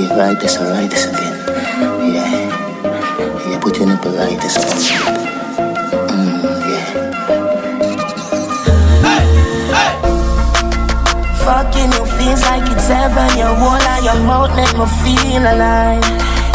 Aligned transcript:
Yeah, 0.00 0.34
this, 0.34 0.56
right 0.56 0.88
this 0.88 1.04
again. 1.06 1.34
Yeah. 2.14 3.50
Yeah, 3.50 3.60
put 3.60 3.76
your 3.76 3.86
nipple 3.86 4.12
right 4.12 4.40
this 4.40 4.56
one. 4.56 4.66
Mm, 6.08 6.40
yeah. 6.70 6.86
Fucking 11.44 11.92
you 11.92 12.04
feels 12.16 12.40
like 12.48 12.64
it's 12.72 12.88
heaven. 12.88 13.28
Your 13.36 13.52
wall 13.60 13.76
and 13.76 14.04
your 14.04 14.16
mouth 14.24 14.56
make 14.56 14.72
me 14.72 14.86
feel 15.04 15.44
alive. 15.44 16.02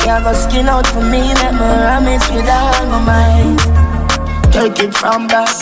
You 0.01 0.17
go 0.25 0.33
skin 0.33 0.67
out 0.67 0.87
for 0.87 1.01
me, 1.01 1.21
let 1.37 1.53
me 1.53 1.59
ram 1.59 2.07
it 2.07 2.25
with 2.33 2.49
all 2.49 2.85
my 2.89 2.99
mind. 3.05 3.59
Take 4.51 4.79
it 4.79 4.93
from 4.95 5.27
back. 5.27 5.53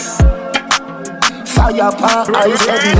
Fire 1.46 1.92
pop, 1.92 2.28
I 2.32 2.54
said. 2.56 2.96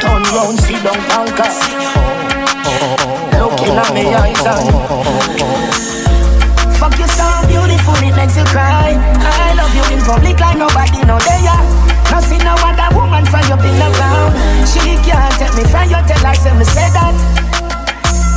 Turn 0.00 0.22
round, 0.34 0.58
sit 0.60 0.82
down, 0.84 1.00
conquer. 1.08 1.71
Looking 3.42 3.74
at 3.74 3.90
me 3.90 4.06
eyes 4.14 4.38
and 4.46 4.70
Fuck 6.78 6.94
you 6.94 7.10
so 7.10 7.26
beautiful, 7.50 7.98
it 7.98 8.14
makes 8.14 8.38
you 8.38 8.46
cry 8.54 8.94
I 9.18 9.50
love 9.58 9.74
you 9.74 9.82
in 9.90 9.98
public 10.06 10.38
like 10.38 10.54
nobody 10.54 11.02
know 11.02 11.18
there 11.26 11.58
No 12.14 12.22
see 12.22 12.38
no 12.38 12.54
other 12.62 12.94
woman 12.94 13.26
from 13.26 13.42
your 13.50 13.58
in 13.66 13.74
the 13.82 13.90
ground 13.98 14.38
She 14.62 14.94
can't 15.02 15.34
take 15.42 15.58
me 15.58 15.66
from 15.66 15.90
your 15.90 16.06
tell 16.06 16.22
her 16.22 16.34
say 16.38 16.54
me 16.54 16.62
say 16.62 16.86
that 16.94 17.42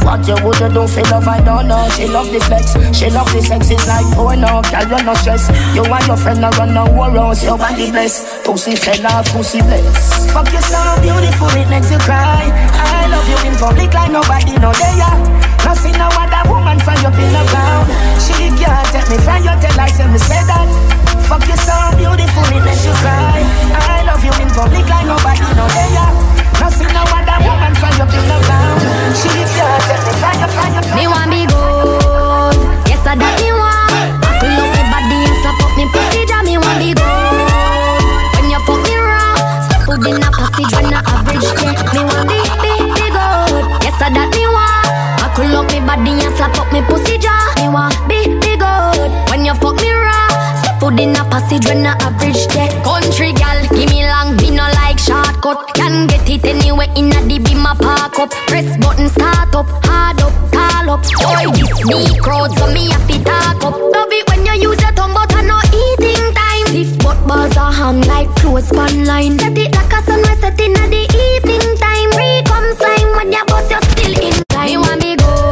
what 0.06 0.22
you 0.28 0.38
woulda 0.46 0.70
do 0.70 0.86
for 0.86 1.02
love, 1.10 1.28
I 1.28 1.42
don't 1.42 1.68
know. 1.68 1.90
She 1.90 2.06
love 2.06 2.30
the 2.30 2.40
flex, 2.40 2.78
she 2.96 3.10
love 3.10 3.26
the 3.34 3.42
sex, 3.42 3.72
it's 3.72 3.88
like 3.88 4.06
oh 4.14 4.30
porno. 4.30 4.62
Girl, 4.70 4.86
you 4.86 5.04
no 5.04 5.16
stress. 5.16 5.50
You 5.74 5.82
and 5.82 6.06
your 6.06 6.16
friend 6.16 6.42
no 6.42 6.52
run 6.62 6.76
no 6.76 6.86
worries. 6.86 7.44
Your 7.44 7.58
body 7.58 7.90
bless, 7.90 8.22
pussy 8.46 8.76
fella, 8.76 9.26
pussy 9.34 9.66
bless. 9.66 10.30
Fuck 10.32 10.54
you 10.54 10.62
so 10.62 10.78
beautiful, 11.02 11.50
it 11.58 11.68
makes 11.74 11.90
you 11.90 11.98
cry. 11.98 12.54
I 12.54 12.95
love 13.08 13.28
you 13.30 13.40
in 13.48 13.56
public 13.58 13.94
like 13.94 14.12
nobody 14.12 14.58
know 14.60 14.74
there. 14.76 15.18
No 15.66 15.74
see 15.74 15.92
no 15.98 16.08
other 16.14 16.44
woman 16.50 16.78
from 16.80 16.98
your 17.02 17.14
in 17.18 17.30
the 17.34 17.44
ground. 17.50 17.86
She 18.22 18.34
can't 18.58 18.86
take 18.94 19.10
me 19.10 19.18
from 19.22 19.42
your 19.44 19.58
tell 19.62 19.78
her 19.80 19.90
say 19.90 20.08
me 20.08 20.20
say 20.20 20.42
that. 20.46 20.68
Fuck 21.26 21.48
you 21.50 21.58
so 21.58 21.74
beautiful, 21.98 22.46
it 22.54 22.62
makes 22.62 22.86
you 22.86 22.94
cry. 23.02 23.42
I 23.74 24.06
love 24.06 24.22
you 24.22 24.34
in 24.38 24.50
public 24.54 24.86
like 24.86 25.08
nobody 25.10 25.50
know 25.58 25.68
there. 25.74 26.14
Nothing 26.62 26.94
no 26.94 27.02
other 27.02 27.40
woman 27.46 27.74
from 27.82 27.94
your 27.98 28.10
in 28.14 28.26
the 28.30 28.38
ground. 28.46 28.82
She 29.18 29.30
can't 29.34 29.82
take 29.90 30.06
me 30.06 30.14
fire, 30.22 30.50
fire, 30.54 30.82
fire. 30.86 30.96
Me 30.96 31.06
want 31.10 31.30
be 31.34 31.50
good. 31.50 32.56
Yes, 32.86 33.02
I 33.10 33.18
that 33.18 33.36
me 33.42 33.50
want. 33.52 34.22
Buckle 34.22 34.54
up 34.54 34.70
my 34.70 34.84
body 34.94 35.18
and 35.26 35.38
slap 35.42 35.60
up 35.66 35.74
me 35.74 35.86
pussy. 35.90 36.22
Jam 36.30 36.46
me 36.46 36.56
want 36.62 36.78
be 36.78 36.94
good. 36.94 37.04
When 38.38 38.46
you 38.54 38.62
fuck 38.70 38.82
me 38.86 38.96
wrong, 39.02 39.38
step 39.66 39.90
out 39.90 40.06
in 40.06 40.22
a 40.22 40.30
passage 40.30 40.72
when 40.78 40.94
I 40.94 41.02
average 41.10 41.50
check. 41.58 41.78
Me 41.90 42.02
want 42.06 42.30
be, 42.30 42.38
be 42.62 42.95
good. 43.56 43.66
Yes, 43.84 43.96
I 44.04 44.12
that 44.12 44.30
me 44.36 44.44
want. 44.52 44.88
Buckle 45.24 45.56
up 45.56 45.72
my 45.72 45.80
body 45.88 46.20
and 46.20 46.34
slap 46.36 46.56
up 46.60 46.68
me 46.76 46.84
pussy. 46.84 47.16
Jam 47.18 47.36
me 47.56 47.72
want 47.72 47.96
be, 48.08 48.28
be 48.44 48.60
good. 48.60 49.10
When 49.32 49.48
you 49.48 49.56
fuck 49.56 49.80
me 49.80 49.92
raw. 49.92 50.28
step 50.60 50.84
out 50.84 51.00
in 51.00 51.16
a 51.16 51.24
passage 51.32 51.66
when 51.68 51.88
I 51.88 51.96
average 52.04 52.44
check. 52.52 52.72
Country 52.84 53.32
gal, 53.32 53.60
give 53.72 53.90
me 53.90 54.04
long, 54.04 54.36
me 54.38 54.52
no 54.52 54.68
like 54.80 55.00
shortcut. 55.00 55.72
Can 55.76 56.08
get 56.08 56.28
it 56.28 56.44
anywhere 56.44 56.92
in 57.00 57.16
a 57.16 57.20
beam 57.24 57.66
a 57.66 57.74
park 57.76 58.20
up. 58.20 58.32
Press 58.52 58.68
button 58.78 59.08
start 59.10 59.56
up, 59.56 59.68
hard 59.88 60.20
up, 60.20 60.36
call 60.52 60.90
up. 60.92 61.02
Boy, 61.24 61.48
this 61.56 61.72
me 61.88 62.20
crowd, 62.20 62.52
so 62.60 62.68
me 62.76 62.92
happy 62.92 63.24
talk 63.24 63.64
up. 63.64 63.76
Love 63.80 64.12
it 64.12 64.24
when 64.30 64.46
you 64.46 64.70
use 64.70 64.82
your 64.82 64.92
tongue, 64.92 65.14
but 65.16 65.32
I 65.32 65.42
no 65.42 65.58
eating. 65.72 66.35
Stiff 66.76 66.98
butt 67.00 67.26
balls 67.26 67.56
are 67.56 67.72
hung 67.72 68.02
like 68.02 68.28
clothes 68.36 68.68
span 68.68 69.06
line. 69.06 69.40
Set 69.40 69.58
it 69.58 69.74
like 69.74 69.94
a 69.94 70.04
sunrise, 70.04 70.40
set 70.42 70.60
in 70.60 70.76
at 70.76 70.90
the 70.90 71.08
evening 71.08 71.78
time. 71.80 72.12
Re 72.20 72.44
come 72.44 72.68
slime 72.76 73.16
when 73.16 73.32
you 73.32 73.46
bust, 73.46 73.72
you're 73.72 73.82
still 73.92 74.16
in 74.22 74.44
time. 74.50 74.66
Me 74.68 74.78
want 74.78 75.02
me 75.02 75.16
good, 75.16 75.45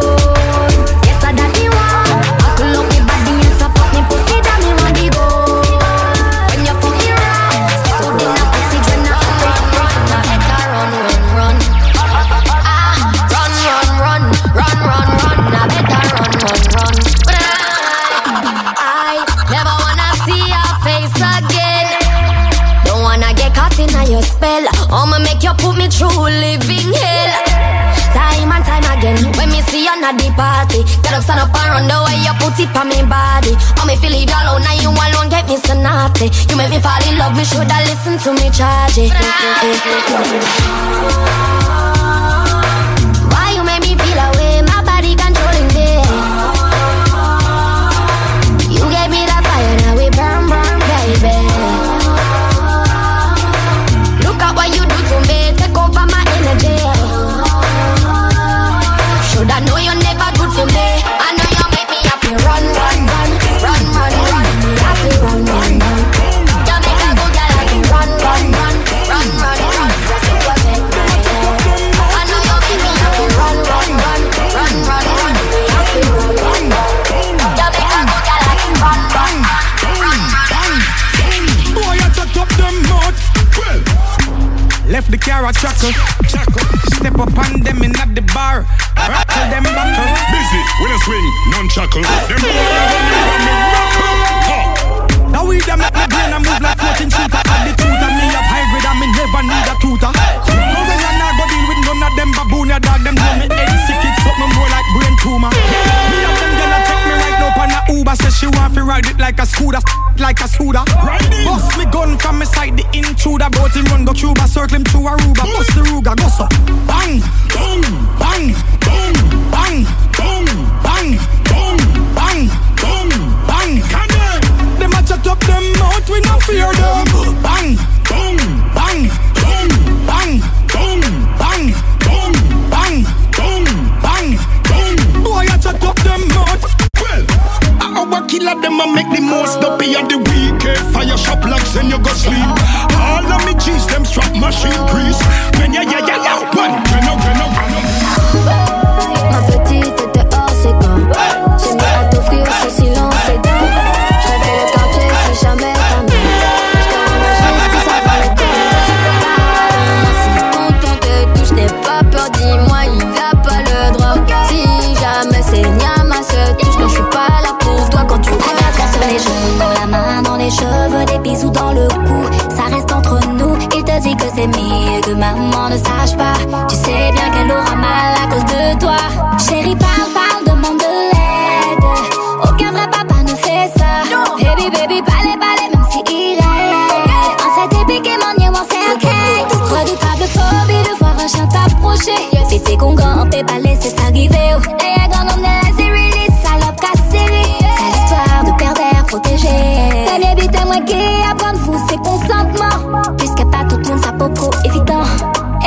the 30.17 30.29
party, 30.35 30.83
get 31.01 31.13
up, 31.13 31.23
stand 31.23 31.39
up 31.39 31.53
and 31.53 31.69
run 31.73 31.85
the 31.87 31.97
way 32.05 32.17
you 32.25 32.33
put 32.41 32.57
it 32.59 32.75
on 32.75 32.87
me 32.89 33.01
body. 33.05 33.53
Oh, 33.79 33.85
me 33.85 33.95
feel 33.97 34.13
it 34.13 34.29
alone, 34.29 34.63
now 34.63 34.75
you 34.77 34.89
alone 34.89 35.29
get 35.29 35.47
me 35.47 35.57
so 35.57 35.73
naughty. 35.73 36.29
You 36.49 36.55
make 36.57 36.69
me 36.69 36.79
fall 36.79 37.03
in 37.07 37.17
love, 37.17 37.35
me 37.37 37.43
shoulda 37.45 37.77
listen 37.87 38.17
to 38.19 38.33
me 38.33 38.49
charge 38.49 38.97
it. 38.97 39.13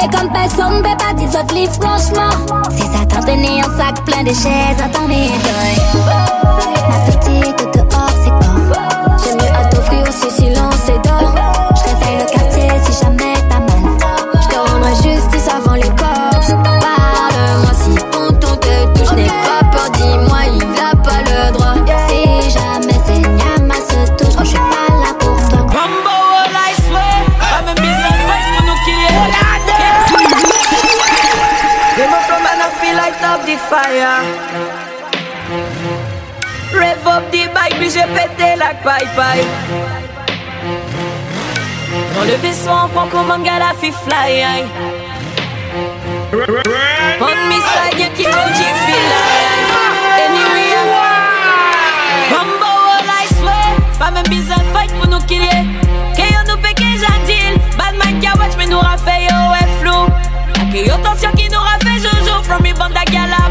Et 0.02 0.08
comme 0.08 0.30
personne 0.32 0.82
peut 0.82 0.96
pas 0.98 1.14
dire 1.14 1.30
sauf 1.32 1.46
franchement. 1.80 2.30
Si 2.70 2.82
ça 2.82 3.04
t'en 3.08 3.20
tenait 3.20 3.60
un 3.60 3.76
sac 3.76 4.04
plein 4.04 4.22
de 4.22 4.28
chaises, 4.28 4.80
attends 4.84 5.08
mes 5.08 5.28
deuils. 5.28 5.80
Ma 6.88 6.98
petite 7.12 7.74
dehors, 7.74 8.10
c'est 8.22 8.30
pas. 8.30 9.16
J'ai 9.24 9.34
mieux 9.34 9.52
à 9.54 9.64
t'offrir 9.66 10.02
aussi 10.02 10.30
silence 10.30 10.55
paille 38.86 39.08
paille. 39.16 39.46
Dans 42.14 42.24
le 42.24 42.36
vaisseau, 42.40 42.70
on 42.70 42.88
prend 42.88 43.06
comme 43.08 43.30
un 43.32 43.40
gars 43.40 43.58
la 43.58 43.74
fi 43.80 43.90
fly. 43.90 44.44
On 47.20 47.34
me 47.48 47.58
side, 47.72 47.98
y'a 47.98 48.08
qui 48.16 48.26
OG 48.26 48.60
feel. 48.84 49.12
Anyway, 50.24 50.70
Rambo, 52.32 52.72
all 52.94 53.10
I 53.22 53.26
swear. 53.34 53.70
Pas 53.98 54.12
même 54.12 54.28
business 54.28 54.64
fight 54.72 54.92
pour 55.00 55.08
nous 55.08 55.24
killer. 55.26 55.66
Kayo 56.14 56.40
nous 56.48 56.58
péké, 56.58 56.86
j'adile. 57.00 57.58
Bad 57.76 57.96
man 57.98 58.20
qui 58.20 58.28
a 58.28 58.36
watch, 58.38 58.54
mais 58.56 58.66
nous 58.66 58.78
rafait, 58.78 59.24
yo, 59.28 59.36
ouais, 59.50 59.68
flou. 59.80 60.06
Kayo 60.72 60.94
tension 61.02 61.32
qui 61.32 61.48
nous 61.48 61.58
rafait, 61.58 61.98
Jojo. 61.98 62.40
From 62.44 62.62
me 62.62 62.72
band, 62.72 62.94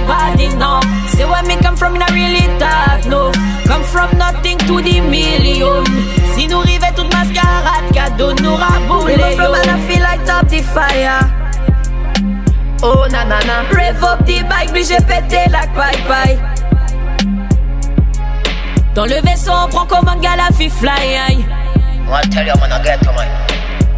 body, 0.07 0.47
no. 0.55 0.79
Say 1.07 1.25
where 1.25 1.43
me 1.43 1.55
come 1.57 1.75
from, 1.75 1.95
in 1.95 2.01
a 2.01 2.07
really 2.13 2.45
dark, 2.59 3.05
no. 3.05 3.31
Come 3.67 3.83
from 3.83 4.17
nothing 4.17 4.57
to 4.59 4.81
the 4.81 5.01
million. 5.01 5.83
Si 6.35 6.47
nous 6.47 6.59
rivait 6.59 6.91
toute 6.95 7.11
mascarade, 7.13 7.91
cadeau 7.93 8.33
nous 8.41 8.55
raboulé, 8.55 9.15
Them 9.15 9.23
up 9.23 9.35
from 9.35 9.45
yo. 9.45 9.53
and 9.53 9.71
I 9.71 9.79
feel 9.87 10.01
light 10.01 10.29
up 10.29 10.47
the 10.49 10.61
fire. 10.61 11.31
Oh 12.83 13.07
na 13.09 13.23
na 13.23 13.39
na. 13.45 13.63
Rev 13.71 14.03
up 14.03 14.25
the 14.25 14.43
bike, 14.49 14.71
puis 14.73 14.83
j'ai 14.83 14.97
pété 14.97 15.49
la 15.49 15.65
paille 15.67 16.01
paille. 16.07 16.39
Dans 18.93 19.05
le 19.05 19.19
vaisseau, 19.23 19.51
on 19.51 19.67
prend 19.69 19.85
comme 19.85 20.07
un 20.07 20.17
gars 20.17 20.35
la 20.37 20.49
fi 20.55 20.69
fly. 20.69 21.15
aïe. 21.27 21.45
I 22.07 22.21
tell 22.29 22.45
you, 22.45 22.53
man, 22.59 22.71
I 22.71 22.83
get 22.83 22.99
to 22.99 23.11
man. 23.13 23.27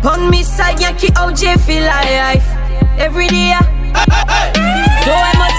On 0.03 0.30
me 0.30 0.42
side, 0.44 0.80
y'a 0.80 0.94
qui 0.94 1.07
OG 1.21 1.60
feel 1.60 1.83
life. 1.83 2.45
Every 2.98 3.27
day. 3.27 3.53
Though 5.06 5.13
I'm 5.13 5.42
a 5.42 5.48
team 5.48 5.48
man 5.48 5.48
pop 5.48 5.56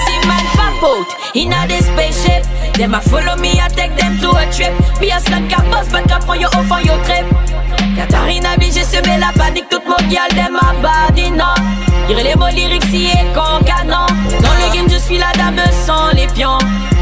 in 1.35 1.53
a 1.53 1.67
this 1.67 1.85
spaceship. 1.85 2.43
Them 2.75 2.93
a 2.93 3.01
follow 3.01 3.35
me, 3.35 3.59
I 3.59 3.67
take 3.69 3.95
them 3.97 4.17
to 4.19 4.29
a 4.31 4.45
trip. 4.51 4.73
Be 4.99 5.09
a 5.09 5.19
slut 5.19 5.49
cap 5.49 5.65
boss, 5.71 5.91
but 5.91 6.11
on 6.11 6.39
your 6.39 6.49
off 6.55 6.71
on 6.71 6.85
your 6.85 6.97
trip. 7.03 7.25
Katharina 7.95 8.55
B, 8.57 8.71
j'ai 8.71 8.83
semé 8.83 9.17
la 9.17 9.31
panique, 9.33 9.69
toute 9.69 9.85
mon 9.85 9.97
gal, 10.09 10.29
them 10.29 10.55
a 10.55 10.73
body, 10.81 11.31
non. 11.31 11.53
Dire 12.07 12.23
les 12.23 12.35
mots 12.35 12.47
lyriques 12.47 12.85
si 12.85 13.07
et 13.07 13.33
con 13.33 13.63
canon. 13.65 14.07
Dans 14.41 14.55
le 14.59 14.73
game, 14.73 14.89
je 14.89 14.97
suis 14.97 15.17
la 15.17 15.31
dame 15.33 15.61
sans 15.85 16.09
les 16.13 16.27
pions. 16.27 16.57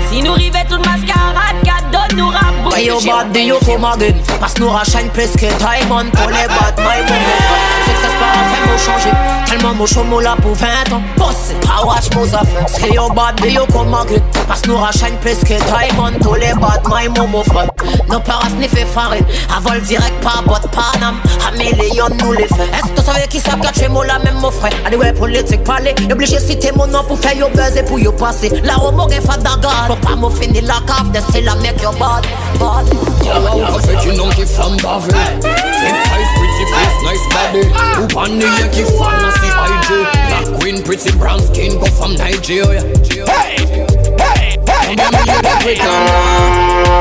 Si 0.09 0.21
nous 0.21 0.33
rivait 0.33 0.65
toute 0.65 0.85
mascarade, 0.85 1.61
cadeau 1.63 2.15
nous 2.15 2.31
rabouche. 2.69 2.77
Hey 2.77 2.87
yo 2.87 2.99
bad 3.01 3.33
do 3.33 3.39
you 3.39 3.59
come 3.59 3.85
again. 3.85 4.15
Passe 4.39 4.57
nous 4.59 4.69
rachène 4.69 5.09
plus 5.09 5.31
que 5.31 5.47
Diamond. 5.57 6.09
Pour 6.11 6.29
les 6.29 6.47
bad 6.47 6.77
my 6.77 7.01
woman. 7.01 7.67
Success 7.85 8.13
pas 8.19 8.33
fait 8.49 8.71
mot 8.71 8.77
changer 8.77 9.11
Tellement 9.45 9.73
mon 9.73 9.85
chomo 9.85 10.19
là 10.19 10.35
pour 10.41 10.53
20 10.53 10.67
ans. 10.93 11.01
Boss 11.17 11.53
pas 11.61 11.85
watch 11.85 12.13
mon 12.15 12.23
affaires 12.23 12.69
Say 12.69 12.93
yo 12.93 13.09
bad 13.09 13.35
do 13.37 13.49
you 13.49 13.65
come 13.71 13.93
again. 13.93 14.21
Passe 14.47 14.65
nous 14.67 14.77
rachène 14.77 15.17
plus 15.21 15.39
que 15.39 15.55
Diamond. 15.55 16.19
Pour 16.21 16.35
les 16.35 16.53
bad 16.53 16.81
my 16.89 17.07
momo 17.09 17.43
frère 17.43 17.67
Nos 18.09 18.19
parents 18.19 18.49
sniffer 18.49 18.85
farine. 18.85 19.25
À 19.55 19.59
vol 19.59 19.81
direct 19.81 20.21
pas 20.23 20.41
bot 20.45 20.67
Panam 20.71 21.15
À 21.47 21.51
million 21.51 22.07
nous 22.21 22.33
les 22.33 22.47
fait 22.47 22.63
Est-ce 22.73 22.91
que 22.91 22.99
tu 22.99 23.05
savais 23.05 23.27
qui 23.27 23.39
ça 23.39 23.51
cache 23.61 23.87
moi 23.89 24.05
là 24.05 24.19
même 24.19 24.35
mon 24.41 24.51
frère 24.51 24.73
Anyway 24.85 25.13
politique 25.13 25.63
parler. 25.63 25.93
Obligé 26.11 26.39
citer 26.39 26.71
mon 26.75 26.87
nom 26.87 27.03
pour 27.03 27.19
faire 27.19 27.35
yo 27.35 27.49
buzz 27.49 27.75
et 27.77 27.83
pour 27.83 27.99
yo 27.99 28.11
passer. 28.11 28.49
La 28.63 28.75
romo 28.75 29.09
gen 29.09 29.21
fadaga 29.21 29.69
Faut 29.87 29.95
pas 29.95 30.15
m'en 30.15 30.29
finir 30.29 30.63
la 30.63 30.79
cave 30.85 31.11
c'est 31.31 31.41
la 31.41 31.55
mec 31.55 31.81
yo 31.81 31.91
bad. 31.93 32.25
Bad 32.59 32.87
Wow, 33.27 33.79
fait 33.79 34.09
une 34.09 34.19
homme 34.19 34.29
qui 34.33 34.45
femme 34.45 34.77
bavée. 34.77 35.11
Pretty 35.11 36.65
face, 36.71 36.97
nice 37.03 37.25
body 37.29 37.67
Ou 38.01 38.07
pan 38.07 38.39
the 38.39 38.47
Yankee 38.59 38.83
fan, 38.83 39.19
I 39.19 39.31
see 39.39 39.51
IG 39.67 39.87
Black 40.27 40.59
queen, 40.59 40.83
pretty 40.83 41.11
brown 41.17 41.39
skin, 41.39 41.77
go 41.79 41.85
from 41.87 42.15
Nigeria. 42.15 42.81
Hey, 42.81 43.25
hey, 43.27 44.57
hey! 44.57 44.57
Combien 44.87 45.09
milliers 45.11 45.41
de 45.41 45.63
Britannia 45.63 46.17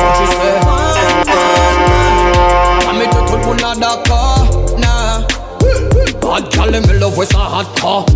What 0.00 0.20
you 0.20 0.26
say? 0.26 0.60
Pas 0.62 0.76
mettre 0.76 0.85
tout 3.26 3.36
le 3.36 3.46
monde 3.46 3.60
là 3.60 3.74
d'accord, 3.74 4.44
nah 4.78 5.20
Bad 6.22 6.48
gal, 6.50 6.80
me 6.80 6.98
love 6.98 7.16
with 7.16 7.30
sa 7.30 7.38
hardcore 7.38 8.06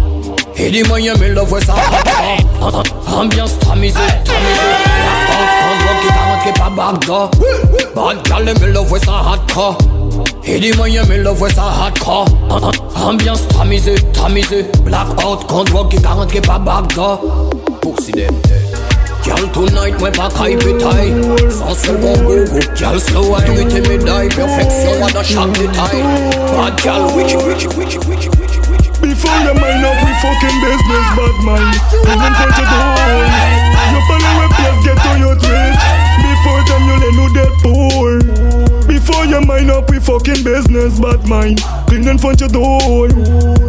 Et 0.57 0.71
dis 0.71 0.83
moyens, 0.85 1.19
me 1.21 1.29
love 1.29 1.51
with 1.53 1.65
sa 1.65 1.75
hardcore 1.75 2.83
Ambiance 3.13 3.59
tamisée, 3.59 3.99
tamisée 4.25 4.71
La 5.07 5.15
porte, 5.27 6.01
qui 6.03 6.09
t'a 6.09 6.23
rentré 6.33 6.53
pas 6.53 6.71
bagarre 6.71 7.31
Bad 7.95 8.23
gal, 8.29 8.55
me 8.61 8.67
love 8.73 8.91
with 8.91 9.05
sa 9.05 9.13
hardcore 9.13 9.79
Et 10.45 10.59
dis 10.61 10.73
moyens, 10.77 11.09
me 11.09 11.17
love 11.19 11.41
with 11.41 11.55
sa 11.55 11.63
hardcore 11.63 12.27
Ambiance 12.97 13.47
tamisée, 13.49 13.97
tamisée 14.13 14.67
Black 14.85 15.09
out, 15.25 15.47
contre 15.47 15.89
qui 15.89 16.01
t'a 16.01 16.11
rentré 16.11 16.41
pas 16.41 16.59
bagarre 16.59 17.21
Pussy 17.81 18.13
them 18.13 18.35
Girl 19.25 19.51
tonight, 19.53 19.99
moi 19.99 20.11
pas 20.11 20.29
caille 20.31 20.57
pétaille 20.57 21.15
Sans 21.51 21.75
second 21.75 22.23
go 22.25 22.45
go 22.45 22.61
Girl 22.75 22.99
slow 22.99 23.35
and 23.35 23.49
me 23.53 23.99
die 23.99 24.29
Perfection 24.35 25.05
à 25.07 25.11
dans 25.11 25.23
chaque 25.23 25.53
détail 25.53 26.03
Bad 26.57 26.81
girl, 26.83 27.15
witchy, 27.15 27.37
witchy, 27.37 27.69
witchy, 27.77 27.99
witchy, 28.09 28.29
witchy, 28.39 28.61
Before 29.03 29.37
you 29.41 29.55
mind 29.55 29.85
up, 29.85 29.97
we 30.05 30.13
fucking 30.21 30.59
business, 30.61 31.07
bad 31.17 31.37
mind. 31.45 31.75
Even 32.05 32.33
touch 32.37 32.57
your 32.59 32.69
door. 32.69 33.61
You 33.91 34.01
follow 34.09 34.33
we 34.41 34.47
place, 34.57 34.81
get 34.85 34.99
to 35.03 35.13
your 35.19 35.37
twitch. 35.37 35.81
Before 36.21 36.61
time 36.69 36.85
you 36.89 36.97
let 37.01 37.15
no 37.17 37.27
dead 37.35 37.53
poor. 37.65 38.21
Before 38.87 39.25
you 39.25 39.41
mind 39.41 39.71
up, 39.71 39.91
we 39.91 40.01
fucking 40.01 40.45
business, 40.45 41.01
bad 41.01 41.27
mind. 41.29 41.61
Clean 41.91 42.07
and 42.07 42.21
front 42.21 42.39
your 42.39 42.49
door. 42.49 43.09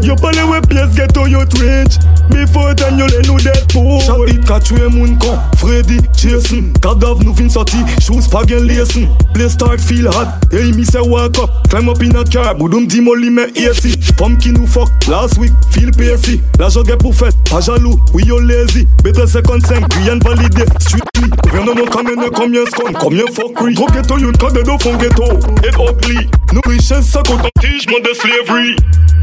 You 0.06 0.16
follow 0.22 0.54
we 0.54 0.62
place, 0.62 0.94
get 0.94 1.12
to 1.16 1.28
your 1.28 1.44
twitch. 1.50 1.98
Before 2.30 2.74
time 2.76 3.00
you 3.00 3.08
let 3.10 3.26
no 3.26 3.40
dead 3.40 3.66
poor. 3.70 4.00
Shot 4.00 4.30
it, 4.30 4.46
catch 4.46 4.72
we 4.72 4.88
moon 4.90 5.18
come. 5.18 5.42
Freddy, 5.58 5.98
Jason. 6.14 6.70
Cadav 6.86 7.24
nou 7.26 7.34
fin 7.34 7.50
sorti, 7.50 7.82
shoes 7.98 8.30
pa 8.30 8.44
gen 8.46 8.68
lesen. 8.70 9.10
Play 9.34 9.50
start 9.50 9.82
feel 9.82 10.06
hot. 10.14 10.38
Hey, 10.52 10.72
me 10.72 10.86
say 10.86 11.02
walk 11.02 11.40
up. 11.42 11.50
Climb 11.74 11.90
up 11.90 12.02
in 12.02 12.16
a 12.16 12.24
car, 12.24 12.54
boudum 12.54 12.86
dimoli 12.86 13.32
me 13.34 13.50
AC. 13.58 13.98
Pumpkin 14.18 14.54
ou 14.62 14.68
fuck, 14.68 14.92
last 15.08 15.40
week, 15.40 15.54
feel 15.72 15.90
pacey. 15.90 16.42
L'argent 16.60 16.84
get 16.84 16.98
pour 16.98 17.16
fait, 17.16 17.36
pas 17.50 17.62
jaloux, 17.62 17.98
oui 18.14 18.22
yo 18.28 18.38
lazy. 18.38 18.86
Better 19.04 19.26
second 19.26 19.66
sem, 19.66 19.82
rien 20.04 20.20
validé, 20.22 20.66
strictly. 20.80 21.30
Gouvernement 21.42 21.90
kamene 21.90 22.30
combien 22.36 22.66
scon, 22.66 22.94
combien 23.00 23.26
fuckery. 23.34 23.74
Trop 23.74 23.90
ghetto, 23.90 24.20
yon 24.20 24.38
kade 24.38 24.62
do 24.62 24.78
fond 24.78 24.98
ghetto, 24.98 25.26
et 25.64 25.74
oh. 25.80 25.90
ugly. 25.90 26.30
Nous 26.54 26.62
richesse, 26.68 27.06
ça 27.06 27.24
compte 27.26 27.46
en 27.46 27.62
tigement 27.62 28.00
de 28.12 28.16
slavery. 28.16 28.76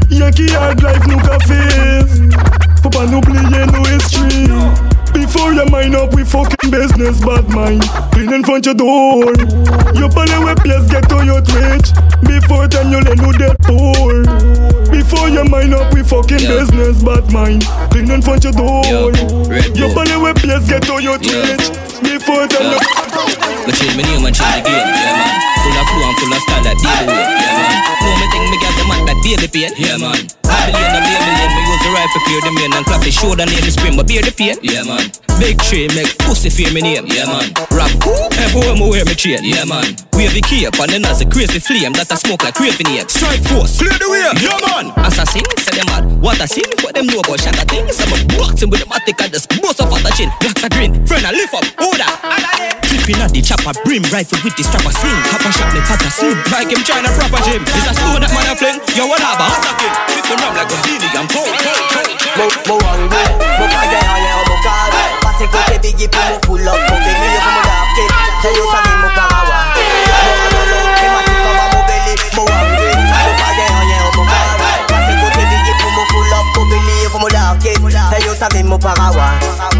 Yankee 0.09 0.49
hard 0.49 0.81
life, 0.81 1.05
nous 1.07 1.17
cafés. 1.17 2.05
Faut 2.81 2.89
pas 2.89 3.05
n'oublier 3.05 3.65
nos 3.67 3.83
history. 3.83 4.47
Before 5.13 5.53
you 5.53 5.65
mind 5.71 5.95
up 5.95 6.13
with 6.15 6.27
fucking 6.29 6.71
business, 6.71 7.19
bad 7.21 7.47
mind. 7.49 7.83
Clean 8.11 8.31
in 8.33 8.43
front 8.43 8.65
your 8.65 8.75
door. 8.75 9.25
You 9.95 10.09
probably 10.09 10.39
we 10.45 10.55
place 10.55 10.89
get 10.89 11.07
to 11.09 11.23
your 11.25 11.41
twitch. 11.41 11.91
Before 12.23 12.67
then 12.67 12.91
you 12.91 12.99
let 13.01 13.17
no 13.17 13.31
dead 13.33 13.55
poor. 13.61 14.23
Before 14.91 15.29
you 15.29 15.43
mind 15.45 15.73
up 15.75 15.93
with 15.93 16.09
fucking 16.09 16.39
Yeah. 16.39 16.59
business, 16.59 17.03
bad 17.03 17.31
mind. 17.31 17.65
Clean 17.91 18.09
in 18.09 18.21
front 18.21 18.43
your 18.43 18.53
door. 18.53 18.81
Yeah. 18.85 19.65
You 19.75 19.85
Bull. 19.85 19.93
probably 19.93 20.17
we 20.17 20.33
place 20.33 20.67
get 20.67 20.81
to 20.83 21.01
your 21.01 21.17
Yeah. 21.21 21.57
twitch. 21.57 21.69
Before 22.01 22.47
then 22.47 22.71
you. 22.71 22.79
Me 23.67 23.73
change 23.73 23.95
my 23.97 24.03
name 24.03 24.25
and 24.25 24.35
change 24.35 24.63
the 24.63 24.69
game, 24.69 24.87
yeah 24.87 25.13
man 25.17 25.58
Full 25.69 25.77
of 25.77 25.85
flow 25.85 26.09
and 26.09 26.17
full 26.17 26.33
of 26.33 26.41
style 26.41 26.63
deal 26.65 27.05
with, 27.05 27.13
yeah 27.13 27.53
man 27.53 27.89
Know 27.99 28.15
me 28.15 28.25
think 28.31 28.45
me 28.49 28.57
got 28.57 28.73
them 28.79 28.91
at 28.95 29.05
that 29.11 29.19
the 29.19 29.49
pain. 29.51 29.75
Yeah, 29.75 29.99
man. 29.99 30.23
Babylon 30.41 30.97
and 30.97 31.03
Babylon, 31.03 31.51
me 31.51 31.61
use 31.67 31.81
the 31.83 31.91
rifle 31.91 32.21
clear 32.23 32.41
the 32.47 32.51
main 32.55 32.71
and 32.71 32.85
clap 32.87 33.03
the 33.03 33.11
shoulder 33.11 33.43
near 33.43 33.59
the 33.59 33.69
spring, 33.75 33.99
but 33.99 34.07
bear 34.07 34.23
the 34.23 34.31
pain. 34.31 34.55
Yeah, 34.63 34.87
man. 34.87 35.11
Big 35.35 35.59
tree 35.59 35.91
make 35.91 36.15
pussy 36.23 36.47
fear 36.47 36.71
me 36.71 36.79
name. 36.79 37.03
Yeah, 37.11 37.27
man. 37.27 37.51
Rap 37.75 37.91
cool, 37.99 38.31
everywhere 38.39 38.75
me 38.79 38.87
wear 38.87 39.03
me 39.03 39.15
chain. 39.19 39.43
Yeah, 39.43 39.67
man. 39.67 39.99
Wave 40.15 40.31
the 40.31 40.39
cape 40.43 40.79
and 40.79 40.89
then 40.91 41.03
as 41.11 41.19
a 41.19 41.27
crazy 41.27 41.59
flame 41.59 41.91
that 41.99 42.07
I 42.11 42.15
smoke 42.15 42.43
like 42.43 42.55
crazy 42.55 42.87
egg. 42.95 43.11
Strike 43.11 43.43
force, 43.51 43.83
clear 43.83 43.95
the 43.99 44.07
way. 44.07 44.23
Yeah, 44.39 44.59
man. 44.63 44.95
Assassin, 45.03 45.43
say 45.59 45.75
them 45.75 45.87
mad. 45.91 46.07
What 46.23 46.39
I 46.39 46.47
seen, 46.47 46.71
what 46.79 46.95
them 46.95 47.07
know 47.07 47.19
about 47.19 47.43
shatter 47.43 47.67
things. 47.67 47.99
I'm 47.99 48.15
a 48.15 48.17
boxing 48.39 48.71
with 48.71 48.79
the 48.79 48.87
matic 48.87 49.19
and 49.19 49.31
the 49.31 49.39
bust 49.59 49.83
off 49.83 49.91
at 49.91 50.07
the 50.07 50.11
chin. 50.15 50.31
Blacks 50.39 50.63
are 50.63 50.71
green, 50.71 50.95
friend 51.03 51.27
I 51.27 51.35
lift 51.35 51.51
up, 51.51 51.67
order. 51.83 52.11
Keeping 52.87 53.19
at 53.19 53.31
the 53.35 53.43
chopper, 53.43 53.75
brim 53.83 54.03
rifle 54.07 54.39
with 54.43 54.55
the 54.55 54.63
strapper 54.63 54.91
sing. 54.95 55.19
Papa 55.31 55.51
shot 55.59 55.71
me 55.75 55.81
cut 55.83 55.99
a 55.99 56.09
slim, 56.09 56.37
like 56.55 56.71
him 56.71 56.81
trying 56.87 57.03
to 57.03 57.11
proper 57.11 57.43
gym. 57.43 57.61
Is 57.75 57.87
a 57.91 57.93
stone 57.93 58.23
that 58.23 58.31
man 58.31 58.47
a 58.47 58.55
fling, 58.55 58.79
yo 58.95 59.11
what 59.11 59.19
up, 59.19 59.43
attacking. 59.43 59.91
Flip 60.07 60.25
the 60.31 60.35
ram 60.39 60.55
like 60.55 60.71
a 60.71 60.77
genie, 60.87 61.11
I'm 61.11 61.27
cold, 61.27 61.51
cold, 61.51 61.83
cold. 61.91 62.07
Mo, 62.39 62.45
mo 62.71 62.75
hungry, 62.87 63.25
mo 63.59 63.65
kage 63.67 63.99
hanye 63.99 64.31
o 64.31 64.41
mo 64.47 64.55
kare 64.63 65.03
Pase 65.19 65.45
kote 65.51 65.75
bigi 65.81 66.07
pou 66.07 66.23
mo 66.23 66.37
full 66.45 66.67
up. 66.69 66.77
Mo 66.87 66.95
beli 67.03 67.27
yo 67.35 67.41
pou 67.43 67.51
mo 67.51 67.61
dapke 67.67 68.05
Se 68.39 68.49
yo 68.55 68.63
sa 68.69 68.79
mi 68.85 68.93
mo 69.01 69.09
karawa 69.17 69.59
oh 69.75 70.35
Mo 70.53 70.59
anolo, 70.63 70.79
ke 70.95 71.07
mati 71.09 71.33
kaba 71.43 71.65
mo 71.73 71.79
beli 71.89 72.13
Mo 72.37 72.43
hungry, 72.47 72.93
mo 72.95 73.31
kage 73.41 73.65
hanye 73.67 73.97
o 73.99 74.09
mo 74.15 74.23
kare 74.29 74.71
Pase 74.87 75.13
kote 75.19 75.43
bigi 75.51 75.73
pou 75.81 75.91
mo 75.91 76.03
full 76.13 76.33
up. 76.37 76.45
Mo 76.55 76.61
beli 76.69 76.95
yo 77.03 77.09
pou 77.09 77.19
mo 77.19 77.27
dapke 77.27 77.71
Se 78.13 78.17
yo 78.23 78.33
sa 78.37 78.47
mi 78.53 78.61
mo 78.63 78.77
karawa 78.77 79.27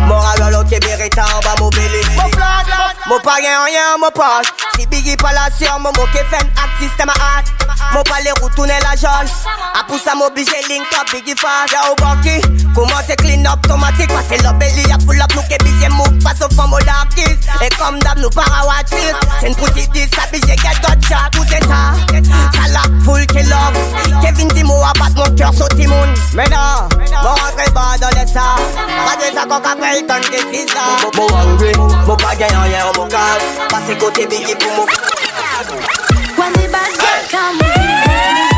Mo 0.10 0.18
anolo, 0.34 0.66
ke 0.68 0.82
bereta 0.84 1.24
an 1.24 1.40
ba 1.46 1.54
mo 1.62 1.70
beli 1.72 2.02
Mo 2.18 2.28
flash, 2.34 2.69
mo 3.10 3.18
pa 3.26 3.42
gen 3.42 3.58
rien 3.66 3.98
mo 3.98 4.10
poche 4.14 4.54
Si 4.78 4.86
bigi 4.86 5.18
pa 5.18 5.34
la 5.34 5.50
sur 5.50 5.80
mo 5.80 5.90
ke 6.14 6.22
fen 6.30 6.46
ak 6.62 6.70
système 6.80 7.10
at 7.10 7.69
Mo 7.94 8.04
pa 8.04 8.22
le 8.24 8.32
retourner 8.44 8.80
la 8.84 8.96
jaune. 8.96 9.30
A 9.74 9.84
pou 9.88 9.98
sa 9.98 10.16
m'oblige 10.16 10.58
link 10.68 10.88
up 11.00 11.10
bigi 11.12 11.36
fast 11.38 11.76
ou 11.90 11.96
baki 12.02 12.42
Comment 12.76 13.02
c'est 13.06 13.16
clean 13.16 13.46
up 13.46 13.60
automatique? 13.66 14.08
Que 14.08 14.36
le 14.36 14.54
belly 14.60 14.84
a 14.92 14.98
full 15.06 15.22
up 15.22 15.32
Nou 15.36 15.44
ke 15.50 15.58
bizye 15.64 15.90
move 15.90 16.18
Passe 16.24 16.42
au 16.42 16.54
fond 16.56 16.68
mo 16.68 16.80
darkies 16.80 17.38
Et 17.62 17.70
comme 17.78 18.00
d'hab 18.00 18.18
nou 18.20 18.30
para 18.30 18.66
watches 18.66 19.14
C'est 19.40 19.48
une 19.48 19.56
pussy 19.56 19.88
10 19.88 20.10
S'habille 20.16 20.42
get 20.42 20.82
got 20.82 21.00
shot 21.08 21.30
Tout 21.32 21.44
est 21.54 21.64
ça? 21.68 21.94
Salak 22.56 22.90
full 23.06 23.26
que 23.28 23.40
love. 23.50 23.78
Kevin 24.22 24.48
Timo 24.50 24.82
a 24.84 24.94
bat 24.94 25.14
mon 25.16 25.36
cœur 25.36 25.54
sur 25.54 25.68
Timoun. 25.70 26.14
Mais 26.34 26.48
non 26.50 26.90
Mon 27.24 27.30
rentre 27.30 27.74
pas 27.74 27.98
dans 28.00 28.20
les 28.20 28.28
ça 28.28 28.56
Radé 29.06 29.34
ça 29.34 29.46
quand 29.48 29.58
après 29.58 30.00
il 30.00 30.06
tonne 30.06 30.22
que 30.22 30.38
c'est 30.52 30.70
ça. 30.70 31.08
Mo 31.16 31.28
hungry. 31.36 31.72
Mo 32.06 32.16
pa 32.16 32.34
gen 32.38 32.58
rien 32.64 32.92
mon 32.98 33.08
casse. 33.08 33.46
Passe 33.70 33.98
côté 34.00 34.26
bigi 34.28 34.56
pour 34.56 34.72
mon 34.78 35.99
bad. 36.72 36.92
Girl 37.00 37.22
come, 37.34 37.60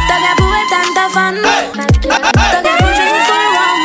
toca 0.09 0.31
puve 0.39 0.61
tanta 0.71 1.05
fan, 1.15 1.35
toca 2.01 2.29
puve 2.31 2.91
drink 2.97 3.19
for 3.27 3.45
one. 3.63 3.81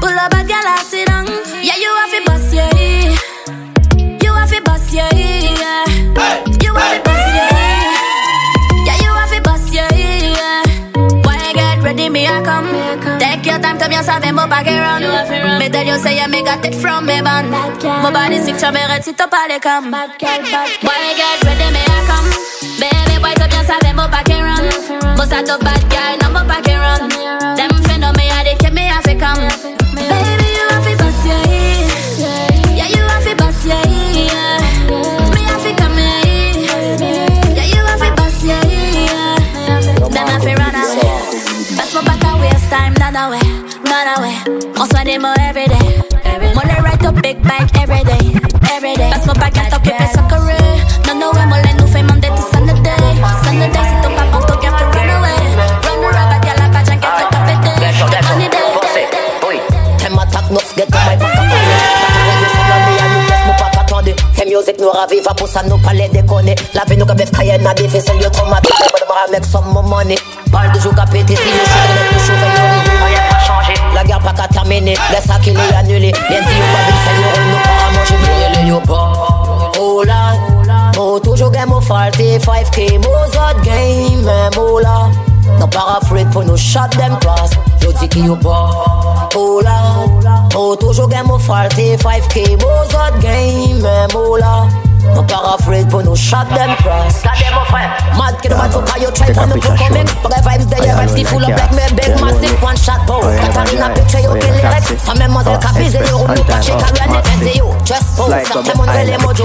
Pull 0.00 0.18
up 0.18 0.32
a 0.34 0.40
girl 0.44 0.66
and 0.66 0.86
sit. 0.86 1.08
Yeah, 1.62 1.76
you 1.78 1.90
have 2.00 2.10
to 2.10 2.20
bust 2.26 2.52
yeah, 2.52 2.70
you 4.22 4.32
have 4.34 4.50
to 4.50 4.60
bust 4.62 4.92
yeah, 4.92 5.08
yeah. 5.14 5.84
You 6.62 6.74
have 6.74 6.92
to 6.92 7.00
bust 7.04 7.28
yeah, 7.34 7.50
yeah. 8.86 8.96
You 9.04 9.12
have 9.14 9.30
to 9.30 9.40
bust 9.42 9.72
yeah, 9.72 9.88
yeah. 9.94 10.62
When 11.24 11.40
you 11.46 11.54
get 11.54 11.82
ready, 11.82 12.08
me 12.08 12.26
I 12.26 12.42
come. 12.42 12.68
Your 22.82 22.98
it 22.98 23.22
red, 23.22 23.32
sit 23.32 23.46
up 23.46 23.60
à 23.62 23.78
l'écam. 23.78 24.02
When 24.02 24.02
you 24.02 24.02
get 24.02 24.02
ready, 24.02 24.02
me 24.02 24.02
I 24.02 24.02
come. 24.02 24.02
Baby, 24.02 24.02
white 24.02 24.02
up 24.02 24.02
move 24.02 24.10
back 24.10 24.28
around. 24.28 24.66
Bust 25.16 25.32
out 25.32 25.46
the 25.46 25.56
bad 25.62 25.82
guy, 25.88 26.16
no 26.16 26.28
move 26.30 26.48
back 26.48 26.66
around. 26.66 27.10
Them 27.56 27.70
friend 27.82 28.04
of 28.04 28.16
me, 28.16 28.30
I 28.30 28.42
they 28.42 28.56
keep 28.56 28.72
me 28.72 28.84
have 28.86 29.04
to 29.04 29.14
come. 29.14 29.38
Baby, 29.94 30.48
you 30.56 30.66
have 30.70 30.84
to 30.84 30.96
bust 30.98 31.24
your. 31.26 31.42
Yeah, 32.22 32.88
you 32.88 33.02
have 33.06 33.24
to 33.24 33.34
bust 33.36 33.64
your. 33.64 33.86
Me 35.30 35.42
have 35.46 35.62
to 35.62 35.72
come 35.78 35.96
here. 35.96 36.58
Yeah, 37.54 37.68
you 37.70 37.82
have 37.86 38.02
to 38.02 38.10
bust 38.16 38.42
your. 38.42 38.62
Them 40.10 40.26
have 40.26 40.42
to 40.42 40.52
run 40.54 40.74
away. 40.74 41.14
Best 41.76 41.94
my 41.94 42.02
back 42.02 42.24
and 42.24 42.40
waste 42.40 42.68
time, 42.70 42.94
none 42.98 43.16
away, 43.16 43.46
none 43.84 44.08
away. 44.18 44.36
Most 44.76 44.94
of 44.94 45.04
them 45.04 45.24
are 45.24 45.38
every 45.40 45.66
day. 45.66 46.02
Money 46.54 46.76
ride 46.82 47.04
up 47.06 47.14
big 47.22 47.42
bike 47.42 47.70
every 47.78 48.02
day, 48.04 48.34
every 48.70 48.94
day. 48.94 49.10
Best 49.10 49.26
my 49.26 49.34
back 49.34 49.56
and 49.56 49.70
top, 49.70 49.82
keep 49.84 50.00
it 50.00 50.08
sucker. 50.10 50.40
No, 51.06 51.14
no, 51.14 51.30
I'm 51.30 51.61
get 60.76 60.88
to 60.88 60.98
my 60.98 61.16
back 61.16 61.36
up 61.48 62.32
music 64.52 64.76
nous 64.80 64.90
ravive, 64.90 65.24
pour 65.36 65.48
ça 65.48 65.62
nous 65.62 65.78
pas 65.78 65.92
les 65.92 66.08
déconner 66.08 66.54
La 66.74 66.84
vie 66.84 66.96
nous 66.96 67.06
qu'avec 67.06 67.30
Cayenne, 67.30 67.66
a 67.66 67.74
des 67.74 67.86
vaisselles, 67.86 68.20
yo 68.20 68.28
traumatisé 68.30 68.84
But 68.92 69.16
I'm 69.26 69.32
make 69.32 69.44
some 69.44 69.72
money. 69.88 70.16
Parle 70.50 70.72
de 70.72 70.78
qu'à 70.78 71.04
péter, 71.06 71.36
si 71.36 71.48
nous 71.48 71.64
shoot, 71.64 71.90
nous 72.12 72.18
shoot, 72.20 72.36
nous 72.36 73.06
Rien 73.06 73.22
pas 73.30 73.38
changé, 73.38 73.74
la 73.94 74.04
guerre 74.04 74.20
pas 74.20 74.32
qu'à 74.32 74.48
terminer 74.48 74.94
Laisse 75.10 75.24
ça 75.24 75.38
qu'il 75.38 75.58
est 75.58 75.74
annulé 75.74 76.12
Les 76.28 76.36
yeux 76.36 76.66
pas 76.72 76.82
vite 76.86 77.00
fait, 77.04 77.16
nous 77.16 77.50
nous 77.50 77.58
pas 77.58 77.86
à 77.86 77.92
manger 77.92 78.14
Brûler 78.16 78.62
les 78.62 78.68
yo 78.68 78.80
pas 78.80 79.72
Oh 79.80 80.02
là 80.04 80.32
Mo 80.96 81.18
toujours 81.18 81.50
game 81.50 81.70
mo 81.70 81.80
faulty 81.80 82.36
5k 82.38 82.98
mo 82.98 83.26
zot 83.32 83.62
game 83.64 84.28
eh, 84.28 84.56
mo 84.56 84.78
là 84.78 85.08
No 85.58 85.66
para 85.66 85.98
afraid 86.00 86.30
pour 86.30 86.44
nous 86.44 86.56
shot 86.56 86.88
them 86.98 87.18
class. 87.18 87.50
Yo 87.82 87.92
dis 87.92 88.08
qui 88.08 88.20
yo 88.20 88.36
pas 88.36 88.70
Oh 89.34 89.60
là 89.62 90.04
Mo 90.54 90.76
toujours 90.76 91.08
game 91.08 91.26
mo 91.26 91.38
faulty 91.38 91.96
5k 91.96 92.60
mo 92.62 92.84
zot 92.92 93.14
game 93.20 93.80
eh, 93.84 94.06
mo 94.12 94.36
là 94.36 94.68
No 95.14 95.22
para 95.22 95.54
afraid 95.54 95.88
pour 95.88 96.02
nous 96.02 96.16
shot 96.16 96.46
them 96.54 96.74
cross 96.76 97.22
Gardez 97.22 97.50
mon 97.52 97.64
frère 97.66 97.90
Mad 98.16 98.40
que 98.40 98.48
de 98.48 98.54
bad 98.54 98.72
fuck 98.72 99.00
you 99.00 99.10
try 99.10 99.32
pour 99.32 99.46
nous 99.46 99.60
pour 99.60 99.76
comic 99.76 100.06
But 100.22 100.30
the 100.30 100.42
vibes 100.42 100.66
there 100.70 100.86
your 100.86 100.96
vibes 100.96 101.26
full 101.26 101.42
of 101.42 101.50
like 101.50 101.72
me 101.72 101.82
big 101.96 102.20
massive 102.20 102.62
one 102.62 102.76
shot 102.76 103.06
bow 103.06 103.20
Katarina 103.20 103.90
picture 103.94 104.20
you 104.20 104.32
kill 104.38 104.54
lyrics 104.54 105.02
Sa 105.04 105.14
mademoiselle 105.14 105.58
capise 105.58 105.94
yo 105.94 106.18
roule 106.18 106.34
nous 106.36 106.44
pas 106.44 106.60
check 106.60 106.78
carry 106.78 107.18
and 107.18 107.42
it 107.42 107.56
you 107.56 107.66
Just 107.84 108.16
pose 108.16 108.32
Sortez 108.46 108.74
mon 108.76 108.84
les 108.84 109.18
mojo 109.18 109.44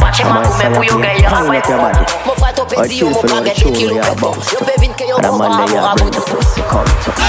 Match 0.00 0.24
ma 0.24 0.42
roue 0.42 0.72
pour 0.74 0.84
yo 0.84 0.98
gay 0.98 1.22
y'a 1.22 1.30
ouais. 1.42 1.92
Mon 2.26 2.34
frère 2.34 2.54
top 2.54 2.74
dit 2.88 2.98
yo 2.98 3.10
mon 3.10 3.22
baguette 3.22 3.54
qui 3.54 3.72
kill 3.72 3.92
ou 3.92 3.96
Yo 3.96 4.58
bevin 4.66 4.92
que 4.94 5.04
yo 5.06 5.16
bon 5.22 5.38
bras 5.38 5.66
pour 5.66 5.80
rabot 5.80 6.10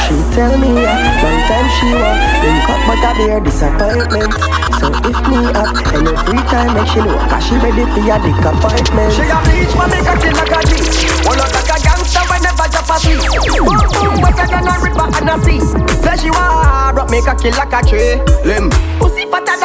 She 0.07 0.15
tell 0.35 0.57
me 0.57 0.81
yeah, 0.81 0.97
long 1.21 1.41
time 1.47 1.69
she 1.77 1.93
want 1.93 2.19
Link 2.41 2.69
up 2.69 2.81
but 2.87 3.03
I 3.03 3.13
bear 3.17 3.39
disappointment. 3.41 4.33
So 4.79 4.87
if 5.09 5.19
me 5.27 5.37
up 5.53 5.75
any 5.93 6.13
free 6.25 6.43
time 6.49 6.73
make 6.73 6.87
she 6.87 6.99
know 6.99 7.17
Cause 7.29 7.43
she 7.45 7.55
ready 7.67 7.83
for 7.91 7.99
your 7.99 8.19
dick 8.23 8.39
appointment 8.39 9.11
She 9.11 9.27
a 9.27 9.37
bleach, 9.43 9.73
but 9.75 9.87
make 9.91 10.07
her 10.07 10.17
kill 10.17 10.35
like 10.35 10.55
a 10.55 10.61
G. 10.67 10.71
One 11.27 11.39
up 11.39 11.51
like 11.51 11.71
a 11.71 11.77
gangster 11.83 12.23
whenever 12.31 12.67
drop 12.71 12.87
a 12.87 12.95
sleep. 12.99 13.19
Boom 13.51 13.67
boom, 13.67 14.21
wetter 14.23 14.47
than 14.47 14.67
a 14.67 14.75
river 14.79 15.07
and 15.11 15.29
a 15.29 15.35
sea. 15.43 15.59
Say 16.03 16.15
she 16.21 16.29
want 16.31 16.95
rock, 16.95 17.09
make 17.11 17.25
her 17.25 17.35
kill 17.35 17.55
like 17.57 17.73
a 17.73 17.81
tree. 17.83 18.15
Limb. 18.47 18.69
Pussy 18.99 19.16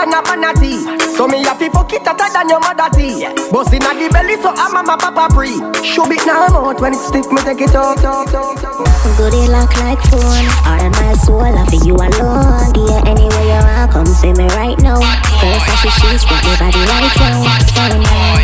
than 0.02 0.14
a 0.14 0.20
vanity. 0.22 0.82
So 1.14 1.28
me 1.28 1.44
have 1.44 1.58
to 1.58 1.70
fuck 1.70 1.92
it 1.92 2.02
hotter 2.02 2.26
than 2.32 2.48
your 2.48 2.60
mother 2.60 2.90
tea. 2.90 3.26
Bust 3.50 3.72
inna 3.72 3.94
the 3.94 4.10
belly, 4.10 4.36
so 4.42 4.50
I'm 4.50 4.74
mama 4.74 4.96
papa 4.98 5.30
free. 5.34 5.62
Show 5.86 6.10
it 6.10 6.26
now 6.26 6.50
out 6.50 6.80
when 6.80 6.94
it 6.94 7.02
stick, 7.02 7.30
me 7.30 7.40
take 7.42 7.62
it 7.62 7.74
out. 7.74 8.02
Goody 9.16 9.46
lock 9.46 9.70
like 9.78 10.00
phone. 10.10 10.46
All 10.66 10.82
of 10.82 10.92
my 10.98 11.14
soul, 11.22 11.44
I 11.46 11.62
feel 11.70 11.84
you 11.86 11.94
alone. 11.94 12.74
Yeah, 12.74 13.06
anywhere 13.06 13.46
you 13.46 13.60
are, 13.62 13.86
come 13.88 14.06
see 14.06 14.32
me 14.32 14.46
right 14.58 14.78
now. 14.82 14.98
First 15.38 15.68
I 15.70 15.74
should 15.78 15.94
choose 16.02 16.24
with 16.26 16.42
me 16.42 16.54
body 16.58 16.82
right 16.90 17.14
now. 17.22 17.46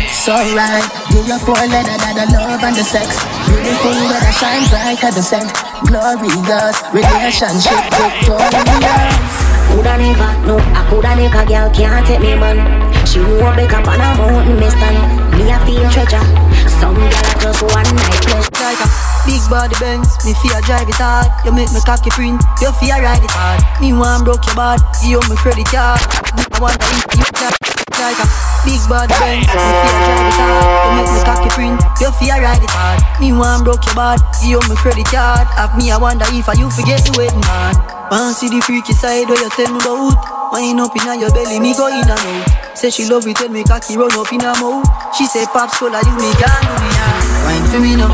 So 0.07 0.35
right, 0.55 0.85
you 1.11 1.23
your 1.27 1.39
four 1.39 1.59
letter 1.59 1.97
that 1.97 2.13
the 2.15 2.25
love 2.37 2.63
and 2.63 2.75
the 2.75 2.83
sex. 2.83 3.19
Beautiful 3.49 3.91
weather 4.07 4.31
shine 4.37 4.67
bright 4.69 5.03
at 5.03 5.13
the 5.13 5.23
scent. 5.23 5.49
Glorious 5.87 6.77
relationship 6.93 7.79
victorious. 7.97 9.48
Coulda 9.79 9.95
never, 9.95 10.31
no, 10.45 10.59
I 10.75 10.83
coulda 10.89 11.15
never, 11.15 11.47
girl 11.47 11.71
can't 11.71 12.05
take 12.05 12.19
me 12.19 12.35
man. 12.35 12.59
She 13.07 13.19
know 13.19 13.39
back 13.55 13.71
up 13.71 13.87
on 13.87 13.95
a 13.95 14.11
mountain, 14.19 14.59
me 14.59 14.67
stand. 14.67 14.99
Me 15.39 15.47
a 15.47 15.55
feel 15.63 15.87
treasure. 15.87 16.19
Some 16.67 16.99
girl 16.99 17.07
just 17.39 17.63
one 17.63 17.87
night 17.95 18.19
pleasure. 18.19 18.51
Like 18.59 18.75
a 18.83 18.87
big 19.23 19.39
body 19.47 19.79
Benz, 19.79 20.19
me 20.25 20.35
fear 20.43 20.59
drive 20.67 20.89
it 20.89 20.99
hard. 20.99 21.31
You 21.45 21.53
make 21.53 21.71
me 21.71 21.79
cocky 21.79 22.09
print, 22.09 22.43
you 22.59 22.73
fear 22.75 22.99
ride 22.99 23.23
it 23.23 23.31
hard. 23.31 23.63
Me 23.79 23.93
want 23.93 24.25
broke 24.25 24.45
your 24.47 24.55
bad, 24.59 24.83
give 24.99 25.15
you 25.15 25.21
me 25.31 25.37
credit 25.39 25.71
card. 25.71 26.03
I 26.35 26.59
want 26.59 26.75
to 26.75 26.95
you 27.15 27.78
like 27.99 28.19
a 28.19 28.27
big 28.63 28.81
body 28.87 29.13
Benz, 29.19 29.45
me 29.45 29.69
fear 29.83 29.99
drive 30.07 30.23
it 30.23 30.39
hard. 30.39 30.63
You 30.83 30.91
make 30.95 31.11
me 31.11 31.19
cocky 31.27 31.49
print, 31.51 31.79
you 31.99 32.11
fear 32.15 32.37
ride 32.39 32.63
it 32.63 32.71
hard. 32.71 32.99
Me 33.19 33.29
want 33.35 33.63
broke 33.67 33.83
your 33.85 33.95
bad, 33.95 34.19
give 34.39 34.55
you 34.55 34.61
me 34.71 34.75
credit 34.79 35.07
card. 35.11 35.47
Have 35.59 35.75
me, 35.75 35.91
I 35.91 35.97
wonder 35.99 36.25
if 36.31 36.47
I 36.47 36.55
you 36.55 36.71
forget 36.71 37.03
the 37.03 37.11
wedding 37.19 37.43
man. 37.43 37.75
Want 38.09 38.35
see 38.35 38.49
the 38.49 38.63
freaky 38.63 38.93
side 38.95 39.27
where 39.27 39.37
you 39.37 39.51
tell 39.53 39.69
me 39.69 39.79
about? 39.83 40.15
Wind 40.55 40.79
up 40.81 40.95
inna 40.97 41.13
your 41.19 41.29
belly, 41.29 41.59
me 41.59 41.75
go 41.77 41.87
in 41.87 42.01
and 42.01 42.09
out. 42.09 42.77
Say 42.77 42.89
she 42.89 43.05
love 43.05 43.27
it 43.27 43.37
when 43.39 43.53
me 43.53 43.63
cocky 43.63 43.99
run 43.99 44.11
up 44.15 44.31
in 44.33 44.39
her 44.41 44.55
mouth. 44.57 44.87
She 45.13 45.27
say 45.27 45.45
pops 45.51 45.77
cola, 45.77 45.99
you 46.01 46.15
me 46.17 46.31
can 46.39 46.63
do 46.65 46.75
me 46.79 46.89
now. 46.95 47.45
Wine 47.45 47.65
for 47.69 47.79
me 47.79 47.91
now, 47.95 48.09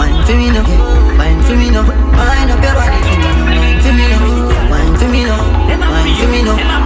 wine 0.00 0.18
for 0.24 0.34
me 0.34 0.48
now, 0.50 0.66
wine 1.20 1.40
to 1.46 1.52
me 1.54 1.70
now. 1.70 1.86
Wind 1.86 2.50
up 2.50 2.64
your 2.64 2.74
body 2.74 2.98
me. 3.04 3.66
To 3.84 3.92
me 3.92 4.08
now. 4.08 4.70
Wine 4.70 4.98
to 4.98 5.06
me 5.08 5.22
now. 5.24 5.38
Wine 5.68 6.16
to 6.16 6.26
me 6.26 6.42
now. 6.42 6.85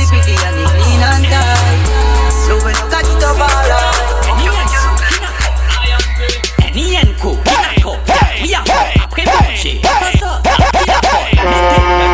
Pussy 0.00 0.16
pretty 0.16 0.32
and 0.32 0.56
it 0.56 0.66
clean 0.66 1.02
and 1.02 1.24
tight. 1.26 1.84
So 2.46 2.56
when 2.64 2.74
you 2.74 2.86
catch 2.88 3.04
it 3.04 3.22
up 3.22 3.36
all 3.36 3.68
right. 3.68 4.30
Any 6.62 6.96
and 6.96 7.14
cool, 7.18 7.36
we 8.42 8.54
are 8.54 8.64
après 9.02 9.24
manger. 9.26 9.80
Passe 9.82 10.22
up, 10.22 10.48
il 10.74 10.90
a 10.90 11.00
fait. 11.02 12.09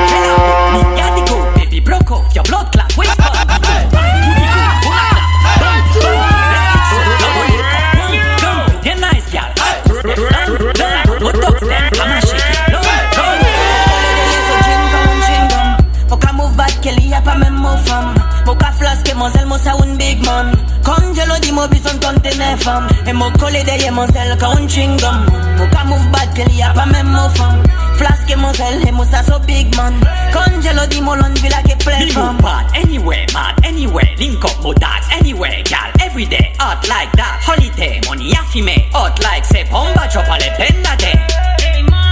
Flaske 18.96 19.14
mon 19.14 19.30
zel 19.30 19.46
mo 19.46 19.58
sa 19.58 19.74
un 19.76 19.96
big 19.98 20.24
man 20.24 20.56
Congelo 20.82 21.36
di 21.42 21.52
mo 21.52 21.68
bison 21.68 21.98
tonte 22.00 22.32
ne 22.38 22.56
fam 22.56 22.88
E 23.06 23.12
mo 23.12 23.30
kole 23.38 23.62
de 23.62 23.76
ye 23.84 23.90
mon 23.90 24.06
zel 24.08 24.36
ka 24.38 24.48
un 24.56 24.66
chewing 24.66 24.96
gum 24.96 25.26
Moka 25.58 25.84
move 25.84 26.08
bad 26.12 26.34
Kelly 26.34 26.62
a 26.62 26.72
pa 26.72 26.86
men 26.86 27.04
move 27.04 27.36
fam 27.36 27.60
Flaske 27.98 28.36
mon 28.38 28.54
zel 28.54 28.88
e 28.88 28.90
mo 28.90 29.04
sa 29.04 29.20
so 29.22 29.38
big 29.40 29.68
man 29.76 30.00
Congelo 30.32 30.88
di 30.88 31.00
mo 31.02 31.12
lon 31.14 31.34
vila 31.44 31.60
ke 31.68 31.76
play 31.84 32.06
Me 32.06 32.10
fam 32.10 32.36
move 32.36 32.42
bad 32.42 32.72
anywhere, 32.74 33.26
mad 33.34 33.60
anywhere. 33.64 34.08
Link 34.18 34.42
up 34.42 34.56
mo 34.62 34.72
dogs 34.72 35.08
anywhere, 35.12 35.62
gal. 35.64 35.92
Every 36.00 36.24
day, 36.24 36.54
hot 36.58 36.88
like 36.88 37.12
that. 37.20 37.44
Holiday, 37.44 38.00
money 38.08 38.32
affi 38.32 38.64
me. 38.64 38.88
Hot 38.92 39.20
like 39.22 39.44
say 39.44 39.68
bomba 39.70 40.08
chop 40.08 40.24
ale 40.24 40.48
penna 40.56 40.96
day. 40.96 41.20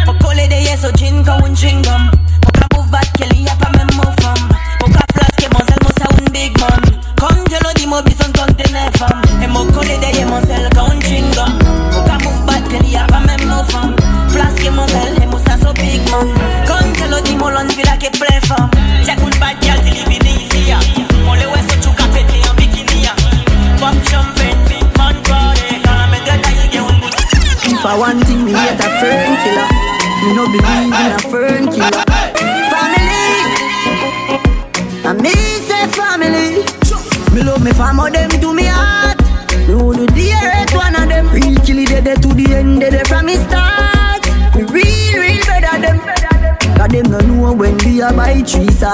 Mo 0.05 0.13
kole 0.21 0.45
de 0.49 0.77
so 0.77 0.93
chin 0.93 1.25
ka 1.25 1.41
un 1.43 1.57
chewing 1.57 1.83
gum 1.83 2.11
Moka 2.45 2.67
move 2.77 2.91
bad 2.93 3.09
Kelly 3.17 3.47
a 3.49 3.57
pa 3.57 3.73
men 3.73 3.89
move 3.97 4.17
fam 4.21 4.37
Moka 4.37 4.45
flaske 4.45 4.53
mon 4.53 4.54
big 6.35 6.53
man. 6.59 6.83
Congelo 7.15 7.71
di 7.79 7.87
mo 7.87 8.03
bison 8.03 8.33
tonte 8.33 8.67
ne 8.75 8.91
fam. 8.99 9.23
E 9.41 9.47
mo 9.47 9.65
kole 9.73 9.97
de 10.03 10.11
ye 10.19 10.25
mon 10.27 10.43
ka 10.75 10.83
un 10.91 10.99
chewing 11.01 11.31
gum. 11.37 11.53
Moka 11.95 12.17
move 12.25 12.43
bad 12.47 12.63
Kelly 12.69 12.97
a 12.97 13.07
pa 13.07 13.21
men 13.27 13.41
move 13.49 13.71
fam. 13.71 13.95
Flaske 14.33 14.71
mon 14.75 14.89
zel 14.89 15.23
e 15.23 15.27
mo 15.31 15.39
sa 15.47 15.55
so 15.63 15.73
big 15.81 16.03
man. 16.11 16.29
Congelo 16.69 17.23
di 17.23 17.35
mo 17.37 17.49
lon 17.55 17.69
vila 17.77 17.95
ke 18.03 18.11
play 18.19 18.41
fam. 18.49 18.69
Check 19.07 19.23
un 19.23 19.35
bad 19.41 19.63
till 19.63 19.74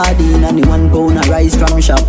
sardine 0.04 0.44
and 0.44 0.58
the 0.58 0.68
one 0.68 0.88
pound 0.90 1.18
of 1.18 1.28
rice 1.28 1.56
from 1.56 1.80
shop. 1.80 2.06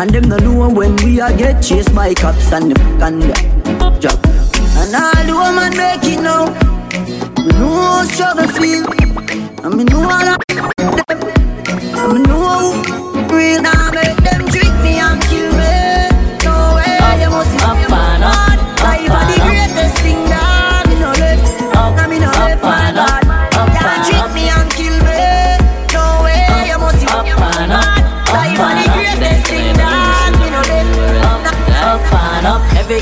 And 0.00 0.10
them 0.10 0.28
no 0.28 0.36
know 0.38 0.68
when 0.70 0.96
we 0.96 1.20
a 1.20 1.36
get 1.36 1.62
chased 1.62 1.94
by 1.94 2.14
cops 2.14 2.52
and 2.52 2.72
the 2.72 2.76
and 3.06 3.22
the 3.22 3.34
job. 4.02 4.18
And 4.80 4.94
all 4.94 5.24
the 5.28 5.34
woman 5.42 5.72
make 5.76 6.04
it 6.12 6.20
now. 6.20 6.46
Me 7.44 7.52
know 7.58 7.74
how 7.86 8.02
struggle 8.04 8.48
feel. 8.58 8.86
And 9.64 9.74
me 9.76 9.84
know 9.84 10.02
all 10.02 10.28
of 10.34 10.38
them. 10.48 10.72
And 11.98 12.12
me 12.14 12.20
know 12.28 12.82
real 13.30 13.62
now 13.62 13.77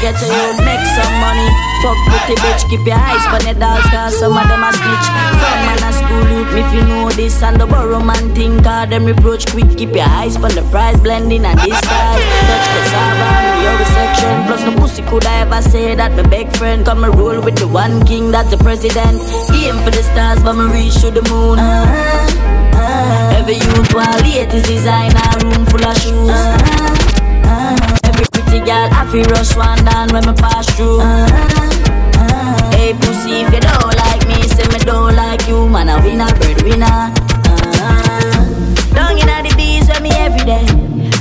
get 0.07 0.15
to 0.23 0.27
you 0.31 0.47
make 0.63 0.87
some 0.95 1.15
money. 1.19 1.49
Fuck 1.83 1.99
pretty 2.07 2.35
bitch, 2.39 2.63
keep 2.71 2.87
your 2.87 2.95
eyes 2.95 3.27
on 3.35 3.43
the 3.43 3.55
dogs, 3.59 3.87
cause 3.91 4.15
some 4.19 4.39
of 4.39 4.47
them 4.47 4.63
are 4.63 4.73
snitch. 4.73 5.07
From 5.43 5.59
man 5.67 5.83
a 5.83 5.91
school 5.99 6.25
youth, 6.31 6.51
me 6.55 6.61
if 6.63 6.71
you 6.75 6.83
know 6.87 7.11
this 7.11 7.43
and 7.43 7.61
the 7.61 7.67
borrow 7.67 7.99
man 7.99 8.35
think 8.35 8.63
cause 8.63 8.89
them 8.89 9.05
reproach 9.05 9.47
quick. 9.51 9.67
Keep 9.77 9.95
your 9.99 10.07
eyes 10.07 10.37
on 10.37 10.55
the 10.55 10.63
price 10.71 10.99
blending 11.01 11.45
and 11.45 11.59
disguise. 11.59 12.23
Touch 12.49 12.67
cassava 12.73 13.31
the 13.51 13.67
other 13.67 13.89
section. 13.99 14.35
Plus 14.47 14.63
no 14.67 14.73
pussy 14.79 15.03
could 15.03 15.27
I 15.27 15.41
ever 15.43 15.63
say 15.63 15.95
that 15.97 16.13
my 16.15 16.23
big 16.29 16.55
friend 16.57 16.87
come 16.87 17.03
and 17.03 17.15
roll 17.19 17.41
with 17.41 17.59
the 17.59 17.67
one 17.67 18.07
king 18.07 18.31
that's 18.31 18.51
the 18.51 18.59
president. 18.59 19.19
Aim 19.59 19.77
for 19.83 19.91
the 19.91 20.05
stars, 20.07 20.41
but 20.43 20.55
me 20.55 20.67
reach 20.73 21.01
to 21.03 21.11
the 21.11 21.23
moon. 21.31 21.59
Uh-huh, 21.59 22.79
uh-huh. 22.79 23.39
Every 23.39 23.55
youth 23.55 23.93
while 23.93 24.21
latest 24.23 24.67
designer 24.67 25.31
room 25.43 25.67
full 25.67 25.85
of 25.85 25.97
shoes. 25.99 26.31
Uh-huh, 26.31 26.96
uh-huh. 28.57 28.57
Pretty 28.57 28.71
girl 28.73 28.89
I 28.91 29.05
feel 29.13 29.25
rush 29.37 29.55
one 29.55 29.85
down 29.85 30.09
when 30.13 30.25
me 30.25 30.33
pass 30.33 30.65
through. 30.77 31.01
Hey 32.73 32.95
pussy, 32.95 33.45
if 33.45 33.53
you 33.53 33.61
don't 33.61 33.93
like 34.01 34.27
me, 34.27 34.41
say 34.49 34.65
me 34.73 34.79
don't 34.81 35.15
like 35.15 35.47
you, 35.47 35.69
man. 35.69 35.89
I 35.91 36.01
win 36.01 36.21
a 36.21 36.27
breadwinner. 36.41 37.13
Uh, 37.45 38.01
down 38.95 39.19
in 39.19 39.29
the 39.29 39.53
bees 39.57 39.89
with 39.89 40.01
me 40.01 40.11
every 40.17 40.41
day. 40.47 40.65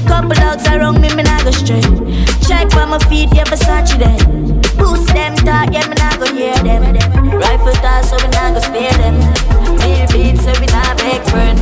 Couple 0.07 0.31
dogs 0.31 0.65
around 0.67 1.01
me, 1.01 1.13
me 1.15 1.23
not 1.23 1.43
go 1.43 1.51
straight. 1.51 1.83
Check 2.47 2.69
by 2.69 2.85
my 2.85 2.99
feet, 3.09 3.27
yeah, 3.33 3.43
Versace 3.43 3.99
there. 3.99 4.15
Boost 4.79 5.11
them 5.11 5.35
talk, 5.43 5.73
yeah, 5.73 5.87
me 5.91 5.95
not 5.99 6.15
go 6.19 6.31
hear 6.31 6.55
them. 6.63 6.95
Rifle 7.35 7.75
toss, 7.83 8.11
so 8.11 8.15
we 8.15 8.31
not 8.31 8.53
go 8.53 8.59
spare 8.61 8.95
them. 8.95 9.19
Real 9.83 10.07
beats, 10.07 10.45
so 10.45 10.53
we 10.61 10.67
not 10.71 10.95
beg 10.99 11.21
friend. 11.27 11.59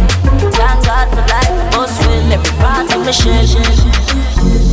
Thank 0.53 0.85
God 0.85 1.09
for 1.09 1.25
life, 1.33 1.73
boss 1.73 1.97
will 2.05 2.33
every 2.33 2.53
part 2.61 2.93
of 2.93 3.05
my 3.05 3.11
share. 3.11 4.72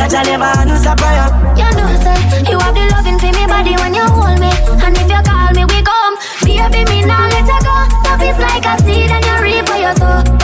Jaja 0.00 0.24
never 0.24 0.44
answer 0.44 0.94
prayer. 0.96 1.28
You 1.60 1.68
know, 1.76 1.92
say, 2.00 2.16
you 2.50 2.58
have 2.58 2.74
the 2.74 2.88
loving 2.90 3.18
for 3.18 3.26
me 3.36 3.44
body 3.46 3.76
when 3.76 3.92
you 3.92 4.06
hold 4.08 4.40
me. 4.40 4.48
And 4.80 4.96
if 4.96 5.10
you 5.12 5.20
call 5.28 5.52
me, 5.52 5.64
we 5.68 5.82
come. 5.84 6.16
Baby, 6.40 6.88
me 6.90 7.04
now 7.04 7.28
let 7.28 7.44
her 7.44 7.60
go. 7.60 7.76
Love 8.08 8.22
is 8.22 8.38
like 8.38 8.64
a 8.64 8.78
seed 8.82 9.10
and 9.10 9.24
you 9.26 9.42
reap 9.42 9.68
what 9.68 9.78
you 9.78 9.92
sow. 10.00 10.39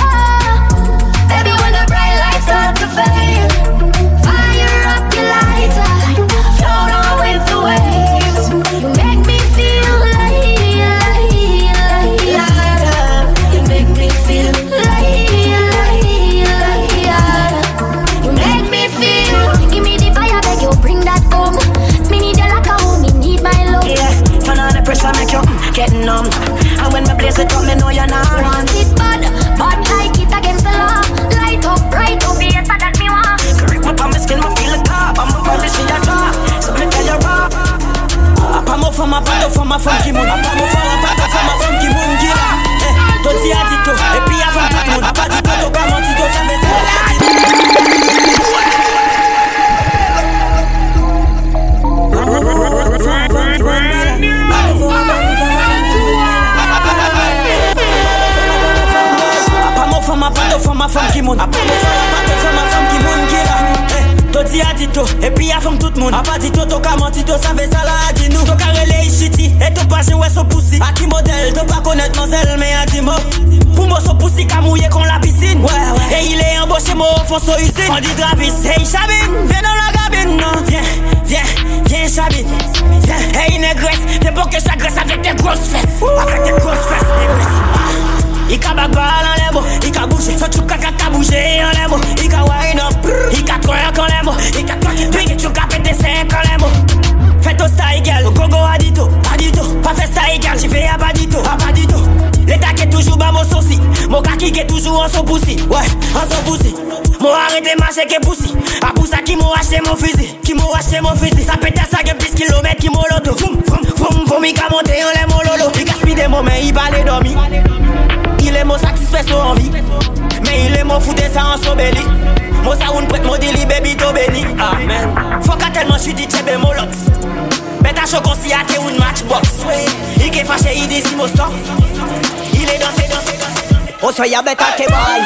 so 134.16 134.24
you 134.24 134.40
better 134.40 134.64
keep 134.81 134.88
on. 134.88 135.20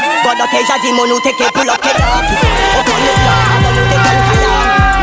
Take 1.22 1.38
it 1.38 1.55
pull 1.55 1.70
up 1.70 1.79
Up 1.79 1.87
the 1.87 1.94
I 1.94 3.62
don't 3.62 3.70
know 3.70 3.87
the 3.87 3.98
sun 4.03 4.18
color 4.26 4.50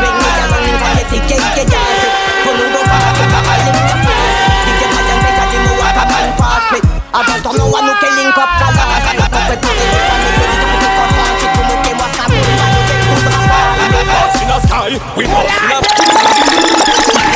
Ring 0.04 0.12
me 0.12 0.28
a 0.28 0.44
running 0.52 0.76
while 0.76 0.92
go 2.68 2.84
far, 2.84 3.00
I 3.00 3.56
in 3.64 3.72
the 3.72 3.96
man 4.04 4.28
me. 6.68 6.80
I 7.16 7.24
don't 7.40 7.56
know 7.56 7.72
one 7.72 7.88
who 7.88 7.94
can 7.96 8.12
link 8.12 8.36
up 8.36 8.50
I 8.52 9.00
up 9.24 9.32
with 9.32 9.48
the 9.48 9.68
we 15.16 15.24
must 15.26 15.62
love. 15.68 17.27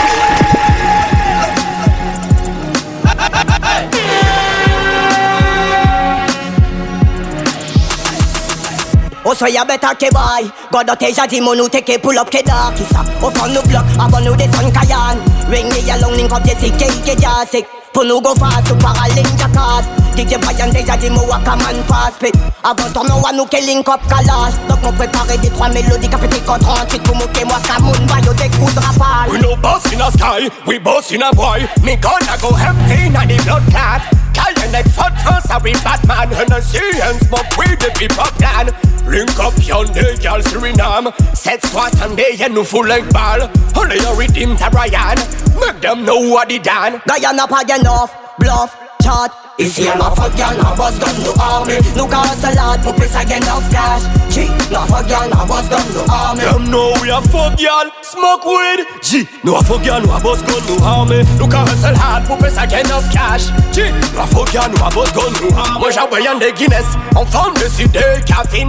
Oh 9.24 9.34
so 9.34 9.46
you 9.46 9.64
better 9.64 9.94
keep 9.94 10.12
boy. 10.12 10.50
God 10.70 10.90
a 10.90 10.96
teja 10.96 11.26
who 11.30 11.68
take 11.68 11.88
a 11.90 11.98
pull 11.98 12.18
up 12.18 12.30
ke 12.30 12.42
dark. 12.44 12.74
Isa 12.74 13.06
O 13.22 13.30
fan 13.30 13.54
the 13.54 13.62
block 13.70 13.86
abonu 14.02 14.34
de 14.36 14.50
son 14.50 14.70
kayan 14.74 15.16
Ring 15.46 15.68
me 15.70 15.80
along 15.94 16.18
link 16.18 16.32
up 16.32 16.42
de 16.42 16.54
sike 16.58 16.90
ike 16.90 17.14
jasik 17.22 17.66
Punu 17.94 18.22
go 18.22 18.34
fast 18.34 18.66
su 18.66 18.74
para 18.82 19.06
link 19.14 19.38
a 19.38 19.46
cast 19.54 19.86
DJ 20.16 20.42
and 20.42 20.72
teja 20.74 20.96
di 20.98 21.08
mo 21.08 21.22
a 21.30 21.38
man 21.38 21.78
fast 21.86 22.18
pit 22.18 22.34
I 22.64 22.70
Avant 22.70 22.94
ton 22.94 23.06
one 23.22 23.34
who 23.34 23.46
can 23.46 23.66
link 23.66 23.88
up 23.88 24.00
kalash. 24.10 24.54
Donc 24.68 24.82
mon 24.82 24.92
préparé 24.92 25.38
des 25.38 25.50
trois 25.50 25.68
mélodies 25.68 26.08
capété 26.08 26.38
contre 26.40 26.70
un 26.70 26.86
to 26.86 27.14
move 27.14 27.26
mouke 27.26 27.44
moi 27.46 27.58
sa 27.66 27.78
moun 27.80 28.06
va 28.06 28.18
yo 28.20 28.32
food 28.32 28.74
rapal. 28.82 29.30
We 29.30 29.40
no 29.40 29.56
boss 29.56 29.92
in 29.92 29.98
the 29.98 30.10
sky, 30.12 30.48
we 30.66 30.78
boss 30.78 31.10
in 31.12 31.22
a 31.22 31.32
boy. 31.32 31.66
Me 31.82 31.96
gonna 31.96 32.36
go 32.40 32.54
empty 32.54 33.10
na 33.10 33.26
the 33.26 33.36
blood 33.44 33.62
cat. 33.70 34.21
Call 34.34 34.52
the 34.54 34.68
next 34.72 34.96
hot 34.96 35.14
first, 35.22 35.50
a 35.50 35.58
we 35.62 35.72
Batman 35.84 36.62
see 36.62 37.00
and 37.00 37.18
smoke 37.26 37.50
with 37.56 37.78
the 37.80 37.90
people 37.98 38.24
plan. 38.40 38.66
Link 39.06 39.38
up 39.38 39.54
your 39.66 39.84
girl 40.22 40.40
Suriname. 40.40 41.12
Set 41.36 41.62
swat 41.66 41.94
and 42.00 42.16
they 42.16 42.36
and 42.40 42.54
no 42.54 42.64
full 42.64 42.86
like 42.86 43.08
ball. 43.12 43.48
Only 43.76 43.96
you 43.96 44.14
redeem 44.16 44.56
to 44.56 44.68
Ryan. 44.72 45.18
Make 45.60 45.80
them 45.80 46.04
know 46.04 46.18
what 46.30 46.48
they 46.48 46.58
done. 46.58 47.00
Guyana 47.06 47.46
pas 47.46 47.64
enough 47.64 48.10
Bluff 48.38 48.76
Chat 49.02 49.30
Ici 49.58 49.86
a 49.86 49.96
ma 49.96 50.10
fuck 50.10 50.32
y'all 50.38 50.58
en 50.64 50.74
boss 50.74 50.94
comme 50.98 51.24
nous 51.24 51.42
armés 51.42 51.78
Nous 51.94 52.06
cancellades 52.06 52.82
pour 52.82 52.94
payer 52.94 53.10
sa 53.10 53.20
of 53.20 53.68
cash. 53.70 54.02
G, 54.30 54.48
ma 54.70 54.80
fuck 54.86 55.08
y'all 55.10 55.30
en 55.38 55.46
boss 55.46 55.64
comme 55.68 55.92
nous 55.94 56.12
armés 56.12 56.44
Them 56.44 56.74
we 57.02 57.10
a 57.10 57.20
fuck 57.20 57.60
y'all, 57.60 57.90
smoke 58.02 58.46
weed. 58.46 58.86
G, 59.02 59.28
nous 59.44 59.54
a 59.54 59.62
fuck 59.62 59.84
y'all, 59.84 60.02
nous 60.02 60.10
a 60.10 60.20
nous 60.20 60.86
armés 60.86 61.22
Nous 61.38 61.48
pour 61.48 62.38
payer 62.38 62.54
sa 62.54 62.62
of 62.64 63.10
cash. 63.12 63.42
G, 63.72 63.92
nous 63.92 64.20
a 64.20 64.26
fuck 64.26 64.52
y'all, 64.54 64.70
nous 64.70 64.84
a 64.84 64.88
boss 64.88 65.10
comme 65.12 65.34
nous 65.42 65.56
armés 65.56 65.80
Moi 65.80 65.90
j'envoie 65.90 66.18
un 66.26 66.38
des 66.38 66.52
Guinness. 66.52 66.86
En 67.14 67.26
forme 67.26 67.54
de 67.54 67.68
sud 67.68 67.90
de 67.92 68.00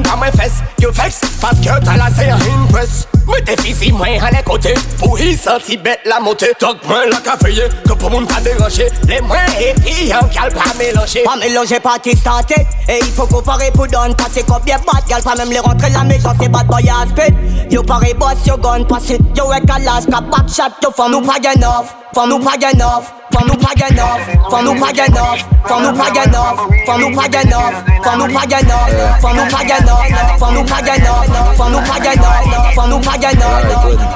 dans 0.04 0.18
mes 0.18 0.32
fesses. 0.32 0.62
You 0.82 0.92
vex, 0.92 1.22
parce 1.40 1.60
que 1.60 1.80
t'as 1.84 1.96
la 1.96 2.10
serre 2.10 2.38
une 2.46 2.68
presse 2.68 3.08
Me 3.26 3.40
déficie 3.42 3.94
moins 3.94 4.20
à 4.22 4.32
les 4.32 4.44
côtés. 4.44 4.74
Pour 5.00 5.18
y 5.18 5.34
sentir 5.36 5.80
bête 5.82 6.02
la 6.06 6.20
montée 6.20 6.52
Dog 6.60 6.78
moins 6.88 7.06
la 7.06 7.22
caféine, 7.22 7.70
que 7.88 7.94
pour 7.94 8.12
mon 8.12 8.26
pas 8.26 8.42
déranger 8.42 8.88
Les 9.08 9.22
moins 9.22 9.38
et 9.60 10.14
en 10.14 10.28
calme 10.28 10.54
pas. 10.74 11.24
Pas 11.24 11.38
mélanger, 11.38 11.80
pas 11.80 12.00
t'y 12.02 12.16
starter 12.16 12.66
Et 12.88 13.00
il 13.00 13.12
faut 13.12 13.28
comparer 13.28 13.72
pour 13.72 13.88
donner 13.88 14.16
Passer 14.16 14.44
comme 14.44 14.62
bien 14.64 14.78
bad 14.78 15.04
Gal 15.08 15.22
pas 15.22 15.36
même 15.36 15.50
les 15.50 15.60
rentrer 15.60 15.90
la 15.90 16.04
maison 16.04 16.30
C'est 16.40 16.50
bad 16.50 16.68
boy 16.68 16.90
à 16.90 17.08
speed 17.08 17.72
Yo 17.72 17.84
pareil 17.84 18.14
boss 18.14 18.46
yo 18.46 18.58
gun 18.58 18.84
Passer 18.86 19.20
yo 19.36 19.52
a 19.52 19.60
last 19.80 20.10
Cap 20.10 20.24
back 20.30 20.50
shot 20.50 20.72
Yo 20.82 20.92
femme 20.92 21.12
nous 21.12 21.22
pas 21.22 21.38
enough 21.38 21.86
Femme 22.14 22.30
nous 22.30 22.40
pas 22.40 22.56
enough 22.56 23.04
Femme 23.32 23.48
nous 23.48 23.56
pas 23.56 23.74
enough 23.90 24.20
Femme 24.50 24.66
nous 24.66 24.76
pas 24.76 24.92
enough 24.92 25.40
Femme 25.68 25.82
nous 25.84 25.98
pas 25.98 26.08
enough 26.08 26.58
Femme 26.86 27.02
nous 27.02 27.12
pas 27.16 27.26
enough 27.26 27.74
Femme 28.04 28.18
nous 28.18 28.34
pas 28.34 28.44
enough 28.44 28.84
Femme 29.20 29.36
nous 29.36 29.46
pas 29.46 29.72
enough 29.74 30.34
Femme 30.40 30.54
nous 30.54 30.64
pas 30.64 30.80
enough 30.80 31.30
Femme 31.56 31.72
nous 31.72 31.82
pas 31.82 31.98
enough 32.04 32.34
Femme 32.76 32.90
nous 32.90 33.00
pas 33.00 33.16
enough 33.16 33.64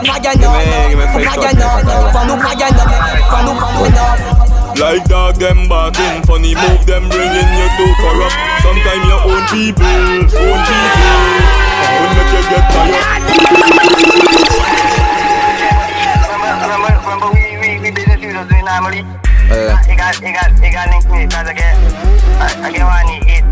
Pas 0.05 0.19
enough 0.19 0.55
Pas 1.23 1.45
enough 1.47 1.81
Femme 2.13 2.27
nous 2.27 2.37
pas 2.37 2.53
enough 2.53 2.91
Femme 3.29 3.45
nous 3.45 3.55
pas 3.55 3.87
enough 3.87 4.46
Like 4.79 5.05
dog 5.05 5.35
them 5.37 5.67
barking, 5.67 6.21
funny 6.23 6.53
move 6.53 6.85
them 6.85 7.09
bringing 7.09 7.49
you 7.57 7.67
to 7.77 7.85
corrupt. 7.97 8.37
Sometimes 8.61 9.03
your 9.09 9.21
own 9.25 9.41
people, 9.49 9.83
own 9.83 10.59
people, 10.69 11.17
will 11.97 12.13
make 12.13 12.29
you 12.29 12.43
get 12.45 12.61
tired. 12.69 13.17
Remember 17.01 17.33
we, 17.33 17.57
we, 17.57 17.81
we 17.81 17.89
business 17.89 18.21
users 18.21 18.47
doing 18.47 18.65
normally? 18.65 19.01
Yeah. 19.49 19.81
He 19.81 19.95
got, 19.95 20.15
he 20.21 20.31
got, 20.31 20.51
he 20.61 20.69
got 20.69 20.89
linked 20.91 21.09
me 21.09 21.25
I 21.25 21.53
get, 21.53 21.73
I, 22.37 22.71
get 22.71 22.85
one 22.85 23.07
he 23.07 23.17
hit. 23.25 23.43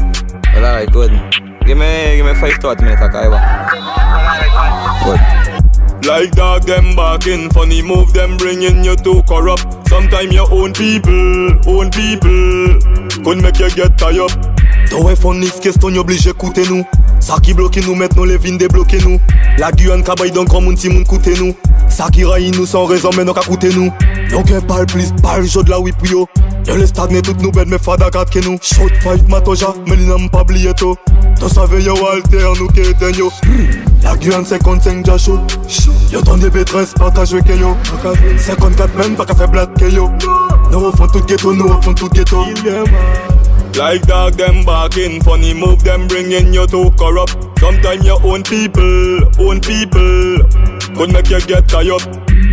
Well, 0.54 0.86
good. 0.86 1.12
Give 1.66 1.76
me, 1.76 2.18
give 2.18 2.26
me 2.28 2.36
five 2.36 2.60
to 2.60 2.76
minutes, 2.84 3.02
okay, 3.02 3.26
Good. 5.04 5.55
Like 6.06 6.32
dog 6.32 6.64
them 6.64 6.96
barking, 6.96 7.50
funny 7.50 7.82
move 7.82 8.14
them 8.14 8.38
bringing 8.38 8.84
you 8.84 8.96
to 8.96 9.24
corrupt. 9.24 9.88
Sometimes 9.90 10.32
your 10.34 10.52
own 10.52 10.72
people, 10.72 11.58
own 11.68 11.90
people, 11.90 12.80
could 13.24 13.42
make 13.42 13.58
you 13.58 13.72
get 13.72 13.98
tired. 14.90 14.96
Toi 14.96 15.16
fon 15.16 15.40
niks 15.40 15.60
keston 15.62 15.96
yo 15.96 16.02
oblige 16.02 16.34
koute 16.40 16.64
nou 16.70 16.84
Sa 17.24 17.40
ki 17.44 17.54
bloke 17.58 17.82
nou 17.86 17.96
met 18.00 18.14
nou 18.16 18.26
le 18.26 18.38
vin 18.42 18.58
debloke 18.58 18.98
nou 19.04 19.20
La 19.60 19.72
guan 19.76 20.04
kabay 20.06 20.32
don 20.32 20.48
kon 20.50 20.64
moun 20.64 20.78
ti 20.80 20.90
moun 20.90 21.06
koute 21.10 21.34
nou 21.40 21.54
Sa 21.92 22.08
ki 22.14 22.26
rayi 22.30 22.52
nou 22.56 22.66
san 22.70 22.88
rezon 22.90 23.16
men 23.18 23.28
nou 23.28 23.36
ka 23.36 23.44
koute 23.46 23.72
nou 23.76 23.92
Yon 24.32 24.46
gen 24.48 24.64
pal 24.70 24.86
plis 24.90 25.12
pal 25.22 25.46
jod 25.46 25.70
la 25.70 25.78
wip 25.84 26.02
yo. 26.10 26.24
Yo 26.66 26.76
le 26.80 26.88
stagne 26.90 27.22
tout 27.22 27.38
nou 27.44 27.54
bed 27.54 27.70
me 27.70 27.78
fada 27.78 28.10
kat 28.14 28.32
ke 28.34 28.42
nou 28.46 28.58
Shot 28.66 28.96
fight 29.04 29.28
matoja 29.32 29.74
men 29.90 30.08
nan 30.10 30.30
pa 30.34 30.46
bliye 30.48 30.74
to 30.80 30.96
save 31.52 31.78
yo 31.86 31.94
alter 32.08 32.48
nou 32.58 32.68
ke 32.74 32.88
eten 32.90 33.20
yo. 33.20 33.30
La 34.02 34.16
guan 34.18 34.48
55 34.48 35.06
ja 35.06 35.18
show 35.22 35.38
Yo 36.10 36.24
ton 36.26 36.42
de 36.42 36.50
betres 36.50 36.96
pa 36.98 37.12
ka 37.14 37.26
ke 37.26 37.60
yo. 37.62 37.76
54 38.02 38.98
men 38.98 39.16
pa 39.16 39.26
ka 39.26 39.38
fe 39.38 39.48
blat 39.48 39.70
ke 39.78 39.92
yo. 39.94 40.10
Nou 40.72 40.92
fon 40.98 41.08
tout 41.08 41.26
ghetto, 41.28 41.54
nou 41.54 41.78
fon 41.82 41.94
tout 41.94 42.10
ghetto 42.10 42.44
Like 43.78 44.04
dog 44.04 44.36
them 44.36 44.64
barking, 44.64 45.22
funny 45.22 45.54
move 45.54 45.84
them 45.84 46.08
bringing 46.08 46.54
you 46.54 46.66
to 46.68 46.92
corrupt. 46.92 47.36
Sometimes 47.60 48.06
your 48.06 48.24
own 48.26 48.42
people, 48.44 49.20
own 49.38 49.60
people, 49.60 50.40
could 50.96 51.12
make 51.12 51.30
you 51.30 51.42
get 51.42 51.68
tired. 51.68 52.02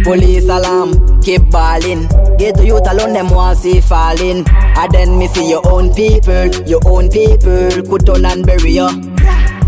Police 0.03 0.49
alarm, 0.49 1.23
keep 1.23 1.49
balling. 1.49 2.09
Get 2.39 2.57
to 2.57 2.67
youth 2.67 2.91
alone, 2.91 3.13
them 3.13 3.29
want 3.31 3.59
see 3.59 3.81
falling. 3.81 4.45
And 4.49 4.93
then 4.93 5.17
me 5.17 5.29
see 5.29 5.49
your 5.49 5.63
own 5.71 5.95
people, 5.95 6.49
your 6.67 6.81
own 6.87 7.09
people, 7.09 7.71
could 7.89 8.05
turn 8.05 8.25
and 8.25 8.45
bury 8.45 8.73
you. 8.73 8.89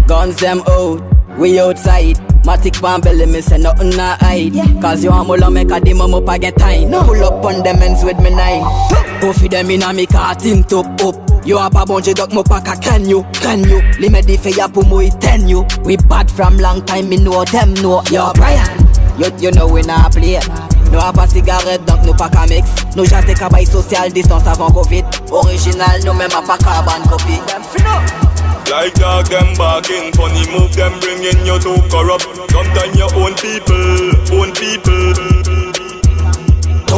Guns 0.09 0.37
them 0.39 0.61
out, 0.69 1.05
we 1.39 1.61
outside. 1.61 2.19
My 2.45 2.57
Matic 2.57 2.83
pan 2.83 3.01
belly, 3.01 3.27
me 3.27 3.41
say 3.41 3.59
nothing 3.59 3.91
na 3.91 4.17
hide. 4.19 4.55
Cause 4.83 5.05
you 5.05 5.11
want 5.11 5.41
to 5.41 5.51
make 5.51 5.71
a 5.71 5.79
demon 5.81 6.15
up 6.15 6.29
again 6.29 6.53
time. 6.55 6.91
No. 6.91 7.05
Pull 7.05 7.23
up 7.25 7.45
on 7.45 7.63
them 7.63 7.77
ends 7.77 8.03
with 8.03 8.19
me 8.19 8.31
nine. 8.31 8.63
Go 9.21 9.33
for 9.33 9.49
them 9.49 9.71
in 9.71 9.83
a 9.83 9.93
me 9.93 10.05
cartin 10.07 10.65
top 10.65 11.01
up. 11.01 11.34
Have 11.47 11.77
a 11.77 11.85
bunch 11.87 12.09
of 12.09 12.15
duck 12.15 12.33
mo 12.33 12.43
pack 12.43 12.69
a 12.69 12.81
can 12.81 13.09
you, 13.09 13.23
can 13.35 13.65
you? 13.65 13.81
Limit 14.01 14.27
the 14.27 14.37
fire 14.37 14.69
pour 14.69 14.85
moi 14.85 15.09
ten 15.21 15.49
you. 15.49 15.65
We 15.85 15.97
bad 15.97 16.31
from 16.31 16.57
long 16.59 16.85
time, 16.85 17.09
me 17.09 17.17
know 17.17 17.45
them 17.45 17.75
know. 17.75 18.03
Yo 18.11 18.33
Brian, 18.35 18.79
Yo, 19.19 19.29
you 19.39 19.51
know 19.53 19.69
we 19.69 19.83
not 19.83 20.13
play. 20.13 20.41
Nou 20.93 21.01
a 21.01 21.13
pa 21.13 21.27
sigaret, 21.27 21.83
donk 21.87 22.05
nou 22.07 22.15
pa 22.15 22.29
ka 22.31 22.45
mix 22.47 22.71
Nou 22.95 23.07
jante 23.09 23.35
ka 23.35 23.49
bay 23.51 23.65
social 23.67 24.13
distance 24.15 24.47
avant 24.47 24.71
covid 24.77 25.03
Original 25.33 26.05
nou 26.05 26.15
men 26.15 26.31
a 26.31 26.43
pa 26.47 26.55
ka 26.61 26.83
ban 26.87 27.03
kopi 27.11 27.41
Like 28.71 28.95
dog 28.95 29.27
them 29.27 29.55
barking, 29.59 30.13
funny 30.15 30.47
move 30.55 30.73
them 30.77 30.99
bringing 31.01 31.45
you 31.45 31.59
to 31.59 31.75
corrupt. 31.91 32.25
Sometimes 32.51 32.97
your 32.97 33.13
own 33.15 33.35
people, 33.35 34.41
own 34.41 34.53
people. 34.57 35.74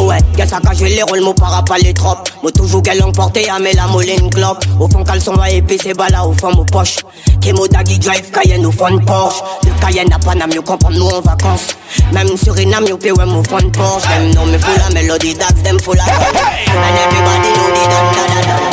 Ouais, 0.04 0.18
y'a 0.36 0.44
je 0.46 0.84
les 0.84 1.02
roule, 1.02 1.20
mon 1.20 1.34
para 1.34 1.64
pas 1.64 1.78
les 1.78 1.94
tropes. 1.94 2.28
Moi 2.42 2.52
toujours 2.52 2.82
qu'elle 2.82 3.02
emporté 3.02 3.48
à 3.48 3.58
mes 3.58 3.72
la 3.72 3.86
moline 3.86 4.30
clope. 4.30 4.64
Au 4.78 4.88
fond, 4.88 5.04
caleçon 5.04 5.34
va 5.34 5.50
épais, 5.50 5.78
c'est 5.82 5.94
bala 5.94 6.24
au 6.26 6.32
fond, 6.32 6.54
mon 6.54 6.64
poche. 6.64 6.96
Kemo 7.40 7.68
Dagi 7.68 7.98
Drive, 7.98 8.30
Cayenne 8.30 8.66
au 8.66 8.72
fond 8.72 8.94
de 8.94 9.04
Porsche. 9.04 9.42
Le 9.64 9.70
Cayenne 9.80 10.08
n'a 10.08 10.18
pas 10.18 10.34
n'a 10.34 10.46
mieux 10.46 10.62
comprendre 10.62 10.98
nous 10.98 11.06
en 11.06 11.20
vacances. 11.20 11.76
Même 12.12 12.36
sur 12.36 12.56
une 12.56 12.74
âme, 12.74 12.86
yo 12.86 12.96
ouais, 12.96 13.26
mon 13.26 13.42
fond 13.44 13.58
de 13.58 13.70
Porsche. 13.70 14.08
Them 14.08 14.32
know 14.32 14.44
me 14.46 14.58
full 14.58 14.76
la 14.78 14.90
mélodie, 14.90 15.34
that's 15.34 15.62
them 15.62 15.78
full 15.78 15.94
of 15.94 16.08
And 16.08 16.98
everybody 16.98 17.50
know 17.54 17.70
the 17.70 17.84
dan 17.88 18.06
da 18.12 18.24
da 18.34 18.40
da. 18.46 18.66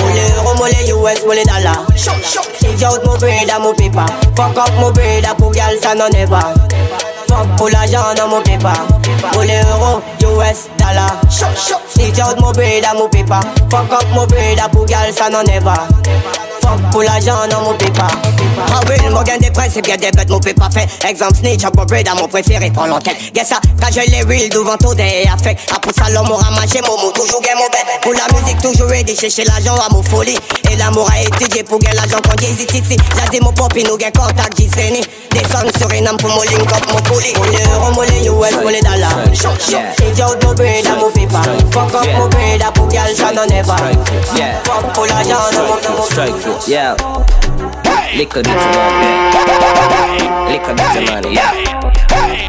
Mole 0.56 1.04
US, 1.04 1.26
mole 1.26 1.44
dollar. 1.46 1.86
Out 2.84 3.06
mon 3.06 3.18
bread 3.18 3.50
à 3.50 3.60
mon 3.60 3.74
paper. 3.74 4.06
Fuck 4.36 4.58
up 4.58 4.72
mon 4.80 4.92
bread 4.92 5.26
pour 5.38 5.52
gal, 5.52 5.78
ça. 5.82 5.94
Fuck 7.28 7.56
pour 7.58 7.70
l'argent 7.70 8.14
dans 8.16 8.28
mon 8.28 8.42
paper. 8.42 8.80
Mole 9.34 9.48
euro, 9.48 10.02
US, 10.22 10.70
dollar. 10.78 11.20
Snitch 11.30 12.20
out 12.20 12.40
mon 12.40 12.52
à 12.52 12.94
mon 12.94 13.10
paper. 13.10 13.40
Fuck 13.70 13.92
up 13.92 14.06
mon 14.14 14.24
à 14.24 14.70
pour 14.70 14.86
gal, 14.86 15.14
ça 15.14 15.30
n'en 15.30 15.44
est 15.44 15.62
pas. 15.62 15.88
Fuck 16.62 16.92
pour 16.92 17.04
l'argent 17.04 17.48
dans 17.50 17.62
mon 17.62 17.74
paper. 17.74 18.08
Ah 18.72 18.80
oui, 18.88 18.96
mon 19.10 19.22
gain 19.24 19.38
des 19.38 19.52
principes, 19.52 19.88
y'a 19.88 19.98
des 19.98 20.12
bêtes, 20.12 20.30
mon 20.30 20.40
paper 20.40 20.68
fait. 20.72 21.08
Exemple, 21.10 21.36
snitch 21.36 21.64
up 21.66 21.76
mon 21.76 21.84
à 21.84 22.16
mon 22.16 22.28
préféré, 22.28 22.72
prends 22.72 22.86
l'enquête. 22.86 23.18
Guess 23.34 23.50
ça, 23.50 23.60
quand 23.82 23.88
je 23.92 24.10
les 24.10 24.22
real 24.24 24.50
devant 24.50 24.78
tout 24.78 24.94
des 24.96 25.26
affects. 25.32 25.60
Après 25.76 25.92
ça, 25.94 26.10
l'homme 26.10 26.32
aura 26.32 26.50
mangé 26.52 26.82
mon 26.88 27.02
mot, 27.02 27.12
toujours 27.12 27.42
gain 27.42 27.56
mon 27.58 27.68
bête. 27.68 27.86
Pour 28.02 28.14
la 28.14 28.40
musique, 28.40 28.62
toujours 28.62 28.88
ready, 28.88 29.16
chercher 29.16 29.44
l'argent 29.46 29.76
à 29.76 29.92
mon 29.94 30.04
folie. 30.04 30.38
Et 30.72 30.76
l'amour 30.76 31.10
a 31.12 31.22
étudié 31.22 31.64
pour 31.64 31.80
gagner 31.80 31.96
l'argent 31.96 32.20
quand 32.24 32.40
j'ai 32.40 32.52
ici. 32.52 32.68
J'ai 32.72 33.30
dit 33.32 33.40
mon 33.42 33.52
pop, 33.54 33.74
nous 33.76 33.98
gain 33.98 34.12
contact, 34.12 34.54
j'ai 34.58 34.70
saigné. 34.70 35.02
Descends 35.32 35.68
sur 35.78 35.90
une 35.92 36.08
âme 36.08 36.18
pour 36.18 36.30
mon 36.30 36.42
link 36.44 36.72
up, 36.72 36.86
mon 36.92 37.04
folie. 37.06 37.23
Mon 37.38 37.46
euro, 37.46 37.92
mon 37.96 38.04
US, 38.04 38.56
mon 38.56 38.72
dollar. 38.82 39.16
Snitch 39.34 40.20
out 40.22 40.44
mon 40.44 40.54
bread 40.54 40.86
à 40.86 40.96
mon 40.96 41.10
paper. 41.12 41.44
Fuck 41.72 41.94
up 41.96 42.08
mon 42.18 42.28
bread 42.28 42.62
à 42.62 42.72
pour 42.72 42.88
gal, 42.88 43.16
ça 43.16 43.32
n'en 43.32 43.46
est 43.46 43.66
pas. 43.66 43.78
Fuck 44.64 44.94
pour 44.94 45.06
l'argent 45.06 45.38
dans 45.54 45.96
mon 45.96 46.04
Strike 46.04 46.38
force, 46.38 46.68
yeah. 46.68 46.96
Lick 48.16 48.36
a 48.36 48.42
bit 48.42 48.52
of 48.52 48.56
money. 48.76 49.12
Lick 50.50 50.68
a 50.68 50.74
bit 50.74 50.96
of 50.98 51.10
money, 51.10 51.34
yeah. 51.34 51.52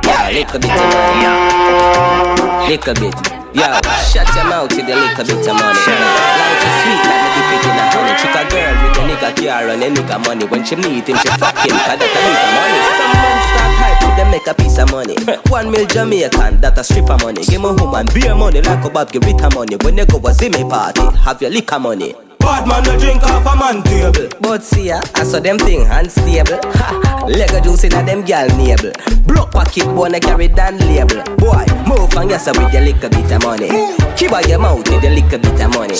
Yeah, 0.05 0.31
lick 0.33 0.55
a 0.55 0.59
bit 0.59 0.71
of 0.71 0.77
money, 0.77 1.23
yeah. 1.23 2.69
Lick 2.69 2.89
a 2.89 2.95
bit. 2.95 3.44
Yo, 3.55 3.71
shut 4.11 4.27
your 4.35 4.51
mouth 4.51 4.71
with 4.75 4.83
a 4.83 4.95
bit 4.99 5.14
of 5.14 5.55
money. 5.55 5.79
Life 5.79 6.59
is 6.59 6.75
sweet 6.83 7.03
like 7.07 7.23
me 7.23 7.31
dip 7.38 7.55
it 7.55 7.64
in 7.71 7.79
a 7.79 7.85
honey. 7.95 8.14
Chick 8.19 8.35
a 8.35 8.43
girl 8.51 8.75
with 8.83 8.99
a 8.99 9.03
nigga 9.07 9.31
car 9.38 9.69
and 9.71 9.83
a 9.83 9.88
nigga 9.95 10.19
money. 10.27 10.45
When 10.47 10.64
she 10.64 10.75
meet 10.75 11.07
him, 11.07 11.17
she 11.23 11.29
fuck 11.38 11.55
him, 11.62 11.71
cause 11.87 11.95
that 11.95 12.03
a 12.03 12.21
nigga 12.27 12.47
money. 12.51 12.81
Some 12.99 13.14
man 13.14 13.38
start 13.47 13.73
hype 13.79 13.99
to 14.03 14.09
them 14.19 14.31
make 14.33 14.47
a 14.49 14.55
piece 14.55 14.79
of 14.79 14.90
money. 14.90 15.14
One 15.51 15.71
mil 15.71 15.87
Jamaican, 15.87 16.61
that 16.62 16.79
a 16.79 16.83
stripper 16.83 17.17
money. 17.23 17.45
Give 17.45 17.62
me 17.62 17.69
home 17.69 17.95
and 17.95 18.12
beer 18.12 18.35
money 18.35 18.61
like 18.61 18.85
a 18.85 18.90
Bob 18.90 19.12
give 19.12 19.23
it 19.23 19.40
money. 19.55 19.77
When 19.77 19.99
you 19.99 20.07
go 20.07 20.19
a 20.19 20.33
Zimmy 20.35 20.69
party, 20.69 21.03
have 21.19 21.40
your 21.40 21.51
liquor 21.53 21.79
money. 21.79 22.14
Bad 22.45 22.69
man 22.69 22.83
no 22.85 22.99
drink 22.99 23.23
off 23.25 23.47
a 23.47 23.57
man 23.57 23.83
table. 23.83 24.29
But 24.41 24.63
see 24.63 24.89
ya, 24.89 25.01
I 25.15 25.25
saw 25.25 25.41
them 25.41 25.59
thing 25.59 25.87
unstable. 25.89 26.61
Ha, 26.75 27.25
Lego 27.27 27.61
juice 27.61 27.85
inna 27.85 28.05
them 28.05 28.23
gal 28.23 28.47
navel. 28.59 28.93
Block 29.27 29.51
pocket 29.53 29.87
wanna 29.87 30.21
carry 30.21 30.49
down 30.49 30.77
label. 30.79 31.23
Boy, 31.41 31.65
move 31.89 32.13
and 32.17 32.29
yes 32.31 32.47
with 32.47 32.73
your 32.73 32.83
little 32.83 33.09
bit 33.09 33.33
of 33.33 33.43
money. 33.43 33.69
Keep 34.17 34.33
out 34.33 34.47
your 34.49 34.59
mouth 34.59 34.85
with 34.89 35.03
your 35.03 35.13
little 35.13 35.39
bit 35.39 35.61
of 35.61 35.71
money. 35.73 35.95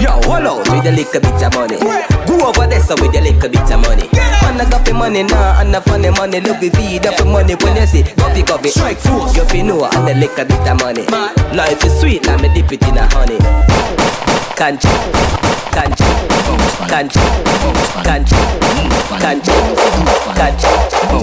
Yo, 0.00 0.10
hold 0.24 0.46
out 0.48 0.64
with 0.70 0.84
your 0.84 0.94
little 0.96 1.20
bit 1.20 1.42
of 1.42 1.52
money. 1.54 1.76
Go 2.26 2.48
over 2.48 2.66
there 2.66 2.80
so 2.80 2.94
with 2.96 3.12
your 3.12 3.22
little 3.22 3.50
bit 3.50 3.61
money. 5.02 5.22
Man, 5.24 5.34
I 5.34 5.42
got 5.42 5.58
the 5.58 5.58
money 5.58 5.58
now, 5.58 5.60
and 5.60 5.74
the 5.74 5.80
funny 5.80 6.10
money. 6.10 6.40
Look 6.40 6.60
the 6.60 6.70
feed 6.70 7.06
up 7.06 7.16
the 7.16 7.24
money 7.24 7.54
when 7.56 7.76
you 7.76 7.86
see 7.86 8.02
coffee 8.02 8.42
coffee. 8.42 8.68
Strike 8.68 8.98
force. 8.98 9.36
You 9.36 9.44
feel 9.46 9.66
know 9.66 9.84
and 9.84 10.06
the 10.06 10.14
little 10.14 10.44
bit 10.44 10.68
of 10.68 10.78
money. 10.80 11.06
Life 11.56 11.84
is 11.84 12.00
sweet, 12.00 12.24
now 12.24 12.36
me 12.38 12.48
dip 12.54 12.72
it 12.72 12.82
in 12.86 12.98
a 12.98 13.06
honey. 13.10 13.38
Can't 14.56 14.80
can't 14.80 15.96
can't 15.98 15.98
can't 16.88 17.12
can't 18.04 18.28
can't 18.28 18.30
can't 19.22 19.42
You 21.12 21.22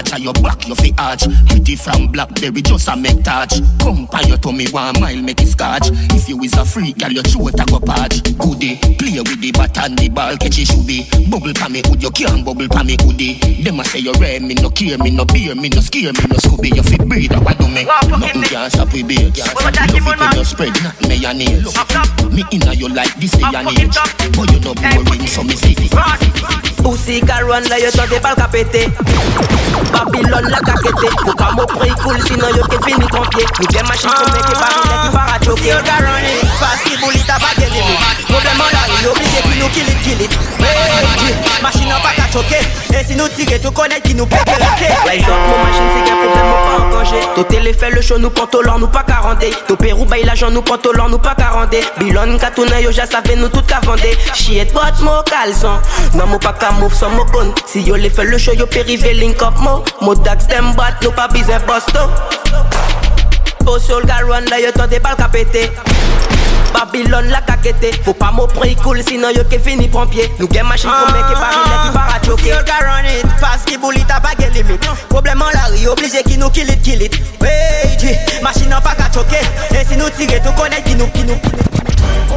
body 0.00 0.10
large 0.10 0.12
and 0.12 0.24
your 0.24 0.32
back 0.42 0.66
you 0.66 0.74
fi 0.74 0.92
arch. 0.98 1.24
Pretty 1.48 1.76
from 1.76 2.08
Blackberry 2.08 2.62
just 2.62 2.88
a 2.88 2.96
make 2.96 3.22
touch. 3.22 3.60
Come 3.80 4.06
pan 4.06 4.28
your 4.28 4.38
tummy 4.38 4.66
one 4.68 5.00
mile 5.00 5.22
make 5.22 5.40
it 5.40 5.48
scotch 5.48 5.88
If 6.12 6.28
you 6.28 6.40
is 6.42 6.54
a 6.54 6.64
freak 6.64 6.98
girl 6.98 7.10
your 7.10 7.22
throat 7.22 7.58
a 7.58 7.64
go 7.66 7.80
patch 7.80 8.22
Goodie, 8.38 8.76
play 8.98 9.18
with 9.18 9.40
the 9.40 9.52
bat 9.52 9.76
and 9.78 9.98
the 9.98 10.08
ball 10.08 10.36
catch 10.36 10.58
it 10.58 10.66
should 10.66 10.86
be. 10.86 11.06
Bubble 11.28 11.54
pa 11.54 11.68
me 11.68 11.82
hood 11.84 12.02
you 12.02 12.10
can't 12.10 12.44
bubble 12.44 12.68
pa 12.68 12.82
me 12.82 12.96
hoodie. 13.00 13.38
Them 13.62 13.80
a 13.80 13.84
say 13.84 14.00
you 14.00 14.12
rare 14.14 14.40
me 14.40 14.54
no 14.54 14.70
care 14.70 14.98
me 14.98 15.10
no 15.10 15.24
beer 15.24 15.54
me 15.54 15.68
no 15.68 15.80
scare 15.80 16.12
me 16.12 16.24
no 16.28 16.36
scooby. 16.36 16.74
You 16.74 16.82
fi 16.82 16.96
breathe 17.04 17.32
a 17.32 17.40
what 17.40 17.58
do 17.58 17.68
me. 17.68 17.84
Nothing 17.84 18.42
can 18.42 18.70
stop 18.70 18.92
we 18.92 19.02
beer 19.02 19.30
Love 19.30 19.76
it 19.76 20.02
when 20.04 20.32
you 20.36 20.44
spread 20.44 20.74
not 20.82 20.94
mayonnaise 21.08 21.74
Me 22.32 22.44
inna 22.52 22.72
you 22.72 22.88
like 22.88 23.14
this 23.16 23.32
day 23.32 23.42
and 23.44 23.68
age 23.78 23.96
But 24.36 24.50
you 24.52 24.60
no 24.60 24.74
boring 24.74 25.26
so 25.26 25.42
me 25.42 25.54
see 25.54 25.74
Pussy 26.82 27.20
ka 27.20 27.38
run 27.40 27.64
la 27.68 27.76
yo 27.76 27.90
tente 27.90 28.20
pal 28.22 28.34
ka 28.34 28.48
pete 28.48 28.88
Babylon 29.92 30.46
la 30.50 30.60
ka 30.60 30.74
kete 30.82 31.08
Faut 31.24 31.34
ka 31.34 31.50
mo 31.56 31.66
pre 31.66 31.90
cool 32.02 32.18
sinon 32.26 32.54
yo 32.56 32.64
ke 32.70 32.78
fini 32.84 33.06
trompier 33.08 33.48
Nou 33.58 33.72
gen 33.72 33.86
machine 33.88 34.14
pou 34.18 34.30
meke 34.36 34.54
bari 34.60 34.80
le 34.86 34.96
ki 35.02 35.10
para 35.16 35.36
choke 35.44 35.66
Yo 35.66 35.80
run 35.80 36.30
it 36.30 36.54
Paski 36.62 36.96
bouli 37.02 37.22
ta 37.26 37.38
pa 37.42 37.52
gen 37.58 37.70
limit 37.74 38.24
Problem 38.30 38.64
an 38.66 38.72
la 38.78 39.04
yo 39.04 39.12
oblige 39.12 39.44
ki 39.46 39.58
nou 39.58 39.68
kill 39.76 40.26
it 40.28 40.49
kill 40.60 40.68
it 40.68 40.92
Hey, 40.92 41.32
G, 41.32 41.62
machine 41.62 41.90
an 41.90 42.00
pa 42.04 42.12
ka 42.16 42.28
choke 42.32 42.60
E 42.92 43.04
si 43.06 43.16
nou 43.16 43.28
tire 43.32 43.58
tou 43.62 43.72
konet 43.72 44.04
ki 44.04 44.14
nou 44.18 44.28
peke 44.28 44.56
rake 44.60 44.90
Rise 45.08 45.28
up 45.28 45.40
mon 45.48 45.58
machine 45.64 45.88
si 45.94 46.00
gen 46.06 46.18
problem 46.20 46.46
nou 46.50 46.60
pa 46.66 46.72
an 46.76 46.90
kanje 46.94 47.20
To 47.36 47.44
tele 47.50 47.72
fait 47.72 47.90
le 47.90 48.02
show 48.02 48.18
nou 48.18 48.30
panto 48.30 48.62
lor 48.62 48.78
nou 48.78 48.90
pa 48.92 49.02
ka 49.08 49.20
rande 49.24 49.50
To 49.68 49.76
Pérou 49.80 50.04
bay 50.04 50.24
l'argent 50.24 50.50
nou 50.50 50.62
panto 50.62 50.92
lor 50.92 51.08
nou 51.08 51.18
pa 51.18 51.34
ka 51.38 51.50
rande 51.56 51.80
Bilon 51.98 52.36
ka 52.42 52.50
tourne 52.56 52.82
yo 52.84 52.92
ja 52.92 53.06
save 53.06 53.36
nou 53.40 53.48
tout 53.48 53.66
ka 53.66 53.80
vande 53.86 54.12
Shit 54.34 54.74
bot 54.76 55.00
mo 55.06 55.20
kalson 55.30 55.80
Non 56.18 56.28
mo 56.30 56.38
pa 56.38 56.52
ka 56.52 56.72
move 56.78 56.94
son 56.94 57.16
mo 57.16 57.24
gun 57.32 57.54
Si 57.66 57.82
yo 57.82 57.96
le 57.96 58.10
fait 58.10 58.24
le 58.24 58.38
show 58.38 58.52
yo 58.54 58.66
périvé 58.66 59.14
link 59.14 59.42
up 59.42 59.58
mo. 59.60 59.82
Mo 60.00 60.14
dax 60.14 60.46
dem 60.50 60.74
bat 60.76 61.00
nou 61.02 61.14
pa 61.16 61.28
bizin 61.32 61.62
bosto 61.66 62.08
Posol 63.64 64.04
ga 64.06 64.20
run 64.26 64.44
la 64.50 64.60
yo 64.60 64.72
tente 64.72 65.00
bal 65.00 65.16
ka 65.16 65.28
pete 65.28 65.70
Babylon 66.72 67.30
la 67.30 67.40
ka 67.42 67.50
Faut 68.04 68.14
pas 68.14 68.32
mo 68.32 68.46
pre 68.46 68.74
cool 68.82 69.02
sinon 69.02 69.30
yo 69.30 69.44
ke 69.44 69.58
fini 69.58 69.88
pompier 69.88 70.28
Nou 70.38 70.48
gen 70.48 70.66
machine 70.66 70.90
pou 70.90 71.12
meke 71.12 71.34
bari 71.36 71.60
le 71.68 71.76
ki 71.84 71.90
para 71.94 72.14
ah, 72.14 72.20
choke 72.24 72.46
Yo 72.46 72.56
run 72.56 73.04
it. 73.04 73.26
Paski 73.40 73.76
bouli 73.76 74.04
ta 74.06 74.20
pa 74.20 74.32
gen 74.38 74.52
limit 74.54 74.80
Problem 75.08 75.42
an 75.42 75.52
la 75.54 75.68
ri 75.74 75.86
oblige 75.86 76.22
ki 76.26 76.38
nou 76.38 76.50
kill 76.50 76.70
it 76.70 76.82
kill 76.82 77.02
it. 77.02 77.14
Hey 77.42 77.96
G 78.00 78.16
Machine 78.42 78.72
an 78.72 78.82
pa 78.82 78.94
ka 78.94 79.10
choke 79.12 79.36
E 79.36 79.84
si 79.84 79.96
nou 79.96 80.10
tire 80.16 80.40
tou 80.40 80.56
konet 80.56 80.82
ki 80.88 80.96
nou 80.96 81.10
ki 81.12 81.28
nou 81.28 81.79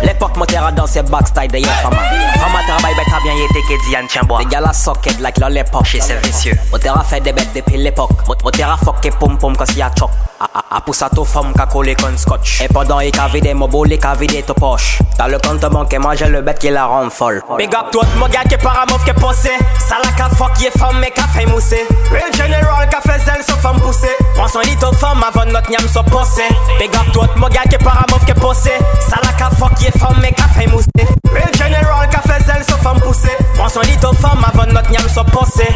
L'époque 0.01 0.35
mon 0.37 0.45
terre 0.45 0.71
dans 0.73 0.87
ses 0.87 1.03
backstage 1.03 1.49
de 1.49 1.57
Yefama 1.57 1.97
Fama 2.39 2.59
travail 2.67 2.95
bête 2.95 3.13
a 3.15 3.21
bien 3.21 3.33
été 3.33 3.61
que 3.61 3.87
Diane 3.87 4.07
tient 4.07 4.23
bois 4.23 4.39
Les 4.39 4.45
gars 4.45 4.61
la 4.61 4.73
socket 4.73 5.19
like 5.19 5.37
leur 5.37 5.49
l'époque. 5.49 5.85
Chez 5.85 6.01
ces 6.01 6.15
vicieux. 6.15 6.57
Mon 6.71 6.77
terre 6.77 6.97
a 6.99 7.03
fait 7.03 7.21
des 7.21 7.31
bêtes 7.31 7.53
depuis 7.55 7.77
l'époque. 7.77 8.11
Mon 8.43 8.51
terre 8.51 8.71
a 8.71 8.77
fucké 8.77 9.11
pom 9.11 9.37
pom 9.37 9.55
quand 9.55 9.65
s'y 9.65 9.81
a 9.81 9.91
choc. 9.97 10.09
A 10.39 10.81
poussa 10.81 11.09
to 11.09 11.23
femme 11.23 11.53
qu'a 11.53 11.65
collé 11.67 11.95
con 11.95 12.17
scotch. 12.17 12.61
Et 12.61 12.67
pendant 12.67 12.99
il 12.99 13.11
qu'a 13.11 13.27
vidé 13.27 13.53
mon 13.53 13.67
boule, 13.67 13.93
il 13.93 13.99
qu'a 13.99 14.13
vidé 14.13 14.43
to 14.43 14.53
poche 14.53 14.99
T'as 15.17 15.27
le 15.27 15.37
compte 15.39 15.61
bancaire, 15.61 16.01
moi 16.01 16.15
j'ai 16.15 16.25
le 16.25 16.41
bête 16.41 16.59
qui 16.59 16.69
la 16.69 16.85
rend 16.85 17.09
folle. 17.09 17.41
Big 17.57 17.73
up 17.73 17.85
tout 17.91 18.01
mon 18.17 18.27
gars 18.27 18.43
qui 18.49 18.57
paramouv 18.57 19.03
qui 19.05 19.13
posé. 19.13 19.51
Ça 19.87 19.97
la 20.03 20.11
ka 20.11 20.29
fuck 20.35 20.59
yé 20.59 20.69
femme 20.77 20.99
mais 20.99 21.11
qu'a 21.11 21.27
fait 21.27 21.45
mousser 21.45 21.85
Real 22.11 22.33
general 22.33 22.89
qu'a 22.89 22.99
fait 23.01 23.19
zèle 23.23 23.43
so 23.47 23.55
femme 23.55 23.79
poussée. 23.79 24.07
Prends 24.35 24.47
son 24.47 24.59
lit 24.61 24.77
aux 24.83 24.93
femmes 24.93 25.23
avant 25.23 25.45
notre 25.45 25.69
niam 25.69 25.87
so 25.87 26.03
possé 26.03 26.43
Big 26.79 26.93
up 26.95 27.11
tout 27.13 27.21
mon 27.37 27.47
gars 27.47 27.63
qui 27.69 27.77
paramouv 27.77 28.25
qui 28.25 28.33
posé. 28.33 28.71
Ça 29.07 29.17
la 29.23 29.31
ka 29.33 29.49
fuck 29.55 29.79
qui 29.83 29.89
est 29.89 29.99
femme 29.99 30.17
mais 30.21 30.31
café 30.31 30.67
moussé. 30.67 30.87
Real 31.33 31.53
General 31.57 32.09
café 32.09 32.43
zèle 32.45 32.63
sauf 32.67 32.81
femme 32.81 32.99
poussé. 33.01 33.29
Moi 33.57 33.67
son 33.69 33.81
lit 33.81 33.97
aux 34.03 34.13
femmes 34.13 34.45
avant 34.47 34.65
notre 34.71 34.89
niam 34.89 35.03
soit 35.09 35.25
pensé. 35.25 35.67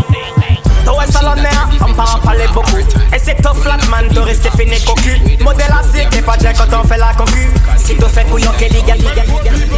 Toi 0.86 1.04
salonnaire, 1.10 1.68
femme 1.78 1.94
pas 1.94 2.20
parler 2.24 2.48
beaucoup. 2.54 2.78
Et 2.78 3.20
c'est 3.20 3.42
toi 3.42 3.54
flat 3.54 3.78
man 3.90 4.08
de 4.08 4.20
rester 4.20 4.50
fini 4.58 4.80
cocu. 4.86 5.20
Modèle 5.44 5.74
assez, 5.78 6.08
t'es 6.10 6.22
pas 6.22 6.38
déjà 6.38 6.54
quand 6.54 6.82
on 6.82 6.88
fait 6.88 6.98
la 6.98 7.14
concu. 7.14 7.50
Si 7.78 7.96
tu 7.96 8.06
fais 8.06 8.24
couillon, 8.24 8.52
qu'elle 8.58 8.72
ligue, 8.72 8.88
ligue, 8.96 9.24
ligue. 9.26 9.72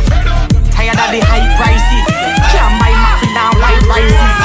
Tired 0.75 0.93
of 0.93 1.09
the 1.11 1.21
high 1.25 1.49
prices. 1.57 2.05
Can't 2.51 2.77
buy 2.79 2.93
nothing 2.93 3.33
now, 3.33 3.49
white 3.59 3.81
prices. 3.89 4.37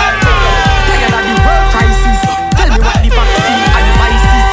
Tired 0.88 1.12
of 1.12 1.22
the 1.28 1.34
world 1.44 1.66
crisis. 1.72 2.20
Tell 2.56 2.70
me 2.72 2.78
what 2.80 2.98
the 3.02 3.10
vaccine 3.10 3.62
advice 3.78 4.28
is. 4.38 4.48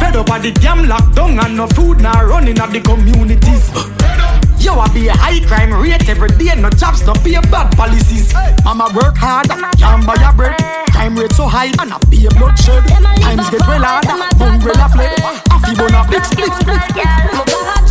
Fed 0.00 0.16
up 0.16 0.30
of 0.30 0.42
the 0.42 0.52
damn 0.52 0.84
lockdown 0.84 1.42
and 1.42 1.56
no 1.56 1.66
food 1.68 2.02
now 2.02 2.22
running 2.24 2.58
at 2.58 2.70
the 2.70 2.80
communities. 2.80 3.70
You 4.64 4.72
a 4.72 4.88
be 4.94 5.08
a 5.08 5.12
high 5.12 5.44
crime 5.44 5.74
rate 5.74 6.08
every 6.08 6.30
day, 6.40 6.54
no 6.56 6.70
jobs, 6.70 7.04
no 7.04 7.12
pay 7.12 7.38
bad 7.52 7.76
policies. 7.76 8.32
Mama 8.64 8.88
work 8.96 9.14
hard, 9.14 9.46
can't 9.76 10.06
buy 10.06 10.16
a 10.16 10.32
bread. 10.32 10.56
Crime 10.88 11.16
rate 11.16 11.32
so 11.32 11.44
high, 11.44 11.68
and 11.68 11.92
a 11.92 11.98
pay 12.08 12.26
bloodshed. 12.32 12.80
Times 13.20 13.50
get 13.50 13.60
well 13.68 13.84
hard, 13.84 14.08
umbrella 14.40 14.88
fled. 14.88 15.20
Half 15.52 15.68
you 15.68 15.76
bun 15.76 15.92
a 15.92 16.08
big 16.08 16.24
split, 16.24 16.52
split, 16.56 17.83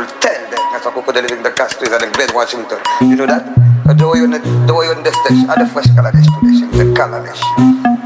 you'll 0.00 0.20
tell 0.20 0.40
them. 0.48 0.56
Eh, 0.56 0.72
That's 0.72 0.86
why 0.86 0.92
Coco 0.92 1.12
living 1.12 1.42
the 1.42 1.50
cast 1.52 1.82
is 1.82 1.88
the 1.88 1.98
bed 2.16 2.32
Washington. 2.34 2.78
You 3.00 3.16
know 3.16 3.26
that? 3.26 3.44
Way 3.84 4.22
you 4.22 4.30
way 4.30 4.86
you 4.86 4.94
are 4.94 5.58
the 5.58 5.66
fresh 5.72 5.90
dish 5.90 6.30
today. 6.40 6.78
The 6.78 6.94
color 6.96 7.20
dish. 7.26 7.42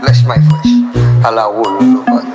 Bless 0.03 0.25
my 0.25 0.37
fresh. 0.37 0.71
Allah 1.25 1.49
will 1.53 1.79
love 1.81 2.35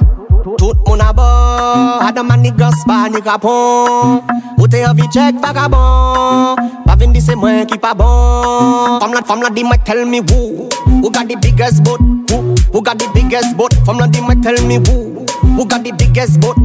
Tout 0.57 0.75
moun 0.87 0.99
a 1.01 1.13
bon 1.13 1.99
A 2.01 2.11
de 2.11 2.23
mani 2.23 2.51
gos 2.51 2.73
pa 2.87 3.07
ni 3.09 3.21
kapon 3.21 4.23
Ou 4.57 4.67
te 4.67 4.81
an 4.83 4.95
vi 4.95 5.03
chek 5.13 5.35
Pa 5.41 6.95
vin 6.97 7.11
di 7.13 7.21
se 7.21 7.35
mwen 7.35 7.67
ki 7.67 7.77
pa 7.77 7.93
bon 7.93 8.99
Fom 8.99 9.13
la, 9.13 9.21
fom 9.21 9.41
la 9.41 9.49
di 9.49 9.63
me 9.63 9.77
tell 9.85 10.05
me 10.05 10.21
who 10.29 10.69
Who 11.03 11.11
got 11.11 11.27
the 11.27 11.35
biggest 11.35 11.83
boat 11.83 11.99
Who, 12.31 12.55
who 12.73 12.81
got 12.81 12.97
the 12.97 13.07
biggest 13.13 13.55
boat 13.57 13.73
Fom 13.85 13.99
la 13.99 14.07
di 14.07 14.21
me 14.21 14.35
tell 14.41 14.57
me 14.65 14.77
who 14.87 15.25
Who 15.55 15.65
got 15.67 15.83
the 15.83 15.91
biggest 15.91 16.39
boat 16.39 16.57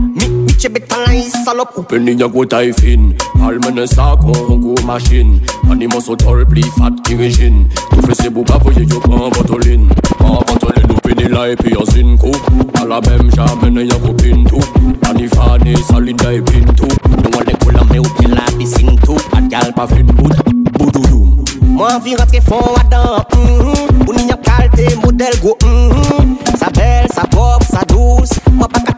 Mi, 0.65 0.71
mi 0.71 0.79
che 0.79 0.81
betan 0.81 1.05
la 1.05 1.13
yi 1.13 1.29
salop 1.45 1.77
Open 1.77 2.07
ya 2.07 2.27
go 2.27 2.45
taille 2.45 2.73
fin 2.73 3.15
Almene 3.43 3.87
sa 3.87 4.17
kon 4.17 4.61
go 4.61 4.75
machine. 4.87 5.41
Animo 5.71 6.01
so 6.01 6.17
tol 6.17 6.45
pli 6.47 6.63
fat 6.79 6.93
kirejin 7.05 7.69
Tu 7.91 8.01
fè 8.07 8.15
se 8.15 8.31
bou 8.31 8.45
pa 8.45 8.57
voye 8.59 8.87
yo 8.89 9.01
pran 9.01 9.31
vantolin 9.31 9.89
Pran 10.19 10.41
vantolin 10.47 10.89
ou 10.91 11.01
peni 11.03 11.29
la 11.29 11.49
e 11.49 11.57
pi 11.57 11.75
an 11.77 11.87
sin 11.93 12.17
kou 12.17 12.33
A 12.81 12.85
la 12.85 13.01
mem 13.01 13.31
jamene 13.31 13.85
ya 13.85 13.99
go 13.99 14.15
pintou 14.15 14.63
Ani 15.09 15.29
fane 15.29 15.77
salin 15.89 16.17
da 16.17 16.33
e 16.33 16.41
pintou 16.41 16.89
Nou 17.11 17.41
an 17.41 17.45
le 17.45 17.57
koula 17.61 17.85
me 17.91 17.99
ou 17.99 18.15
pen 18.17 18.33
la 18.33 18.49
piscine 18.57 18.97
tout 19.05 19.21
At 19.37 19.51
gal 19.51 19.73
pa 19.77 19.87
fin 19.87 20.07
bout 20.17 20.33
Boudoudou 20.79 21.45
Mwen 21.61 22.01
vi 22.05 22.17
rentre 22.17 22.41
fon 22.41 22.81
adan 22.81 23.21
mm 23.37 24.09
Ou 24.09 24.17
ni 24.17 24.31
ap 24.33 24.41
kalte 24.49 24.97
model 25.05 25.37
go 25.43 25.59
mm 25.61 26.39
Sa 26.57 26.71
bel, 26.71 27.09
sa 27.13 27.29
pop, 27.29 27.63
sa 27.69 27.85
douce 27.91 28.41
Mwen 28.49 28.69
pa 28.71 28.81
pran 28.81 28.94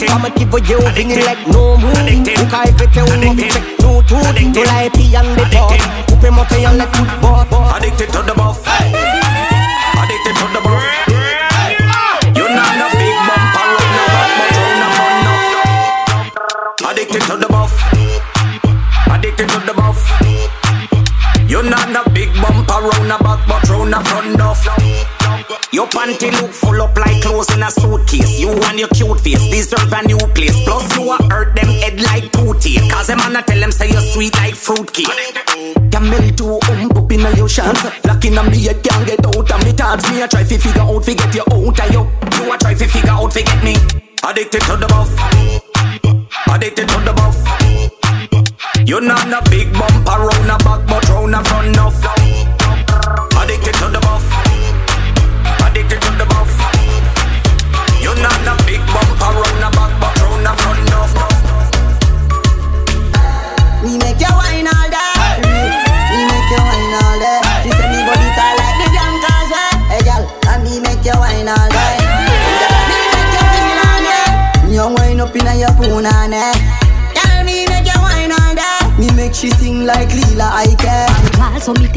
poutou 0.00 0.06
Kama 0.06 0.30
ki 0.30 0.44
voye 0.44 0.76
ou 0.76 0.90
vini 0.94 1.14
like 1.14 1.46
no 1.46 1.76
mou 1.76 1.90
Ou 1.90 2.46
ka 2.50 2.62
evite 2.64 3.02
ou 3.02 3.16
mwen 3.16 3.36
fi 3.36 3.48
check 3.50 3.64
nou 3.80 4.02
tout 4.02 4.16
Nou 4.40 4.64
la 4.64 4.84
epi 4.84 5.16
an 5.16 5.34
de 5.36 5.44
pot 5.52 6.12
Ou 6.12 6.16
pe 6.16 6.30
monte 6.30 6.60
yon 6.60 6.78
le 6.78 6.86
tout 6.92 7.10
bot 7.20 7.46
Addicted 7.76 8.12
to 8.12 8.22
the 8.22 8.34
buff. 8.34 8.66
Addicted 8.66 10.36
to 10.36 10.46
the 10.52 10.60
buff. 10.60 10.84
You 12.36 12.46
not 12.48 12.72
no 12.76 12.86
big 12.98 13.16
bumper 13.26 13.66
the 13.80 14.02
back, 14.10 14.30
but 14.36 14.50
round 14.56 14.80
the 14.82 14.88
front 14.96 15.16
enough. 15.20 15.46
Addicted 16.90 17.22
to 17.22 17.34
the 17.36 17.48
buff. 17.48 17.74
Addicted 19.14 19.48
to 19.48 19.58
the 19.66 19.72
buff. 19.74 20.00
You 21.48 21.62
not 21.62 21.88
no 21.90 22.02
big 22.12 22.32
bumper 22.34 22.80
round 22.80 23.10
the 23.10 23.16
back, 23.24 23.40
but 23.48 23.68
round 23.68 23.92
the 23.92 24.00
front 24.04 24.26
enough. 24.34 24.79
Your 25.72 25.86
panty 25.86 26.32
look 26.40 26.50
full 26.50 26.82
up 26.82 26.96
like 26.96 27.22
clothes 27.22 27.54
in 27.54 27.62
a 27.62 27.70
suitcase. 27.70 28.40
You 28.40 28.50
and 28.50 28.78
your 28.78 28.88
cute 28.88 29.20
face 29.20 29.46
deserve 29.50 29.92
a 29.92 30.02
new 30.02 30.18
place. 30.34 30.58
Plus 30.64 30.96
you 30.96 31.12
a 31.12 31.16
hurt 31.30 31.54
them 31.54 31.68
head 31.68 32.00
like 32.02 32.32
toothache. 32.32 32.90
Cause 32.90 33.06
them 33.06 33.18
man 33.18 33.36
a 33.36 33.42
tell 33.42 33.60
them 33.60 33.70
say 33.70 33.88
you're 33.88 34.00
sweet 34.00 34.34
like 34.34 34.54
fruitcake. 34.54 35.06
Camel 35.92 36.30
to 36.34 36.58
um 36.72 36.90
up 36.90 37.12
in 37.12 37.20
your 37.36 37.46
chance. 37.46 37.84
Locking 38.04 38.36
on 38.36 38.50
me 38.50 38.58
head 38.64 38.82
can't 38.82 39.06
get 39.06 39.24
out 39.24 39.50
of 39.50 39.64
me 39.64 39.70
thoughts. 39.70 40.10
Me 40.10 40.22
a 40.22 40.26
try 40.28 40.42
fi 40.42 40.58
figure 40.58 40.82
out 40.82 41.04
fi 41.04 41.14
get 41.14 41.34
you 41.34 41.42
out 41.42 41.80
of 41.80 41.92
you. 41.94 42.02
You 42.34 42.52
a 42.52 42.58
try 42.58 42.74
fi 42.74 42.86
figure 42.86 43.10
out 43.10 43.32
fi 43.32 43.42
get 43.42 43.62
me. 43.62 43.76
Addicted 44.26 44.62
to 44.62 44.76
the 44.76 44.88
buff. 44.88 45.14
Addicted 46.52 46.88
to 46.88 46.98
the 47.06 47.12
buff. 47.14 47.38
You're 48.88 49.00
not 49.00 49.28
no 49.28 49.40
big 49.50 49.72
bumper 49.72 49.99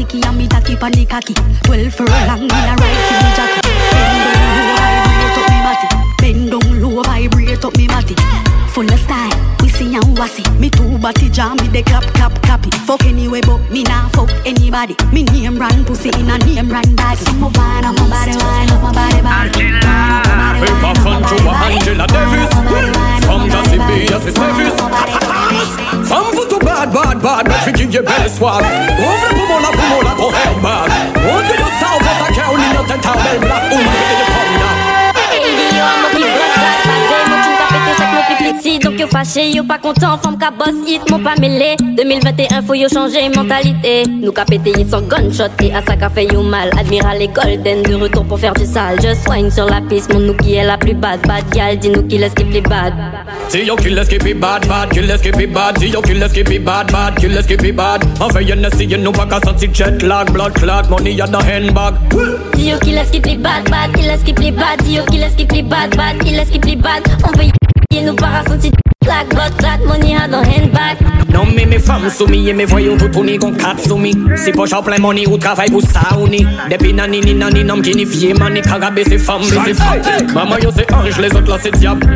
Wall 0.04 0.20
so 0.20 0.20
me 0.20 0.20
ticky 0.20 0.26
and 0.26 0.36
me 0.38 0.48
tacky 0.48 0.76
pan 0.76 0.92
the 0.92 1.04
cocky. 1.04 1.34
Twelve 1.64 1.94
furlong 1.94 2.40
me 2.40 2.48
a 2.48 2.74
ride 2.76 3.02
for 3.08 3.16
the 3.20 3.28
jockey. 3.36 3.60
Bend 6.18 6.50
down 6.50 6.82
low, 6.82 7.02
vibrate 7.02 7.64
up 7.64 7.76
me 7.76 7.86
body. 7.86 8.14
Me 8.14 8.14
body. 8.14 8.14
Full 8.68 8.92
of 8.92 9.00
style, 9.00 9.30
see 9.68 9.94
and 9.94 10.18
wassy. 10.18 10.42
Me 10.58 10.68
two 10.70 10.98
body 10.98 11.28
jam 11.28 11.56
me 11.56 11.68
the 11.68 11.82
clap 11.82 12.04
clap 12.14 12.32
clappy. 12.42 12.70
Fuck 12.86 13.04
anyway, 13.04 13.40
but 13.42 13.60
me 13.70 13.82
nah 13.84 14.08
fuck 14.10 14.30
anybody. 14.44 14.96
Me 15.12 15.22
name 15.24 15.58
run 15.58 15.84
pussy 15.84 16.08
in 16.10 16.30
a 16.30 16.38
name 16.38 16.70
run 16.70 16.94
bag. 16.96 17.18
So 17.18 17.32
my 17.34 17.48
wine 17.54 17.84
up 17.84 17.94
my 17.96 18.08
body, 18.08 18.36
wine 18.36 18.70
up 18.70 18.82
my 18.82 18.92
body, 18.92 19.22
body. 19.22 19.70
Paper 20.54 20.94
from 21.00 21.24
Angela 21.24 22.06
Davis 22.06 22.52
From 23.24 23.50
Jassy 23.50 23.78
B, 23.78 24.06
Jassy 24.06 24.30
Service 24.30 25.83
From 26.04 26.32
foot 26.36 26.50
to 26.50 26.58
bad, 26.58 26.92
bad, 26.92 27.22
bad 27.22 27.46
But 27.48 27.66
we 27.66 27.72
give 27.72 27.94
you 27.94 28.02
belly 28.02 28.28
swag 28.28 28.60
Over 28.60 29.30
pumola, 29.32 29.70
pumola, 29.72 30.12
go 30.16 30.28
hell 30.30 30.56
bad. 30.60 30.88
One 31.16 31.44
to 31.48 31.54
the 31.56 31.70
south, 31.80 32.02
as 32.02 32.20
I 32.22 32.30
in 32.60 32.72
your 32.76 32.86
the 34.20 34.26
corner 34.34 34.73
si. 38.60 38.78
Donc, 38.78 38.98
yo 38.98 39.06
fâché, 39.06 39.50
yo 39.50 39.64
pas 39.64 39.78
content, 39.78 40.18
femme 40.22 40.38
ka 40.38 40.50
boss 40.50 40.74
hit, 40.86 41.02
mon 41.10 41.18
pas 41.18 41.34
mêlé. 41.40 41.76
2021, 41.96 42.62
faut 42.62 42.74
yo 42.74 42.88
changer 42.88 43.28
mentalité. 43.34 44.04
Nous 44.08 44.32
ka 44.32 44.44
pété, 44.44 44.72
ils 44.78 44.88
sont 44.88 45.02
gunshot, 45.02 45.44
et 45.62 45.72
à 45.74 45.82
ça 45.82 45.96
qu'a 45.96 46.10
fait 46.10 46.26
yo 46.26 46.42
mal. 46.42 46.70
Admiral 46.78 47.22
et 47.22 47.28
Golden, 47.28 47.82
de 47.82 47.94
retour 47.94 48.24
pour 48.24 48.38
faire 48.38 48.54
du 48.54 48.66
sale. 48.66 48.98
Je 49.02 49.14
soigne 49.14 49.50
sur 49.50 49.66
la 49.66 49.80
piste, 49.80 50.12
mon 50.12 50.20
nous 50.20 50.34
qui 50.34 50.54
est 50.54 50.64
la 50.64 50.76
plus 50.78 50.94
bad. 50.94 51.20
Bad 51.26 51.44
gal, 51.54 51.78
dis-nous 51.78 52.02
qui 52.02 52.18
laisse 52.18 52.34
qui 52.34 52.44
plus 52.44 52.60
bad. 52.60 52.92
Si 53.48 53.64
yo 53.64 53.76
us 53.76 54.08
keep 54.08 54.26
it 54.26 54.40
bad 54.40 54.66
bad, 54.66 54.96
us 54.96 55.20
keep 55.22 55.40
it 55.40 55.52
bad. 55.52 55.78
Si 55.78 55.88
yo 55.88 56.00
us 56.00 56.32
keep 56.32 56.50
it 56.50 56.64
bad 56.64 56.90
bad, 56.92 57.24
us 57.24 57.46
keep 57.46 57.62
it 57.62 57.76
bad. 57.76 58.04
Enfin 58.20 58.40
you 58.40 58.54
know 58.56 58.68
see 58.70 58.84
you 58.84 58.98
know 58.98 59.12
pas 59.12 59.26
qu'à 59.26 59.40
sortir 59.44 59.70
jet 59.72 60.02
lag, 60.02 60.30
blood 60.32 60.54
clot, 60.54 60.88
money 60.90 61.20
at 61.20 61.28
the 61.28 61.36
handbag. 61.36 61.94
Si 62.56 62.70
yo 62.70 62.78
qui 62.78 62.90
laisse 62.90 63.10
qui 63.10 63.36
bad 63.36 63.68
bad, 63.70 63.92
qui 63.94 64.02
laisse 64.02 64.22
qui 64.22 64.32
bad. 64.50 64.82
Si 64.84 64.94
yo 64.94 65.04
qui 65.04 65.18
laisse 65.18 65.34
qui 65.34 65.62
bad 65.62 65.96
bad, 65.96 66.18
qui 66.24 66.30
laisse 66.30 66.50
qui 66.50 66.76
bad. 66.76 67.02
On 67.24 67.36
veut 67.36 67.50
y 67.94 68.02
nous 68.02 68.14
para 68.16 68.42
sentir 68.44 68.72
lag, 69.06 69.28
blood 69.28 69.56
clot, 69.58 69.86
money 69.86 70.14
at 70.14 70.28
the 70.28 70.36
handbag. 70.36 70.96
Non 71.32 71.46
mais 71.54 71.66
mes 71.66 71.78
femmes 71.78 72.08
soumis 72.10 72.48
et 72.48 72.52
mes 72.52 72.64
voyous 72.64 72.96
tout 72.96 73.08
tourner 73.08 73.38
con 73.38 73.52
quatre 73.52 73.80
soumis 73.80 74.16
Si 74.36 74.52
poche 74.52 74.72
en 74.72 74.82
plein 74.82 74.98
money 74.98 75.26
ou 75.26 75.36
travail 75.36 75.68
pour 75.68 75.82
ça 75.82 76.16
ou 76.16 76.28
ni 76.28 76.46
Depuis 76.70 76.92
nani 76.92 77.20
ni 77.20 77.34
nani 77.34 77.64
nom 77.64 77.80
qui 77.80 77.92
ni 77.92 78.06
fier 78.06 78.34
mani 78.38 78.62
Carabé 78.62 79.02
c'est 79.04 79.18
femme 79.18 79.40
mais 79.42 79.58
c'est 79.64 79.74
femme 79.74 80.00
Maman 80.32 80.56
yo 80.62 80.70
c'est 80.74 80.92
ange 80.92 81.18
les 81.18 81.34
autres 81.34 81.50
là 81.50 81.58
c'est 81.60 81.72
diable 81.76 82.06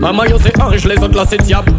Maman 0.00 0.24
yo 0.24 0.38
c'est 0.42 0.60
ange 0.60 0.84
les 0.86 0.98
autres 0.98 1.16
là 1.16 1.24
c'est 1.28 1.40
diable 1.40 1.72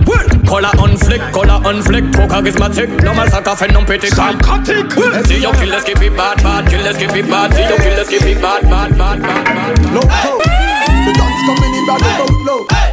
Cola 0.47 0.72
on 0.78 0.95
flick, 0.95 1.22
cola 1.34 1.60
on 1.66 1.82
flick 1.82 2.10
Trop 2.12 2.28
charismatique, 2.28 3.03
normal 3.03 3.30
ça 3.30 3.41
qu'a 3.41 3.58
fait 3.58 3.74
non 3.74 3.84
pété 3.84 4.08
Psychotic 4.08 4.86
Si 5.28 5.41
yo 5.41 5.51
kill 5.51 5.74
us 5.74 5.84
keep 5.84 6.01
it 6.01 6.16
bad 6.16 6.41
bad, 6.41 6.70
kill 6.70 6.88
us 6.88 6.97
keep 6.97 7.14
it 7.14 7.30
bad. 7.30 7.53
Si 7.53 7.62
yo 7.62 7.76
kill 7.76 7.99
us 7.99 8.08
keep 8.08 8.22
it 8.22 8.41
bad 8.41 8.62
bad 8.70 8.97
bad 8.97 9.22
bad 9.22 9.43
bad 9.43 9.93
Loco, 9.93 10.39
the 10.39 11.12
guns 11.12 11.41
coming 11.45 11.76
in 11.76 11.86
by 11.86 12.84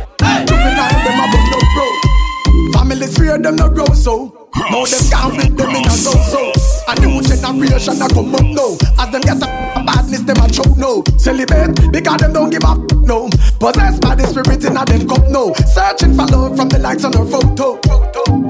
the 0.47 0.53
boatload 0.53 0.83
Juvenile 0.83 0.99
them 1.05 1.21
a 1.21 1.27
but 1.31 1.45
no 1.51 1.59
bro. 1.75 2.73
Families 2.73 3.19
fear 3.19 3.39
them 3.39 3.57
no 3.57 3.69
grow 3.69 3.87
so. 3.95 4.49
Now 4.71 4.85
them 4.85 5.05
can't 5.11 5.33
beat 5.39 5.57
them 5.57 5.75
in 5.75 5.87
a 5.87 5.91
so 5.91 6.13
so 6.13 6.53
A 6.89 7.01
new 7.01 7.23
generation 7.23 8.03
a 8.03 8.09
come 8.09 8.35
up 8.35 8.43
now. 8.43 8.77
As 8.99 9.11
them 9.11 9.23
get 9.23 9.43
a 9.43 9.47
badness 9.85 10.23
them 10.23 10.37
a 10.37 10.49
choke 10.49 10.77
no 10.77 11.03
Celebrate 11.17 11.91
because 11.91 12.21
them 12.21 12.33
don't 12.33 12.51
give 12.51 12.65
up 12.65 12.79
no. 13.05 13.29
Possessed 13.59 14.01
by 14.03 14.15
the 14.15 14.27
spirit 14.27 14.65
in 14.65 14.77
a 14.77 14.85
them 14.85 15.09
cup 15.09 15.29
no 15.29 15.53
Searching 15.73 16.15
for 16.15 16.27
love 16.27 16.57
from 16.57 16.69
the 16.69 16.79
likes 16.79 17.05
on 17.05 17.13
her 17.13 17.25
photo. 17.25 17.81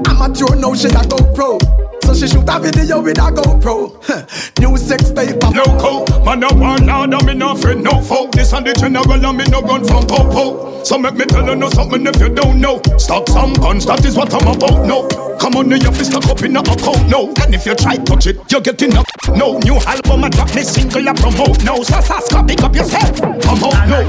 Amateur 0.09 0.55
no 0.55 0.75
she 0.75 0.87
a 0.87 1.03
go 1.07 1.17
pro 1.33 1.82
so 2.03 2.13
she 2.13 2.27
shoot 2.27 2.47
a 2.47 2.59
video 2.59 3.01
with 3.01 3.17
a 3.17 3.31
GoPro. 3.31 3.99
New 4.59 4.77
sex 4.77 5.11
tape. 5.11 5.41
Loco, 5.55 6.05
man, 6.23 6.43
I 6.43 6.53
want 6.53 6.85
nada, 6.85 7.23
me 7.25 7.33
no 7.33 7.55
friend, 7.55 7.83
no 7.83 8.01
foe. 8.01 8.29
This 8.31 8.53
and 8.53 8.65
the 8.65 8.73
general, 8.73 9.11
and 9.13 9.37
me 9.37 9.45
no 9.45 9.61
run 9.61 9.83
from 9.85 10.05
popo. 10.07 10.83
So 10.83 10.97
make 10.97 11.15
me 11.15 11.25
tell 11.25 11.47
you 11.47 11.55
know 11.55 11.69
something 11.69 12.05
if 12.05 12.19
you 12.19 12.29
don't 12.29 12.59
know. 12.59 12.81
Stop 12.97 13.29
some 13.29 13.53
guns, 13.53 13.85
that 13.85 14.03
is 14.05 14.15
what 14.15 14.33
I'm 14.33 14.47
about. 14.47 14.85
No, 14.85 15.07
come 15.37 15.55
on, 15.55 15.71
your 15.71 15.91
fist 15.93 16.13
up 16.13 16.43
in 16.43 16.57
a 16.57 16.59
account. 16.59 17.09
No, 17.09 17.33
and 17.41 17.53
if 17.55 17.65
you 17.65 17.75
try 17.75 17.95
touch 17.97 18.27
it, 18.27 18.37
you're 18.51 18.61
getting 18.61 18.95
up. 18.97 19.05
No, 19.35 19.57
new 19.59 19.75
album, 19.87 20.23
I 20.23 20.29
drop 20.29 20.53
me 20.53 20.63
single, 20.63 21.07
I 21.07 21.13
promote. 21.13 21.63
No, 21.63 21.83
so 21.83 21.97
Saska, 21.97 22.47
pick 22.47 22.61
up 22.63 22.75
yourself. 22.75 23.19
Come 23.21 23.63
on, 23.63 23.89
no. 23.89 24.03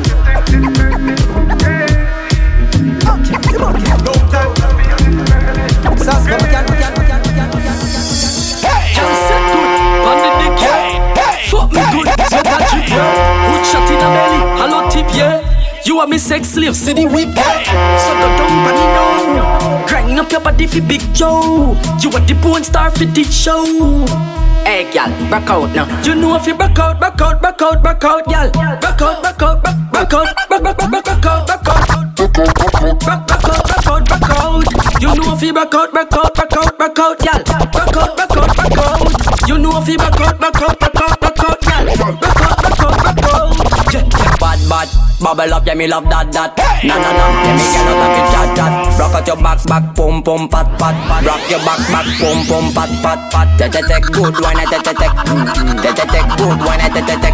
Saska, 6.04 6.73
A 14.04 14.06
belly, 14.06 14.36
hello 14.60 14.90
tip, 14.90 15.06
yeah. 15.16 15.40
You 15.86 15.98
are 15.98 16.06
me 16.06 16.18
sex 16.18 16.48
slave, 16.48 16.76
see 16.76 16.92
the 16.92 17.06
whip. 17.06 17.32
So 17.32 18.12
don't 18.20 18.36
dump 18.36 18.68
and 18.68 18.76
down. 18.92 19.88
Grind 19.88 20.20
up 20.20 20.30
your 20.30 20.42
body 20.42 20.66
for 20.66 20.82
Big 20.82 21.00
Joe. 21.14 21.72
You 22.02 22.10
are 22.10 22.20
the 22.20 22.38
bone 22.42 22.64
star 22.64 22.90
for 22.90 23.06
the 23.06 23.24
show. 23.24 23.64
Hey, 24.68 24.92
gal, 24.92 25.08
back 25.30 25.48
out 25.48 25.74
now. 25.74 25.86
You 26.02 26.14
know 26.16 26.36
if 26.36 26.46
you 26.46 26.54
back 26.54 26.78
out, 26.78 27.00
back 27.00 27.18
out, 27.18 27.40
back 27.40 27.62
out, 27.62 27.82
back 27.82 28.04
out, 28.04 28.26
gal. 28.26 28.50
Back 28.52 29.00
out, 29.00 29.22
back 29.22 29.40
out, 29.40 29.62
back, 29.62 30.12
out, 30.12 30.36
back, 30.36 30.48
back, 30.50 30.62
back, 30.62 30.76
back, 30.76 31.04
back 31.04 31.24
out, 31.24 31.46
back 31.46 31.68
out. 31.68 32.04
Back, 32.14 33.26
back 33.26 33.44
out, 33.48 33.68
back 33.68 33.86
out, 33.86 34.06
back 34.06 34.30
out. 34.36 35.00
You 35.00 35.14
know 35.14 35.32
if 35.34 35.42
you 35.42 35.54
back 35.54 35.74
out, 35.74 35.94
back 35.94 36.12
out, 36.12 36.34
back 36.34 36.52
out, 36.52 36.78
back 36.78 36.98
out, 36.98 37.18
gal. 37.20 37.42
Back 37.72 37.96
out, 37.96 38.16
back 38.18 38.36
out, 38.36 38.54
back 38.54 38.78
out. 38.78 39.48
You 39.48 39.56
know 39.56 39.80
if 39.80 39.88
you 39.88 39.96
back 39.96 40.20
out, 40.20 40.38
back 40.38 40.60
out, 40.60 40.78
back 40.78 40.96
out, 40.96 41.13
bubble 45.24 45.54
up, 45.54 45.64
yeah, 45.64 45.72
me 45.72 45.88
love 45.88 46.04
that, 46.12 46.28
that. 46.36 46.52
Na 46.84 47.00
na 47.00 47.10
na, 47.16 47.24
yeah, 47.48 47.56
me 47.56 47.64
get 47.72 47.88
out 47.88 47.96
of 47.96 48.12
it, 48.12 48.26
chat, 48.28 48.48
chat. 48.52 48.72
Rock 49.00 49.14
out 49.16 49.26
your 49.26 49.40
back, 49.40 49.58
back, 49.64 49.84
pum, 49.96 50.20
pum, 50.20 50.44
pat, 50.52 50.68
pat. 50.76 50.94
Rock 51.24 51.40
your 51.48 51.64
back, 51.64 51.80
back, 51.88 52.06
pum, 52.20 52.38
pum, 52.44 52.66
pat, 52.76 52.92
pat, 53.00 53.20
pat. 53.32 53.48
Te 53.56 53.66
te 53.72 53.80
te 53.88 53.96
good 54.12 54.36
wine, 54.44 54.64
te 54.68 54.78
te 54.84 54.92
te. 54.92 55.08
Te 55.80 55.90
te 55.96 56.04
te 56.12 56.20
good 56.36 56.60
wine, 56.60 56.86
te 56.92 57.00
te 57.08 57.16
te. 57.24 57.30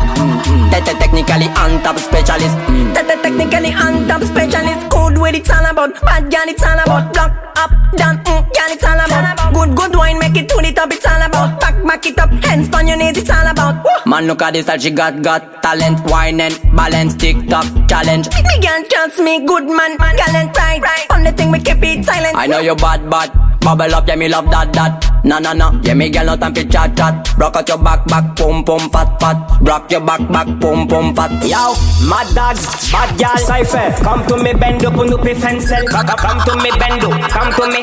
Te 0.70 0.78
te 0.86 0.93
technically 1.03 1.51
on 1.59 1.82
top 1.82 1.99
specialist. 1.99 2.55
Te 2.95 3.03
te 3.03 3.14
technically 3.26 3.74
on 3.74 4.07
top 4.07 4.22
specialist. 4.22 4.86
Good 4.86 5.18
with 5.18 5.34
it's 5.34 5.51
all 5.51 5.66
about. 5.66 5.91
Bad 6.07 6.30
girl, 6.30 6.47
it's 6.47 6.62
all 6.62 6.78
about. 6.78 7.11
Block 7.11 7.34
up, 7.59 7.70
down, 7.99 8.22
mm, 8.22 8.43
girl, 8.55 8.70
it's 8.70 8.86
all 8.86 9.03
about. 9.03 9.34
Good, 9.51 9.70
good 9.74 9.97
wine, 9.99 10.18
make 10.22 10.38
it 10.38 10.49
to 10.49 10.62
the 10.62 10.70
top, 10.70 10.95
it's 10.95 11.07
all 11.11 11.18
about. 11.26 11.59
Back, 11.59 11.74
back 11.82 12.07
it 12.07 12.18
up, 12.22 12.30
hands 12.47 12.70
on 12.70 12.86
your 12.86 12.97
knees, 12.97 13.18
it's 13.18 13.30
all 13.30 13.51
about. 13.51 13.82
Man, 14.07 14.30
look 14.30 14.43
at 14.43 14.55
this, 14.55 14.66
that 14.66 14.80
she 14.80 14.91
got, 14.91 15.22
got 15.22 15.62
talent, 15.62 15.99
wine 16.07 16.41
and 16.41 16.55
balance, 16.76 17.14
TikTok 17.16 17.80
challenge. 17.89 18.28
Me 18.28 18.57
girl, 18.61 18.83
trust 18.91 19.18
me, 19.18 19.45
good 19.47 19.64
man, 19.64 19.97
gallant 19.97 20.57
right. 20.57 21.07
On 21.11 21.22
the 21.22 21.33
thing 21.33 21.51
we 21.51 21.59
keep 21.61 21.83
it 21.83 22.05
silent. 22.05 22.37
I 22.37 22.47
know 22.47 22.59
you 22.61 22.74
bad, 22.76 23.09
bad. 23.11 23.31
Bubble 23.61 23.95
up, 23.95 24.09
yeah, 24.09 24.16
me 24.16 24.28
love 24.28 24.51
that, 24.51 24.72
that. 24.72 25.05
Na 25.22 25.39
na 25.39 25.53
na, 25.53 25.70
yeah, 25.83 25.93
me 25.93 26.09
girl, 26.09 26.24
no 26.24 26.37
time 26.37 26.55
for 26.55 26.64
chat, 26.64 26.97
chat. 26.97 27.28
Rock 27.37 27.57
out 27.57 27.68
your 27.68 27.76
back, 27.76 28.07
back, 28.07 28.35
pum, 28.37 28.64
pum, 28.64 28.89
fat, 28.89 29.20
fat. 29.20 29.37
Rock 29.61 29.91
your 29.93 30.01
back, 30.01 30.20
back, 30.33 30.47
pum, 30.61 30.89
pum, 30.89 31.14
fat. 31.14 31.31
Yo, 31.45 31.74
mad 32.09 32.35
dogs, 32.35 32.91
bad 32.91 33.18
gal, 33.18 33.37
cypher. 33.37 33.93
Come 34.03 34.26
to 34.28 34.43
me, 34.43 34.55
bend 34.55 34.85
up, 34.85 34.97
on 34.97 35.12
up, 35.12 35.20
fencel. 35.20 35.87
Come 35.89 36.41
to 36.47 36.57
me, 36.57 36.70
bend 36.78 37.05
up, 37.05 37.31
come 37.31 37.53
to 37.53 37.68
me. 37.68 37.83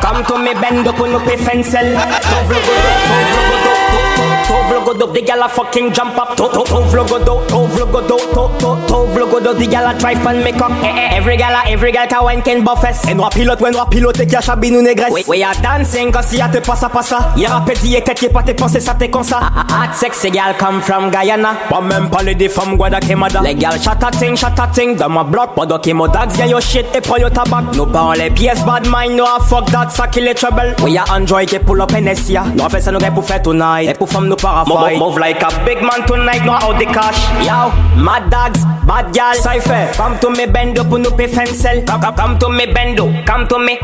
Come 0.00 0.24
to 0.24 0.38
me, 0.38 0.54
bend 0.54 0.88
up, 0.88 0.98
on 0.98 1.14
up, 1.14 1.28
fencel. 1.40 1.86
Tov 4.20 4.70
logo 4.70 4.92
do, 4.92 5.06
tov 5.06 5.06
logo 5.06 5.06
do, 5.06 5.12
the 5.12 5.22
gal 5.22 5.42
a 5.42 5.48
fucking 5.48 5.92
jump 5.92 6.16
up. 6.18 6.36
Tov 6.36 6.94
logo 6.94 7.18
do, 7.18 7.40
tov 7.48 7.78
logo 7.78 8.00
do, 8.06 8.16
tov 8.86 9.16
logo 9.16 9.40
do, 9.40 9.54
the 9.54 9.66
gal 9.66 9.88
a 9.88 9.98
try 9.98 10.12
and 10.12 10.44
make 10.44 10.56
up. 10.56 10.70
Eh, 10.82 10.88
eh, 10.88 11.16
every 11.16 11.36
gal, 11.36 11.54
a 11.54 11.70
every 11.70 11.92
gal 11.92 12.06
ka 12.06 12.22
wine 12.22 12.42
can 12.42 12.62
buffes. 12.62 13.08
Et 13.08 13.14
noir 13.14 13.30
pilote, 13.30 13.60
ouais, 13.60 13.70
noir 13.70 13.88
pilote, 13.88 14.26
qui 14.26 14.36
a 14.36 14.40
chabi 14.40 14.70
nous 14.70 14.82
négresse. 14.82 15.26
We, 15.26 15.42
are 15.42 15.54
dancing, 15.62 16.12
cause 16.12 16.32
y'a 16.32 16.48
te 16.48 16.58
passa 16.58 16.88
passa. 16.88 17.32
Y'a 17.36 17.50
rappel 17.50 17.78
d'y 17.78 18.00
tête, 18.02 18.20
y'a 18.22 18.28
pas 18.28 18.42
tes 18.42 18.54
pensées, 18.54 18.80
ça 18.80 18.94
t'es 18.94 19.08
comme 19.08 19.22
ça. 19.22 19.38
Hot 19.38 19.42
ah, 19.56 19.66
ah, 19.68 19.74
ah, 19.88 19.92
sexy 19.94 20.30
gal 20.30 20.54
come 20.58 20.82
from 20.82 21.10
Guyana. 21.10 21.54
Pas 21.68 21.80
même 21.80 22.10
parler 22.10 22.34
des 22.34 22.48
femmes 22.48 22.76
Guadalquemada. 22.76 23.40
Les 23.42 23.54
gal 23.54 23.80
chat 23.80 23.96
ting, 24.18 24.36
chat 24.36 24.54
ting, 24.72 24.96
dans 24.96 25.08
ma 25.08 25.24
bloc. 25.24 25.50
Pendant 25.54 25.78
qu'ils 25.78 25.94
modax, 25.94 26.36
y'a 26.38 26.46
yo 26.46 26.60
shit 26.60 26.86
et 26.94 27.00
prends 27.00 27.16
yo 27.16 27.30
tabac. 27.30 27.62
Nous 27.74 27.86
parlons 27.86 28.12
les 28.12 28.30
pièces, 28.30 28.64
bad 28.64 28.86
mind, 28.86 29.16
no 29.16 29.24
fuck 29.48 29.70
that, 29.70 29.88
ça 29.90 30.08
kill 30.08 30.24
les 30.24 30.34
trouble. 30.34 30.74
We 30.82 30.98
are 30.98 31.10
Android, 31.10 31.46
qui 31.46 31.58
pull 31.58 31.80
up 31.80 31.92
NSIA. 31.92 32.44
Nous 32.54 32.68
fait 32.68 32.80
ça, 32.80 32.92
nous 32.92 32.98
pour 33.14 33.24
faire 33.24 33.42
tonight. 33.42 33.90
Et 33.90 33.94
pour 33.94 34.09
femme, 34.10 34.28
nous 34.28 34.36
para 34.36 34.64
fight. 34.64 34.98
Move 34.98 35.18
like 35.18 35.42
a 35.42 35.48
big 35.64 35.80
man 35.82 36.06
tonight, 36.06 36.44
no 36.44 36.52
out 36.52 36.78
the 36.78 36.86
cash. 36.86 37.18
Yo, 37.46 37.70
mad 38.02 38.30
dogs, 38.30 38.64
bad 38.86 39.12
gal, 39.14 39.34
cypher. 39.34 39.90
Come 39.94 40.18
to 40.20 40.30
me, 40.30 40.46
bend 40.46 40.78
up, 40.78 40.90
nous 40.90 41.10
pay 41.16 41.28
fencel. 41.28 41.82
Come, 41.86 42.00
come, 42.00 42.14
come 42.16 42.38
to 42.38 42.48
me, 42.48 42.66
bendo, 42.66 43.06
come 43.26 43.46
to 43.48 43.58
me. 43.58 43.78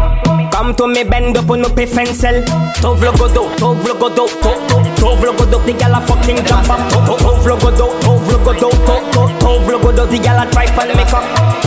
Come 0.53 0.75
to 0.75 0.87
me, 0.87 1.05
bend 1.05 1.37
up, 1.37 1.47
nous 1.47 1.69
pay 1.71 1.87
fencel. 1.87 2.43
Tov 2.83 3.03
logo 3.03 3.29
do, 3.29 3.49
tov 3.57 3.85
logo 3.87 4.09
do, 4.09 4.27
tov, 4.43 4.59
tov 4.97 5.23
logo 5.23 5.45
the 5.45 5.73
gal 5.73 5.95
a 5.95 6.01
fucking 6.07 6.45
jump 6.45 6.71
up. 6.71 6.81
Tov, 6.91 7.19
tov 7.19 7.47
logo 7.47 7.71
do, 7.71 7.87
tov 8.01 8.31
logo 8.31 8.53
do, 8.53 8.69
tov, 8.85 9.03
tov, 9.13 9.31
tov 9.41 10.11
the 10.11 10.19
gal 10.19 10.43
a 10.43 10.51
try 10.51 10.67
for 10.67 10.87
me 10.87 11.03
up. 11.03 11.66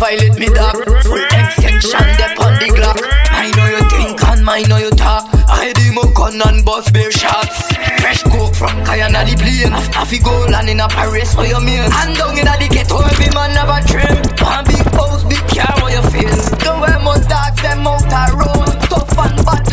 Violate 0.00 0.38
me 0.40 0.48
dog. 0.48 0.80
Full 1.04 1.24
extension, 1.28 2.00
dep 2.16 2.40
on 2.40 2.56
the 2.56 2.72
Glock. 2.72 2.96
I 3.28 3.52
know 3.52 3.68
you 3.68 3.84
think 3.92 4.16
and 4.24 4.48
I 4.48 4.62
know 4.62 4.78
you 4.78 4.90
talk. 4.90 5.28
I 5.46 5.72
do 5.76 5.92
my 5.92 6.08
gun 6.16 6.40
and 6.40 6.64
bust 6.64 6.92
bare 6.94 7.12
shots. 7.12 7.68
Fresh 8.00 8.22
coke 8.32 8.56
from 8.56 8.72
Kayana 8.88 9.28
the 9.28 9.36
plane. 9.36 9.76
Half 9.92 10.10
go 10.24 10.48
land 10.48 10.70
in 10.70 10.80
a 10.80 10.88
Paris 10.88 11.34
for 11.34 11.44
your 11.44 11.60
meal. 11.60 11.84
And 11.84 12.16
down 12.16 12.32
in 12.32 12.48
a 12.48 12.56
the 12.56 12.68
ghetto, 12.72 12.96
every 13.04 13.28
man 13.36 13.52
have 13.60 13.68
a 13.68 13.78
trim. 13.84 14.24
One 14.40 14.64
big 14.64 14.88
house, 14.96 15.22
big 15.28 15.44
car, 15.52 15.76
what 15.84 15.92
you 15.92 16.02
feel. 16.08 16.32
Don't 16.64 16.80
wear 16.80 16.98
most 17.04 17.28
dogs, 17.28 17.60
them 17.60 17.84
out 17.86 18.08
a 18.08 18.24
road. 18.32 18.80
Tough 18.88 19.18
and 19.20 19.36
bad, 19.44 19.69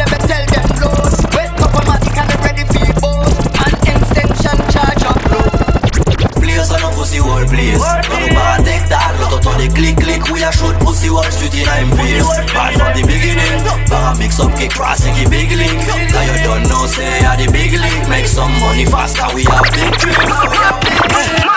the 9.57 9.67
click 9.73 9.97
click 9.97 10.21
we 10.29 10.43
are 10.43 10.53
shoot 10.53 10.77
pussy 10.79 11.09
watch 11.09 11.33
to 11.41 11.49
the 11.49 11.65
time 11.65 11.89
face 11.97 12.25
Bad 12.53 12.77
from 12.77 12.91
the 12.93 13.03
beginning 13.05 13.57
Bar 13.89 14.15
mix 14.17 14.39
up 14.39 14.53
kick 14.57 14.71
cross 14.71 15.03
and 15.05 15.15
keep 15.17 15.29
big 15.29 15.49
link. 15.51 15.77
Now 16.13 16.23
you 16.23 16.37
don't 16.45 16.63
know 16.69 16.85
say 16.85 17.25
I 17.25 17.35
the 17.35 17.49
big 17.51 17.73
link. 17.73 18.09
Make 18.09 18.27
some 18.27 18.53
money 18.61 18.85
faster 18.85 19.25
we 19.33 19.43
have 19.49 19.65
big 19.73 19.93
dream 19.97 20.17
We 20.21 20.57
have 20.61 20.77
big 20.81 21.01
dream 21.09 21.47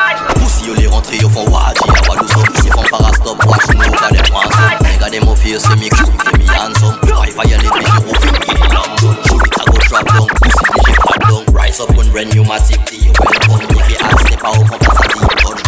Pussy 0.40 0.66
you 0.66 0.74
les 0.74 0.88
rentrés 0.88 1.20
ils 1.20 1.30
font 1.30 1.44
waji 1.51 1.84
Y'a 1.84 2.01
pas 2.09 2.16
d'où 2.16 2.42
ils 2.64 2.72
font 2.72 2.86
parastop 2.90 3.38
Watch 3.44 3.68
nous 3.68 3.92
got 3.92 4.11
them 4.11 4.28
ransom 4.32 4.70
Regardez 4.80 5.20
mon 5.20 5.36
fils 5.36 5.61
c'est 5.61 5.76
mix 5.76 5.92
you 6.01 6.07
play 6.16 6.38
me 6.40 6.46
handsome. 6.48 6.96
Why 7.05 7.30
violate 7.30 7.68
me 7.68 7.84
you 7.84 8.14
feel 8.20 8.36
me 8.40 8.55
long 8.72 8.92
Shoot 9.28 9.44
it 9.44 9.55
I 9.61 9.64
go 9.68 9.78
trap 9.78 10.07
down 10.09 10.26
Pussy 10.40 10.64
DJ 10.72 10.88
fat 11.05 11.20
down 11.28 11.44
Rise 11.53 11.80
up 11.80 11.90
and 11.90 12.09
rent 12.14 12.34
new 12.34 12.44
massive 12.44 12.82
D 12.88 13.12
Well 13.20 13.61
done 13.61 13.76
if 13.76 13.90
you 13.90 13.96
ask 14.01 14.26
step 14.26 14.44
out 14.44 14.64
from 14.66 14.78
Pasadena 14.78 15.60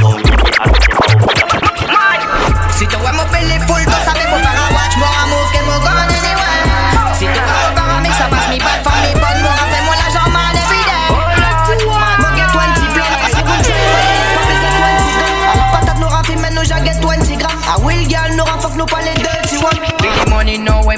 a 5.80 6.11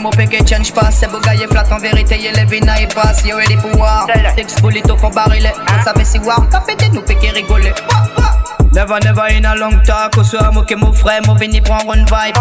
money, 0.04 0.26
no 0.26 0.28
way, 0.28 0.28
mon 0.28 0.28
péquet 0.28 0.44
change 0.46 0.72
pas. 0.72 0.90
C'est 0.90 1.10
beau 1.10 1.18
gars, 1.20 1.32
flat 1.50 1.64
en 1.70 1.78
vérité, 1.78 2.18
y'a 2.18 2.32
les 2.32 2.44
vina 2.44 2.80
et 2.80 2.86
passe. 2.86 3.24
You 3.24 3.36
ready 3.36 3.56
pour 3.56 3.78
war? 3.78 4.06
Six 4.36 4.60
bullet 4.62 4.82
au 4.90 4.96
fond 4.96 5.10
barrilé. 5.10 5.50
Vous 5.50 5.84
savez 5.84 6.04
si 6.04 6.18
war, 6.18 6.42
t'as 6.50 6.60
pété, 6.60 6.88
nous 6.92 7.02
péquet 7.02 7.30
rigoler. 7.30 7.72
Never, 8.72 8.98
never 9.04 9.26
in 9.30 9.44
a 9.44 9.54
long 9.54 9.82
talk. 9.84 10.16
Au 10.18 10.24
soir, 10.24 10.52
moi 10.52 10.64
que 10.64 10.74
mon 10.74 10.92
frère, 10.92 11.22
mon 11.26 11.34
vini 11.34 11.60
prend 11.60 11.84
one 11.86 12.04
vibe. 12.06 12.36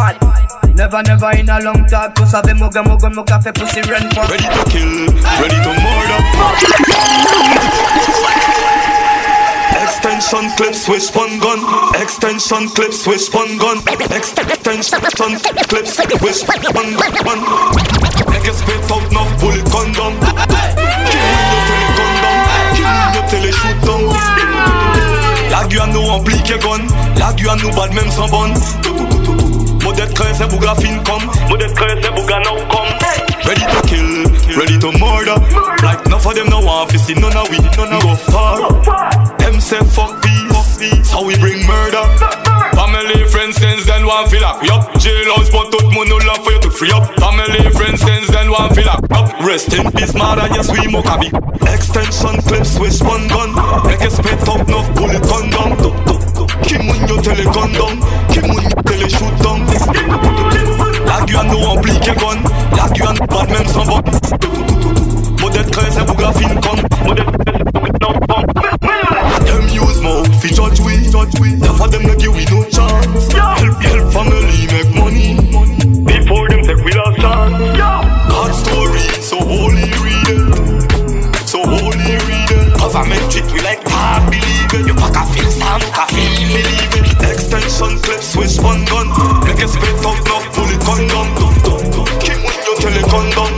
Never, 0.75 1.03
never 1.03 1.29
in 1.37 1.49
a 1.49 1.59
long 1.59 1.85
talk. 1.85 2.19
Vous 2.19 2.29
savez, 2.29 2.53
mon 2.53 2.69
gars, 2.69 2.83
mon 2.83 2.95
gars, 2.95 3.09
mon 3.09 3.23
café, 3.23 3.51
pussy 3.51 3.81
run 3.81 4.09
for. 4.13 4.25
Ready 4.27 4.43
to 4.43 4.63
kill, 4.69 5.07
ready 5.41 5.61
to 5.61 5.69
murder. 5.69 6.23
Extension 9.83 10.49
clip, 10.55 10.73
switch 10.73 11.13
one 11.13 11.39
gun. 11.39 11.59
Extension 12.01 12.69
clip, 12.69 12.93
switch 12.93 13.33
one 13.33 13.57
gun. 13.57 13.77
Extension 14.15 15.03
clip, 15.67 15.85
switch 15.87 16.47
one 16.47 16.67
gun. 16.69 16.95
Make 18.31 18.45
you 18.45 18.53
spit 18.53 18.91
out 18.91 19.03
enough 19.11 19.39
bullet 19.41 19.65
condom. 19.67 20.13
Kill 21.11 21.27
you 21.27 21.59
tell 21.67 21.83
it. 21.83 21.99
Kill 22.75 22.95
you 23.13 23.23
tell 23.27 23.45
it 23.45 23.53
shoot 23.53 23.79
down. 23.83 24.03
La 25.51 25.67
gu 25.67 25.79
à 25.79 25.87
nous 25.87 26.01
remplit 26.01 26.41
que 26.43 26.55
gun. 26.57 26.87
La 27.17 27.33
gu 27.33 27.49
à 27.49 27.55
nous 27.57 27.71
bat 27.71 27.87
même 27.89 28.09
sans 28.09 28.29
bonne. 28.29 28.53
Modèle 29.83 30.13
13 30.13 30.37
c'est 30.37 30.47
bouga 30.47 30.75
fin 30.75 30.97
comme. 31.03 31.29
Modèle 31.49 31.73
13 31.73 31.99
c'est 32.01 32.15
bouga 32.15 32.39
now 32.39 32.57
come. 32.69 32.93
Ready 33.45 33.61
to 33.61 33.81
kill, 33.87 34.57
ready 34.57 34.79
to 34.79 34.91
murder. 34.93 35.35
Like 35.83 36.05
enough 36.05 36.25
of 36.25 36.33
them 36.35 36.47
no 36.49 36.59
want 36.59 36.89
to 36.91 36.97
see 36.99 37.13
none 37.15 37.35
of 37.35 37.49
we, 37.49 37.57
none 37.77 37.99
go 37.99 38.15
far. 38.15 38.57
Them 39.37 39.59
say 39.59 39.79
fuck 39.79 40.23
peace, 40.77 41.09
so 41.09 41.23
we 41.25 41.35
bring 41.37 41.65
murder. 41.65 42.03
Family, 42.73 43.25
friends, 43.29 43.57
since 43.57 43.85
then 43.85 44.05
one 44.05 44.27
feel 44.29 44.43
up. 44.43 44.61
Jailhouse, 44.97 45.51
but 45.51 45.71
tout 45.71 45.89
moun 45.91 46.07
no 46.07 46.17
love 46.17 46.43
for 46.43 46.51
you 46.51 46.59
to 46.61 46.71
free 46.71 46.91
up. 46.91 47.05
Family, 47.19 47.69
friends, 47.71 48.01
since 48.01 48.27
then 48.27 48.49
one 48.51 48.73
feel 48.73 48.89
up. 48.89 49.01
Rest 49.41 49.73
in 49.73 49.91
peace, 49.91 50.13
mother, 50.13 50.47
yes 50.53 50.71
we 50.71 50.79
mokabi. 50.87 51.29
Extension 51.73 52.41
clip, 52.41 52.65
switch 52.65 53.01
one 53.01 53.27
gun. 53.27 53.53
Make 53.85 54.01
you 54.01 54.09
spit 54.09 54.47
up 54.47 54.67
enough 54.67 54.89
bullet 54.95 55.23
gun 55.23 55.49
down. 55.49 55.77
Kim 56.63 56.87
when 56.87 57.01
you 57.07 57.21
tell 57.21 57.39
it 57.39 57.49
gun 57.53 57.71
down. 57.73 57.95
Kim 58.31 58.45
you 58.45 58.69
tell 58.87 59.01
it 59.01 59.11
shoot 59.11 59.35
down. 59.43 59.59
La 61.05 61.21
gu 61.25 61.35
à 61.35 61.43
nous 61.43 61.59
remplit 61.59 61.99
que 61.99 62.13
gun. 62.13 62.39
La 62.77 62.87
gu 62.89 63.03
à 63.03 63.13
nous 63.13 63.27
bat 63.27 63.45
même 63.51 63.67
sans 63.67 63.85
bon. 63.85 64.01
Modèle 65.41 65.69
13 65.69 65.85
c'est 65.91 66.05
bouga 66.05 66.31
fin 66.31 66.55
comme. 66.55 66.81
Modèle 67.05 67.25
13 67.25 67.57
c'est 67.65 67.73
bouga 67.73 67.89
now 68.01 68.13
come. 68.27 68.47
Them 69.45 69.67
use 69.69 70.01
mouth 70.01 70.32
fi 70.43 70.49
judge 70.53 70.79
we, 70.81 70.99
judge 71.09 71.39
we. 71.39 71.53
Enough 71.53 71.81
of 71.81 71.91
them 71.91 72.03
no 72.03 72.15
give 72.15 72.35
we 72.35 72.43
no 72.51 72.63
chance. 72.67 73.31
Yeah. 73.31 73.55
Help, 73.63 73.79
help 73.79 74.11
family 74.11 74.67
make 74.75 74.91
money. 74.91 75.39
Before 76.03 76.49
them 76.49 76.61
take 76.67 76.83
we 76.83 76.91
last 76.91 77.17
chance. 77.23 77.79
God's 78.27 78.57
story, 78.59 79.07
so 79.23 79.39
holy 79.39 79.87
read. 80.03 80.27
So 81.47 81.63
holy 81.63 82.15
read 82.27 82.51
it. 82.59 82.77
Government 82.77 83.23
treat 83.31 83.47
we 83.55 83.61
like 83.61 83.87
hard 83.87 84.29
believe 84.31 84.73
it. 84.75 84.87
You 84.87 84.93
pack 84.99 85.15
a 85.15 85.23
feel 85.31 85.49
sound, 85.49 85.83
can 85.95 86.07
feel 86.11 86.35
believe 86.51 86.93
it. 86.99 87.07
Extension 87.23 87.95
clip, 88.03 88.21
switch 88.21 88.59
one 88.59 88.83
gun. 88.91 89.07
Make 89.47 89.63
a 89.63 89.67
spit 89.67 89.95
out 90.03 90.19
enough 90.27 90.45
bullet 90.55 90.81
condom. 90.83 91.27
Kim 92.19 92.37
when 92.43 92.59
you 92.67 92.75
tell 92.83 92.95
it 92.99 93.07
condom. 93.07 93.52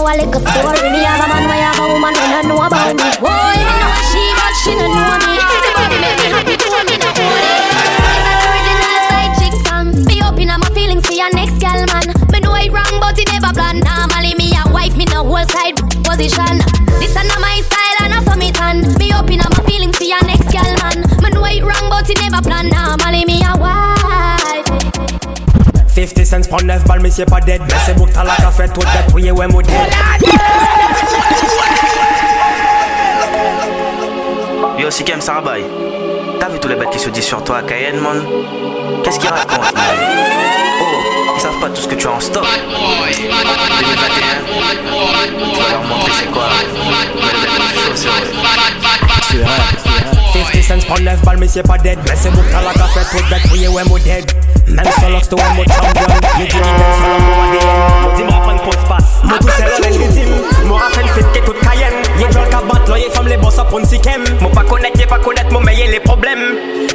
Tell 0.00 0.08
a 0.08 0.16
little 0.16 0.40
story. 0.40 1.04
Have 1.04 1.24
a 1.24 1.28
man, 1.28 1.44
why 1.48 1.60
have 1.60 1.78
a 1.78 1.86
woman 1.92 2.14
when 2.14 2.32
I 2.32 2.42
know 2.48 2.60
about 2.64 2.96
me. 2.96 3.08
Boy, 3.20 3.56
me 3.60 3.74
know 3.80 3.92
she, 4.08 4.22
but 4.36 4.54
she 4.56 4.72
don't 4.80 4.92
know 4.96 5.16
me. 5.20 5.36
The 5.36 5.70
body 5.76 5.98
make 6.00 6.16
me 6.16 6.26
happy, 6.32 6.56
to 6.56 6.68
me 6.88 6.96
the 6.96 7.10
holy. 7.16 7.52
It's 9.20 9.36
chick 9.36 9.54
song. 9.66 9.92
Me 10.08 10.22
open 10.24 10.48
up 10.50 10.60
my 10.60 10.70
feelings 10.72 11.04
for 11.06 11.12
your 11.12 11.30
next 11.36 11.60
man. 11.92 12.06
Me 12.32 12.40
know 12.40 12.54
it 12.56 12.72
wrong, 12.72 12.96
but 13.00 13.18
never 13.28 13.52
me 14.34 14.52
a 14.56 14.64
wife, 14.72 14.96
me 14.96 15.04
no 15.12 15.24
whole 15.24 15.44
side 15.52 15.76
position. 16.04 16.56
This 16.96 17.16
a 17.16 17.22
not 17.24 17.40
my 17.40 17.60
style 17.60 17.96
a. 18.08 18.96
Me 18.96 19.12
open 19.12 19.40
up 19.40 19.52
my 19.52 19.64
feelings 19.68 19.96
for 19.96 20.04
your 20.04 20.22
next 20.24 20.48
gal 20.48 20.72
man. 20.80 21.04
Me 21.20 21.28
know 21.30 21.44
it 21.44 21.62
wrong, 21.62 21.92
but 21.92 22.08
it 22.08 22.18
never 22.24 22.40
plan. 22.40 22.68
Normally 22.72 23.09
50 26.16 26.26
cents 26.26 26.48
prend 26.48 26.64
9 26.64 26.84
balles, 26.84 27.00
mais 27.00 27.10
c'est 27.10 27.24
pas 27.24 27.40
dead. 27.40 27.60
Mais 27.62 27.74
c'est 27.84 27.96
la 27.96 28.36
café, 28.36 28.64
tout 28.72 28.80
dead, 28.80 29.04
oui, 29.14 29.30
ouais, 29.30 29.46
modèle. 29.46 29.76
Yo, 34.78 34.90
Sikem 34.90 35.20
Sarabay, 35.20 35.64
t'as 36.40 36.48
vu 36.48 36.58
tous 36.58 36.68
les 36.68 36.74
bêtes 36.74 36.90
qui 36.90 36.98
se 36.98 37.10
disent 37.10 37.26
sur 37.26 37.44
toi 37.44 37.58
à 37.58 37.62
Cayenne, 37.62 38.00
man 38.00 38.24
Qu'est-ce 39.04 39.20
qu'ils 39.20 39.28
racontent, 39.28 39.60
man 39.60 39.98
Oh, 40.80 41.32
ils 41.36 41.40
savent 41.40 41.60
pas 41.60 41.68
tout 41.68 41.82
ce 41.82 41.88
que 41.88 41.94
tu 41.94 42.06
as 42.06 42.12
en 42.12 42.20
stock. 42.20 42.44
2021, 42.44 43.30
tu 45.52 45.60
vas 45.60 45.70
leur 45.70 45.82
montrer 45.82 46.12
c'est 46.18 46.30
quoi. 46.30 46.48
Es 50.90 50.96
50 50.96 50.96
cents 50.96 50.96
prend 50.96 51.04
9 51.04 51.22
balles, 51.22 51.36
mais 51.38 51.48
c'est 51.48 51.62
pas 51.62 51.78
dead. 51.78 51.98
Mais 52.04 52.16
c'est 52.16 52.30
bouc, 52.30 52.44
t'as 52.50 52.62
la 52.62 52.72
café, 52.72 53.00
tout 53.10 53.24
dead, 53.28 53.42
oui, 53.52 53.68
ouais, 53.68 53.84
modèle. 53.84 54.24
Même 54.66 54.84
solo, 55.00 55.18
c'est 55.22 55.34
ouais, 55.34 55.42
mon 55.56 55.64
champion. 55.64 56.06
Yo, 56.38 56.46
tu 56.46 56.56
dis 56.56 56.58
même 56.58 56.94
solo, 56.98 57.16
mon 57.20 57.34
ADN. 57.42 58.02
Mon 58.02 58.16
dis-moi, 58.16 58.40
prends 58.42 58.52
une 58.52 58.58
pause 58.58 58.84
passe. 58.88 59.22
Mon 59.24 59.38
tout 59.38 59.48
seul, 59.48 59.70
on 59.78 59.84
est 59.84 59.90
légitime. 59.90 60.34
Mon 60.66 60.74
rappel 60.74 61.06
fait 61.08 61.40
que 61.40 61.46
toute 61.46 61.60
Cayenne. 61.60 62.09
Y'a 62.20 62.30
John 62.30 62.48
Kabat, 62.50 62.86
là, 62.86 62.98
y'a 62.98 63.10
femme 63.10 63.28
les 63.28 63.38
boss, 63.38 63.56
pour 63.68 63.78
une 63.78 63.86
sikem. 63.86 64.22
Mon 64.42 64.50
pas 64.50 64.62
connecté, 64.62 65.06
pas 65.06 65.18
connaître, 65.18 65.50
mon 65.52 65.60
meilleur 65.60 65.88
les 65.88 66.00
problèmes. 66.00 66.38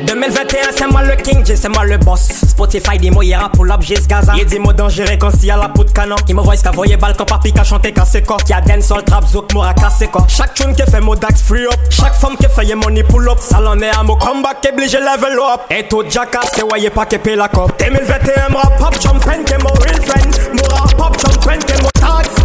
2021, 0.05 0.59
c'est 0.77 0.87
moi 0.87 1.01
le 1.01 1.15
king, 1.15 1.43
J, 1.43 1.57
c'est 1.57 1.67
moi 1.69 1.83
le 1.83 1.97
boss. 1.97 2.27
Spotify, 2.47 2.99
dis-moi, 2.99 3.25
y'a 3.25 3.49
pour 3.51 3.65
l'op, 3.65 3.81
j'ai 3.81 3.95
ce 3.95 4.07
gaza. 4.07 4.35
Y'a 4.35 4.43
dis-moi 4.43 4.73
dangereux 4.73 5.17
quand 5.19 5.31
s'il 5.31 5.45
y 5.45 5.51
a 5.51 5.57
la 5.57 5.69
poudre 5.69 5.91
canon. 5.93 6.15
Qui 6.27 6.35
me 6.35 6.41
voit, 6.41 6.55
qu'à 6.55 6.69
voyer 6.69 6.95
balle 6.97 7.15
quand 7.17 7.25
papi 7.25 7.51
qu'a 7.51 7.63
chanté 7.63 7.91
cassé 7.91 8.21
quoi. 8.21 8.37
Qui 8.37 8.53
a 8.53 8.61
dancehall, 8.61 9.03
trap, 9.03 9.25
zouk, 9.25 9.51
moura 9.53 9.73
cassé 9.73 10.07
quoi. 10.07 10.25
Chaque 10.27 10.53
tune 10.53 10.75
qui 10.75 10.83
fait 10.83 11.01
mon 11.01 11.15
dax 11.15 11.41
free 11.41 11.65
up. 11.65 11.79
Chaque 11.89 12.13
femme 12.13 12.37
qui 12.37 12.47
fait 12.47 12.65
y'a 12.65 12.75
money 12.75 13.01
pull 13.01 13.27
up. 13.27 13.39
Ça 13.39 13.59
l'en 13.59 13.79
est 13.79 13.89
à 13.89 14.03
mon 14.03 14.17
comeback, 14.17 14.57
obligé 14.71 14.99
level 14.99 15.39
up. 15.39 15.61
Et 15.71 15.87
tout 15.87 16.03
jackass, 16.07 16.51
que 16.51 16.61
voyez 16.61 16.91
pas 16.91 17.05
que 17.07 17.15
paye 17.15 17.35
la 17.35 17.47
cop. 17.47 17.71
2021, 17.79 18.49
moi 18.49 18.61
pop 18.77 18.95
champagne, 19.01 19.43
que 19.43 19.59
mon 19.63 19.73
real 19.73 20.01
friend. 20.05 20.35
Moura 20.53 20.87
pop 20.95 21.17
champagne, 21.19 21.59
que 21.61 21.81
mon 21.81 21.89
tax. 21.99 22.44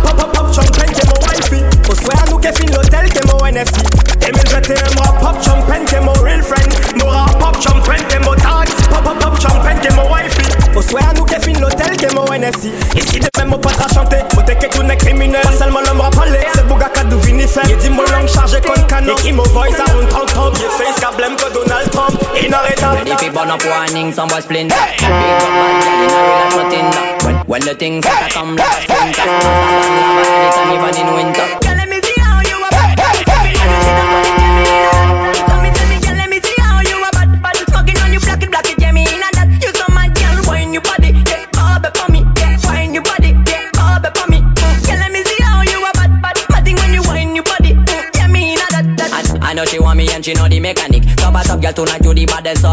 L'hôtel, 3.00 3.12
que 3.12 3.32
mon 3.32 3.46
NFC. 3.46 3.82
2021, 4.20 4.74
moi 4.96 5.14
pop 5.20 5.42
champagne, 5.44 5.84
que 5.84 6.00
mon 6.00 6.12
real 6.22 6.42
friend. 6.42 6.72
Moura 6.96 7.26
pop 7.38 7.56
champagne, 7.62 8.02
que 8.08 8.18
mon 8.24 8.34
tax. 8.34 8.72
Pop 8.88 9.02
pop 9.02 9.18
pop 9.18 9.40
champagne, 9.40 9.78
que 9.80 9.92
mon 9.94 10.10
wifey. 10.10 10.42
Au 10.76 10.82
soir, 10.82 11.12
nous 11.16 11.24
qui 11.24 11.34
fin 11.34 11.60
l'hôtel, 11.60 11.96
que 11.96 12.14
mon 12.14 12.26
NFC. 12.32 12.70
Ici, 12.96 13.20
de 13.20 13.28
même, 13.38 13.48
mon 13.48 13.58
pote 13.58 13.78
a 13.78 13.92
chanté. 13.92 14.16
Mon 14.34 14.42
que 14.42 14.66
tout 14.66 14.82
n'est 14.82 14.96
criminel. 14.96 15.42
Pas 15.42 15.52
seulement 15.52 15.80
l'homme 15.80 16.00
rappelé. 16.00 16.40
C'est 16.54 16.66
Bougaka 16.66 17.04
d'où 17.04 17.18
vini 17.18 17.46
fait. 17.46 17.60
Il 17.68 17.76
dit 17.76 17.90
mon 17.90 18.02
langue 18.02 18.28
chargée 18.28 18.60
comme 18.60 18.84
canon. 18.86 19.14
Et 19.16 19.20
qui 19.20 19.32
me 19.32 19.42
voice 19.48 19.78
à 19.78 19.92
rond 19.92 20.06
30 20.08 20.26
30. 20.26 20.56
J'ai 20.56 20.84
face 20.84 21.00
qu'à 21.00 21.10
blême 21.16 21.36
que 21.36 21.52
Donald 21.52 21.90
Trump. 21.90 22.20
Inarrêtable. 22.44 22.98
Ready 22.98 23.16
fi 23.16 23.30
burn 23.30 23.50
up 23.50 23.64
warning, 23.64 24.12
some 24.12 24.28
boy 24.28 24.40
splinter 24.40 24.76
Big 24.98 25.06
up 25.06 25.52
bad 25.56 25.82
girl 25.82 26.02
in 26.02 26.10
a 26.10 26.20
real 26.26 26.38
life 26.40 26.70
that 26.70 27.24
When, 27.24 27.36
when 27.46 27.62
the 27.62 27.74
things 27.74 28.04
that 28.04 28.30
come 28.32 28.56
like 28.56 28.66
a 28.66 28.82
splinter 28.82 29.24
Lava, 29.24 29.90
lava, 29.96 30.22
anytime 30.28 30.72
even 30.74 30.94
in 31.00 31.14
winter 31.14 31.69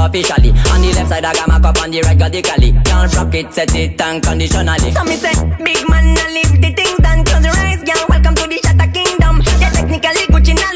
officially. 0.07 0.49
On 0.71 0.81
the 0.81 0.91
left 0.95 1.09
side 1.09 1.25
I 1.25 1.33
got 1.33 1.47
my 1.47 1.59
cup 1.59 1.81
on 1.81 1.91
the 1.91 2.01
right 2.01 2.19
radically. 2.19 2.71
Can't 2.85 3.13
rock 3.15 3.35
it, 3.35 3.53
set 3.53 3.75
it 3.75 4.01
unconditionally. 4.01 4.91
So 4.91 5.03
me 5.03 5.15
say, 5.15 5.33
big 5.63 5.89
man, 5.89 6.17
I 6.17 6.27
leave 6.31 6.61
the 6.61 6.71
things 6.73 6.97
done. 6.99 7.23
Close 7.25 7.45
your 7.45 7.57
eyes, 7.57 7.83
girl. 7.83 8.05
Welcome 8.09 8.35
to 8.35 8.47
the 8.47 8.57
Shatter 8.63 8.89
Kingdom. 8.91 9.41
Yeah, 9.59 9.71
technically 9.71 10.25
Gucci 10.31 10.55
now 10.55 10.66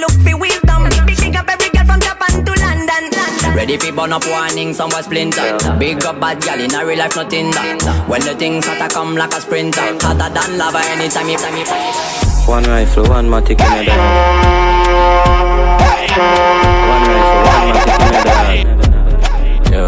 Ready 3.55 3.77
for 3.77 3.91
burn 3.91 4.13
up 4.13 4.25
warning, 4.27 4.73
some 4.73 4.89
was 4.91 5.05
splinter. 5.05 5.57
Big 5.77 6.03
up 6.05 6.19
bad 6.19 6.41
gal 6.41 6.59
in 6.59 6.73
a 6.73 6.85
real 6.85 6.97
life, 6.97 7.15
nothing 7.15 7.51
that. 7.51 8.05
When 8.07 8.21
the 8.21 8.33
things 8.35 8.65
hotter 8.65 8.87
come 8.93 9.15
like 9.15 9.33
a 9.33 9.41
sprinter. 9.41 9.81
Hotter 10.01 10.33
than 10.33 10.57
lava 10.57 10.79
anytime 10.79 11.29
you 11.29 11.37
time 11.37 11.57
you 11.57 11.65
One 12.47 12.63
rifle, 12.63 13.07
one 13.07 13.29
matic 13.29 13.59
in 13.59 13.87
a. 13.87 13.93
One 16.87 17.03
rifle, 17.11 17.43
one 17.51 17.65
matic 17.75 17.99
in 18.07 18.15
a. 19.69 19.75
Yo. 19.75 19.85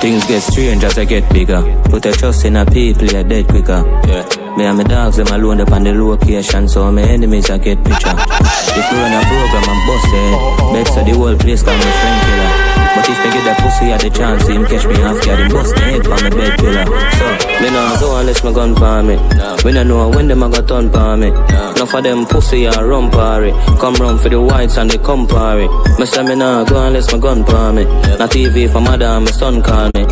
Things 0.00 0.24
get 0.26 0.42
strange 0.42 0.84
as 0.84 0.98
I 0.98 1.04
get 1.04 1.28
bigger. 1.32 1.62
Put 1.90 2.04
your 2.04 2.14
trust 2.14 2.44
in 2.44 2.56
a 2.56 2.64
people, 2.66 3.06
you're 3.06 3.24
dead 3.24 3.46
quicker. 3.48 3.84
Yeah. 4.06 4.24
Me 4.56 4.64
and 4.64 4.78
my 4.78 4.84
dogs, 4.84 5.16
them 5.16 5.26
alone 5.28 5.60
up 5.60 5.70
on 5.70 5.84
the 5.84 5.92
location, 5.92 6.66
so 6.66 6.90
my 6.90 7.02
enemies 7.02 7.50
I 7.50 7.58
get 7.58 7.76
picture. 7.84 8.16
If 8.16 8.90
we 8.90 8.98
run 8.98 9.12
a 9.12 9.20
program, 9.28 9.64
I'm 9.68 9.80
busted. 9.86 10.32
Bet 10.72 10.88
so 10.88 11.04
the 11.04 11.12
whole 11.12 11.36
place 11.36 11.62
call 11.62 11.76
me 11.76 11.82
friend 11.82 12.20
killer. 12.24 12.55
But 12.96 13.04
if 13.12 13.18
they 13.20 13.30
get 13.30 13.44
that 13.44 13.58
pussy 13.60 13.92
at 13.92 14.00
the 14.00 14.08
chance, 14.08 14.48
him 14.48 14.64
catch 14.64 14.86
me 14.86 14.96
half 14.96 15.20
guard, 15.20 15.38
him 15.38 15.52
bust 15.52 15.74
the 15.74 15.80
head 15.84 16.02
from 16.02 16.16
my 16.16 16.30
bed 16.30 16.58
pillar. 16.58 16.86
So, 16.88 17.26
me 17.60 17.68
nah 17.68 18.00
go 18.00 18.16
unless 18.16 18.42
my 18.42 18.52
gun 18.52 18.74
palm 18.74 19.10
it. 19.10 19.20
We 19.64 19.72
nah 19.72 19.82
know 19.82 20.08
when 20.08 20.28
them 20.28 20.42
a 20.42 20.48
got 20.48 20.66
turn 20.66 20.90
palm 20.90 21.22
it. 21.22 21.34
Enough 21.76 21.92
of 21.92 22.02
them 22.02 22.24
pussy 22.24 22.64
a 22.64 22.72
run 22.72 23.10
party. 23.10 23.52
Come 23.78 23.94
round 24.00 24.20
for 24.20 24.30
the 24.30 24.40
whites 24.40 24.78
and 24.78 24.90
they 24.90 24.96
come 24.96 25.26
party. 25.26 25.68
Me 26.00 26.06
say 26.06 26.22
me 26.24 26.34
nah 26.36 26.64
go 26.64 26.86
unless 26.86 27.12
my 27.12 27.18
gun 27.18 27.44
palm 27.44 27.76
it. 27.78 27.88
Not 28.18 28.30
TV 28.30 28.72
for 28.72 28.80
mother 28.80 29.04
and 29.04 29.26
my 29.26 29.30
son 29.30 29.60
call 29.62 29.90
me. 29.94 30.06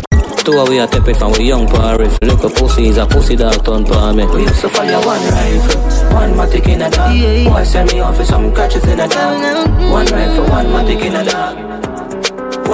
Two 0.45 0.53
away 0.53 0.77
a 0.77 0.85
tep 0.85 1.07
it 1.07 1.17
from 1.17 1.31
we 1.33 1.45
young 1.45 1.65
party. 1.65 2.05
Look 2.21 2.43
a 2.43 2.49
pussy 2.49 2.89
is 2.89 2.97
a 2.97 3.07
pussy 3.07 3.35
dog 3.35 3.65
turn 3.65 3.83
palm 3.85 4.19
it. 4.19 4.29
We 4.29 4.43
used 4.43 4.61
to 4.61 4.69
fire 4.69 5.01
one 5.01 5.25
rifle, 5.33 5.81
one 6.13 6.33
matic 6.37 6.67
in 6.69 6.83
a 6.83 6.89
dog. 6.91 7.49
Boy 7.49 7.63
send 7.63 7.91
me 7.91 7.99
off 8.01 8.17
for 8.17 8.25
some 8.25 8.53
catches 8.53 8.85
in 8.85 8.99
a 8.99 9.07
dog. 9.07 9.69
One 9.91 10.05
rifle, 10.05 10.45
one 10.49 10.67
matic 10.67 11.01
in 11.01 11.15
a 11.15 11.25
dog. 11.25 11.94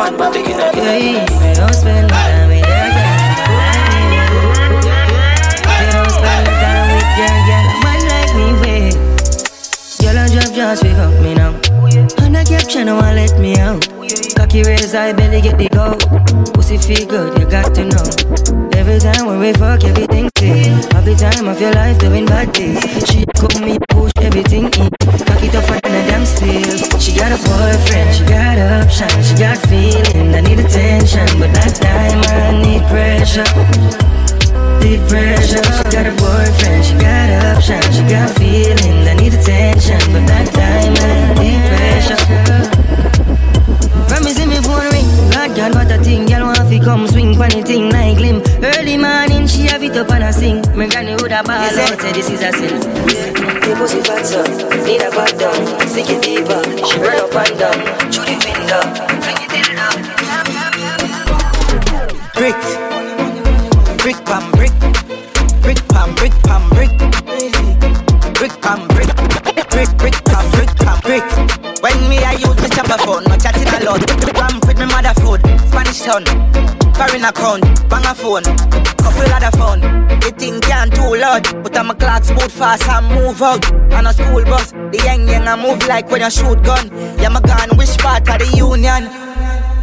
One 0.02 0.18
matic 0.18 0.50
in 0.50 0.58
a 0.58 0.66
dog. 0.66 0.74
They 0.74 1.54
don't 1.54 1.74
spend 1.76 2.10
time 2.10 2.50
with 2.50 2.66
their 2.66 2.90
girl. 2.90 3.22
They 5.62 5.86
don't 5.94 6.10
spend 6.10 6.48
time 6.58 6.86
with 6.90 7.22
your 7.22 7.38
girl. 7.46 7.66
Man 7.86 8.02
like 8.10 8.34
me, 8.34 8.48
wait. 8.62 8.98
Girl, 10.02 10.18
I 10.18 10.26
drop 10.34 10.50
just 10.56 10.82
pick 10.82 10.98
up 10.98 11.14
me 11.22 11.36
now. 11.36 11.54
And 12.18 12.34
the 12.34 12.42
caption, 12.50 12.88
no 12.88 12.96
one 12.96 13.14
let 13.14 13.38
me 13.38 13.60
out. 13.60 13.86
Cocky 14.36 14.64
raise, 14.64 14.96
I 14.96 15.14
belly 15.14 15.40
get 15.40 15.60
the 15.60 15.70
go. 15.70 15.94
Pussy 16.52 16.80
feel 16.80 17.06
good, 17.08 17.38
you 17.38 17.46
got 17.46 17.76
to 17.76 17.86
know. 17.86 18.06
Every 18.74 18.98
time 18.98 19.28
when 19.28 19.38
we 19.38 19.54
fuck, 19.54 19.84
everything 19.84 20.32
clear. 20.34 20.82
Every 20.96 21.14
time 21.14 21.48
of 21.48 21.62
your 21.62 21.74
life 21.74 22.00
doing 22.00 22.26
bad 22.26 22.52
things. 22.56 22.82
She 23.06 23.24
cook 23.38 23.54
me, 23.62 23.78
push 23.90 24.14
everything 24.18 24.66
in. 24.66 24.90
Cocky 25.30 25.50
tougher 25.50 25.80
steel. 26.52 27.00
She 27.00 27.12
got 27.16 27.32
a 27.32 27.38
boyfriend, 27.38 28.16
she 28.16 28.24
got 28.26 28.58
option, 28.60 29.10
she 29.24 29.36
got 29.36 29.58
feeling. 29.68 30.36
I 30.36 30.42
need 30.42 30.60
attention, 30.60 31.28
but 31.40 31.52
that 31.54 31.74
time 31.80 32.22
I 32.28 32.62
need 32.62 32.84
pressure. 32.92 33.48
Need 34.84 35.02
pressure. 35.08 35.64
She 35.64 35.84
got 35.96 36.08
a 36.08 36.14
boyfriend, 36.20 36.86
she 36.86 36.94
got 36.96 37.30
option, 37.56 37.82
she 37.96 38.04
got 38.10 38.30
feeling. 38.38 39.08
I 39.08 39.14
need 39.16 39.34
attention, 39.34 40.02
but 40.14 40.26
that 40.28 40.48
time 40.54 40.94
I 41.00 41.12
need 41.40 41.62
pressure. 41.70 42.22
Promise 44.08 44.46
me 44.46 44.58
phone 44.62 44.92
ring. 44.92 45.08
Lord 45.34 45.56
God, 45.56 45.76
what 45.76 45.92
a 45.92 45.98
thing. 46.04 46.26
Girl 46.26 46.46
want 46.48 46.61
come 46.84 47.08
swing 47.08 47.38
the 47.38 47.64
thing 47.66 47.90
like 47.90 48.18
glim. 48.18 48.42
Early 48.64 48.98
morning, 48.98 49.48
she 49.48 49.68
have 49.68 49.84
it 49.84 49.96
up 49.98 50.12
and 50.12 50.24
a 50.24 50.34
sing. 50.34 50.62
My 50.76 50.88
granny 50.88 51.16
would 51.16 51.32
have 51.32 51.46
ball 51.46 51.56
out, 51.56 52.00
say 52.02 52.12
this 52.14 52.30
is 52.30 52.42
a 52.42 52.52
sin. 52.52 52.74
Yeah, 53.10 53.32
the 53.66 53.76
pussy 53.78 54.02
fat 54.02 54.26
so 54.26 54.44
need 54.86 55.02
a 55.02 55.10
back 55.12 55.38
down. 55.38 55.56
Sick 55.88 56.10
it 56.10 56.22
deeper, 56.22 56.62
she 56.86 57.00
run 57.00 57.20
up 57.20 57.36
and 57.36 57.60
down. 57.60 57.80
Through 58.12 58.26
the 58.26 58.38
window, 58.46 58.82
fling 59.22 59.42
it 59.46 59.54
in 59.58 59.78
up. 59.78 59.98
Brick, 62.36 62.62
brick 64.02 64.20
pam 64.26 64.52
brick, 64.58 64.74
brick 65.62 65.82
pam 65.90 66.16
brick 66.16 66.34
pam 66.44 66.64
brick, 66.70 66.94
brick 68.38 68.54
pam 68.62 68.88
brick, 68.90 69.10
brick 69.70 69.92
brick 69.98 70.18
pam 70.26 70.46
brick 70.52 70.72
pam 70.78 70.98
brick. 71.02 71.26
When 71.82 71.98
me 72.10 72.18
I 72.24 72.34
use 72.34 72.58
my 72.58 72.70
chopper 72.70 72.98
phone, 73.06 73.24
no 73.26 73.36
chatting 73.38 73.68
a 73.68 73.84
lot. 73.86 74.02
Ramp 74.38 74.66
with 74.66 74.80
me 74.80 74.86
mother 74.86 75.14
food, 75.22 75.42
Town, 75.92 76.24
foreign 76.96 77.26
account, 77.26 77.62
bang 77.90 78.06
a 78.08 78.16
phone, 78.16 78.44
couple 78.96 79.28
other 79.28 79.52
phone. 79.60 79.82
The 80.24 80.34
thing 80.40 80.60
can't 80.62 80.88
too 80.96 81.20
loud, 81.20 81.44
but 81.62 81.78
I'm 81.78 81.92
a 81.92 81.96
clock 81.96 82.26
boot 82.32 82.50
fast 82.50 82.88
and 82.88 83.06
move 83.14 83.42
out. 83.44 83.62
On 83.94 84.08
a 84.08 84.14
school 84.14 84.44
bus, 84.46 84.72
the 84.72 85.02
young 85.04 85.28
young 85.28 85.48
I 85.48 85.60
move 85.60 85.86
like 85.88 86.10
when 86.10 86.22
you 86.22 86.32
shoot 86.32 86.64
gun. 86.64 86.88
Yeah, 87.20 87.30
my 87.30 87.42
gun, 87.42 87.78
which 87.78 87.92
part 88.00 88.24
of 88.24 88.40
the 88.40 88.48
union? 88.56 89.12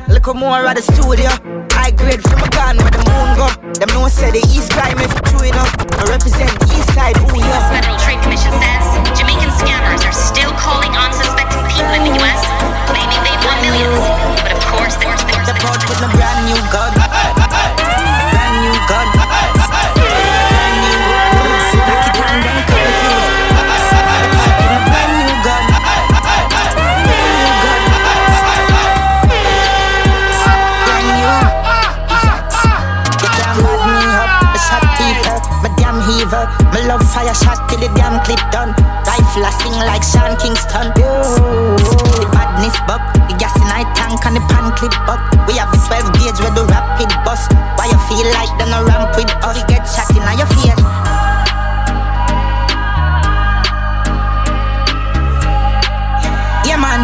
Look 0.09 0.35
more 0.35 0.65
at 0.65 0.81
the 0.81 0.83
studio. 0.83 1.29
High 1.77 1.93
grade 1.93 2.25
from 2.25 2.41
a 2.41 2.51
gun 2.57 2.81
where 2.81 2.91
the 2.91 3.05
moon 3.05 3.29
go. 3.37 3.49
Them 3.79 3.93
no 3.93 4.09
say 4.09 4.33
the 4.33 4.43
east 4.49 4.73
crime 4.73 4.99
if 4.99 5.13
true 5.29 5.45
enough. 5.45 5.71
I 6.01 6.09
represent 6.09 6.51
the 6.57 6.73
east 6.73 6.89
side, 6.97 7.15
The 7.21 7.37
yeah. 7.37 7.69
Federal 7.69 8.01
Trade 8.01 8.19
Commission 8.25 8.51
says 8.57 8.85
Jamaican 9.13 9.53
scammers 9.61 10.03
are 10.09 10.17
still 10.17 10.51
calling 10.57 10.91
unsuspecting 10.97 11.63
people 11.69 11.95
in 11.95 12.03
the 12.09 12.15
US, 12.25 12.43
claiming 12.89 13.21
they've 13.23 13.45
won 13.45 13.59
millions. 13.61 14.01
But 14.43 14.57
of 14.57 14.65
course, 14.73 14.97
there's 14.99 15.23
there's 15.29 15.38
The 15.38 15.38
boat 15.63 15.83
with 15.89 16.07
a 16.07 16.09
brand 16.15 16.41
new 16.47 16.61
gun. 16.71 16.93
Brand 16.95 18.55
new 18.63 18.77
gun. 18.87 19.09
Brand 19.59 20.77
new 20.83 20.99
Lock 21.89 22.07
it 22.07 22.15
down, 22.15 22.37
then 22.47 22.59
confused. 22.69 23.31
With 24.59 24.77
a 24.77 24.81
brand 24.87 25.13
new 25.19 25.35
gun. 25.47 25.65
Brand 26.19 27.35
new 27.35 27.55
gun. 27.65 27.83
Brand 30.87 31.07
new. 31.19 31.35
You 33.19 33.29
can't 33.35 33.59
mad 33.63 33.83
me 33.87 33.99
up. 34.15 34.31
I 34.55 34.59
shot 34.63 34.85
people. 34.99 35.39
My 35.63 35.71
damn 35.79 35.99
heaver. 36.07 36.45
My 36.73 36.81
love 36.87 37.03
fire 37.11 37.35
shot 37.35 37.69
till 37.69 37.81
the 37.81 37.89
damn 37.99 38.23
clip 38.25 38.43
done. 38.51 38.75
Rifle 39.19 39.45
I 39.45 39.87
like 39.87 40.03
Sean 40.03 40.37
Kingston. 40.39 40.95
The 40.95 42.27
badness 42.31 42.75
buck. 42.87 43.03
The 43.27 43.35
gas 43.39 43.55
in 43.57 43.71
I 43.71 43.83
tank 43.95 44.25
and 44.27 44.37
the 44.37 44.43
pan 44.47 44.75
clip 44.75 44.95
buck. 45.07 45.21
We 45.47 45.59
have 45.59 45.71
the 45.71 45.79
12 45.79 46.13
gauge 46.19 46.39
where 46.43 46.55
the 46.55 46.67
rapid 46.67 47.11
bus. 47.25 47.47
Why 47.79 47.87
you 47.87 47.99
feel 48.07 48.27
like 48.35 48.51
them 48.59 48.75
a 48.75 48.85
ramp 48.85 49.17
with 49.17 49.31
us? 49.43 49.59
You 49.59 49.67
get 49.67 49.87
shot 49.87 50.11
in 50.11 50.23
your 50.39 50.47
face. 50.59 50.75
Yeah, 56.67 56.79
man. 56.79 57.03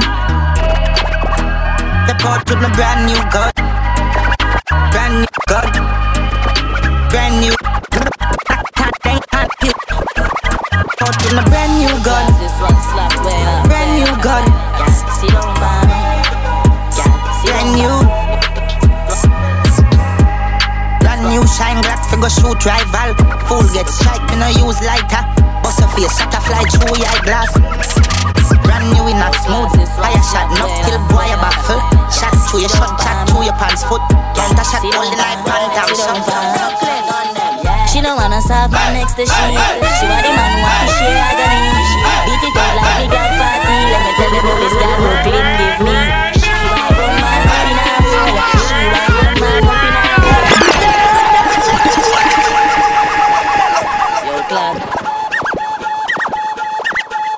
The 2.07 2.15
port 2.23 2.43
with 2.51 2.61
my 2.63 2.71
brand 2.75 3.07
new 3.07 3.19
gun. 3.31 3.51
Brand 4.91 5.15
new 5.23 5.39
gun. 5.47 5.67
Brand 7.11 7.41
new. 7.41 7.74
With 11.25 11.35
my 11.35 11.45
brand 11.49 11.73
new 11.81 11.93
gun. 12.05 12.25
This 12.37 12.53
one 12.61 12.77
slap 12.93 13.13
well. 13.25 13.65
Brand 13.65 13.93
new 13.97 14.13
gun. 14.21 14.45
See 15.17 15.33
don't 15.33 15.55
ban. 15.57 15.89
Brand 17.45 17.71
new. 17.77 17.97
Brand 21.01 21.23
new 21.29 21.43
shine 21.49 21.81
black 21.85 22.05
figure 22.09 22.29
shoot 22.29 22.61
rival. 22.65 23.17
Fool 23.49 23.65
get 23.73 23.89
strike, 23.89 24.25
me 24.29 24.37
no 24.37 24.49
use 24.49 24.81
lighter. 24.85 25.25
Bust 25.63 25.81
a 25.81 25.89
face, 25.97 26.13
shot 26.19 26.35
a 26.35 26.41
fly 26.45 26.65
through 26.69 26.97
your 27.01 27.17
glass. 27.25 27.53
Brand 28.65 28.87
new 28.93 29.09
in 29.09 29.17
not 29.17 29.35
smooth. 29.45 29.73
Fire 29.97 30.25
shot, 30.29 30.49
no 30.57 30.69
kill 30.85 31.01
boy 31.09 31.29
a 31.29 31.37
baffle. 31.41 31.81
Shot 32.13 32.35
through 32.49 32.61
your 32.61 32.73
shot, 32.73 33.01
shot 33.01 33.29
through 33.29 33.45
your 33.45 33.57
pants 33.57 33.85
foot. 33.85 34.03
Counter 34.37 34.65
shot, 34.65 34.85
all 34.85 35.09
the 35.09 35.17
light, 35.17 35.41
pan 35.45 35.69
down, 35.73 35.95
some 35.97 37.54
She 37.95 38.03
don't 38.03 38.17
wanna 38.17 38.43
serve 38.43 38.73
my 38.73 38.93
next 38.93 39.15
to 39.15 39.23
she 39.23 39.31
She 39.31 39.39
want 39.39 40.27
the 40.27 40.35
man 40.35 40.51
who 40.51 40.67
want 40.67 40.83
to 40.83 40.91
share 40.99 41.15
agony 41.15 41.63
Beat 42.27 42.43
it 42.43 42.59
out 42.59 42.75
like 42.75 42.99
me 42.99 43.07
got 43.07 43.31
fatty 43.39 43.71
Let 43.87 44.03
me 44.03 44.11
tell 44.19 44.35
the 44.35 44.43
police 44.43 44.75
that 44.83 44.99
Brooklyn 44.99 45.47
give 45.55 45.79
me. 45.79 45.95
She 46.43 46.51
want 46.75 46.91
run 46.91 47.15
man 47.23 47.47
up 47.47 47.71
in 47.71 47.79
a 47.79 47.95
row. 48.03 48.35
She 48.67 48.83
want 48.91 49.15
run 49.15 49.39
man 49.39 49.63
up 49.71 49.79
in 49.79 49.95
a 49.95 50.11
row. 50.27 50.43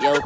Yo, 0.01 0.17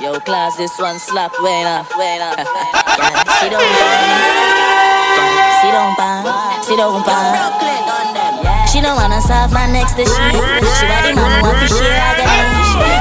Yo. 0.00 0.10
Yo, 0.12 0.18
class, 0.18 0.56
this 0.56 0.76
one 0.80 0.98
slap, 0.98 1.30
wait 1.38 1.66
up, 1.66 1.86
wait 1.96 2.20
up. 2.20 2.89
Sit 3.40 3.54
on 3.54 3.64
by. 3.64 5.00
Sit 5.64 5.72
on 5.72 5.96
by. 5.96 6.60
Sit 6.60 6.76
on 6.76 7.00
by. 7.00 8.66
She 8.68 8.82
don't 8.82 8.96
wanna 9.00 9.16
serve 9.22 9.50
my 9.50 9.64
next 9.64 9.96
issue. 9.96 10.12
She 10.12 10.84
want 10.84 11.08
the 11.08 11.16
man 11.16 11.40
who 11.40 11.50
fish 11.56 11.72
here 11.72 11.88
again. 11.88 12.52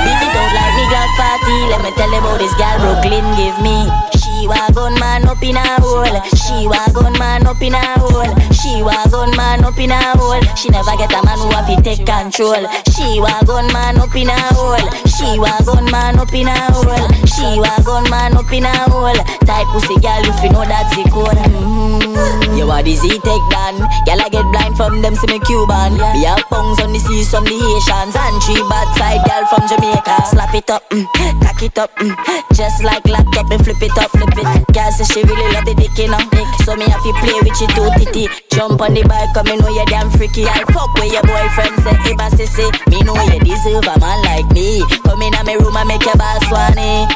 If 0.07 0.19
you 0.23 0.31
don't 0.31 0.53
like 0.55 0.73
me, 0.79 0.87
Glock 0.87 1.11
party. 1.19 1.55
Let 1.67 1.83
me 1.83 1.91
tell 1.91 2.09
you 2.09 2.23
about 2.23 2.39
this 2.39 2.55
girl 2.55 2.79
Brooklyn 2.79 3.27
give 3.35 3.59
me. 3.59 3.91
She 4.15 4.47
want 4.47 4.73
gun 4.73 4.95
man 4.95 5.27
up 5.27 5.43
in 5.43 5.57
a 5.57 5.81
hole. 5.83 6.07
She 6.31 6.67
want 6.71 6.93
gun 6.93 7.19
man 7.19 7.45
up 7.45 7.61
in 7.61 7.75
a 7.75 7.99
hole. 7.99 8.48
She 8.69 8.83
wagon 8.83 9.35
man 9.35 9.65
up 9.65 9.79
in 9.79 9.89
a 9.89 9.97
hole. 10.13 10.39
She 10.53 10.69
never 10.69 10.93
get 10.95 11.09
a 11.09 11.25
man 11.25 11.41
who 11.41 11.49
have 11.57 11.65
to 11.65 11.81
take 11.81 12.05
control. 12.05 12.69
She 12.93 13.17
wagon 13.17 13.65
man 13.73 13.97
up 13.97 14.13
in 14.13 14.29
a 14.29 14.37
hole. 14.53 14.77
She 15.09 15.39
wagon 15.41 15.89
man 15.89 16.19
up 16.21 16.29
in 16.31 16.45
a 16.45 16.53
hole. 16.69 17.09
She 17.25 17.57
wagon 17.57 18.05
man 18.13 18.37
up 18.37 18.53
in 18.53 18.69
a 18.69 18.73
hole. 18.93 19.17
Type 19.41 19.65
pussy 19.73 19.97
girl 19.97 20.21
if 20.21 20.37
you 20.45 20.53
know 20.53 20.61
that's 20.69 20.93
the 20.93 21.01
code. 21.09 21.41
Mm-hmm. 21.49 22.61
You 22.61 22.69
are 22.69 22.85
Z 22.85 23.09
take 23.09 23.45
down. 23.49 23.81
Girl 24.05 24.21
I 24.21 24.29
get 24.29 24.45
blind 24.53 24.77
from 24.77 25.01
them 25.01 25.15
see 25.17 25.33
me 25.33 25.41
Cuban. 25.49 25.97
We 26.13 26.29
have 26.29 26.45
pungs 26.53 26.77
on 26.79 26.93
the 26.93 27.01
seas 27.01 27.25
from 27.33 27.49
the 27.49 27.57
Haitians 27.57 28.13
and 28.13 28.37
three 28.45 28.61
bad 28.69 28.85
side 29.01 29.25
girl 29.25 29.49
from 29.49 29.65
Jamaica. 29.65 30.29
Slap 30.29 30.53
it 30.53 30.69
up, 30.69 30.85
mm, 30.93 31.09
cock 31.41 31.63
it 31.63 31.77
up, 31.79 31.89
mm, 31.97 32.13
just 32.53 32.83
like 32.83 33.01
laptop 33.09 33.49
and 33.49 33.65
flip 33.65 33.81
it 33.81 33.97
up, 33.97 34.11
flip 34.13 34.29
it. 34.37 34.45
Girl 34.77 34.91
say 34.93 35.09
she 35.09 35.25
really 35.25 35.49
love 35.57 35.65
the 35.65 35.73
dick, 35.73 35.97
you 35.97 36.13
know. 36.13 36.21
So 36.69 36.75
me 36.77 36.85
have 36.85 37.01
to 37.01 37.13
play 37.17 37.33
with 37.41 37.57
you 37.57 37.67
too, 37.73 37.89
titty. 37.97 38.29
Jump 38.59 38.75
on 38.83 38.91
the 38.91 39.07
bike, 39.07 39.31
me 39.47 39.55
know 39.55 39.71
you 39.71 39.87
damn 39.87 40.11
freaky. 40.11 40.43
I 40.43 40.67
fuck 40.75 40.91
with 40.99 41.07
your 41.15 41.23
boyfriend, 41.23 41.79
say 41.79 41.95
Iba 42.11 42.27
sissy. 42.35 42.67
Me 42.91 42.99
know 43.07 43.15
you 43.31 43.39
deserve 43.39 43.87
a 43.87 43.95
man 44.03 44.19
like 44.27 44.51
me. 44.51 44.83
Come 45.07 45.23
in 45.23 45.31
me 45.47 45.55
room 45.55 45.79
and 45.79 45.87
make 45.87 46.03
your 46.03 46.19
boss 46.19 46.43
swanny. 46.51 47.07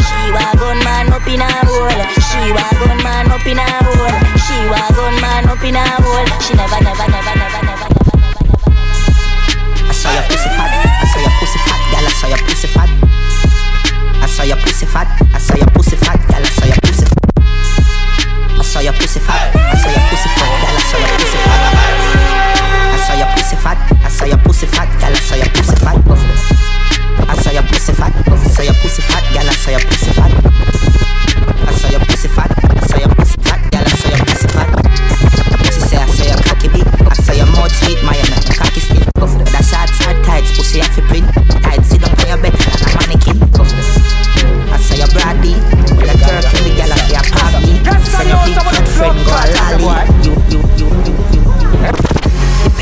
She 0.00 0.32
wagon 0.32 0.80
man 0.80 1.12
up 1.12 1.28
in 1.28 1.44
a 1.44 1.52
hole. 1.68 2.00
She 2.16 2.40
wagon 2.56 2.96
man 3.04 3.28
up 3.28 3.44
in 3.44 3.60
a 3.60 3.66
hole. 3.68 4.24
She 4.40 4.56
wagon 4.72 5.20
man 5.20 5.52
up 5.52 5.60
in 5.60 5.76
a 5.76 5.84
hole. 6.00 6.24
She 6.48 6.56
never, 6.56 6.80
never, 6.80 7.06
never, 7.12 7.34
never, 7.36 7.60
never. 7.60 7.88
I 9.84 9.92
saw 9.92 10.16
your 10.16 10.24
pussy 10.32 10.48
fat, 10.48 10.72
I 10.80 11.04
saw 11.12 11.20
your 11.20 11.34
pussy 11.36 11.60
fat, 11.60 11.80
girl, 11.92 12.08
I 12.08 12.12
saw 12.16 12.28
your 12.32 12.40
pussy 12.48 12.68
fat. 12.72 12.88
I 14.16 14.26
saw 14.32 14.44
your 14.48 14.56
pussy 14.64 14.88
fat, 14.88 15.08
I 15.28 15.36
saw 15.44 15.60
your 15.60 15.68
pussy 15.76 15.96
fat, 16.00 16.16
girl, 16.24 16.40
I 16.40 16.48
saw 16.48 16.64
your 16.64 16.80
pussy. 16.80 16.99
Saw 18.70 18.78
your 18.78 18.92
pussy 18.92 19.18
fat, 19.18 19.50
I 19.56 19.74
saw 19.74 19.90
your 19.90 19.98
pussy 20.08 20.28
fat, 20.38 20.46
girl, 20.62 20.78
I 20.78 20.82
saw 20.86 20.98
your 21.02 21.10
pussy 21.18 21.38
fat. 21.42 21.58
I 22.94 22.98
saw 23.02 23.14
your 23.18 23.26
pussy 23.34 23.56
fat, 23.56 23.78
I 23.90 24.08
saw 24.08 24.24
your 24.26 24.38
pussy 24.38 24.66
fat, 24.66 24.88
girl, 25.00 25.10
I 25.10 25.18
saw 25.18 25.34
your 25.34 25.50
pussy 25.50 25.74
fat. 25.74 25.98
I 27.28 27.34
saw 27.34 27.50
your 27.50 27.62
pussy 27.64 27.92
fat, 27.92 28.14
I 28.14 28.46
saw 28.46 28.62
your 28.62 28.74
pussy 28.74 29.02
fat, 29.02 29.24
girl, 29.34 29.48
I 29.48 29.54
saw 29.54 29.70
your 29.72 29.80
pussy 29.80 30.12
fat. 30.12 30.32
I 31.66 31.72
saw 31.74 31.88
your 31.90 32.00
pussy 32.06 32.28
fat, 32.28 32.69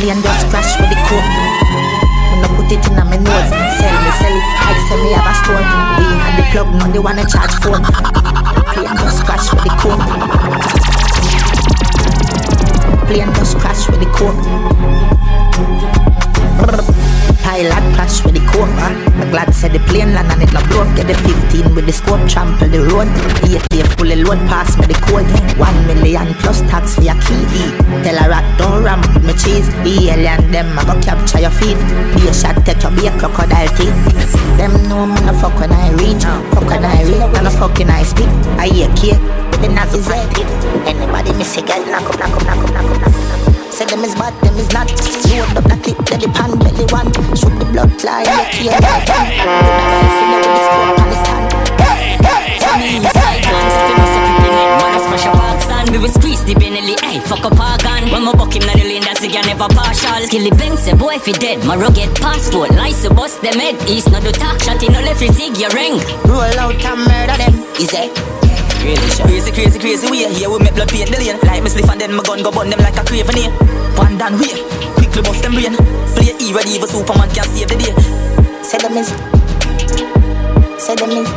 Plane 0.09 0.22
just 0.22 0.46
crash 0.48 0.80
with 0.80 0.88
the 0.88 0.96
coke. 1.04 1.20
When 2.32 2.40
I 2.40 2.48
put 2.56 2.72
it 2.72 2.80
in 2.80 2.96
my 2.96 3.20
nose, 3.20 3.52
sell 3.76 3.92
me, 4.00 4.09
sell 4.16 4.32
it. 4.32 4.40
I 4.56 4.72
say 4.88 4.96
me 5.04 5.12
have 5.12 5.28
a 5.28 5.36
store. 5.36 5.61
We 6.00 6.09
had 6.16 6.32
the 6.38 6.44
plug, 6.50 6.72
now 6.72 6.88
they 6.90 6.98
wanna 6.98 7.28
charge 7.28 7.52
phone. 7.61 7.84
Plane 8.72 8.96
just 8.96 9.20
crash 9.26 9.52
with 9.52 9.64
the 9.64 9.70
coke. 9.76 10.00
Plane 13.06 13.34
just 13.34 13.59
crash 13.59 13.86
with 13.90 14.00
the 14.00 14.06
coke. 14.16 14.46
Pilot 17.43 17.84
crash 17.95 18.24
with 18.24 18.34
the 18.34 18.43
man. 18.76 18.95
The 19.18 19.26
glad 19.30 19.55
said 19.55 19.72
the 19.72 19.80
plane 19.91 20.14
land 20.14 20.30
and 20.30 20.43
it 20.43 20.53
not 20.53 20.64
broke. 20.68 20.91
Get 20.97 21.07
the 21.07 21.14
15 21.14 21.74
with 21.74 21.86
the 21.86 21.93
scope, 21.93 22.22
trample 22.28 22.68
the 22.68 22.82
road. 22.91 23.09
Eight 23.47 23.62
day 23.70 23.82
full 23.97 24.11
of 24.11 24.18
load 24.26 24.41
pass 24.49 24.76
me 24.78 24.86
the 24.86 24.99
code. 25.07 25.26
One 25.59 25.78
million 25.86 26.34
plus 26.43 26.61
tax 26.70 26.95
for 26.95 27.03
your 27.03 27.18
key. 27.24 27.43
Tell 28.05 28.18
a 28.18 28.28
rat 28.28 28.47
don't 28.59 28.82
ram 28.82 29.01
with 29.14 29.24
me 29.24 29.34
cheese. 29.34 29.68
The 29.82 30.11
alien 30.12 30.51
them 30.51 30.78
I 30.78 30.84
go 30.84 30.95
capture 31.01 31.41
your 31.41 31.55
feet. 31.55 31.78
Be 32.14 32.28
a 32.28 32.32
shot 32.34 32.59
take 32.66 32.82
your 32.82 32.93
a 32.93 33.11
crocodile 33.18 33.70
teeth. 33.78 33.97
Them 34.59 34.74
know 34.89 35.07
me 35.07 35.20
no 35.22 35.32
fuck 35.39 35.55
when 35.59 35.72
I 35.72 35.93
reach. 35.99 36.24
Fuck 36.55 36.66
when 36.66 36.84
I 36.84 37.03
reach, 37.05 37.22
and 37.39 37.47
a 37.47 37.51
fucking 37.51 37.91
I 37.91 38.03
speak. 38.03 38.28
I 38.59 38.68
hear 38.68 38.89
with 39.51 39.61
the 39.62 39.68
nazi 39.68 40.03
head. 40.03 40.30
Anybody 40.86 41.32
miss 41.39 41.57
a 41.57 41.62
girl, 41.62 41.84
knock 41.86 42.09
up, 42.11 42.18
knock 42.18 42.34
up, 42.34 42.45
knock 42.45 42.64
up, 42.64 42.70
knock 42.74 42.84
up, 42.84 43.03
knock 43.03 43.49
up. 43.49 43.57
Say 43.79 43.87
them 43.87 44.03
is 44.03 44.12
bad, 44.16 44.35
them 44.43 44.59
is 44.59 44.66
not. 44.74 44.91
Load 45.31 45.55
up 45.55 45.62
the 45.70 45.79
clip, 45.79 46.03
then 46.11 46.18
the 46.18 46.26
pan 46.35 46.51
belly 46.59 46.83
one. 46.91 47.14
Shoot 47.39 47.55
the 47.62 47.66
blood 47.70 47.95
fly, 47.95 48.26
you 48.59 48.74
can't 48.74 48.83
have 48.83 49.07
fun. 49.07 49.22
Put 49.39 49.70
a 49.70 49.87
rifle 49.87 50.35
with 50.35 50.51
the 50.51 50.59
scope 50.66 50.99
on 50.99 51.07
the 51.07 51.18
stand. 51.22 51.47
Funny 52.59 52.99
inside 52.99 53.39
hands, 53.47 53.74
if 53.79 53.87
you 53.87 53.95
must 54.03 54.14
have 54.18 54.43
been 54.43 54.51
in 54.51 54.70
Man, 54.83 54.91
I 54.91 55.01
smash 55.07 55.31
a 55.31 55.93
We 55.95 55.99
will 56.03 56.11
squeeze 56.11 56.43
the 56.43 56.59
Benelli, 56.59 56.99
hey, 57.07 57.22
fuck 57.22 57.47
a 57.47 57.55
park 57.55 57.87
on 57.87 58.11
When 58.11 58.26
my 58.26 58.35
buck 58.35 58.51
him 58.51 58.66
na 58.66 58.74
the 58.74 58.83
lane, 58.83 59.07
that's 59.07 59.22
the 59.22 59.31
guy 59.31 59.47
never 59.47 59.70
partial. 59.70 60.26
Skilly 60.26 60.51
bang, 60.51 60.74
say 60.76 60.99
boy 60.99 61.14
if 61.14 61.26
he 61.26 61.33
dead. 61.39 61.62
My 61.62 61.76
rugged 61.79 62.11
passport, 62.18 62.74
lies 62.74 63.07
to 63.07 63.14
bust 63.14 63.43
them 63.47 63.62
head 63.62 63.79
East 63.87 64.11
no 64.11 64.18
do 64.18 64.35
talk, 64.35 64.59
shot 64.59 64.83
in 64.83 64.91
no 64.91 64.99
left, 65.07 65.22
you 65.22 65.31
zig 65.31 65.55
your 65.55 65.70
ring. 65.70 66.03
Roll 66.26 66.51
out 66.59 66.74
and 66.74 66.99
murder 67.07 67.39
them, 67.39 67.55
is 67.79 67.95
it? 67.95 68.11
Crazy, 68.79 69.51
crazy, 69.53 69.79
crazy 69.79 70.11
way. 70.11 70.33
Here 70.33 70.49
we 70.49 70.59
make 70.59 70.74
blood 70.74 70.89
paint 70.89 71.11
the 71.11 71.18
lane. 71.18 71.39
Like 71.43 71.62
me 71.62 71.70
spliff 71.70 71.91
and 71.91 72.01
then 72.01 72.14
my 72.14 72.22
gun 72.22 72.43
go 72.43 72.51
burn 72.51 72.70
them 72.70 72.79
like 72.81 72.97
a 72.97 73.05
craven 73.05 73.37
here. 73.37 73.51
One 73.99 74.16
down 74.16 74.39
way, 74.39 74.55
quickly 74.95 75.22
bust 75.22 75.43
them 75.43 75.53
brain. 75.53 75.74
Play 76.14 76.35
E 76.39 76.53
ready, 76.55 76.70
even 76.79 76.89
Superman 76.89 77.29
can 77.31 77.45
save 77.45 77.68
the 77.68 77.76
day. 77.76 77.93
Say 78.62 78.79
them 78.79 78.97
is. 78.97 79.09
Say 80.79 80.95
them 80.95 81.11
is. 81.11 81.29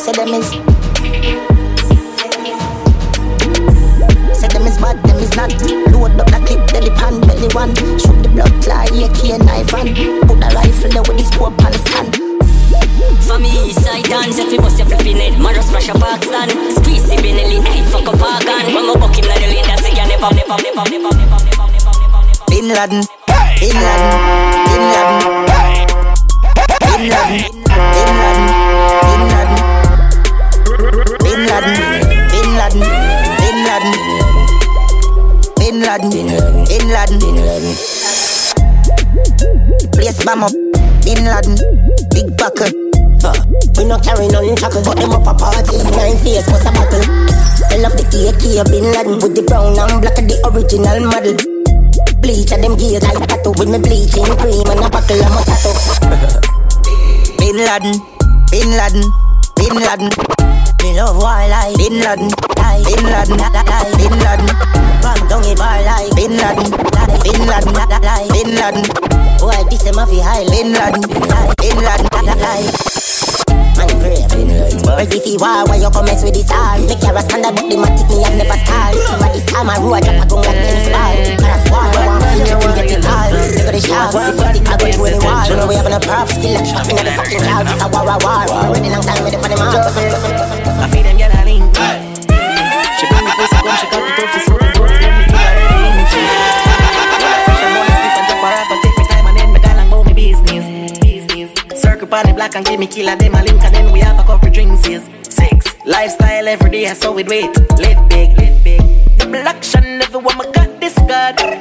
Say 0.00 0.12
them 0.12 0.32
is. 0.34 0.48
Say 4.36 4.48
them 4.48 4.66
is 4.66 4.78
bad, 4.78 4.96
them 5.04 5.18
is 5.20 5.36
not. 5.36 5.52
Load 5.92 6.18
up 6.20 6.26
the 6.26 6.40
clip, 6.46 6.66
then 6.72 6.84
the 6.84 6.90
pan 6.96 7.20
belly 7.20 7.48
one. 7.52 7.74
Shoot 8.00 8.22
the 8.22 8.28
blood 8.32 8.64
fly, 8.64 8.86
AK 8.86 9.38
knife 9.44 9.74
and 9.74 9.96
put 10.26 10.40
the 10.40 10.48
rifle 10.54 10.90
there 10.90 11.02
with 11.04 11.18
the 11.18 11.24
scope 11.24 11.60
on 11.64 11.72
the 11.72 11.78
stand. 11.78 12.16
For 12.96 13.38
me, 13.38 13.50
he's 13.50 13.76
side 13.76 14.04
dance 14.04 14.38
If 14.38 14.52
you 14.52 14.58
bust 14.58 14.80
flipping 14.82 15.16
head, 15.16 15.38
man, 15.38 15.54
just 15.54 15.68
smash 15.68 15.88
a 15.88 15.92
Pakistan 15.92 16.48
Squeeze 16.72 17.04
the 17.08 17.16
Benelli, 17.20 17.60
hey, 17.60 17.84
fuck 17.92 18.08
up 18.08 18.16
Hakan 18.16 18.72
One 18.72 18.86
more 18.86 18.96
buck 18.96 19.12
him 19.16 19.28
like 19.28 19.40
the 19.40 19.48
lane, 19.52 19.66
that's 19.68 19.84
again 19.84 20.08
Never, 20.08 20.32
never, 20.32 20.56
never, 20.64 20.84
never, 20.88 21.12
never, 21.12 21.36
never, 21.36 21.44
never, 21.44 21.76
never 21.76 22.16
Bin 22.48 22.72
Laden, 22.72 23.04
Bin 23.60 23.76
Laden, 23.76 24.16
Bin 24.64 24.84
Laden 24.96 25.36
Bin 26.86 27.02
Laden, 27.12 27.36
Bin 28.96 29.20
Laden, 29.36 29.66
Bin 31.20 31.40
Laden 31.50 31.76
Bin 32.16 32.48
Laden, 32.56 32.80
Bin 33.36 33.56
Laden, 33.66 33.92
Bin 35.56 35.76
Laden 35.84 36.08
Bin 36.08 36.28
Laden, 36.32 36.64
Bin 36.64 36.84
Laden, 36.88 37.18
Bin 37.20 37.36
Laden 37.44 37.74
Place 39.92 40.24
bomb 40.24 40.44
up, 40.44 40.52
Bin 41.04 41.24
Laden, 41.24 41.56
big 42.14 42.36
bucket 42.38 42.85
uh, 43.26 43.34
we 43.74 43.82
no 43.82 43.98
carry 43.98 44.30
none 44.30 44.54
chuckle, 44.54 44.86
but 44.86 44.94
them 44.94 45.10
up 45.10 45.26
a 45.26 45.34
party. 45.34 45.82
Nine 45.98 46.14
face 46.22 46.46
was 46.46 46.62
a 46.62 46.70
battle. 46.70 47.02
I 47.74 47.82
love 47.82 47.98
the 47.98 48.06
AK 48.06 48.62
Bin 48.70 48.86
Laden 48.94 49.18
with 49.18 49.34
the 49.34 49.42
brown 49.42 49.74
and 49.74 49.98
black 49.98 50.14
of 50.14 50.30
the 50.30 50.38
original 50.46 51.02
model. 51.10 51.34
Bleach 52.22 52.54
and 52.54 52.62
them 52.62 52.78
gears 52.78 53.02
like 53.02 53.26
tattoo 53.26 53.50
with 53.58 53.66
me 53.66 53.82
bleaching 53.82 54.30
cream 54.38 54.70
and 54.70 54.78
a 54.78 54.86
buckle 54.86 55.18
of 55.18 55.34
Moscato. 55.34 55.74
Bin 57.42 57.58
Laden, 57.58 57.98
Bin 58.54 58.70
Laden, 58.78 59.02
Bin 59.58 59.74
Laden. 59.74 60.06
Me 60.86 60.94
love 60.94 61.18
war 61.18 61.42
like 61.50 61.74
Bin 61.82 61.98
Laden, 61.98 62.30
like 62.30 62.86
Bin 62.86 63.02
Laden, 63.10 63.42
like 63.42 63.90
Bin 63.98 64.14
Laden. 64.22 64.48
Bang 65.02 65.22
down 65.26 65.42
a 65.42 65.52
bar 65.58 65.82
like 65.82 66.14
Bin 66.14 66.38
Laden, 66.38 66.70
like 66.94 67.18
Bin 67.26 67.42
Laden, 67.42 67.74
like 67.74 68.30
Bin 68.30 68.50
Laden. 68.54 69.15
Boy, 69.46 69.62
this 69.70 69.86
a 69.86 69.94
fi 69.94 70.18
high 70.18 70.42
Bin 70.50 70.74
Laden, 70.74 71.06
Bin 71.06 71.78
Laden. 71.78 72.10
Man 73.78 73.94
brave, 74.02 74.26
ready 74.90 75.22
fi 75.22 75.38
war 75.38 75.62
when 75.70 75.78
you 75.78 75.90
come 75.94 76.02
mess 76.02 76.26
with 76.26 76.34
this 76.34 76.50
all. 76.50 76.74
Make 76.82 76.98
your 76.98 77.14
standard, 77.22 77.54
but 77.54 77.70
the 77.70 77.78
matic 77.78 78.10
me 78.10 78.26
have 78.26 78.34
never 78.34 78.58
stall. 78.66 78.90
But 79.22 79.30
this 79.30 79.46
time 79.46 79.70
I 79.70 79.78
drop 79.78 80.02
a 80.02 80.26
gun 80.26 80.42
like 80.42 80.58
tennis 80.66 80.90
ball. 80.90 81.14
Cause 81.46 81.62
war, 81.70 81.78
I 81.78 82.10
want 82.10 82.26
feel 82.26 82.42
you 82.42 82.58
can 82.58 82.74
get 82.74 82.90
it 82.90 83.06
all. 83.06 83.30
Look 83.30 83.70
at 83.70 83.74
the 83.78 83.82
shots, 83.86 84.18
if 84.18 84.34
you 84.34 84.50
think 84.50 84.66
I 84.66 84.74
go 84.82 84.86
through 84.90 85.14
the 85.14 85.22
wall. 85.22 85.46
You 85.46 85.54
know 85.54 85.70
we 85.70 85.78
having 85.78 85.94
a 85.94 86.02
prop, 86.02 86.26
still 86.26 86.50
a 86.50 86.66
trap 86.66 86.90
in 86.90 87.06
the 87.06 87.14
fucking 87.14 87.38
cloud. 87.38 87.70
It's 87.70 87.78
a 87.78 87.86
war, 87.86 88.02
a 88.02 88.18
war. 88.18 88.50
Already 88.50 88.90
long 88.90 89.06
time 89.06 89.22
with 89.22 89.30
the 89.30 89.38
funny 89.38 89.54
mark. 89.54 89.78
Block 102.46 102.54
and 102.58 102.66
give 102.66 102.78
me 102.78 102.86
killer, 102.86 103.16
them 103.16 103.34
a 103.34 103.42
link 103.42 103.60
and 103.64 103.74
then 103.74 103.92
we 103.92 103.98
have 103.98 104.20
a 104.20 104.22
couple 104.22 104.48
drinks. 104.50 104.86
Yes. 104.88 105.02
Six. 105.28 105.66
Lifestyle 105.84 106.46
every 106.46 106.70
day, 106.70 106.86
so 106.94 107.10
we 107.10 107.24
wait. 107.24 107.50
Live 107.76 108.08
big, 108.08 108.38
live 108.38 108.62
big. 108.62 108.80
The 109.18 109.24
Double 109.24 109.48
action, 109.48 110.00
everyone 110.00 110.36
my 110.36 110.44
got 110.52 110.80
this 110.80 110.94
guard. 110.94 111.55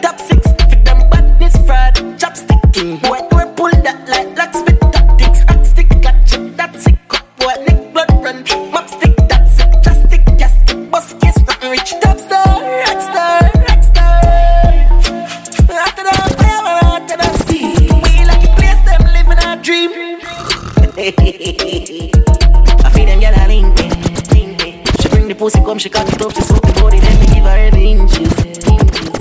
She 25.86 25.90
cut 25.92 26.10
it 26.12 26.20
up, 26.20 26.34
she 26.34 26.42
suck 26.42 26.62
the 26.66 26.74
body, 26.82 26.98
then 26.98 27.14
me 27.22 27.28
give 27.30 27.46
her 27.46 27.58
every 27.62 27.94
inches. 27.94 28.34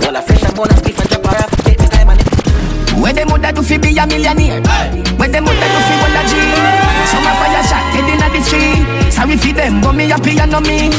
All 0.01 0.17
a 0.17 0.21
fresh 0.25 0.41
and 0.41 0.55
bonus, 0.57 0.81
beef 0.81 0.97
and 0.97 1.09
drop 1.13 1.25
her 1.29 1.37
off, 1.45 1.53
take 1.61 1.77
the 1.77 1.85
time 1.85 2.09
and 2.09 2.17
Where 2.97 3.13
them 3.13 3.29
woulda 3.29 3.53
do 3.53 3.61
fi 3.61 3.77
be 3.77 3.93
a 3.93 4.07
millionaire? 4.09 4.65
Where 5.13 5.29
them 5.29 5.45
woulda 5.45 5.67
do 5.69 5.79
fi 5.85 5.93
walla 6.01 6.21
G? 6.25 6.33
Some 7.05 7.21
a 7.21 7.31
fire 7.37 7.61
shot 7.69 7.85
dead 7.93 8.09
inna 8.09 8.27
the 8.33 8.41
street. 8.41 9.13
Sorry 9.13 9.37
fi 9.37 9.51
them, 9.53 9.77
but 9.77 9.93
me 9.93 10.09
happy 10.09 10.41
and 10.41 10.49
no 10.49 10.59
me. 10.65 10.89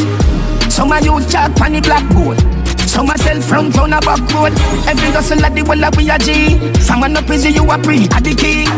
Some 0.70 0.94
a 0.94 1.02
youth 1.02 1.26
chat 1.26 1.50
the 1.58 1.80
blackboard. 1.82 2.38
Some 2.86 3.10
a 3.10 3.18
sell 3.18 3.42
front 3.42 3.74
round 3.74 3.94
a 3.94 3.98
back 4.06 4.22
road. 4.30 4.54
Every 4.86 5.10
hustle 5.10 5.42
at 5.42 5.50
the 5.50 5.66
walla 5.66 5.90
we 5.98 6.06
a 6.06 6.16
G. 6.22 6.62
From 6.86 7.02
a 7.02 7.08
no 7.08 7.22
prison 7.26 7.54
you 7.54 7.66
a 7.66 7.74
pre 7.74 8.06
a 8.06 8.18
the 8.22 8.38
king. 8.38 8.70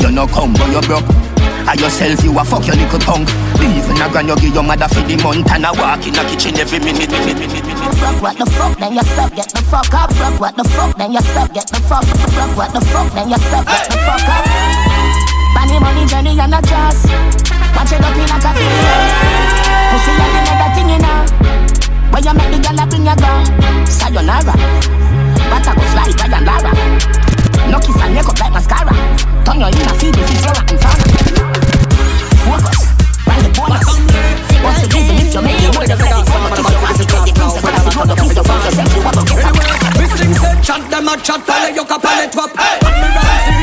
You 0.00 0.08
no 0.08 0.24
come 0.26 0.54
but 0.54 0.72
you 0.72 0.80
broke. 0.88 1.21
I 1.66 1.74
yourself 1.78 2.22
you 2.24 2.34
a 2.38 2.44
fuck 2.44 2.66
your 2.66 2.76
little 2.76 2.98
punk. 3.00 3.28
Even 3.62 3.96
a 4.02 4.06
grand 4.10 4.28
you 4.28 4.36
give 4.36 4.54
your 4.54 4.62
mother 4.62 4.88
for 4.88 5.02
the 5.06 5.16
month 5.22 5.50
and 5.50 5.64
a 5.64 5.70
walk 5.72 6.02
in 6.06 6.12
the 6.12 6.22
kitchen 6.26 6.58
every 6.58 6.78
minute. 6.82 7.10
Fuck 8.02 8.18
what 8.20 8.36
the 8.38 8.46
fuck, 8.46 8.76
then 8.78 8.94
you 8.94 9.02
stop, 9.02 9.30
get 9.34 9.48
the 9.48 9.62
fuck 9.70 9.94
up. 9.94 10.12
Fuck 10.14 10.40
what 10.40 10.56
the 10.56 10.64
fuck, 10.64 10.96
then 10.96 11.12
you 11.12 11.22
stop, 11.22 11.52
get 11.54 11.66
the 11.70 11.80
fuck. 11.86 12.02
Up. 12.02 12.18
Fuck 12.34 12.56
what 12.56 12.70
the 12.74 12.80
fuck, 12.90 13.08
then 13.14 13.30
you 13.30 13.38
stop, 13.38 13.64
get 13.66 13.86
the 13.88 13.98
fuck 14.02 14.26
up. 14.26 14.44
Bunny 15.54 15.78
money 15.78 16.04
journey 16.06 16.34
and 16.34 16.54
a 16.54 16.60
jazz. 16.66 17.06
Watch 17.76 17.92
it 17.92 18.02
up 18.02 18.16
in 18.16 18.26
a 18.26 18.36
video. 18.42 19.22
Pussy 19.92 20.12
and 20.18 20.32
the 20.34 20.40
leather 20.42 20.70
thing 20.74 20.90
in 20.90 21.04
her. 21.04 21.20
Where 22.10 22.22
you 22.22 22.34
make 22.34 22.50
the 22.52 22.58
girl 22.58 22.86
bring 22.90 23.06
your 23.06 23.16
girl. 23.16 23.40
Sayonara. 23.86 24.54
But 25.48 25.68
I 25.68 25.72
go 25.76 25.84
fly 25.92 26.10
by 26.18 26.26
and 26.36 26.44
Lara. 26.44 26.72
No 27.70 27.78
kiss 27.78 28.00
and 28.02 28.14
make 28.14 28.26
up 28.26 28.40
like 28.40 28.52
mascara. 28.52 29.31
Turn 29.44 29.58
your 29.58 29.68
in 29.68 29.82
a 29.82 29.94
feed 29.98 30.16
if 30.16 30.30
it's 30.30 30.46
and 30.46 30.78
fauna. 30.78 31.04
Focus. 32.46 32.80
Run 33.26 33.38
the 33.42 33.50
bonus. 33.56 33.86
What's 34.62 34.80
the 34.82 34.88
reason 34.94 35.18
if 35.18 35.34
you 35.34 35.42
make 35.42 35.58
the 35.58 35.70
world 35.74 35.90
of 35.90 35.98
the 35.98 36.06
summer? 36.30 36.50
If 36.52 36.62
you 36.62 36.78
ask 36.86 37.02
it, 37.02 37.08
the 37.10 37.18
things 37.26 37.58
I 37.58 37.74
see, 37.82 38.06
the 38.06 38.14
things 38.14 38.34
that 38.34 38.46
I 38.46 38.70
see, 38.70 38.86
you 38.94 39.02
want 39.02 39.18
to 39.18 39.24
get 39.26 39.42
up. 39.42 39.54
We 39.98 40.06
sing 40.06 40.34
say 40.34 40.54
chat 40.62 40.82
them 40.90 41.08
a 41.08 41.16
chat 41.18 41.40
pale 41.46 41.74
yo 41.74 41.84
ka 41.84 41.98
pale 41.98 42.28
twap 42.30 42.50
And 42.54 43.61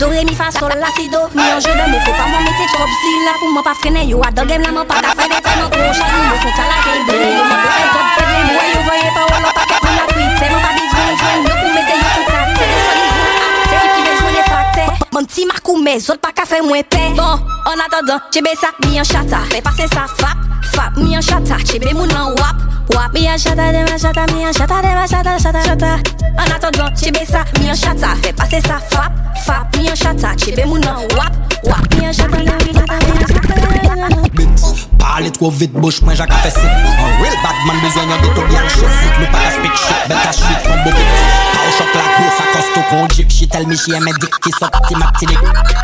Do 0.00 0.08
re 0.08 0.24
mi 0.24 0.34
fa 0.34 0.50
sol 0.50 0.72
la 0.80 0.88
si 0.96 1.10
do. 1.10 1.28
Mi 1.34 1.42
anje 1.42 1.68
do 1.76 1.84
mou 1.92 2.00
fè 2.00 2.12
pa 2.16 2.24
mou 2.24 2.40
mette 2.40 2.64
trop 2.72 2.88
si 3.00 3.10
la 3.26 3.34
pou 3.36 3.52
mou 3.52 3.62
pa 3.62 3.74
frene 3.74 4.06
Yo 4.08 4.22
a 4.24 4.30
do 4.32 4.46
gem 4.48 4.62
la 4.64 4.72
mou 4.72 4.84
pa 4.88 4.96
ka 4.96 5.12
fè 5.12 5.26
de 5.28 5.40
tè 5.44 5.52
mou 5.60 5.68
tro 5.68 5.92
Chari 5.98 6.22
mou 6.24 6.38
fè 6.40 6.50
tala 6.56 6.78
ke 6.80 6.94
do 7.04 7.16
Yo 7.20 7.42
mou 7.44 7.60
fè 7.60 7.82
zot 7.92 8.08
pè 8.16 8.24
de 8.30 8.38
mou 8.48 8.64
Yo 8.72 8.80
voye 8.88 9.10
pa 9.12 9.26
ou 9.28 9.42
lo 9.44 9.50
pa 9.58 9.66
kè 9.68 9.76
pou 9.76 9.92
la 9.98 10.06
kuit 10.08 10.32
Se 10.40 10.48
mou 10.48 10.62
pa 10.64 10.72
bizwen 10.78 11.12
jwen 11.20 11.44
yo 11.44 11.52
pou 11.52 11.74
mette 11.76 11.98
yo 12.00 12.08
tout 12.16 12.32
la 12.32 12.42
tè 12.56 12.70
Se 12.80 12.88
li 12.96 13.06
zon 13.12 13.28
a 13.44 13.52
tè 13.68 13.82
ki 13.92 14.00
ve 14.06 14.16
jwen 14.22 14.38
de 14.38 14.46
fakte 14.48 14.88
Mwen 15.12 15.28
ti 15.36 15.44
ma 15.52 15.59
mais 15.82 15.96
autres 16.10 16.20
pas 16.20 16.32
qu'à 16.32 16.44
faire 16.44 16.62
moins 16.62 16.82
paix. 16.82 17.12
Bon, 17.16 17.22
en 17.22 17.78
attendant, 17.86 18.20
j'ai 18.32 18.40
ça, 18.56 18.68
mi 18.86 19.00
en 19.00 19.04
chata. 19.04 19.38
Fais 19.50 19.60
passer 19.60 19.86
ça, 19.92 20.06
fap, 20.18 20.36
fap, 20.72 20.96
mi 20.96 21.16
en 21.16 21.20
chata. 21.20 21.56
J'ai 21.64 21.92
mon 21.92 22.04
en 22.04 22.30
wap, 22.30 22.56
wap, 22.94 23.12
mi 23.14 23.28
en 23.28 23.36
chata, 23.36 23.72
de 23.72 23.90
ma 23.90 23.98
chata, 23.98 24.26
mi 24.32 24.46
en 24.46 24.52
chata, 24.52 24.80
de 24.82 24.94
ma 24.94 25.06
chata, 25.06 25.38
chata, 25.38 25.62
chata. 25.62 25.96
En 26.38 26.50
attendant, 26.54 26.90
j'ai 26.96 27.12
ça, 27.24 27.44
mi 27.58 27.70
en 27.70 27.74
chata. 27.74 28.08
Fais 28.22 28.32
passer 28.32 28.60
ça, 28.60 28.78
fap, 28.90 29.12
fap, 29.44 29.76
mi 29.76 29.90
en 29.90 29.94
chata. 29.94 30.28
J'ai 30.36 30.64
mon 30.64 30.76
en 30.76 31.02
wap, 31.16 31.32
wap, 31.64 31.94
mi 31.96 32.08
en 32.08 32.12
chata, 32.12 32.36
de 32.36 32.44
ma 32.44 32.58
chata, 32.58 32.94
mi 33.06 33.12
en 33.12 33.26
chata. 33.26 33.40
Parler 34.98 35.30
trop 35.30 35.50
vite, 35.50 35.72
bouche, 35.72 36.02
moi 36.02 36.14
j'ai 36.14 36.24
qu'à 36.24 36.34
faire 36.36 36.52
ça. 36.52 36.60
Un 36.60 37.22
real 37.22 37.34
bad 37.42 37.56
man, 37.66 37.76
besoin 37.82 38.06
d'un 38.06 38.20
détour 38.22 38.44
bien 38.44 38.62
chaud. 38.68 38.86
Nous 39.18 39.26
pas 39.26 39.38
respect 39.38 39.76
shit, 39.76 40.08
bête 40.08 40.18
à 40.28 40.32
shit, 40.32 40.68
mon 40.68 40.84
beau 40.84 40.90
petit. 40.90 41.02
Pas 41.52 41.60
au 41.66 41.72
choc 41.76 41.88
la 41.94 42.00
course, 42.16 42.40
ça 42.52 42.58
coste 42.58 42.92
au 42.92 43.14
jeep 43.14 43.30
She 43.30 43.48
tell 43.48 43.66
me 43.66 43.76
she 43.76 43.90
aime 43.92 44.10
dick 44.20 44.30
qui 44.40 44.50
sort 44.58 44.70
petit 44.70 44.94
ma 44.96 45.10
petite 45.12 45.30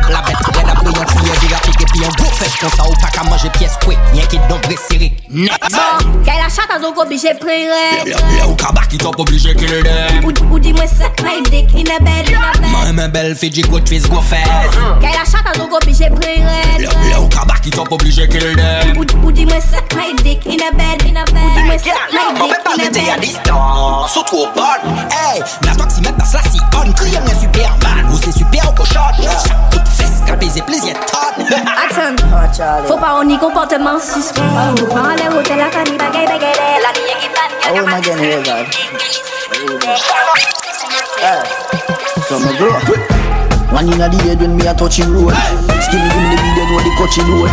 La 0.09 0.21
bête 0.21 0.37
reine 0.55 0.69
à 0.69 0.73
brillant, 0.73 1.05
tu 1.07 1.23
viens 1.23 1.47
dire 1.47 1.61
piquer 1.61 1.85
Puis 1.91 2.05
un 2.05 2.09
gros 2.09 2.31
fesse 2.31 2.55
comme 2.57 2.69
ça 2.69 2.83
ou 2.87 2.93
pas 3.01 3.07
qu'à 3.07 3.23
manger 3.23 3.49
pièce 3.51 3.77
quick. 3.83 3.97
Rien 4.13 4.25
qui 4.25 4.37
donc 4.49 4.65
resserré, 4.65 5.13
net 5.29 5.51
Bon, 5.71 6.23
qu'elle 6.23 6.35
a 6.35 6.49
chata 6.49 6.79
donc 6.79 6.97
obligé 6.97 7.29
prendre. 7.33 8.37
Là 8.37 8.47
ou 8.47 8.55
cabas 8.55 8.85
qui 8.89 8.97
t'ont 8.97 9.11
obligé 9.17 9.55
qu'il 9.55 9.69
le 9.69 9.83
dem 9.83 10.25
Ou, 10.25 10.53
ou 10.53 10.59
dis-moi 10.59 10.85
ça, 10.87 11.05
my 11.23 11.41
dick 11.49 11.67
in 11.75 11.91
a 11.93 11.99
bed, 11.99 12.29
in 12.29 12.41
a 12.41 12.51
bed 12.59 12.69
Moi 12.69 12.91
même 12.93 13.11
belle 13.11 13.35
fille, 13.35 13.61
go 13.61 13.79
twist, 13.79 14.09
go 14.09 14.21
fesse. 14.21 14.47
Qu'elle 14.99 15.09
a 15.09 15.25
chata 15.25 15.57
donc 15.57 15.73
obligé 15.73 16.09
prendre. 16.09 17.09
Là 17.11 17.21
ou 17.21 17.27
cabas 17.27 17.59
qui 17.61 17.69
t'ont 17.69 17.85
obligé 17.89 18.27
qu'il 18.27 18.43
le 18.43 18.55
dem 18.55 18.97
Ou 18.97 19.31
dis-moi 19.31 19.59
ça, 19.61 19.77
my 19.95 20.15
dick 20.23 20.45
in 20.45 20.57
a 20.67 20.71
bed, 20.71 21.03
in 21.07 21.15
a 21.19 21.25
bed 21.25 21.41
Ou 21.45 21.55
dis-moi 21.55 21.77
ça, 21.77 21.91
my 22.13 22.89
dick 22.89 22.97
in 22.97 23.11
a 23.13 23.17
bed 23.17 23.21
distance, 23.21 24.15
ou 24.15 24.23
trop 24.23 24.47
bonne 24.55 24.97
Hey, 25.11 25.41
la 25.63 25.75
toi 25.75 25.85
qui 25.87 26.01
met 26.01 26.11
dans 26.17 26.25
cela 26.25 26.41
si 26.57 26.63
on 26.75 26.91
Crie 26.93 27.17
un 27.17 27.39
Superman, 27.39 28.05
ou 28.11 28.17
c'est 28.17 28.31
super 28.31 28.69
au 28.69 28.73
cochon 28.73 28.99
Chaque 29.21 29.69
toute 29.69 29.87
fesse, 29.87 30.21
qu'a 30.25 30.35
baiser 30.35 30.61
plaisir 30.61 30.95
tot 30.99 31.17
Attends, 31.39 32.15
faut 32.87 32.97
pas 32.97 33.19
on 33.19 33.29
y 33.29 33.37
comportement 33.37 33.99
suspect. 33.99 34.41
On 34.41 34.71
nous 34.73 34.87
prend 34.87 35.09
les 35.15 35.27
hôtels 35.35 35.61
à 35.61 35.69
Cali, 35.69 35.97
bagay, 35.97 36.25
bagay, 36.25 36.53
la 36.81 36.91
ligne 36.93 37.15
qui 37.19 37.27
I 37.67 37.71
will 37.71 37.85
not 37.85 38.01
get 38.01 38.17
here, 38.17 38.41
God. 38.43 38.65
So 42.27 42.39
me 42.39 42.57
grow 42.57 42.71
One 43.71 43.91
inna 43.91 44.07
the 44.07 44.17
head 44.23 44.39
when 44.39 44.55
me 44.55 44.67
a 44.67 44.73
touching 44.73 45.11
road 45.11 45.33
Skinny 45.81 46.07
give 46.09 46.21
me 46.21 46.29
the 46.29 46.37
video 46.37 46.63
know 46.65 46.79
the 46.79 46.91
coaching 46.97 47.27
road 47.27 47.51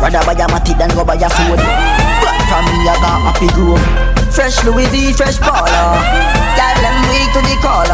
Rather 0.00 0.24
buy 0.24 0.32
a 0.32 0.46
matic 0.48 0.78
than 0.78 0.90
go 0.90 1.04
buy 1.04 1.14
a 1.16 1.28
sword. 1.28 1.58
Black 1.58 2.38
from 2.48 2.64
me 2.64 2.88
I 2.88 2.96
got 3.00 3.34
happy 3.34 3.48
grow 3.48 4.19
Fresh 4.30 4.64
Louis 4.64 4.86
V, 4.86 5.12
fresh 5.12 5.38
Paula 5.38 5.98
Girl 6.54 6.76
them 6.80 6.96
weak 7.10 7.28
to 7.34 7.40
the 7.42 7.56
call 7.60 7.86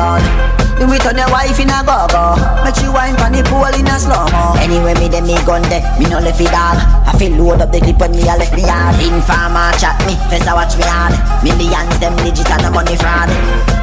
Then 0.78 0.91
we 0.91 0.99
turn 0.99 1.16
your 1.16 1.30
wife 1.32 1.59
in 1.59 1.72
a 1.72 1.80
go-go. 1.80 2.37
Make 2.62 2.76
you 2.84 2.93
wine 2.93 3.16
from 3.16 3.32
the 3.32 3.43
pool 3.49 3.72
in 3.72 3.89
a 3.89 3.97
slow-mo. 3.99 4.61
Anyway 4.61 4.95
me 5.01 5.09
dem 5.09 5.24
me 5.26 5.34
gun 5.49 5.62
de, 5.72 5.80
me 5.99 6.05
no 6.07 6.20
left 6.20 6.41
it 6.41 6.53
dog 6.53 6.76
I 7.09 7.16
feel 7.18 7.32
load 7.41 7.62
up 7.62 7.72
the 7.72 7.80
clip 7.80 7.99
when 7.99 8.12
me 8.12 8.28
a 8.28 8.37
left 8.37 8.53
me 8.55 8.62
hard. 8.62 9.01
Informer 9.01 9.72
chat 9.80 9.97
me, 10.07 10.14
first 10.28 10.47
I 10.47 10.53
watch 10.53 10.76
me 10.76 10.84
hard. 10.84 11.16
Millions 11.43 11.99
them 11.99 12.14
legit 12.20 12.51
and 12.51 12.68
a 12.68 12.70
money 12.70 12.97
fraud. 12.97 13.32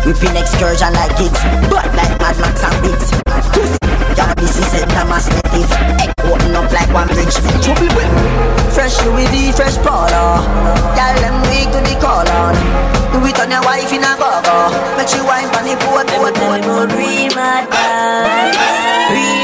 Whipping 0.06 0.36
excursion 0.38 0.94
like 0.94 1.16
kids 1.18 1.40
But 1.70 1.90
like 1.96 2.20
Mad 2.22 2.38
Max 2.40 2.64
and 2.64 2.78
Biggs 2.84 3.83
Y'all 4.18 4.38
is 4.44 4.54
St. 4.54 4.90
Thomas 4.92 5.28
native 5.30 5.70
Head 5.98 6.14
open 6.26 6.56
up 6.56 6.72
like 6.72 6.92
one 6.94 7.08
bridge 7.08 7.34
Trouble 7.64 7.90
with 7.98 8.12
Fresh 8.74 9.02
Louis 9.06 9.28
V, 9.34 9.52
fresh 9.52 9.78
Paula 9.82 10.42
Y'all 10.98 11.18
them 11.22 11.42
weak 11.50 11.70
to 11.74 11.80
the 11.82 11.96
call 12.00 12.28
on 12.30 12.54
Do 13.12 13.26
it 13.26 13.40
on 13.40 13.50
your 13.50 13.64
wife 13.66 13.92
in 13.92 14.04
a 14.04 14.14
go-go 14.18 14.70
Make 14.98 15.14
you 15.16 15.26
wine 15.26 15.50
on 15.58 15.66
the 15.66 15.76
boat, 15.82 16.08
boat, 16.14 16.62
boat, 16.62 16.92
Real 16.94 17.34
mad 17.36 17.66
real 19.14 19.43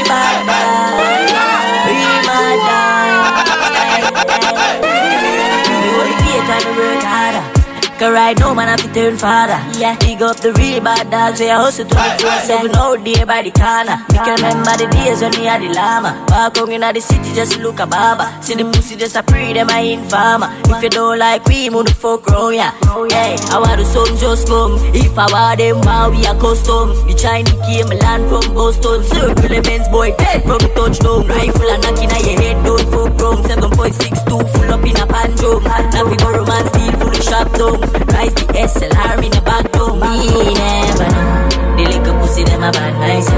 Cause 8.00 8.14
right 8.14 8.38
now 8.38 8.54
man 8.54 8.68
have 8.68 8.80
to 8.80 8.90
turn 8.94 9.18
father 9.18 9.60
Yeah, 9.78 9.94
big 10.00 10.22
up 10.22 10.36
the 10.36 10.54
real 10.54 10.80
bad 10.80 11.10
dogs 11.10 11.36
Say 11.36 11.50
I 11.50 11.56
hustle 11.56 11.84
24-7 11.84 12.72
out 12.74 13.04
there 13.04 13.26
by 13.26 13.42
the 13.42 13.52
corner. 13.52 13.96
Me 14.08 14.16
can 14.24 14.36
remember 14.40 14.72
the 14.76 14.88
days 14.88 15.20
when 15.20 15.32
me 15.36 15.44
had 15.44 15.60
the 15.60 15.68
llama. 15.68 16.16
Walk 16.28 16.56
on 16.56 16.72
in 16.72 16.80
the 16.80 17.00
city 17.00 17.32
just 17.34 17.58
look 17.58 17.78
a 17.78 17.86
barber. 17.86 18.24
See 18.40 18.54
the 18.54 18.64
pussy 18.64 18.96
just 18.96 19.16
a 19.16 19.22
pre 19.22 19.52
them 19.52 19.68
a 19.68 19.92
informer? 19.92 20.48
If 20.72 20.82
you 20.82 20.88
don't 20.88 21.18
like 21.18 21.44
we, 21.44 21.68
move 21.68 21.86
the 21.86 21.94
fuck 21.94 22.26
round 22.28 22.56
ya 22.56 22.72
Hey, 23.12 23.36
I 23.52 23.60
want 23.60 23.76
the 23.76 23.84
sun 23.84 24.16
just 24.16 24.48
come. 24.48 24.80
If 24.96 25.16
I 25.16 25.28
want 25.28 25.58
them, 25.60 25.80
wow, 25.84 26.08
we 26.08 26.24
are 26.24 26.36
custom. 26.40 26.96
The 27.04 27.12
Chinese 27.12 27.52
came 27.68 27.92
land 28.00 28.28
from 28.32 28.48
Boston. 28.52 29.04
Circle 29.04 29.48
the 29.48 29.60
men's 29.60 29.88
boy 29.88 30.16
dead 30.16 30.40
from 30.48 30.60
the 30.64 30.72
touchdown. 30.72 31.28
Rifle 31.28 31.68
and 31.68 31.82
knocking 31.84 32.08
at 32.08 32.24
your 32.24 32.40
head, 32.40 32.64
don't 32.64 32.84
fuck 32.92 33.12
round. 33.20 33.44
7.62 33.44 34.24
full 34.24 34.40
up 34.40 34.59
in 34.90 34.96
a 34.98 35.06
pan 35.06 35.30
drum 35.38 35.62
Now 35.64 36.04
we 36.04 36.16
go 36.16 36.30
romance 36.34 36.68
steal 36.74 36.92
full 36.98 37.14
of 37.14 37.22
shop 37.22 37.46
down 37.54 37.80
Rise 38.10 38.34
the 38.34 38.44
SLR 38.50 39.22
in 39.22 39.30
the 39.30 39.42
back 39.46 39.70
door 39.72 39.94
Me 39.94 40.26
never 40.58 41.06
know. 41.06 41.60
The 41.78 41.84
little 41.86 42.14
pussy 42.20 42.44
them 42.44 42.62
a 42.62 42.70
bad 42.72 42.94
nice. 42.98 43.30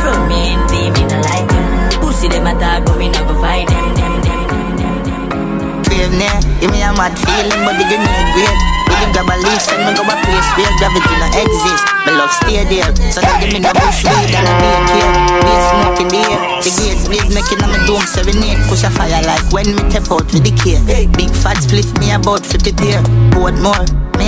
From 0.00 0.28
me 0.28 0.54
and 0.54 0.64
me, 0.70 0.90
me 0.94 1.02
no 1.10 1.18
like 1.20 1.48
them. 1.50 2.00
Pussy 2.00 2.28
them 2.28 2.46
a 2.46 2.54
talk 2.56 2.86
but 2.86 2.96
me 2.96 3.10
not 3.10 3.26
go 3.28 3.34
fight 3.42 3.68
them, 3.68 3.94
them, 3.94 4.20
them, 4.22 4.46
them, 4.48 5.82
them, 5.84 6.18
them. 6.18 6.60
Give 6.60 6.70
me 6.70 6.80
a 6.80 6.92
mad 6.94 7.12
feeling 7.18 7.62
but 7.66 7.76
the 7.76 7.84
grenade 7.84 8.32
great 8.32 8.83
With 8.94 9.10
the 9.10 9.26
grab 9.26 9.30
a 9.30 9.36
leaf, 9.42 9.58
send 9.58 9.82
me 9.82 9.92
go 9.96 10.06
a 10.06 10.14
place 10.22 10.48
where 10.54 10.70
gravity 10.78 11.14
no 11.18 11.26
exist. 11.34 11.84
My 12.06 12.12
love 12.14 12.30
stay 12.30 12.62
there, 12.62 12.90
so 13.10 13.20
don't 13.20 13.40
give 13.42 13.50
me 13.50 13.58
no 13.58 13.72
bush 13.74 14.06
weed 14.06 14.30
and 14.30 14.46
a 14.46 14.54
daycare. 14.62 15.10
Be 15.42 15.54
smoke 15.66 15.98
in 15.98 16.08
the 16.14 16.20
air, 16.30 16.40
the 16.62 16.70
gates 16.78 17.04
blaze 17.10 17.30
making 17.34 17.58
on 17.64 17.70
my 17.74 17.80
dome 17.86 18.06
serenade. 18.06 18.62
Push 18.70 18.84
a 18.84 18.90
fire 18.90 19.22
like 19.26 19.42
when 19.50 19.66
me 19.74 19.82
tap 19.90 20.06
out 20.14 20.30
with 20.30 20.46
the 20.46 20.54
care. 20.54 20.78
Big 21.18 21.30
fat 21.34 21.58
split 21.58 21.88
me 21.98 22.12
about 22.12 22.46
50 22.46 22.72
pair, 22.78 23.02
board 23.34 23.58
more. 23.58 23.82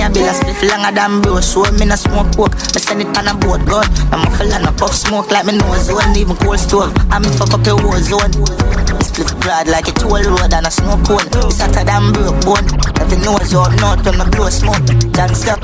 A 0.07 0.09
bill 0.09 0.23
a 0.23 0.33
split 0.33 0.71
longer 0.71 0.95
than 0.95 1.19
bro 1.19 1.41
So 1.41 1.67
me 1.75 1.83
no 1.83 1.95
smoke 1.99 2.31
pork 2.31 2.55
Me 2.71 2.79
send 2.79 3.01
it 3.03 3.11
on 3.17 3.27
a 3.27 3.35
boat 3.35 3.59
gun 3.67 3.83
I'm 4.15 4.23
a 4.23 4.59
no 4.63 4.71
puff 4.71 4.95
smoke 4.95 5.29
like 5.31 5.45
me 5.45 5.57
nose. 5.57 5.91
Zone 5.91 6.15
Even 6.15 6.37
cold 6.37 6.59
stove 6.59 6.95
I 7.11 7.19
me 7.19 7.27
fuck 7.35 7.51
up 7.51 7.65
your 7.67 7.75
war 7.83 7.99
zone 7.99 8.31
Split 9.03 9.35
broad 9.41 9.67
like 9.67 9.87
a 9.87 9.91
toll 9.91 10.23
road 10.23 10.53
and 10.53 10.65
a 10.65 10.71
snow 10.71 10.95
cone. 11.03 11.27
It's 11.27 11.59
hotter 11.59 11.83
than 11.83 12.13
broke 12.13 12.39
bone. 12.45 12.67
Every 13.03 13.17
nose 13.19 13.53
out 13.53 13.75
north 13.83 14.05
when 14.05 14.17
me 14.17 14.25
blow 14.31 14.49
smoke. 14.49 14.87
Gangsta 15.11 15.59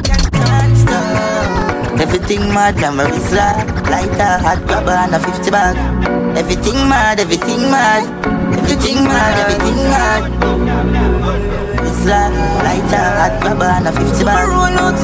Everything 2.02 2.54
mad, 2.54 2.76
memories 2.78 3.32
loud 3.32 3.64
Lighter, 3.90 4.38
hot 4.44 4.66
grabber 4.68 4.92
and 4.92 5.16
a 5.16 5.20
50 5.20 5.52
bag. 5.52 5.78
Everything 6.38 6.76
mad, 6.90 7.20
everything 7.20 7.62
mad. 7.72 8.04
Everything 8.58 9.04
mad, 9.06 9.40
everything 9.40 9.76
mad. 9.88 11.54
it's 11.54 11.63
like 12.06 12.34
lighter, 12.64 13.08
hot 13.18 13.34
grabber 13.42 13.66
and 13.66 13.88
a 13.88 13.92
50 13.92 14.24
bag 14.26 14.50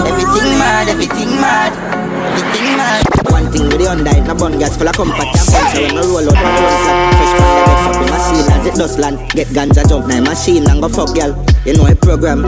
Everything 0.08 0.52
mad, 0.60 0.88
everything 0.89 1.32
mad 1.41 2.10
Everything 2.30 2.78
mad. 2.78 3.04
One 3.32 3.52
thing 3.52 3.68
with 3.68 3.80
the 3.80 3.88
Honda, 3.88 4.14
no 4.28 4.36
bun 4.36 4.60
gas 4.60 4.78
full 4.78 4.88
of 4.88 4.95
comfort. 4.95 5.28
And 5.28 5.47
fun 5.50 5.66
So 5.74 5.82
when 5.82 5.97
I 5.97 6.02
roll 6.02 6.28
out, 6.30 6.36
my 6.36 6.52
run 6.56 6.76
flat. 6.84 6.97
Fresh 7.16 7.34
from 7.36 7.50
the 7.56 7.64
best 7.66 7.86
up 7.89 7.95
in 8.00 8.10
machine 8.12 8.47
as 8.52 8.66
it 8.68 8.76
does 8.76 9.00
land. 9.00 9.18
Get 9.32 9.47
ganja 9.47 9.88
jump, 9.88 10.08
now 10.08 10.22
machine 10.22 10.70
and 10.70 10.82
go 10.82 10.89
fuck 10.89 11.16
girl. 11.16 11.34
You 11.66 11.74
know 11.78 11.88
a 11.88 11.95
program. 11.95 12.43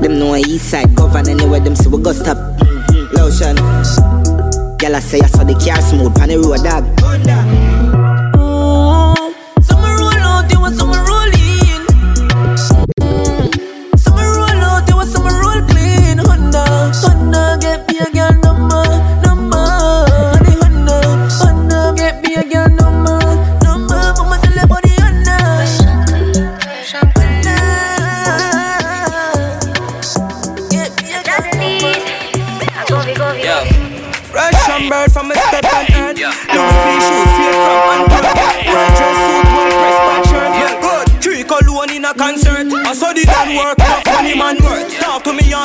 Them 0.00 0.18
know 0.18 0.34
a 0.34 0.38
east 0.38 0.70
side 0.70 0.94
govern 0.94 1.28
anywhere 1.28 1.60
them 1.60 1.76
see 1.76 1.88
we 1.88 2.02
go 2.02 2.12
stop. 2.12 2.38
Lotion. 3.12 3.56
Girl 4.78 4.96
I 4.96 5.00
say 5.00 5.20
I 5.20 5.26
saw 5.28 5.44
the 5.44 5.54
car 5.54 5.80
smooth 5.80 6.14
pan 6.16 6.28
the 6.28 6.38
road 6.38 6.64
dog 6.64 7.65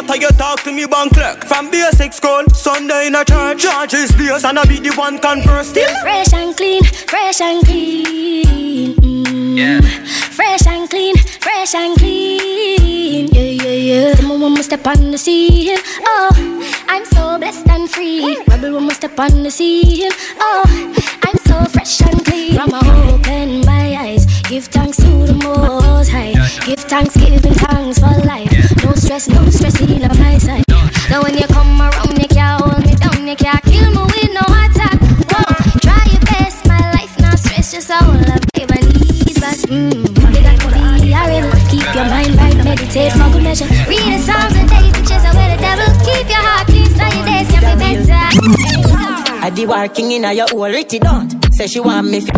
after 0.02 0.18
you 0.18 0.30
talk 0.30 0.62
to 0.64 0.72
me 0.72 0.86
bank 0.86 1.14
clerk. 1.14 1.46
From 1.46 1.70
basic 1.70 2.14
school, 2.14 2.44
Sunday 2.54 3.08
in 3.08 3.16
a 3.16 3.24
church. 3.24 3.62
Charges 3.62 4.12
beers 4.14 4.44
and 4.44 4.58
I 4.58 4.66
be 4.66 4.80
the 4.80 4.94
one 4.96 5.20
converse 5.20 5.70
still. 5.70 5.94
Fresh 6.02 6.34
and 6.34 6.56
clean, 6.58 6.84
fresh 6.84 7.42
and 7.42 7.64
clean. 7.64 8.96
Mm. 8.96 9.58
Yeah. 9.58 9.82
Fresh 10.32 10.66
and 10.68 10.90
clean, 10.90 11.16
fresh 11.18 11.76
and 11.76 11.98
clean. 11.98 13.28
Yeah, 13.28 13.64
yeah, 13.64 13.80
yeah. 13.90 14.16
Someone 14.16 14.42
when 14.42 14.54
we 14.56 14.64
step 14.64 14.86
on 14.88 15.12
the 15.12 15.18
scene. 15.18 15.78
Oh, 16.06 16.30
I'm 16.88 17.06
so 17.06 17.38
blessed 17.38 17.68
and 17.68 17.90
free. 17.90 18.38
Rebel 18.48 18.74
when 18.76 18.88
we 18.88 18.94
step 18.94 19.20
on 19.20 19.44
the 19.44 19.52
scene. 19.52 20.12
Oh, 20.40 20.64
I'm 21.24 21.38
so 21.46 21.64
fresh 21.70 22.02
and 22.02 22.26
clean. 22.26 22.56
From 22.56 22.74
I 22.74 23.14
open 23.14 23.62
my 23.66 23.96
eyes, 23.98 24.26
give 24.50 24.66
thanks 24.66 24.98
to 24.98 25.26
the 25.28 25.34
Most 25.34 26.10
High. 26.10 26.34
Give 26.66 26.80
thanks, 26.80 27.16
giving 27.16 27.54
thanks 27.54 28.00
for 28.00 28.14
life. 28.26 28.51
No 28.84 28.94
stress, 28.94 29.28
no 29.30 29.50
stress 29.50 29.80
in 29.82 30.04
on 30.04 30.18
my 30.20 30.38
side. 30.38 30.64
Now 31.10 31.22
when 31.24 31.36
you 31.38 31.48
come 31.48 31.82
around, 31.82 32.18
you 32.20 32.28
can't 32.28 32.62
hold 32.62 32.86
me 32.86 32.96
down, 32.96 33.28
you 33.28 33.36
can't 33.36 33.64
kill 33.64 33.90
me 33.92 34.04
with 34.12 34.32
no 34.34 34.44
attack. 34.48 34.98
Whoa, 35.30 35.44
try 35.82 36.04
your 36.12 36.22
best, 36.22 36.66
my 36.68 36.80
life 36.96 37.14
not 37.20 37.38
stress, 37.40 37.72
just 37.72 37.92
all 37.92 38.18
up, 38.32 38.42
give 38.54 38.70
my 38.70 38.82
knees 38.82 39.40
back. 39.40 39.58
Mmm, 39.70 39.92
you 40.34 40.42
got 40.42 40.60
to 40.60 40.68
be 41.02 41.12
a 41.14 41.22
rebel. 41.28 41.52
Keep 41.70 41.88
your 41.96 42.06
mind 42.06 42.36
right, 42.36 42.58
meditate 42.64 43.12
for 43.14 43.30
good 43.32 43.44
measure. 43.44 43.70
Read 43.88 44.06
the 44.08 44.20
Psalms 44.20 44.56
and 44.56 44.70
David, 44.70 45.06
chase 45.08 45.26
away 45.30 45.48
the 45.54 45.60
devil. 45.62 45.88
Keep 46.06 46.28
your 46.30 46.44
heart 46.48 46.68
clean, 46.68 46.90
so 46.90 47.06
your 47.06 47.26
days 47.26 47.48
can 47.52 47.62
be 47.68 47.76
better. 47.80 48.22
I 49.44 49.50
the 49.50 49.66
working 49.66 50.12
in 50.12 50.26
a 50.26 50.34
your 50.34 50.48
whole 50.50 50.70
pretty 50.70 51.00
don't 51.00 51.54
Say 51.54 51.66
she 51.66 51.80
want 51.80 52.08
me 52.08 52.22
fi 52.22 52.32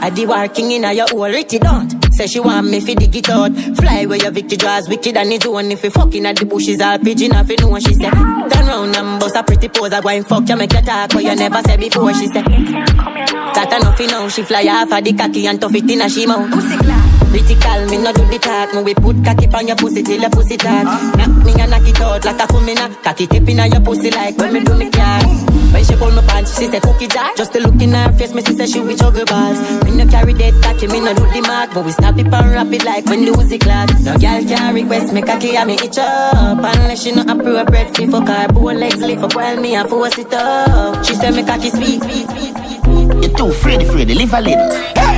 I 0.00 0.10
the 0.10 0.24
working 0.26 0.70
in 0.72 0.84
a 0.84 0.92
your 0.94 1.06
whole 1.08 1.28
pretty 1.30 1.58
don't 1.58 1.95
Say 2.16 2.26
she 2.28 2.40
want 2.40 2.70
me 2.70 2.80
fi 2.80 2.94
dig 2.94 3.14
it 3.14 3.28
out. 3.28 3.52
Fly 3.76 4.06
where 4.06 4.16
your 4.16 4.30
victory 4.30 4.56
draws 4.56 4.88
wicked 4.88 5.18
and 5.18 5.30
it's 5.34 5.46
one 5.46 5.70
If 5.70 5.84
you 5.84 5.90
fucking 5.90 6.24
at 6.24 6.36
the 6.36 6.46
bushes. 6.46 6.80
All 6.80 6.98
pigeon 6.98 7.32
off 7.32 7.50
you 7.50 7.56
know 7.58 7.68
what 7.68 7.82
she 7.82 7.92
say. 7.92 8.08
Turn 8.08 8.66
round 8.66 8.96
and 8.96 9.20
bust 9.20 9.36
a 9.36 9.42
pretty 9.42 9.68
pose. 9.68 9.92
I 9.92 10.00
go 10.00 10.08
and 10.08 10.26
fuck 10.26 10.48
you 10.48 10.56
make 10.56 10.72
you 10.72 10.80
talk 10.80 11.10
But 11.10 11.22
you 11.22 11.36
never 11.36 11.60
said 11.60 11.78
before 11.78 12.14
she 12.14 12.26
say 12.28 12.40
That 12.40 13.76
enough 13.78 14.00
you 14.00 14.06
know. 14.06 14.28
She 14.30 14.42
fly 14.44 14.64
off 14.64 14.92
of 14.92 15.04
the 15.04 15.12
cocky 15.12 15.46
and 15.46 15.60
tough 15.60 15.74
it 15.74 15.90
in 15.90 16.00
a 16.00 16.08
she 16.08 16.26
mouth 16.26 17.15
Critical, 17.36 17.84
me 17.92 17.98
no 18.00 18.16
do 18.16 18.24
the 18.32 18.38
talk. 18.40 18.72
Me 18.72 18.80
we 18.80 18.94
put 18.94 19.20
cocky 19.20 19.44
on 19.52 19.68
your 19.68 19.76
pussy 19.76 20.02
till 20.02 20.18
your 20.18 20.30
pussy 20.30 20.56
talk. 20.56 20.88
Knock 21.20 21.44
me 21.44 21.52
and 21.60 21.70
knock 21.70 21.84
it 21.84 22.00
out 22.00 22.24
like 22.24 22.40
a 22.40 22.46
kumina. 22.48 22.88
Cocky 23.04 23.26
tip 23.26 23.46
in 23.46 23.60
your 23.60 23.82
pussy 23.84 24.10
like 24.10 24.38
when 24.38 24.54
me 24.54 24.64
do 24.64 24.72
me 24.72 24.88
car 24.88 25.20
When 25.68 25.84
she 25.84 25.94
pull 25.96 26.10
me 26.16 26.22
pants, 26.24 26.56
she 26.56 26.64
say 26.64 26.80
cookie 26.80 27.08
jar. 27.08 27.36
Just 27.36 27.52
to 27.52 27.60
look 27.60 27.76
in 27.82 27.92
her 27.92 28.10
face, 28.16 28.32
me 28.32 28.40
see 28.40 28.56
say 28.56 28.64
she 28.64 28.80
with 28.80 28.96
juggle 29.00 29.26
bars 29.26 29.60
Me 29.84 29.90
no 29.92 30.06
carry 30.08 30.32
that 30.32 30.54
cocky, 30.64 30.86
me 30.86 30.98
no 30.98 31.12
do 31.12 31.28
the 31.28 31.42
mark 31.42 31.74
But 31.74 31.84
we 31.84 31.92
snap 31.92 32.16
it 32.16 32.32
and 32.32 32.50
wrap 32.56 32.72
it 32.72 32.84
like 32.86 33.04
when 33.04 33.26
the 33.26 33.32
Uzi 33.32 33.60
clad 33.60 33.92
No 34.00 34.16
girl 34.16 34.40
can 34.48 34.74
request 34.74 35.12
me 35.12 35.20
cocky 35.20 35.56
and 35.58 35.68
me 35.68 35.74
itch 35.74 35.98
up. 35.98 36.56
Unless 36.56 37.02
she 37.02 37.12
no 37.12 37.20
appropriate 37.20 37.94
fi 37.94 38.06
fuck 38.06 38.28
her 38.28 38.48
Bow 38.48 38.72
legs 38.72 39.02
lift 39.04 39.22
up 39.22 39.34
while 39.36 39.60
me 39.60 39.76
a 39.76 39.84
force 39.86 40.16
it 40.16 40.32
up. 40.32 41.04
She 41.04 41.12
say 41.14 41.30
me 41.32 41.44
cocky 41.44 41.68
sweet, 41.68 42.00
sweet, 42.00 42.30
sweet, 42.30 42.56
sweet 42.56 42.85
You're 43.22 43.34
too 43.36 43.46
afraid, 43.48 43.82
afraid 43.82 44.08
to 44.08 44.14
live 44.14 44.32
a 44.34 44.40
little. 44.40 44.68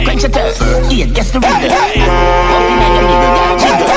Quench 0.05 0.23
your 0.23 0.31
thirst, 0.31 0.61
yeah, 0.93 1.07
guess 1.07 1.31
the 1.31 1.41
riddle. 1.41 1.73
Up 1.73 1.97
in 1.97 2.79
your 2.83 2.93
middle, 2.93 3.19
yeah, 3.25 3.57
jiggle. 3.63 3.89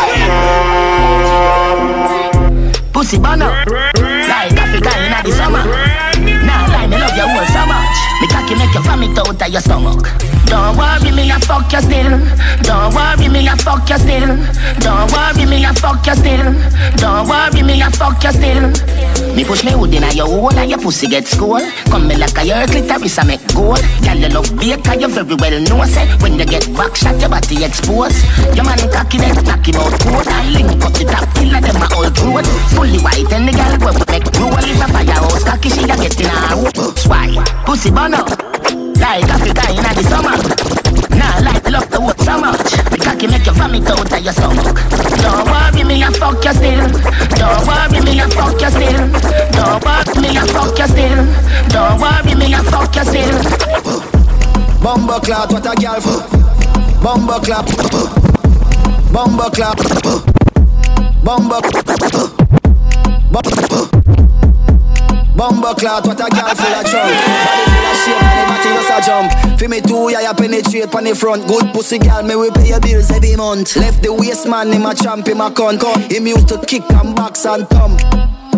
Pussy 2.94 3.18
banner, 3.20 3.52
like 3.66 4.54
Africa 4.58 4.92
in 5.00 5.12
the 5.24 5.32
summer. 5.36 5.64
Nah, 6.46 6.68
lie, 6.68 6.88
me 6.88 6.98
love 6.98 7.16
you 7.16 7.24
all 7.24 7.46
so 7.48 7.66
much. 7.66 7.81
Me 8.22 8.28
cocky 8.28 8.56
make 8.56 8.74
you 8.74 8.82
vomit 8.82 9.18
out 9.18 9.42
of 9.42 9.50
your 9.50 9.62
stomach. 9.62 10.06
Don't 10.52 10.76
worry 10.76 11.12
me, 11.16 11.32
I 11.32 11.40
fuck 11.40 11.72
you 11.72 11.80
still. 11.80 12.20
Don't 12.68 12.94
worry 12.94 13.30
me, 13.32 13.48
I 13.48 13.56
fuck 13.56 13.88
you 13.90 13.98
still. 13.98 14.36
Don't 14.84 15.08
worry 15.08 15.46
me, 15.48 15.64
I 15.64 15.72
fuck 15.72 16.06
you 16.06 16.14
still. 16.14 16.52
Don't 17.00 17.28
worry 17.28 17.64
me, 17.64 17.82
I 17.82 17.90
fuck 17.90 18.22
you 18.22 18.32
still. 18.36 18.68
Me 19.32 19.46
push 19.46 19.64
me 19.64 19.72
hood 19.72 19.96
in 19.96 20.04
your 20.12 20.28
hole 20.28 20.52
and 20.52 20.70
your 20.70 20.78
pussy 20.78 21.08
get 21.08 21.26
school. 21.26 21.64
Come 21.88 22.08
me 22.08 22.18
like 22.20 22.36
a 22.36 22.44
your 22.44 22.68
clitoris 22.68 23.18
I 23.18 23.24
make 23.24 23.48
gold. 23.56 23.80
Girl 24.04 24.20
you 24.20 24.28
love 24.28 24.52
baker, 24.60 25.00
you 25.00 25.08
very 25.08 25.36
well 25.40 25.56
know 25.72 25.86
say 25.88 26.04
when 26.20 26.36
you 26.36 26.46
get 26.46 26.68
back 26.76 27.00
shot 27.00 27.16
your 27.22 27.30
body 27.32 27.64
exposed. 27.64 28.20
Your 28.52 28.68
man 28.68 28.84
cocky 28.92 29.24
then 29.24 29.40
knock 29.48 29.64
him 29.64 29.80
out 29.80 29.96
cold. 30.04 30.28
I 30.28 30.52
link 30.52 30.84
up 30.84 30.92
the 30.92 31.08
top 31.08 31.32
killer 31.32 31.64
them 31.64 31.80
a 31.80 31.88
old 31.96 32.12
road. 32.28 32.46
Fully 32.76 33.00
white 33.00 33.32
and 33.32 33.48
the 33.48 33.56
girl 33.56 33.72
we 33.88 34.04
make 34.12 34.28
roll 34.36 34.52
if 34.68 34.84
a 34.84 34.88
firehouse 34.92 35.44
cocky 35.48 35.70
she 35.72 35.88
a 35.88 35.96
get 35.96 36.20
in 36.20 36.28
a 36.28 36.60
Why? 37.08 37.32
Pussy 37.64 37.81
burn 37.90 38.14
up 38.14 38.30
like 39.02 39.26
Africa 39.26 39.66
in 39.74 39.82
the 39.82 40.04
summer. 40.06 40.38
Nah, 41.18 41.42
like 41.42 41.66
love 41.72 41.90
the 41.90 42.00
wood 42.00 42.20
so 42.22 42.38
much. 42.38 42.78
The 42.94 42.98
cocky 43.02 43.26
make 43.26 43.46
you 43.46 43.54
vomit 43.54 43.90
out 43.90 44.06
of 44.06 44.22
your 44.22 44.34
stomach. 44.34 44.78
Don't 45.26 45.50
worry 45.50 45.84
me, 45.84 46.04
I 46.04 46.14
fuck 46.14 46.44
you 46.46 46.54
still. 46.54 46.86
Don't 47.42 47.66
worry 47.66 48.00
me, 48.06 48.22
I 48.22 48.30
fuck 48.30 48.62
you 48.62 48.70
still. 48.70 49.02
Don't 49.58 49.82
worry 49.82 50.14
me, 50.22 50.30
I 50.38 50.46
fuck 50.54 50.78
you 50.78 50.88
still. 50.94 51.26
Don't 51.74 51.98
worry 51.98 52.34
me, 52.38 52.54
I 52.54 52.62
fuck 52.70 52.94
you 52.94 53.06
still. 53.10 53.40
Bumbo 54.84 55.20
clout, 55.20 55.52
what 55.52 55.66
a 55.66 55.74
girl 55.82 56.02
for? 56.02 56.22
Bumbo 57.02 57.40
clap. 57.40 57.66
Bumbo 59.12 59.50
clap. 59.50 59.78
Bumbo. 61.24 61.58
Bumbo 63.32 64.31
clout, 65.38 66.06
what 66.06 66.20
a 66.20 66.30
girl 66.30 66.56
full 66.56 66.74
of 66.74 66.86
trunk. 66.86 67.14
Body 67.46 67.66
full 67.72 67.88
of 67.90 67.98
shape, 68.04 68.24
and 68.24 68.38
the 68.38 68.44
body 68.50 68.70
just 68.76 68.92
a 68.92 69.00
jump. 69.06 69.60
Feel 69.60 69.70
me 69.70 69.82
too, 69.82 70.10
yeah, 70.12 70.22
you 70.28 70.34
penetrate 70.34 70.94
on 70.96 71.04
the 71.04 71.16
front. 71.16 71.48
Good 71.48 71.74
pussy 71.74 72.00
girl, 72.00 72.24
me 72.24 72.36
we 72.36 72.52
pay 72.52 72.70
your 72.70 72.80
bills 72.80 73.12
every 73.12 73.36
month. 73.36 73.76
Left 73.76 74.04
the 74.04 74.14
waist 74.14 74.48
man, 74.48 74.72
him 74.72 74.86
a 74.86 74.94
champ, 74.94 75.28
him 75.28 75.42
a 75.42 75.50
cunt. 75.50 76.12
Him 76.12 76.28
used 76.28 76.48
to 76.50 76.60
kick 76.66 76.84
and 76.92 77.16
box 77.16 77.46
and 77.46 77.68
thump. 77.70 78.00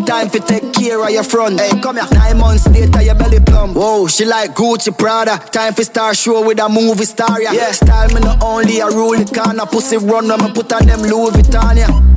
Time 0.05 0.29
for 0.29 0.39
take 0.39 0.73
care 0.73 1.01
of 1.01 1.11
your 1.11 1.23
front. 1.23 1.61
Hey, 1.61 1.79
come 1.81 1.95
here. 1.95 2.07
Nine 2.11 2.37
months 2.37 2.67
later, 2.67 3.01
your 3.01 3.15
belly 3.15 3.39
plump. 3.39 3.75
Whoa, 3.77 4.07
she 4.07 4.25
like 4.25 4.53
Gucci 4.53 4.91
Prada. 4.97 5.37
Time 5.37 5.73
for 5.73 5.83
star 5.83 6.13
show 6.13 6.45
with 6.45 6.59
a 6.59 6.67
movie 6.67 7.05
star. 7.05 7.41
Yeah, 7.41 7.53
yeah 7.53 7.71
style 7.71 8.09
me 8.09 8.19
not 8.19 8.43
only 8.43 8.79
a 8.79 8.87
rule 8.87 9.13
it 9.13 9.33
can. 9.33 9.59
A 9.59 9.65
pussy 9.65 9.97
run 9.97 10.27
when 10.27 10.43
me 10.43 10.51
put 10.51 10.73
on 10.73 10.85
them 10.87 11.01
Louis 11.01 11.31
Vuitton. 11.31 11.77
Yeah. 11.77 12.13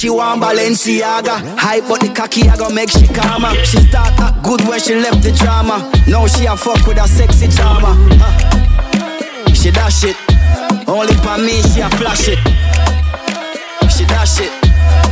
She 0.00 0.08
want 0.08 0.40
Balenciaga. 0.40 1.36
Hype 1.60 1.84
but 1.86 2.00
the 2.00 2.08
cocky 2.08 2.48
I 2.48 2.56
gon' 2.56 2.74
make 2.74 2.88
she 2.88 3.06
calmer. 3.06 3.52
She 3.68 3.76
start 3.84 4.18
up 4.18 4.42
good 4.42 4.62
when 4.66 4.80
she 4.80 4.94
left 4.94 5.22
the 5.22 5.30
drama. 5.30 5.76
Now 6.08 6.26
she 6.26 6.46
a 6.46 6.56
fuck 6.56 6.86
with 6.86 6.96
a 6.96 7.06
sexy. 7.06 7.48
Huh. 7.52 7.92
She 9.52 9.70
dash 9.70 10.04
it. 10.04 10.16
Only 10.88 11.12
for 11.20 11.36
me 11.36 11.60
she 11.68 11.84
a 11.84 11.90
flash 12.00 12.32
it. 12.32 12.40
She 13.92 14.06
dash 14.06 14.40
it. 14.40 14.52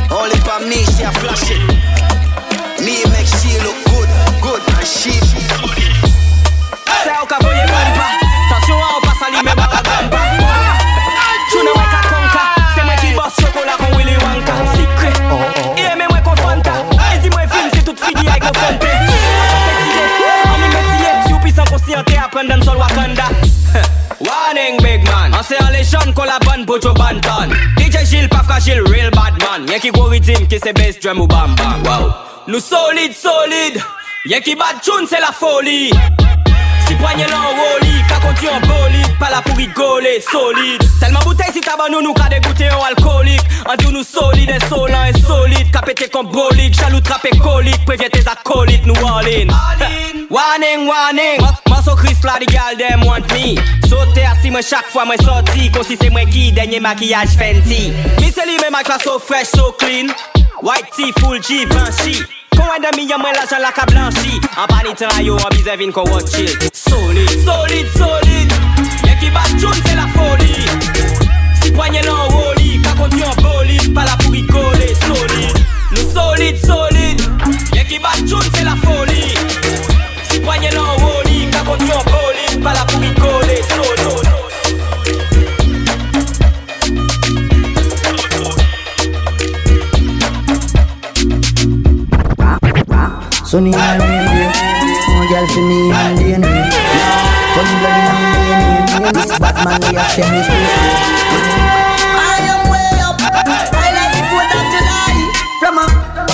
Only 0.09 0.41
for 0.41 0.57
me 0.65 0.81
she 0.97 1.05
a 1.05 1.11
flash 1.21 1.53
it. 1.53 1.61
Me 2.81 3.05
make 3.13 3.29
she 3.37 3.61
look 3.61 3.77
good, 3.93 4.09
good 4.41 4.61
and 4.73 4.87
she. 4.87 5.13
Cas 7.29 7.98
An 25.39 25.43
se 25.45 25.55
an 25.55 25.71
le 25.71 25.81
chan 25.85 26.11
kon 26.11 26.25
la 26.27 26.37
ban 26.43 26.65
pou 26.67 26.81
chou 26.83 26.91
ban 26.97 27.21
tan. 27.23 27.53
DJ 27.77 28.01
Jil 28.09 28.27
pa 28.27 28.41
fragil, 28.43 28.81
real 28.91 29.07
bad 29.15 29.37
man. 29.39 29.69
Yen 29.71 29.79
ki 29.79 29.93
gwo 29.95 30.09
ritim 30.11 30.43
ki 30.51 30.59
se 30.59 30.73
bass 30.75 30.99
drum 30.99 31.21
ou 31.23 31.31
bam 31.31 31.55
bam. 31.55 31.79
Wow, 31.87 32.11
nou 32.51 32.59
solid 32.59 33.15
solid. 33.15 33.79
Yen 34.25 34.41
ki 34.43 34.51
bad 34.59 34.81
choun 34.83 35.05
se 35.07 35.15
la 35.21 35.31
foli 35.31 35.87
Si 36.87 36.95
pwanyen 36.99 37.29
lan 37.31 37.55
roli 37.55 38.01
Ka 38.09 38.17
konti 38.19 38.49
an 38.51 38.59
bolit 38.67 39.13
Pa 39.19 39.29
la 39.31 39.39
pou 39.45 39.55
rigole 39.55 40.17
solide. 40.25 40.83
Telman 40.99 41.23
bouteille 41.23 41.53
si 41.55 41.61
taban 41.63 41.87
nou 41.93 42.03
nou 42.03 42.11
ka 42.17 42.27
degoute 42.33 42.67
an 42.67 42.83
alkolik 42.89 43.39
An 43.63 43.79
diou 43.79 43.93
nou 43.95 44.03
solide, 44.03 44.57
insolent, 44.59 45.15
insolite 45.15 45.71
Ka 45.71 45.85
pete 45.87 46.09
kon 46.11 46.27
bolik, 46.33 46.75
chalou 46.75 46.99
trape 46.99 47.31
kolik 47.39 47.85
Prevye 47.87 48.09
te 48.11 48.19
akolit 48.27 48.83
nou 48.89 49.07
all 49.07 49.29
in. 49.31 49.53
Warning, 50.29 50.83
warning. 50.89 51.39
Man 51.71 51.79
so 51.85 51.95
kris 51.95 52.19
la 52.27 52.35
di 52.43 52.49
gal 52.51 52.75
dem 52.75 53.05
want 53.07 53.31
me 53.31 53.55
Sote 53.87 54.25
asi 54.27 54.51
mwen 54.51 54.67
chak 54.67 54.91
fwa 54.91 55.05
mwen 55.07 55.23
soti 55.23 55.71
Konsise 55.71 56.11
mwen 56.11 56.27
ki 56.27 56.49
denye 56.59 56.83
makiyaj 56.83 57.39
fenty. 57.39 57.87
Mi 58.19 58.35
se 58.35 58.43
li 58.43 58.59
men 58.59 58.75
mak 58.75 58.91
la 58.91 58.99
so 58.99 59.15
fresh, 59.15 59.47
so 59.55 59.71
clean. 59.79 60.11
White 60.59 60.91
tea, 60.91 61.13
full 61.23 61.39
Givenchy 61.39 62.27
Kon 62.59 62.81
de 62.83 62.91
mi 62.97 63.07
yon 63.07 63.21
mwen 63.23 63.35
la 63.63 63.71
ka 63.71 63.85
blanchi 63.87 64.35
An 64.59 65.23
yo 65.23 65.35
an 65.37 65.49
bize 65.55 65.77
vin 65.79 65.91
kon 65.95 66.03
wot 66.11 66.27
chill 66.27 66.51
Solid, 66.73 67.31
solid, 67.47 67.87
solid. 67.95 68.51
Ye 69.07 69.15
bat 69.31 69.47
choun 69.59 69.73
se 69.73 69.95
la 69.95 70.07
foli 70.15 70.53
Si 71.61 71.71
poignet 71.71 72.03
l'enroli 72.03 72.81
Ka 72.83 72.95
konti 72.99 73.23
an 73.23 73.35
bolide 73.39 73.93
Pa 73.95 74.03
la 74.03 74.17
pou 74.17 74.31
rigole 74.35 74.91
Solid, 75.05 75.55
nou 75.95 76.11
solid, 76.11 76.59
solid. 76.65 77.23
Ye 77.75 77.85
ki 77.87 77.99
bat 78.03 78.19
choun 78.27 78.43
la 78.67 78.75
foli 78.83 79.08
Sunny 93.49 93.73
and 93.73 94.01
rain, 94.03 94.53
no 95.09 95.25
girl 95.25 95.47
for 95.49 95.61
me 95.65 95.89
and 96.33 96.41
night. 96.45 96.69
Funny 97.57 97.73
blood 97.81 97.97
in 97.97 98.21
day 98.29 98.53
and. 98.53 99.09
This 99.15 99.33
Batman 99.39 99.81
way 99.81 99.97
of 99.97 100.05
send. 100.13 100.37
I 102.13 102.45
am 102.45 102.69
way 102.69 103.01
up. 103.01 103.17
I 103.17 103.89
like 103.89 104.13
the 104.13 104.21
fourth 104.29 104.53
of 104.53 104.65
July. 104.69 105.17
From 105.57 105.81
a 105.81 105.85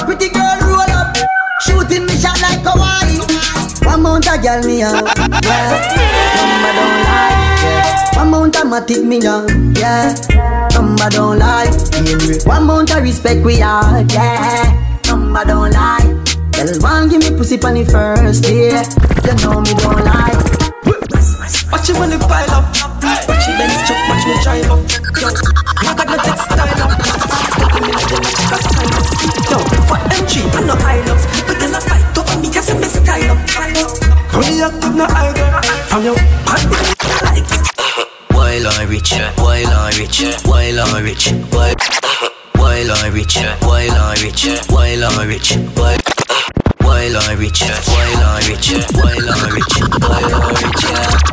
pretty 0.03 0.27
girl 0.27 0.59
roll 0.67 0.91
up, 0.91 1.15
shooting 1.63 2.03
me 2.05 2.19
shot 2.19 2.35
like 2.43 2.59
Hawaii. 2.67 3.23
One 3.87 4.03
mount 4.03 4.27
a 4.27 4.35
girl 4.35 4.59
me 4.67 4.79
have, 4.83 5.07
yeah. 5.39 5.71
Number 6.35 6.71
don't 6.75 6.99
lie, 7.07 7.31
yeah. 7.63 8.19
One 8.19 8.29
mount 8.29 8.55
a 8.57 8.67
matic 8.67 9.07
me 9.07 9.23
young, 9.23 9.47
yeah. 9.77 10.11
Number 10.73 11.09
don't 11.11 11.39
lie, 11.39 11.71
Henry. 11.93 12.43
One 12.43 12.67
mount 12.67 12.91
a 12.93 12.99
respect 12.99 13.39
we 13.45 13.61
are, 13.61 14.03
yeah. 14.11 14.99
Number 15.07 15.45
don't 15.45 15.71
lie. 15.71 16.04
Tell 16.65 16.81
one 16.81 17.09
give 17.09 17.21
me 17.21 17.29
pussy 17.37 17.61
on 17.61 17.77
the 17.77 17.85
first 17.85 18.41
day. 18.41 18.73
You 18.73 19.37
know 19.45 19.61
me 19.61 19.69
don't 19.77 20.01
lie. 20.01 20.33
Watch 21.69 21.89
it 21.89 21.97
when 22.01 22.09
it 22.09 22.17
pile 22.25 22.57
up. 22.57 22.65
Watch 23.29 23.45
it 23.45 23.53
then 23.53 23.69
chuck, 23.85 24.01
watch 24.09 24.25
me 24.25 24.33
drive 24.41 24.73
up. 24.73 24.81
Yo, 25.21 25.29
I 25.29 25.93
got 25.93 26.09
no 26.09 26.17
text 26.17 26.49
style 26.49 26.81
up. 26.81 26.97
Take 26.97 27.85
me 27.85 27.93
like 27.93 28.09
the 28.09 28.17
check 28.17 28.49
a 28.49 28.57
sign 28.65 28.89
up. 28.97 29.05
Yo, 29.45 29.61
for 29.85 30.01
MG, 30.09 30.41
I 30.41 30.65
no 30.65 30.73
Hilux. 30.81 31.21
But 31.45 31.61
then 31.61 31.69
I 31.69 31.79
fight 31.85 32.17
over 32.17 32.33
me, 32.41 32.49
cause 32.49 32.65
I 32.65 32.81
miss 32.81 32.97
style 32.97 33.29
up. 33.29 33.45
Only 34.33 34.65
act 34.65 34.81
up 34.81 34.95
no 34.97 35.05
idol. 35.05 35.45
From 35.85 36.01
your 36.01 36.17
like 36.17 37.45
uh-huh. 37.45 38.09
While 38.33 38.65
I'm 38.73 38.89
rich, 38.89 39.13
while 39.37 39.69
I'm 39.69 39.93
rich, 40.01 40.17
while 40.49 40.79
I'm 40.81 41.03
rich, 41.03 41.29
while 41.53 41.77
uh-huh. 41.77 42.44
While 42.57 42.91
I'm 42.91 43.13
rich, 43.13 43.37
while 43.61 43.91
I'm 43.91 44.23
rich, 44.23 44.45
while 44.69 45.03
I'm 45.03 45.27
rich, 45.27 45.55
while 45.75 45.97
while 46.85 47.17
I'm 47.17 47.39
rich, 47.39 47.61
while 47.65 48.21
I'm 48.21 48.45
rich, 48.47 48.69
while 48.93 49.29
I'm 49.33 49.53
rich, 49.57 49.75
while 50.05 50.33
I'm 50.37 50.53
rich. 50.61 50.83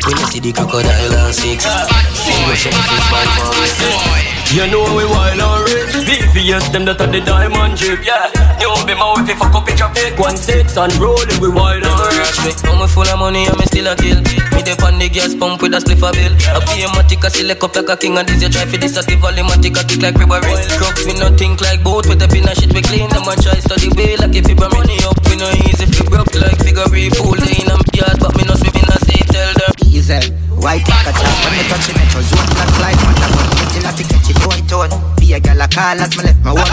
When 0.02 0.16
you 0.18 0.26
see 0.26 0.40
the 0.40 0.52
crocodile 0.52 1.14
and 1.14 1.34
six, 1.34 1.62
see 1.62 2.34
what 2.48 2.58
she 2.58 2.68
is 2.72 3.06
bad 3.12 3.28
for 3.38 4.32
You 4.52 4.66
know 4.68 4.84
we 4.96 5.04
wild 5.08 5.40
and 5.40 5.64
rich 5.64 5.96
VVS 6.04 6.72
them 6.76 6.84
that 6.84 7.00
are 7.00 7.08
the 7.08 7.24
diamond 7.24 7.78
drip 7.78 8.04
Yeah. 8.04 8.28
You 8.60 8.68
be 8.84 8.92
my 8.92 9.16
wife 9.16 9.30
if 9.30 9.40
I 9.40 9.48
copy 9.48 9.72
traffic 9.72 10.18
One 10.20 10.36
six 10.36 10.76
and 10.76 10.92
rolling 11.00 11.40
we 11.40 11.48
wild 11.48 11.80
and 11.80 11.96
rich 12.44 12.60
Now 12.66 12.76
me. 12.76 12.84
Full 12.84 13.08
of 13.08 13.16
money 13.16 13.48
and 13.48 13.56
me 13.56 13.64
still 13.64 13.88
a 13.88 13.96
kill. 13.96 14.20
Me 14.52 14.60
dep 14.60 14.82
on 14.84 15.00
the 15.00 15.08
gas 15.08 15.32
pump 15.32 15.62
with 15.62 15.72
a 15.72 15.80
spliff 15.80 16.04
a 16.04 16.12
bill. 16.12 16.34
I 16.52 16.60
pay 16.68 16.84
a 16.84 16.88
matic 16.92 17.24
a 17.24 17.30
select 17.32 17.64
up 17.64 17.72
like 17.72 17.88
a 17.88 17.96
king 17.96 18.18
And 18.18 18.28
this 18.28 18.42
you 18.42 18.52
try 18.52 18.68
for 18.68 18.76
this 18.76 18.98
a 18.98 19.02
the 19.06 19.16
volumatic 19.16 19.78
a 19.78 19.82
kick 19.88 20.04
like 20.04 20.20
ribbery 20.20 20.52
Drugs 20.76 21.06
we 21.08 21.16
not 21.16 21.40
think 21.40 21.64
like 21.64 21.80
boat. 21.80 22.04
With 22.04 22.20
the 22.20 22.28
pin 22.28 22.44
and 22.44 22.58
shit 22.58 22.74
we 22.76 22.82
clean 22.84 23.08
Them 23.08 23.24
a 23.24 23.32
try 23.40 23.56
study 23.56 23.88
way. 23.96 24.20
Like 24.20 24.36
if 24.36 24.44
we 24.44 24.52
bring 24.52 24.74
money 24.76 25.00
up 25.08 25.16
no 25.42 25.50
easy 25.66 25.86
we 25.90 26.00
broke 26.06 26.34
like 26.38 26.58
figure 26.62 26.86
Pool 27.18 27.34
in 27.34 27.66
a 27.66 27.74
yard 27.98 28.18
but 28.22 28.32
me 28.38 28.46
no 28.46 28.54
swimming 28.54 28.86
a 28.86 28.96
say 29.02 29.18
tell 29.26 29.50
them. 29.58 29.74
Easy. 29.82 30.22
White 30.62 30.86
like 30.86 31.10
a 31.10 31.12
chop 31.18 31.34
when 31.42 31.52
me 31.58 31.62
touch 31.66 31.90
it. 31.90 31.98
Metro 31.98 32.22
zone 32.22 32.48
Black 32.54 32.70
like 32.78 33.00
man 33.02 33.18
a 33.18 33.26
gun 33.34 33.50
Till 33.74 33.86
I 33.86 33.92
catch 33.98 34.30
it 34.30 34.38
boy 34.46 34.60
tone 34.70 34.94
Be 35.18 35.34
a 35.34 35.40
gal 35.42 35.58
a 35.58 35.66
call 35.66 35.98
as 35.98 36.14
me 36.14 36.22
left 36.22 36.38
my 36.46 36.54
one 36.54 36.70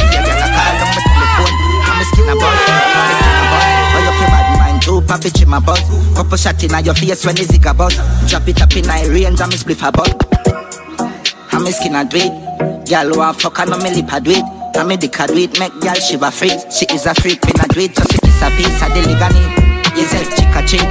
Be 0.00 0.08
a 0.08 0.20
gal 0.24 0.40
a 0.40 0.48
call 0.56 0.76
on 0.80 0.88
my 0.88 1.00
telephone 1.04 1.54
I'm 1.84 2.00
a 2.00 2.04
skin 2.08 2.28
a 2.28 2.34
buzz 2.40 2.60
I'm 2.64 3.08
a 3.08 3.14
skin 3.18 3.36
a 3.36 3.44
buzz 3.52 3.68
Oh 3.92 4.00
you 4.00 4.12
feel 4.16 4.30
bad? 4.32 4.46
Mind 4.56 4.80
too 4.80 5.28
it 5.28 5.42
in 5.42 5.48
my 5.48 5.60
buzz 5.60 5.84
Couple 6.16 6.38
shot 6.38 6.62
in 6.64 6.84
your 6.84 6.94
face 6.94 7.26
when 7.26 7.36
the 7.36 7.44
a 7.44 7.74
buzz 7.74 7.94
Drop 8.28 8.48
it 8.48 8.62
up 8.62 8.72
in 8.72 8.86
my 8.86 9.04
range 9.12 9.40
I'm 9.40 9.52
a 9.52 9.58
spliff 9.60 9.84
a 9.84 9.92
buzz 9.92 10.08
I'm 11.52 11.66
a 11.66 11.72
skin 11.72 11.94
a 11.94 12.08
it 12.08 12.88
Gal 12.88 13.12
want 13.12 13.40
fuck 13.40 13.58
and 13.60 13.76
me 13.82 14.00
lip 14.00 14.12
a 14.12 14.20
do 14.20 14.57
it 14.78 14.84
I'm 14.84 14.90
a 14.90 14.96
dick 14.96 15.18
a 15.18 15.26
do 15.26 15.34
it 15.34 15.58
Make 15.58 15.80
gal 15.80 15.94
shiver 15.94 16.30
freeze 16.30 16.64
She 16.70 16.86
is 16.94 17.06
a 17.06 17.14
freak 17.14 17.42
when 17.44 17.58
I 17.60 17.66
do 17.66 17.80
it 17.80 17.94
Just 17.94 18.10
to 18.10 18.18
kiss 18.18 18.42
a 18.42 18.50
piece 18.54 18.82
of 18.82 18.90
the 18.94 19.02
ligani. 19.02 19.42
Yes, 19.96 20.14
chick 20.14 20.54
a 20.54 20.62
chick 20.66 20.88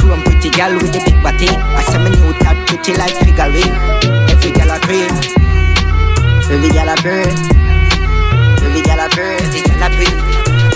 Chrome 0.00 0.22
pretty 0.22 0.50
gal 0.50 0.72
with 0.74 0.92
the 0.92 1.00
big 1.00 1.16
body. 1.22 1.48
I 1.48 1.82
say 1.82 1.98
me 1.98 2.10
new 2.10 2.32
that 2.44 2.56
pretty 2.68 2.92
like 2.98 3.14
figurine. 3.24 3.72
Every 4.28 4.50
gal 4.52 4.70
a 4.70 4.78
cream 4.84 5.12
Every 6.52 6.68
gal 6.68 6.88
a 6.88 6.96
bird. 7.00 7.32
Every 8.60 8.82
gal 8.82 9.00
a 9.00 9.08
bird. 9.16 9.40
Every 9.40 9.72
gal 9.72 9.80
a 9.80 9.86
bird 9.88 10.12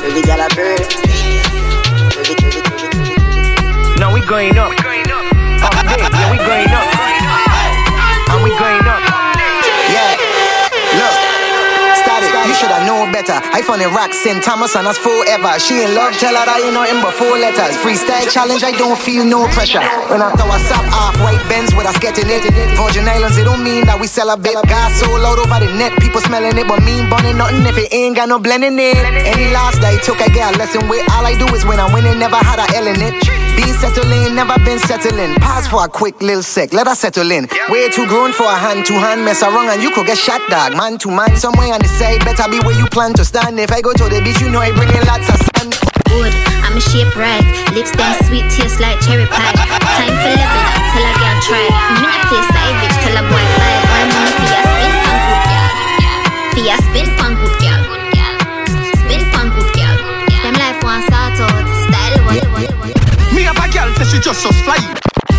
Every 0.01 0.23
gal 0.23 0.41
a 0.41 0.49
bird. 0.57 0.81
Now 4.01 4.13
we 4.13 4.21
going 4.25 4.57
up. 4.57 4.73
Up 4.73 5.73
there, 5.85 5.99
yeah 5.99 6.31
we 6.31 6.39
going 6.39 6.69
up 6.69 6.86
should 12.57 12.73
have 12.73 12.89
known 12.89 13.13
better. 13.13 13.37
I 13.53 13.61
found 13.61 13.85
a 13.85 13.89
rock 13.93 14.17
St. 14.17 14.41
Thomas 14.41 14.75
and 14.77 14.89
us 14.89 14.97
forever. 14.97 15.53
She 15.61 15.85
in 15.85 15.93
love, 15.93 16.17
tell 16.17 16.33
her 16.33 16.45
that 16.49 16.57
ain't 16.57 16.73
nothing 16.73 17.05
but 17.05 17.13
four 17.13 17.37
letters. 17.37 17.77
Freestyle 17.85 18.25
challenge, 18.33 18.65
I 18.65 18.73
don't 18.73 18.97
feel 18.97 19.29
no 19.29 19.45
pressure. 19.53 19.85
When 20.09 20.25
I 20.25 20.33
throw 20.33 20.49
a 20.49 20.59
sap 20.65 20.85
off 20.97 21.21
white 21.21 21.43
Benz 21.53 21.77
with 21.77 21.85
us 21.85 22.01
getting 22.01 22.33
it. 22.33 22.49
Virgin 22.81 23.05
Islands, 23.05 23.37
it 23.37 23.45
don't 23.45 23.61
mean 23.61 23.85
that 23.85 24.01
we 24.01 24.09
sell 24.09 24.33
a 24.33 24.37
bit. 24.41 24.57
Gas 24.65 24.97
so 24.97 25.13
loud 25.13 25.37
over 25.37 25.61
the 25.61 25.69
net, 25.77 25.93
people 26.01 26.21
smelling 26.25 26.57
it, 26.57 26.67
but 26.67 26.81
mean 26.81 27.13
bunning 27.13 27.37
nothing 27.37 27.67
if 27.69 27.77
it 27.77 27.93
ain't 27.93 28.17
got 28.17 28.29
no 28.29 28.41
blending 28.41 28.81
in. 28.81 28.97
Any 29.29 29.53
last 29.53 29.85
day 29.85 30.01
took 30.01 30.25
I 30.25 30.29
get 30.33 30.55
a 30.55 30.59
lesson 30.59 30.89
with. 30.89 31.05
All 31.13 31.29
I 31.29 31.37
do 31.37 31.47
is 31.53 31.69
win. 31.69 31.79
I'm 31.79 31.93
winning, 31.93 32.19
never 32.19 32.41
had 32.41 32.57
a 32.57 32.67
L 32.73 32.89
in 32.89 33.01
it. 33.05 33.46
Been 33.57 33.73
settling, 33.81 34.35
never 34.35 34.59
been 34.65 34.79
settling. 34.79 35.35
Pause 35.41 35.67
for 35.69 35.85
a 35.85 35.89
quick 35.89 36.21
little 36.21 36.43
sec, 36.43 36.73
let 36.73 36.87
us 36.87 37.01
settle 37.01 37.31
in. 37.31 37.49
Way 37.69 37.89
too 37.91 38.07
grown 38.07 38.33
for 38.33 38.45
a 38.45 38.55
hand 38.55 38.85
to 38.87 38.95
hand, 38.95 39.25
mess 39.25 39.43
around 39.43 39.69
and 39.71 39.83
you 39.83 39.91
could 39.91 40.07
get 40.07 40.19
shot, 40.19 40.41
dog. 40.49 40.77
Man 40.77 40.99
to 40.99 41.09
man, 41.11 41.37
somewhere 41.37 41.73
on 41.73 41.81
the 41.81 41.89
side, 41.89 42.21
better 42.25 42.49
be 42.51 42.61
where 42.61 42.77
you 42.77 42.87
plan 42.89 43.15
to 43.15 43.25
stand. 43.25 43.59
If 43.59 43.73
I 43.73 43.81
go 43.81 43.93
to 43.93 44.05
the 44.05 44.21
beach, 44.21 44.41
you 44.41 44.51
know 44.51 44.61
I 44.61 44.73
bring 44.73 44.91
in 44.93 45.05
lots 45.09 45.29
of 45.33 45.41
sand. 45.41 45.73
Good, 46.13 46.33
I'm 46.63 46.77
a 46.77 46.81
shape 46.81 47.17
right. 47.17 47.45
Lips 47.75 47.93
them 47.97 48.13
sweet, 48.29 48.47
taste 48.53 48.79
like 48.81 49.01
cherry 49.01 49.27
pie. 49.27 49.53
Time 49.57 50.15
for 50.21 50.33
up 50.37 50.53
till 50.93 51.05
I 51.05 51.13
get 51.17 51.37
try. 51.49 51.65
Me 51.97 51.99
not 52.05 52.21
play 52.29 52.43
side 52.53 52.77
bitch 52.81 52.97
till 53.03 53.17
I 53.17 53.23
boy 53.25 53.45
bye. 53.57 53.81
One 53.89 54.09
money 54.13 54.33
for 54.37 54.49
your 54.53 54.65
spin 54.69 54.93
punk 55.01 55.21
good 55.27 55.45
girl. 55.49 55.69
For 56.53 56.63
your 56.63 56.79
spin 56.85 57.09
girl. 64.17 64.33
just 64.33 64.43
so 64.43 64.51
fly. 64.65 64.81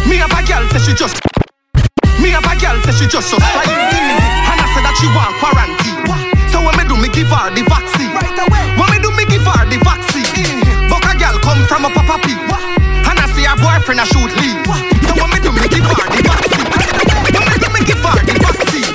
Me 0.07 0.17
have 0.17 0.31
a 0.31 0.41
girl 0.45 0.63
say 0.69 0.79
she 0.79 0.93
just. 0.93 1.17
Me 2.21 2.29
have 2.29 2.45
a 2.45 2.53
girl 2.61 2.77
say 2.85 2.93
she 2.93 3.05
just 3.09 3.29
so 3.29 3.37
fly. 3.37 3.65
And 3.65 4.57
I 4.61 4.65
said 4.73 4.83
that 4.85 4.95
she 5.01 5.07
want 5.17 5.33
quarantine. 5.41 6.05
So 6.53 6.61
when 6.61 6.77
me 6.77 6.85
do 6.85 6.95
me 6.97 7.09
give 7.09 7.29
her 7.29 7.49
the 7.53 7.63
vaccine. 7.65 8.13
When 8.77 8.89
me 8.93 8.97
do 9.01 9.09
me 9.17 9.25
give 9.25 9.45
her 9.45 9.65
the 9.65 9.77
vaccine. 9.81 10.61
But 10.89 11.03
a 11.09 11.13
girl 11.17 11.37
come 11.41 11.61
from 11.65 11.85
a 11.85 11.89
papa 11.89 12.21
pee. 12.21 12.37
And 12.37 13.17
I 13.17 13.25
see 13.33 13.45
her 13.49 13.57
boyfriend 13.57 14.01
a 14.01 14.05
shoot 14.05 14.31
leave. 14.37 14.61
So 15.09 15.13
when 15.17 15.29
me 15.33 15.39
do 15.41 15.51
me 15.51 15.67
give 15.67 15.85
her 15.85 16.07
the 16.13 16.21
vaccine. 16.21 16.69
When 17.33 17.45
me 17.49 17.57
do 17.57 17.67
me 17.73 17.81
give 17.81 18.01
her 18.01 18.17
the 18.23 18.35
vaccine. 18.37 18.87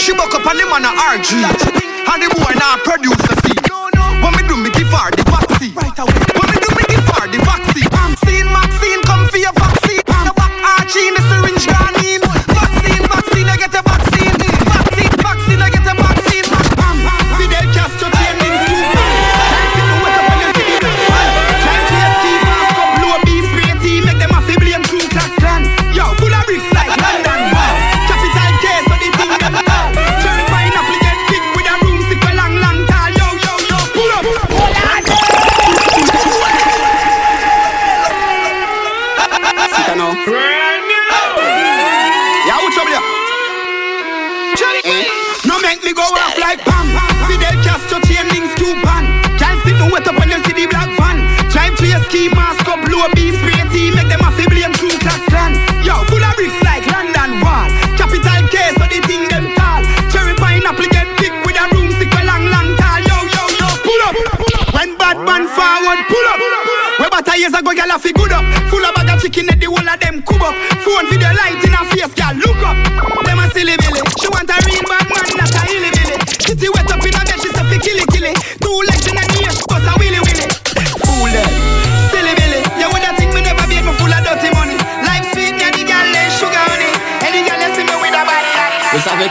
She 0.00 0.16
buck 0.16 0.32
up 0.32 0.46
on 0.48 0.56
him 0.56 0.72
on 0.72 0.84
a 0.88 0.92
RG. 1.12 1.44
And 2.08 2.18
the 2.24 2.28
boy 2.32 2.52
now 2.56 2.80
produce 2.88 3.20
the 3.28 3.36
scene. 3.44 3.64
When 4.24 4.32
me 4.32 4.42
do 4.48 4.56
me 4.56 4.70
give 4.72 4.88
her 4.88 5.12
the 5.12 5.24
vaccine. 5.28 5.76
When 5.76 5.92
me 5.92 5.92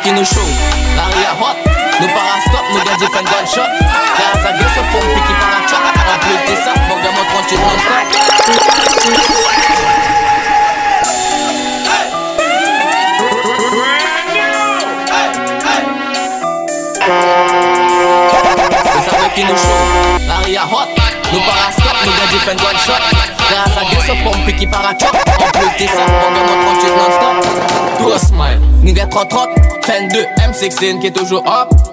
qui 0.04 0.12
nous 0.12 0.26
chaud, 0.26 0.40
l'arrière 0.96 1.36
hot. 1.42 1.56
Nous 2.00 2.08
parastop, 2.08 2.64
nous 2.72 2.84
gagne 2.84 2.98
different 2.98 3.24
gunshot. 3.24 3.70
Grâce 4.18 4.46
à 4.46 4.52
Dieu, 4.54 4.66
ce 4.74 4.80
pompe 4.92 5.04
qui 5.28 5.34
parachute 5.34 5.76
En 6.10 6.18
plus 6.20 6.40
de 6.52 6.56
ça, 6.62 6.74
gars 6.74 7.12
montre 7.12 7.30
tranquille 7.34 7.60
non-stop 7.60 7.90
qui 19.36 19.44
nous 19.44 19.56
chaud, 19.58 19.86
l'arrière 20.28 20.68
hot. 20.72 20.88
Nous 21.34 21.42
parastop, 21.42 21.96
nous 22.06 22.12
gagne 22.12 22.30
different 22.32 22.58
gunshot. 22.58 23.04
Grâce 23.50 23.78
à 23.78 23.90
Dieu, 23.90 24.00
ce 24.02 24.14
pompe 24.24 24.56
qui 24.58 24.68
parachute 24.68 25.16
En 25.40 25.50
plus 25.58 25.86
de 25.86 25.90
ça, 25.90 26.06
gars 26.06 26.30
montre 26.30 26.60
tranquille 26.66 26.96
non-stop 26.98 27.36
Tout 27.98 28.26
smile, 28.26 28.62
nigga 28.84 29.06
trop 29.08 29.26
trop 29.26 29.48
Fan 29.90 30.08
2, 30.08 30.20
M16 30.38 31.00
qui 31.00 31.08
est 31.08 31.12
toujours 31.12 31.44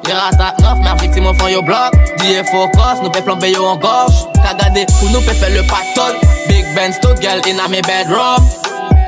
J'ai 0.06 0.12
ratat 0.12 0.54
9, 0.60 0.78
mais 0.82 1.00
victime 1.00 1.28
au 1.28 1.32
fond 1.32 1.48
yo 1.48 1.62
bloc. 1.62 1.94
DF 2.18 2.50
focus, 2.50 3.02
nous 3.02 3.10
peut 3.10 3.22
plomber 3.22 3.52
yo 3.52 3.64
en 3.64 3.76
gorge. 3.76 4.26
T'as 4.34 4.52
gardé 4.52 4.84
pour 5.00 5.08
nous 5.10 5.20
peut 5.22 5.32
faire 5.32 5.48
le 5.48 5.62
pactole. 5.66 6.20
Big 6.46 6.66
Ben 6.74 6.92
stood 6.92 7.22
girl 7.22 7.40
in 7.46 7.58
a 7.58 7.68
me 7.68 7.80
bedroom. 7.80 8.44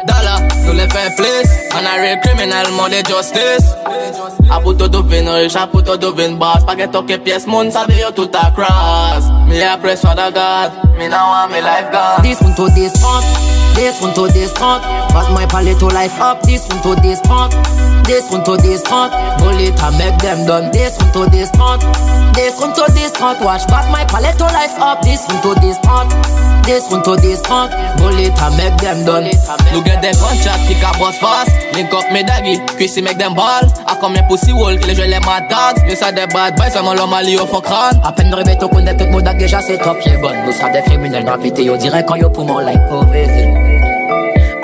Dollar, 0.06 0.40
nous 0.64 0.72
les 0.72 0.88
fait 0.88 1.14
plus. 1.16 1.58
On 1.74 1.84
a 1.84 2.00
real 2.00 2.18
criminal, 2.20 2.66
money 2.72 3.02
justice 3.06 3.74
A 4.50 4.60
do 4.88 5.02
vin 5.02 5.28
rich, 5.28 5.54
a 5.54 5.66
puto 5.66 5.96
do 5.96 6.12
vin 6.12 6.36
boss 6.38 6.64
Pa 6.64 6.74
get 6.74 6.90
toke 6.90 7.18
pièce, 7.18 7.46
moun 7.46 7.70
sabe 7.70 7.92
yo 8.00 8.10
tout 8.10 8.34
a 8.34 8.50
cross 8.52 9.28
Me 9.46 9.60
a 9.60 9.76
press 9.76 10.00
for 10.00 10.14
the 10.14 10.30
God 10.30 10.72
Me 10.96 11.08
now 11.08 11.28
want 11.28 11.52
me 11.52 11.60
life 11.60 11.92
gone 11.92 12.22
This 12.22 12.40
one 12.40 12.54
to 12.56 12.68
this 12.74 12.98
front, 12.98 13.24
this 13.76 14.00
one 14.00 14.14
to 14.14 14.26
this 14.32 14.50
front. 14.52 14.82
But 15.12 15.30
my 15.32 15.46
palette 15.46 15.78
to 15.78 15.86
life 15.86 16.18
up, 16.20 16.42
this 16.42 16.66
one 16.68 16.82
to 16.82 17.00
this 17.00 17.20
front, 17.20 17.54
this 18.08 18.30
one 18.32 18.42
to 18.44 18.56
this 18.56 18.80
front. 18.88 19.12
Bullet 19.38 19.76
and 19.76 19.96
make 20.00 20.18
them 20.18 20.48
done. 20.48 20.72
This 20.72 20.96
one 20.96 21.12
to 21.12 21.30
this 21.30 21.50
front, 21.52 21.84
this 22.34 22.58
one 22.58 22.72
to 22.74 22.90
this 22.96 23.12
front. 23.12 23.38
Watch, 23.44 23.68
but 23.68 23.84
my 23.92 24.04
palette 24.08 24.38
to 24.38 24.48
life 24.48 24.74
up, 24.80 25.02
this 25.02 25.28
one 25.28 25.40
to 25.44 25.52
this 25.60 25.78
front, 25.84 26.10
this 26.64 26.90
one 26.90 27.04
to 27.04 27.14
this 27.20 27.44
front. 27.46 27.70
Bullet 28.00 28.32
and 28.32 28.56
make 28.56 28.76
them 28.80 29.04
done. 29.04 29.28
Nous 29.72 29.82
get 29.84 30.00
des 30.00 30.16
contracts 30.16 30.66
qui 30.66 30.74
ka 30.80 30.92
boss 30.98 31.18
fast 31.18 31.50
Link 31.74 31.92
up 31.92 32.10
me 32.10 32.22
daggy, 32.24 32.58
Chrissy 32.76 33.02
make 33.02 33.18
them 33.18 33.34
ball 33.34 33.62
A 33.86 33.96
comme 33.96 34.14
mes 34.14 34.22
pussy 34.28 34.52
wall, 34.52 34.78
qui 34.78 34.88
les 34.88 34.94
jouer 34.94 35.08
les 35.08 35.20
mad 35.20 35.44
dogs 35.48 35.94
ça 35.94 36.10
des 36.10 36.26
bad 36.26 36.56
boys, 36.56 36.70
seulement 36.70 36.94
l'homme 36.94 37.12
à 37.12 37.20
au 37.20 37.46
fond 37.46 37.60
crâne 37.60 38.00
À 38.02 38.12
peine 38.12 38.32
rêvé, 38.32 38.56
tout 38.58 38.68
connaît 38.68 38.96
tout 38.96 39.04
monde 39.06 39.28
déjà 39.38 39.60
c'est 39.60 39.78
top, 39.78 39.98
yeah 40.06 40.16
bon. 40.18 40.30
Nous 40.46 40.52
sera 40.52 40.70
des 40.70 40.80
criminels 40.82 41.24
gravités, 41.24 41.64
yo 41.64 41.76
direct 41.76 42.08
quand 42.08 42.16
yo 42.16 42.30
poumon 42.30 42.60
like 42.60 42.80
COVID. 42.88 43.28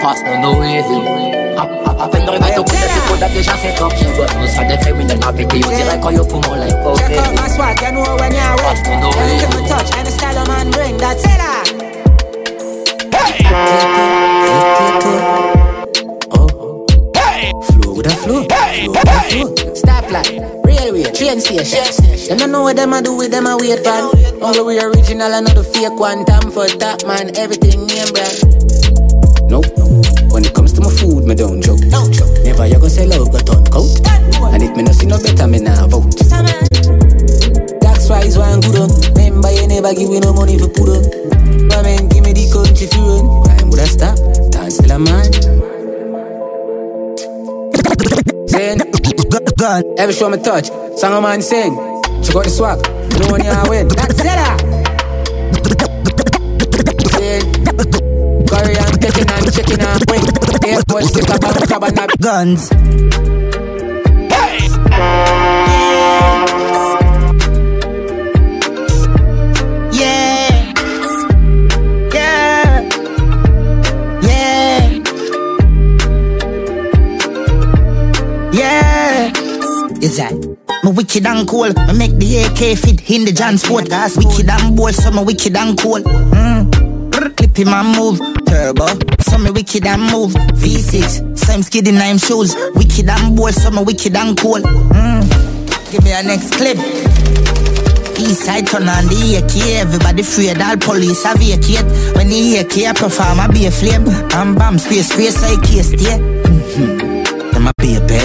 Pass 0.00 0.22
no 0.24 0.54
no 0.54 0.64
easy. 0.64 1.43
À 1.56 2.08
peine 2.08 2.28
rêvé, 2.28 2.52
tout 2.56 2.64
connaît 2.64 2.80
tout 2.86 3.14
le 3.14 3.20
monde 3.20 3.32
déjà 3.32 3.52
c'est 3.62 3.74
top, 3.78 3.92
yeah 4.00 4.08
bon. 4.16 4.40
Nous 4.40 4.46
sera 4.48 4.64
des 4.64 4.76
criminels 4.78 5.18
gravités, 5.18 5.58
yo 5.58 5.68
direct 5.68 6.02
quand 6.02 6.10
yo 6.10 6.24
poumon 6.24 6.54
like 6.56 6.82
COVID. 6.82 6.98
Check 6.98 7.18
out 7.18 7.34
my 7.40 7.48
swag, 7.48 7.80
you 7.80 7.92
know 7.92 8.16
when 8.16 8.32
you're 8.32 8.56
Pass 8.56 8.82
no 8.88 9.00
no 9.00 9.08
Every 9.10 9.36
easy. 9.36 9.46
little 9.46 9.68
touch 9.68 9.96
and 9.96 10.06
the 10.06 10.10
style 10.10 10.38
a 10.38 10.48
man 10.48 10.70
bring, 10.70 10.96
that's 10.98 11.24
it. 11.24 11.40
ah. 11.40 11.62
Flow 16.64 17.94
with 17.94 18.06
a 18.06 18.10
flow, 18.10 18.44
flow 18.44 18.92
with 18.92 19.04
a 19.04 19.20
flow. 19.28 19.54
Stoplight, 19.74 20.64
railway, 20.64 21.02
train 21.12 21.40
station. 21.40 21.84
Them 22.28 22.38
don't 22.38 22.52
know 22.52 22.62
what 22.62 22.76
them 22.76 22.92
a 22.92 23.02
do 23.02 23.14
with 23.16 23.30
them 23.30 23.46
a 23.46 23.56
wait 23.56 23.82
pan. 23.84 24.10
Only 24.40 24.62
we 24.62 24.80
original 24.80 25.32
and 25.32 25.46
not 25.46 25.54
the 25.56 25.64
fake 25.64 25.98
one. 25.98 26.24
Time 26.24 26.50
for 26.50 26.66
that 26.66 27.04
man, 27.06 27.36
everything 27.36 27.86
name 27.86 28.08
brand. 28.12 28.93
My 30.84 30.90
food, 30.90 31.24
me 31.24 31.34
don't 31.34 31.62
joke. 31.62 31.80
Never 32.44 32.66
you 32.66 32.78
go 32.78 32.88
say 32.88 33.06
love 33.06 33.32
got 33.32 33.46
turn 33.46 33.64
coat. 33.66 33.88
And 34.52 34.62
if 34.62 34.76
me 34.76 34.82
no 34.82 34.92
see 34.92 35.06
no 35.06 35.18
better, 35.18 35.48
me 35.48 35.58
nah 35.58 35.86
vote. 35.86 36.12
Tax 37.80 38.10
rise 38.10 38.36
one 38.36 38.60
good 38.60 38.76
on. 38.76 38.90
Remember 39.16 39.50
you 39.50 39.66
never 39.66 39.94
give 39.94 40.10
me 40.10 40.20
no 40.20 40.32
money 40.32 40.58
for 40.58 40.68
put 40.68 40.88
on. 40.92 41.02
My 41.68 41.82
man, 41.82 42.08
give 42.08 42.24
me 42.24 42.32
the 42.32 42.44
country 42.52 42.86
if 42.86 42.94
run. 42.96 43.44
Crime 43.44 43.70
would 43.70 43.80
have 43.80 43.88
stopped. 43.88 44.20
Dance 44.52 44.76
still 44.76 44.92
a 44.92 44.98
man. 44.98 45.32
Saying, 48.48 48.80
every 49.98 50.14
show 50.14 50.28
me 50.28 50.38
touch, 50.38 50.68
song 50.98 51.14
a 51.14 51.20
man 51.20 51.40
sing. 51.40 51.74
Check 52.22 52.36
out 52.36 52.44
the 52.44 52.50
swag, 52.50 52.78
know 53.18 53.32
when 53.32 53.42
you 53.44 53.70
win. 53.70 53.88
That's 53.88 54.20
it. 54.20 54.36
ah. 54.36 54.56
Saying, 57.16 57.48
curry 58.46 58.76
and 58.76 59.00
chicken 59.00 59.30
and 59.30 59.52
chicken 59.52 60.43
wing. 60.64 60.74
Airport 60.74 61.04
stick 61.04 61.30
up 61.30 61.44
on 61.44 61.54
crab 61.66 61.84
and 61.84 61.98
a 61.98 62.16
guns. 62.18 62.70
Yeah. 69.92 70.72
Yeah. 72.12 72.90
Yeah. 74.22 75.00
Yeah. 78.52 79.32
Is 80.00 80.16
that? 80.16 80.32
Me 80.84 80.90
wicked 80.92 81.26
and 81.26 81.48
cool. 81.48 81.68
Me 81.68 81.92
make 81.98 82.16
the 82.16 82.44
AK 82.44 82.76
fit 82.78 83.10
in 83.10 83.24
the 83.24 83.32
John 83.32 83.58
Sport. 83.58 83.88
Gas 83.88 84.16
wicked 84.16 84.48
and 84.48 84.76
bold, 84.76 84.94
so 84.94 85.10
me 85.10 85.22
wicked 85.24 85.56
and 85.56 85.78
cool. 85.78 86.00
Mm. 86.00 86.43
Clip 87.52 87.68
and 87.68 87.96
move. 87.96 88.18
Turbo. 88.46 88.86
So 89.20 89.36
me 89.36 89.50
wicked 89.50 89.84
and 89.86 90.00
move. 90.10 90.32
V6. 90.32 91.36
Same 91.36 91.62
skid 91.62 91.86
in 91.86 91.96
nine 91.96 92.16
shoes. 92.16 92.54
Wicked 92.74 93.08
and 93.08 93.36
bold, 93.36 93.52
so 93.52 93.70
me 93.70 93.82
wicked 93.84 94.16
and 94.16 94.38
cool. 94.38 94.62
Mm. 94.62 95.92
Give 95.92 96.02
me 96.02 96.12
a 96.12 96.22
next 96.22 96.54
clip. 96.54 96.78
East 98.18 98.44
side 98.44 98.66
turn 98.66 98.88
on 98.88 99.04
the 99.08 99.36
AK. 99.36 99.76
Everybody 99.76 100.22
afraid 100.22 100.60
all 100.62 100.76
police 100.78 101.22
have 101.24 101.36
vacate. 101.36 101.84
When 102.16 102.28
the 102.30 102.64
AK 102.64 102.96
perform, 102.96 103.40
I 103.40 103.48
be 103.48 103.66
a 103.66 103.70
flame. 103.70 104.04
Bam 104.30 104.54
bam, 104.54 104.78
space 104.78 105.12
space, 105.12 105.42
I 105.42 105.60
case 105.60 105.88
stay. 105.88 106.16
Mm-hmm. 106.16 107.50
Them 107.52 107.68
a 107.68 107.72
baby. 107.76 108.00
Them 108.06 108.23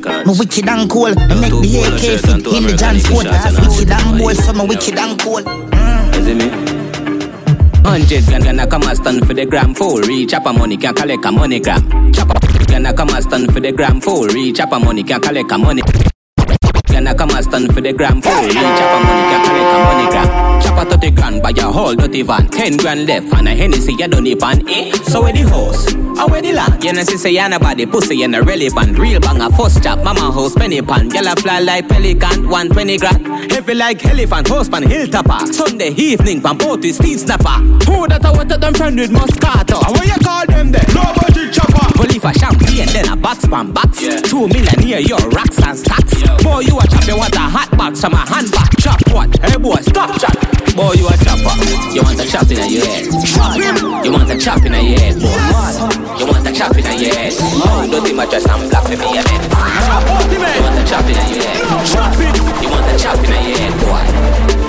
Records. 0.00 0.26
Me 0.26 0.38
wicked 0.38 0.68
and 0.68 0.90
cool. 0.90 1.14
Me 1.14 1.40
make 1.40 1.50
the 1.50 1.70
AK 1.84 2.20
fit 2.20 2.46
in 2.46 2.66
the 2.66 2.76
John 2.76 2.98
Sport. 2.98 3.24
That's 3.24 3.58
wicked 3.60 3.90
and 3.90 4.18
bold, 4.18 4.36
so 4.36 4.52
me 4.52 4.66
wicked 4.66 4.98
and 4.98 5.20
cool. 5.20 5.42
Mm. 5.42 6.16
You 6.16 6.24
see 6.24 6.34
me? 6.34 6.70
Hundred 7.84 8.24
grand 8.26 8.44
gonna 8.44 8.66
come 8.66 8.82
and 8.84 8.96
stand 8.96 9.26
for 9.26 9.34
the 9.34 9.44
gram 9.46 9.74
full 9.74 10.00
reach 10.02 10.32
up 10.32 10.46
a 10.46 10.52
money 10.52 10.76
can 10.76 10.94
collect 10.94 11.24
a 11.24 11.32
money 11.32 11.58
gram. 11.60 12.12
Chop 12.12 12.30
up 12.30 12.42
gonna 12.68 12.92
come 12.92 13.10
and 13.10 13.24
stand 13.24 13.52
for 13.52 13.60
the 13.60 13.72
gram 13.72 14.00
full 14.00 14.28
reach 14.28 14.60
up 14.60 14.72
a 14.72 14.78
money 14.78 15.02
can 15.02 15.20
collect 15.20 15.50
a 15.50 15.58
money. 15.58 15.82
Gonna 17.00 17.14
come 17.14 17.30
and 17.30 17.42
stand 17.42 17.72
for 17.72 17.80
the 17.80 17.94
gram 17.94 18.16
reach 18.16 18.26
up 18.26 18.28
a 18.28 18.98
money 19.00 19.24
can 19.32 19.40
collect 19.46 19.72
a 19.72 19.78
money 19.88 20.10
gram. 20.10 20.60
Chop 20.60 20.86
a 20.86 20.90
30 20.90 21.10
grand 21.12 21.42
buy 21.42 21.48
a 21.56 21.62
whole 21.62 21.94
dirty 21.94 22.20
van. 22.20 22.46
10 22.46 22.76
grand 22.76 23.06
left 23.06 23.32
and 23.32 23.48
a 23.48 23.54
Hennessy 23.54 23.94
you 23.94 24.06
don't 24.06 24.38
pan. 24.38 24.68
Eh? 24.68 24.92
So 25.08 25.22
where 25.22 25.32
the 25.32 25.40
horse? 25.48 25.94
How 26.18 26.28
where 26.28 26.42
the 26.42 26.52
land? 26.52 26.84
You 26.84 26.92
know 26.92 27.02
see 27.04 27.16
say 27.16 27.30
you 27.30 27.48
nobody 27.48 27.86
pussy 27.86 28.16
you 28.18 28.28
no 28.28 28.42
relevant. 28.42 28.98
Real 28.98 29.18
bang 29.18 29.40
a 29.40 29.50
first 29.50 29.82
chop 29.82 30.04
mama 30.04 30.30
house 30.30 30.54
penny 30.54 30.82
pan. 30.82 31.08
A 31.16 31.34
fly 31.36 31.60
like 31.60 31.88
pelican 31.88 32.50
120 32.50 32.98
grand. 32.98 33.50
Heavy 33.50 33.72
like 33.72 34.04
elephant 34.04 34.46
horse 34.46 34.68
pan 34.68 34.82
hilltopper. 34.82 35.54
Sunday 35.54 35.94
evening 35.96 36.42
pan 36.42 36.58
boat 36.58 36.80
with 36.80 36.96
steam 36.96 37.16
snapper. 37.16 37.64
Who 37.88 38.08
that 38.08 38.26
a 38.26 38.30
what 38.30 38.60
them 38.60 38.74
friend 38.74 39.00
with 39.00 39.10
Moscato? 39.10 39.80
And 39.88 39.96
what 39.96 40.06
you 40.06 40.20
call 40.22 40.44
them 40.44 40.70
then? 40.70 40.84
No 40.94 41.29
if 42.20 42.24
a 42.24 42.38
champagne 42.38 42.86
then 42.92 43.08
a 43.08 43.16
box 43.16 43.46
pan 43.46 43.72
box. 43.72 44.00
Two 44.28 44.48
million 44.48 44.80
here 44.80 45.00
your 45.00 45.20
racks 45.30 45.60
and 45.62 45.78
stacks. 45.78 46.12
Boy 46.42 46.60
you 46.60 46.76
a 46.78 46.84
chop 46.86 47.06
you 47.06 47.16
want 47.16 47.34
a 47.34 47.40
hot 47.40 47.70
box 47.76 48.00
from 48.00 48.14
a 48.14 48.22
handbag. 48.28 48.70
Chop 48.78 49.00
what? 49.12 49.30
Hey 49.40 49.56
boy 49.56 49.80
stop 49.80 50.12
chat. 50.20 50.36
Boy 50.76 50.92
you 51.00 51.08
a 51.08 51.14
chopper. 51.24 51.54
You 51.94 52.02
want 52.02 52.20
a 52.20 52.26
chop 52.28 52.50
in 52.50 52.60
your 52.68 52.84
head. 52.84 53.08
You 54.04 54.12
want 54.12 54.30
a 54.30 54.36
chop 54.36 54.62
in 54.64 54.72
your 54.72 54.98
head 55.00 55.16
boy. 55.16 55.32
You 56.20 56.26
want 56.28 56.46
a 56.46 56.52
chop 56.52 56.76
in 56.76 56.84
your 56.84 57.14
head. 57.14 57.32
Oh, 57.40 57.88
dirty 57.90 58.12
mattress 58.12 58.44
and 58.44 58.68
black 58.68 58.84
for 58.84 58.96
me 59.00 59.16
a 59.16 59.22
bed. 59.24 59.40
You 60.28 60.40
want 60.60 60.76
a 60.76 60.84
chop 60.84 61.08
in 61.08 61.16
your 61.16 61.40
head. 61.40 61.56
You 62.60 62.68
want 62.68 62.84
a 62.84 62.94
chop 63.00 63.16
in 63.16 63.32
your 63.32 63.56
head 63.56 63.74
boy. 63.80 64.04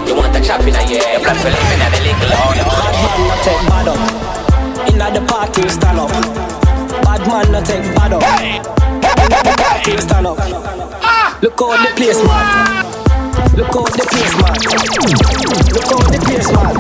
You 0.08 0.16
want 0.16 0.36
a 0.36 0.40
chop 0.40 0.62
in 0.62 0.74
your 0.74 1.04
head. 1.04 1.22
Black 1.24 1.38
for 1.38 1.52
life 1.52 1.74
in 1.76 1.82
a 1.84 1.88
belly 1.92 2.14
glow. 2.24 2.56
Bad 2.72 2.96
man 3.04 3.20
not 3.28 3.40
take 3.44 3.64
bad 3.68 3.88
up. 3.92 4.00
Inna 4.90 5.08
the 5.12 5.22
party 5.28 5.68
stand 5.70 6.00
up. 6.00 6.61
Bad 7.00 7.26
man 7.28 7.52
not 7.52 7.66
take 7.66 7.84
bad 7.96 8.14
up. 8.14 8.22
The 9.86 9.98
stand 10.02 10.28
up. 10.28 10.38
Ah. 11.02 11.40
Look 11.42 11.60
how 11.60 11.72
the 11.72 11.90
place 11.96 12.22
man. 12.24 12.46
Look 13.56 13.74
how 13.74 13.86
the 13.88 14.06
place 14.12 14.36
man. 14.42 14.56
Look 15.72 15.88
how 15.88 16.04
the 16.12 16.20
place 16.20 16.52
man. 16.52 16.76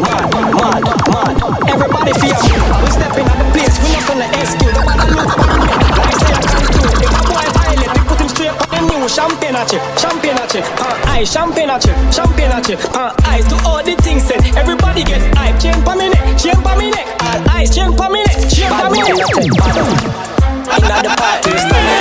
Mad, 0.00 0.24
mad, 0.54 0.82
mad. 1.10 1.34
Everybody 1.68 2.12
feel 2.14 2.38
me. 2.42 2.52
We 2.82 2.90
step 2.90 3.18
in 3.18 3.26
at 3.26 3.38
the 3.38 3.46
place. 3.52 3.76
We 3.82 3.90
not 3.92 4.06
gonna 4.06 4.26
excuse. 4.40 5.83
On 9.04 9.28
the 9.28 9.44
new 9.44 9.48
champagne 9.48 9.56
at 9.56 9.72
you, 9.72 9.80
champagne 9.98 10.38
at 10.38 10.54
you. 10.54 10.60
Uh, 10.80 11.12
aye, 11.12 11.24
champagne 11.24 11.70
at 11.70 11.84
you, 11.84 11.92
champagne 12.12 12.50
at 12.50 12.68
you. 12.68 12.76
Uh, 12.94 13.12
eyes 13.24 13.46
to 13.48 13.56
all 13.66 13.82
the 13.82 13.94
things 14.02 14.22
said. 14.22 14.40
Everybody 14.56 15.04
get 15.04 15.20
hype. 15.36 15.60
Chain 15.60 15.82
pa 15.84 15.94
me 15.94 16.08
neck, 16.08 16.38
chain 16.38 16.56
pa 16.62 16.76
me 16.76 16.90
neck. 16.90 17.06
All 17.20 17.50
eyes, 17.50 17.74
chain 17.74 17.96
pa 17.96 18.08
me 18.08 18.22
neck, 18.24 18.48
chain 18.48 18.70
pa 18.70 18.88
me 18.90 19.00
neck. 19.00 19.16
Bad 19.16 19.72
man, 19.72 19.92
inna 20.80 21.02
the 21.02 21.12
party 21.20 21.52
stand 21.58 21.84
up. 21.84 22.00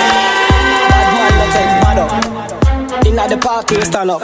Bad 0.90 1.08
man, 1.14 1.32
no 1.40 1.46
take 1.52 1.74
bad 1.84 2.00
up. 2.00 3.06
Inna 3.06 3.28
the 3.28 3.38
party 3.38 3.82
stand 3.82 4.12
up. 4.12 4.22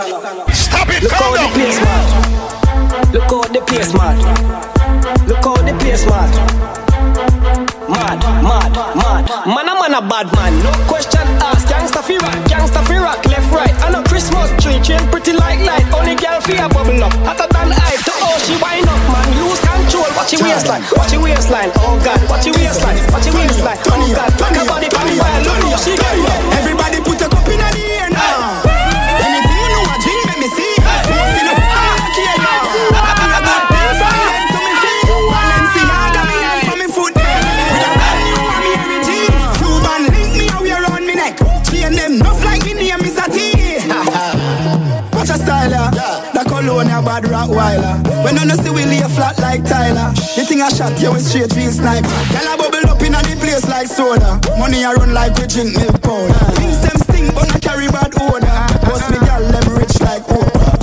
Stop 0.53 0.89
it, 0.89 1.03
Look 1.03 1.13
how 1.13 1.35
the 1.35 1.47
place 1.53 1.79
mad. 1.81 3.13
Look 3.13 3.31
how 3.31 3.43
the 3.43 3.61
place 3.61 3.93
mad. 3.93 4.17
Look 5.27 5.43
how 5.43 5.57
the 5.57 5.73
place 5.79 6.05
mad. 6.05 6.88
Mad, 7.89 8.21
mad, 8.45 8.69
mad. 8.93 9.25
Man 9.49 9.65
a 9.65 9.73
man 9.73 9.93
a 9.97 10.01
bad 10.05 10.29
man. 10.37 10.53
No 10.61 10.69
question 10.85 11.25
asked. 11.41 11.65
Gangsta 11.65 12.05
fi 12.05 12.17
rock, 12.21 12.37
gangsta 12.45 12.85
fi 12.85 13.01
rock. 13.01 13.25
Left 13.25 13.49
right. 13.49 13.73
And 13.81 13.97
a 13.97 14.01
Christmas 14.05 14.53
tree 14.61 14.79
chain 14.85 15.01
pretty 15.09 15.33
like 15.33 15.59
light. 15.65 15.89
Only 15.97 16.13
girl 16.13 16.39
fi 16.41 16.61
a 16.61 16.69
bubble 16.69 17.01
up. 17.01 17.13
Hotter 17.25 17.49
than 17.49 17.73
ice. 17.73 18.05
To 18.05 18.13
oh 18.13 18.37
she 18.45 18.53
wind 18.61 18.85
up 18.85 19.01
man. 19.09 19.27
Lose 19.41 19.59
control. 19.65 20.05
Watch 20.13 20.33
your 20.37 20.45
waistline. 20.45 20.83
Watch 20.93 21.13
your 21.13 21.23
waistline. 21.25 21.71
Oh 21.81 21.97
God. 22.05 22.21
Watch 22.29 22.45
your 22.45 22.53
waistline. 22.53 23.01
Watch 23.09 23.25
your 23.25 23.33
waistline. 23.33 23.79
Oh 23.89 24.05
God. 24.13 24.31
Look 24.37 24.53
her 24.53 24.65
body 24.69 24.89
she 25.79 25.97
get 25.97 26.21
up. 26.29 26.41
Everybody 26.61 26.97
put 27.01 27.08
a 27.08 27.08
cup 27.08 27.08
in 27.08 27.08
Cologne 46.79 46.97
a 46.97 47.03
bad 47.03 47.23
Rottweiler. 47.25 48.23
When 48.23 48.37
I 48.37 48.55
see 48.55 48.69
we 48.69 48.85
lay 48.85 49.03
flat 49.11 49.37
like 49.39 49.65
Tyler. 49.65 50.13
The 50.15 50.45
thing 50.47 50.61
I 50.61 50.69
shot 50.69 50.97
you 51.01 51.11
with 51.11 51.27
straight 51.27 51.53
real 51.53 51.71
sniper. 51.71 52.07
Girl 52.07 52.53
a 52.53 52.57
bubble 52.57 52.89
up 52.89 53.01
in 53.01 53.15
a 53.15 53.19
the 53.19 53.35
place 53.35 53.67
like 53.67 53.87
soda. 53.87 54.39
Money 54.57 54.83
a 54.83 54.93
run 54.93 55.13
like 55.13 55.35
we 55.35 55.47
drink 55.47 55.75
milk 55.75 56.01
powder. 56.01 56.33
Things 56.55 56.79
them 56.79 56.95
sting 57.03 57.27
but 57.35 57.51
I 57.51 57.59
carry 57.59 57.87
bad 57.91 58.15
odor. 58.15 58.47
Boss 58.87 59.03
me 59.11 59.19
girl 59.19 59.43
them 59.51 59.75
rich 59.75 59.99
like 59.99 60.23
Oprah. 60.31 60.79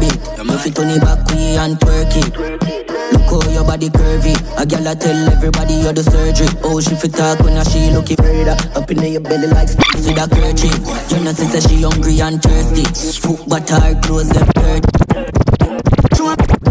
It, 0.00 0.38
you 0.38 0.44
move 0.44 0.64
it 0.64 0.78
on 0.78 0.88
the 0.88 0.98
back 1.04 1.28
way 1.28 1.56
and 1.60 1.76
twerk 1.76 2.16
it. 2.16 3.11
Your 3.32 3.64
body 3.64 3.88
curvy. 3.88 4.34
A 4.60 4.66
gal 4.66 4.86
a 4.86 4.94
tell 4.94 5.28
everybody 5.30 5.74
you're 5.74 5.92
the 5.92 6.02
surgery. 6.02 6.48
Oh, 6.64 6.80
she 6.80 6.94
fit 6.94 7.14
talk 7.14 7.40
when 7.40 7.56
a 7.56 7.64
she 7.64 7.90
looking 7.90 8.16
further. 8.16 8.56
Up 8.74 8.90
in 8.90 9.02
your 9.02 9.20
belly 9.20 9.48
like 9.48 9.68
sticks 9.68 10.06
with 10.06 10.18
a 10.18 10.28
kerchief. 10.28 11.08
Jonathan 11.08 11.48
says 11.48 11.64
she 11.64 11.82
hungry 11.82 12.20
and 12.20 12.42
thirsty. 12.42 12.84
Foot 13.20 13.40
but 13.48 13.68
her 13.70 14.00
clothes 14.02 14.28
them 14.28 14.48
dirty. 14.54 14.92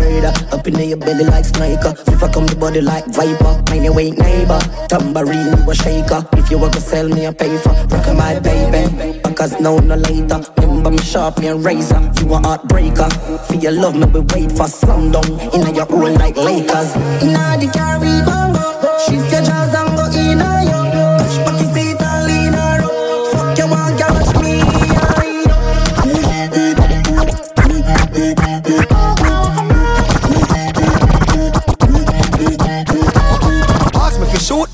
Murder 0.02 0.34
up 0.52 0.68
in 0.68 0.80
your 0.90 0.98
belly 0.98 1.26
like 1.26 1.46
sniper. 1.46 1.94
If 2.08 2.24
I 2.24 2.32
come 2.34 2.48
the 2.48 2.56
body 2.56 2.82
like 2.82 3.06
viper, 3.14 3.62
mind 3.70 3.86
your 3.86 3.94
wait 3.94 4.18
neighbor. 4.18 4.60
Tambourine 4.90 5.54
you 5.58 5.70
a 5.70 5.76
shaker. 5.76 6.26
If 6.34 6.50
you 6.50 6.58
want 6.58 6.74
to 6.74 6.82
sell 6.82 7.08
me 7.08 7.26
a 7.26 7.32
paper, 7.34 7.70
rock 7.94 8.08
my 8.18 8.40
baby. 8.40 9.20
Because 9.24 9.60
now 9.60 9.78
no 9.78 9.96
later. 9.96 10.42
Remember 10.58 10.92
me 10.92 10.98
sharp 11.00 11.38
and 11.40 11.64
razor. 11.64 12.02
You 12.20 12.34
a 12.34 12.40
heartbreaker. 12.42 13.10
For 13.48 13.56
your 13.56 13.74
love 13.74 13.96
me 13.96 14.06
we 14.08 14.22
wait 14.34 14.52
for 14.52 14.68
sundown. 14.68 15.30
In 15.54 15.76
your 15.76 15.86
own 15.94 16.16
like 16.16 16.36
Lakers. 16.38 16.96
Inna 17.22 17.58
the 17.62 17.70
car 17.74 18.00
we 18.00 18.12
go. 18.26 18.40
Shift 19.06 19.32
your 19.32 19.42
jaws 19.44 19.74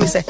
say 0.07 0.23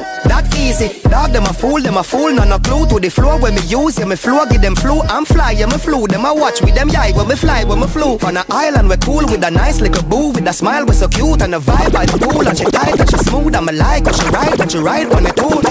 easy. 0.68 1.00
Dog 1.08 1.32
them 1.32 1.44
a 1.44 1.52
fool, 1.52 1.80
them 1.80 1.96
a 1.96 2.02
fool, 2.02 2.32
none 2.32 2.52
a 2.52 2.58
clue 2.60 2.86
to 2.86 3.00
the 3.00 3.08
floor 3.08 3.40
when 3.40 3.54
me 3.54 3.62
use. 3.62 3.98
Yeah, 3.98 4.04
me 4.04 4.16
flow, 4.16 4.44
give 4.46 4.60
them 4.60 4.76
flu. 4.76 5.00
I'm 5.08 5.24
fly, 5.24 5.52
yeah, 5.52 5.66
me 5.66 5.78
flew. 5.78 6.06
Them 6.06 6.24
a 6.24 6.34
watch 6.34 6.60
with 6.60 6.74
them 6.74 6.88
yai 6.88 7.12
when 7.12 7.28
me 7.28 7.36
fly, 7.36 7.64
when 7.64 7.80
me 7.80 7.86
flew. 7.86 8.18
On 8.26 8.36
a 8.36 8.44
island 8.50 8.88
we 8.88 8.96
cool 8.98 9.24
with 9.26 9.42
a 9.44 9.50
nice 9.50 9.80
little 9.80 10.02
boo, 10.04 10.30
with 10.32 10.46
a 10.46 10.52
smile 10.52 10.84
we 10.84 10.92
so 10.92 11.08
cute 11.08 11.42
and 11.42 11.54
a 11.54 11.58
vibe 11.58 11.92
by 11.92 12.04
the 12.06 12.18
pool. 12.18 12.46
And 12.46 12.56
she 12.56 12.64
tight 12.64 13.00
and 13.00 13.08
she 13.10 13.18
smooth, 13.18 13.54
I'm 13.56 13.68
a 13.68 13.72
like, 13.72 14.06
and 14.06 14.16
she 14.16 14.28
right, 14.28 14.60
and 14.60 14.70
she 14.70 14.78
right 14.78 15.08
when 15.08 15.24
me 15.24 15.32
cool. 15.36 15.62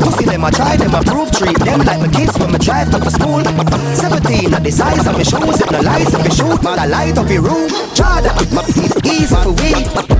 Pussy 0.00 0.24
them 0.24 0.44
a 0.44 0.50
try, 0.50 0.76
them 0.76 0.94
a 0.94 1.02
prove 1.02 1.30
treat 1.30 1.58
them 1.60 1.80
like 1.84 2.00
my 2.00 2.08
kids 2.08 2.36
when 2.38 2.52
me 2.52 2.58
drive 2.58 2.90
to 2.90 2.98
the 2.98 3.10
school. 3.10 3.44
17 3.44 4.54
at 4.54 4.62
the 4.62 4.72
size 4.72 5.06
of 5.06 5.16
me 5.18 5.24
shoes, 5.24 5.60
if 5.60 5.70
no 5.70 5.80
lies 5.80 6.12
if 6.14 6.24
you 6.24 6.32
shoot, 6.32 6.62
man 6.62 6.78
I 6.78 6.86
light 6.86 7.18
up 7.18 7.28
your 7.28 7.42
room. 7.42 7.68
Chada, 7.94 8.32
it's 8.80 8.98
easy 9.04 9.36
for 9.36 9.52
we. 9.52 9.72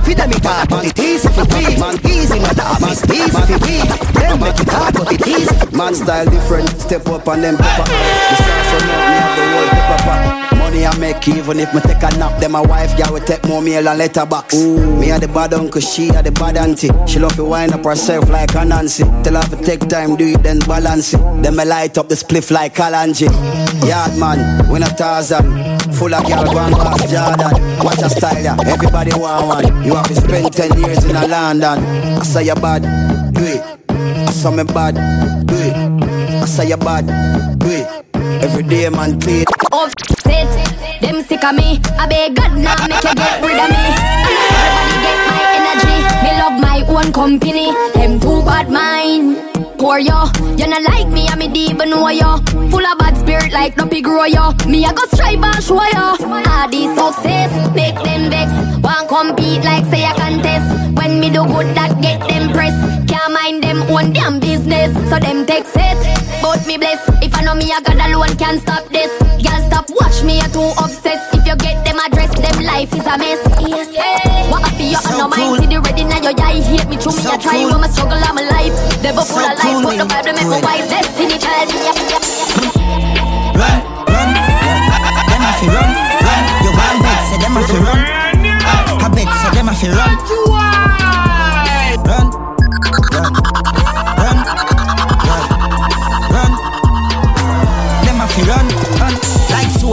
Feed 0.05 0.17
them 0.17 0.31
it 0.31 0.45
up, 0.45 0.69
it 0.83 0.99
easy 0.99 1.29
for 1.29 1.45
we. 1.53 1.65
Easy 2.05 2.39
my 2.39 2.53
dog, 2.53 2.77
it's 2.83 3.03
easy 3.09 3.41
for 3.41 3.59
we. 3.65 3.94
Them 4.19 4.39
make 4.39 4.59
it 4.59 4.69
hard, 4.69 4.93
but 4.95 5.11
it 5.13 5.27
easy. 5.27 5.75
Man 5.75 5.93
style 5.95 6.25
different, 6.25 6.69
step 6.79 7.07
up 7.07 7.27
and 7.27 7.43
them 7.43 7.57
pepper. 7.57 7.83
The 7.83 8.35
stars 8.35 8.71
up, 8.73 8.81
me 8.87 9.15
have 9.15 9.35
the 9.37 9.43
whole 9.51 9.69
pepper 9.69 10.03
pot. 10.03 10.55
Money 10.57 10.85
I 10.85 10.97
make 10.97 11.27
even 11.27 11.59
if 11.59 11.73
me 11.73 11.81
take 11.81 12.01
a 12.03 12.09
nap. 12.17 12.39
Then 12.39 12.51
my 12.53 12.61
wife 12.61 12.97
girl 12.97 13.13
will 13.13 13.19
take 13.19 13.45
more 13.45 13.61
meal 13.61 13.87
and 13.87 13.99
letterbox. 13.99 14.55
Ooh. 14.55 14.97
Me 14.99 15.11
a 15.11 15.19
the 15.19 15.27
bad 15.27 15.53
uncle, 15.53 15.81
she 15.81 16.09
a 16.09 16.23
the 16.23 16.31
bad 16.31 16.57
auntie. 16.57 16.89
She 17.05 17.19
love 17.19 17.35
to 17.35 17.45
wind 17.45 17.73
up 17.73 17.83
herself 17.83 18.29
like 18.29 18.55
a 18.55 18.65
Nancy. 18.65 19.03
Tell 19.23 19.35
her 19.35 19.43
to 19.55 19.63
take 19.63 19.87
time, 19.87 20.15
do 20.15 20.25
it 20.25 20.43
then 20.43 20.59
balance 20.59 21.13
it. 21.13 21.19
Then 21.43 21.55
me 21.55 21.65
light 21.65 21.97
up 21.97 22.09
the 22.09 22.15
spliff 22.15 22.51
like 22.51 22.73
Kalanji. 22.75 23.27
Yard 23.87 24.17
man, 24.17 24.69
we 24.71 24.79
not 24.79 24.97
Tarzan. 24.97 25.75
Full 25.93 26.13
of 26.13 26.27
girl, 26.27 26.57
and 26.57 26.75
pass 26.75 27.01
Jordan. 27.11 27.85
Watch 27.85 28.01
a 28.01 28.09
style, 28.09 28.43
yeah. 28.43 28.57
Everybody 28.65 29.11
want 29.13 29.47
one. 29.47 29.83
You 29.85 29.95
have 29.95 30.07
to 30.07 30.15
spend 30.15 30.51
10 30.51 30.79
years 30.79 31.05
in 31.05 31.15
a 31.15 31.27
London. 31.27 31.79
I 32.17 32.23
say 32.23 32.45
you 32.45 32.55
bad. 32.55 32.81
do 33.33 33.43
it. 33.43 33.84
Saw 34.35 34.51
me 34.51 34.63
bad, 34.63 34.95
do. 35.47 35.55
I 35.55 36.45
say 36.45 36.67
you 36.67 36.77
bad, 36.77 37.07
do. 37.57 37.85
Every 38.43 38.63
day 38.63 38.89
man 38.89 39.17
play 39.19 39.41
it. 39.41 39.49
Off 39.71 39.93
it, 40.25 41.01
them 41.01 41.23
sick 41.23 41.43
of 41.43 41.55
me. 41.55 41.79
I 41.97 42.05
beg 42.07 42.35
God 42.35 42.57
now 42.57 42.75
make 42.87 43.03
you 43.03 43.15
get 43.15 43.41
rid 43.41 43.57
of 43.57 43.69
me. 43.71 43.85
Everybody 44.59 44.95
get 45.05 45.19
my 45.29 45.39
energy. 45.57 45.95
Me 46.23 46.31
love 46.41 46.57
my 46.61 46.85
own 46.87 47.13
company. 47.13 47.71
Them 47.93 48.19
too 48.19 48.41
bad 48.43 48.69
mind. 48.69 49.54
Poor 49.77 49.99
yo, 49.99 50.25
you 50.57 50.67
not 50.67 50.81
like 50.83 51.07
me, 51.09 51.27
I'm 51.27 51.41
a 51.41 51.47
deep 51.51 51.77
know 51.77 52.07
yo. 52.09 52.37
Full 52.71 52.85
of 52.85 52.97
bad 52.97 53.17
spirit 53.17 53.51
like 53.51 53.75
no 53.77 53.85
pig 53.85 54.03
grow 54.05 54.23
yo. 54.25 54.51
Me 54.67 54.85
I 54.85 54.93
go 54.93 55.03
strive 55.13 55.43
and 55.43 55.63
show 55.63 55.75
yo. 55.75 56.15
Ah, 56.21 56.63
All 56.63 56.69
this 56.69 56.89
success 56.97 57.51
make 57.75 57.95
them 57.95 58.29
vex. 58.29 58.51
Want 58.81 59.07
compete 59.09 59.63
like 59.63 59.85
say 59.85 60.05
I 60.05 60.13
contest. 60.15 60.67
When 60.97 61.19
me 61.19 61.29
do 61.29 61.45
good 61.45 61.75
that 61.75 62.01
get 62.01 62.19
them 62.27 62.51
press. 62.51 62.73
Can't 63.09 63.33
mind 63.33 63.63
them 63.63 63.83
own 63.91 64.13
damn 64.13 64.39
business, 64.39 64.93
so 65.09 65.19
them 65.19 65.45
take 65.45 65.65
set. 65.65 65.97
But 66.41 66.65
me 66.65 66.77
bless. 66.77 67.01
If 67.21 67.35
I 67.35 67.43
know 67.43 67.55
me 67.55 67.71
I 67.71 67.81
got 67.81 67.99
alone 68.09 68.35
can't 68.37 68.61
stop 68.61 68.87
this. 68.89 69.11
Girl 69.43 69.61
stop 69.67 69.89
watch 69.89 70.23
me 70.23 70.37
you 70.37 70.47
too 70.49 70.71
obsessed. 70.79 71.33
If 71.35 71.45
you 71.45 71.55
get 71.57 71.83
them 71.85 71.99
address, 71.99 72.33
them 72.39 72.63
life 72.63 72.93
is 72.93 73.05
a 73.05 73.17
mess. 73.17 73.41
Yes. 73.61 74.34
What 74.95 75.03
happy 75.03 75.11
you 75.11 75.19
so 75.19 75.23
on 75.23 75.29
no 75.29 75.35
mind? 75.35 75.59
See 75.59 75.67
the 75.67 75.81
ready 75.81 76.03
now 76.07 76.19
your 76.23 76.31
eye 76.39 76.63
hate 76.63 76.87
me 76.87 76.95
through 76.95 77.19
me 77.19 77.27
I 77.27 77.35
try 77.35 77.65
when 77.67 77.81
my 77.81 77.87
struggle 77.91 78.15
I'm 78.15 78.37
alive. 78.39 78.71
Never 79.03 79.23
full 79.27 79.43
of 79.43 79.59
life, 79.59 79.83
but 79.83 79.97
the 79.99 80.05
Bible 80.07 80.33
make 80.39 80.47
me 80.47 80.59
wise. 80.63 80.87
Destiny 80.87 81.35
child. 81.35 81.67
Run, 83.59 83.77
run, 84.07 84.29
them 84.31 85.43
a 85.43 85.51
fi 85.59 85.67
run, 85.67 85.91
run. 86.23 86.43
You 86.63 86.71
want 86.71 86.97
bet, 87.03 87.19
say 87.27 87.37
them 87.43 87.57
a 87.57 87.61
fi 87.67 87.77
run. 87.83 87.99
I 89.03 89.07
bet, 89.11 89.27
say 89.35 89.51
them 89.51 89.67
a 89.67 89.73
fi 89.75 89.87
run. 89.91 89.99
Run, 89.99 90.44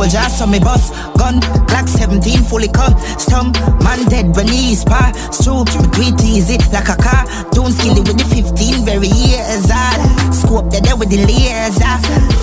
Like 0.03 0.11
soldiers, 0.11 0.37
so 0.37 0.47
me 0.47 0.59
bus 0.59 0.91
gun. 1.17 1.39
Glock 1.71 1.89
17 1.89 2.43
fully 2.43 2.67
custom. 2.67 3.53
Man 3.85 4.05
dead 4.09 4.35
when 4.35 4.49
he's 4.49 4.85
pass 4.85 5.15
through. 5.39 5.65
Me 5.99 6.11
it 6.11 6.25
easy 6.25 6.59
like 6.73 6.89
a 6.89 6.97
car. 6.97 7.23
Don't 7.53 7.71
skill 7.71 7.97
it 7.97 8.09
with 8.09 8.19
the 8.19 8.25
15 8.25 8.85
very 8.85 9.07
years. 9.07 9.71
Ah. 9.71 9.95
Scope 10.33 10.71
the 10.71 10.81
there 10.81 10.97
with 10.97 11.11
the 11.11 11.23
laser. 11.23 11.95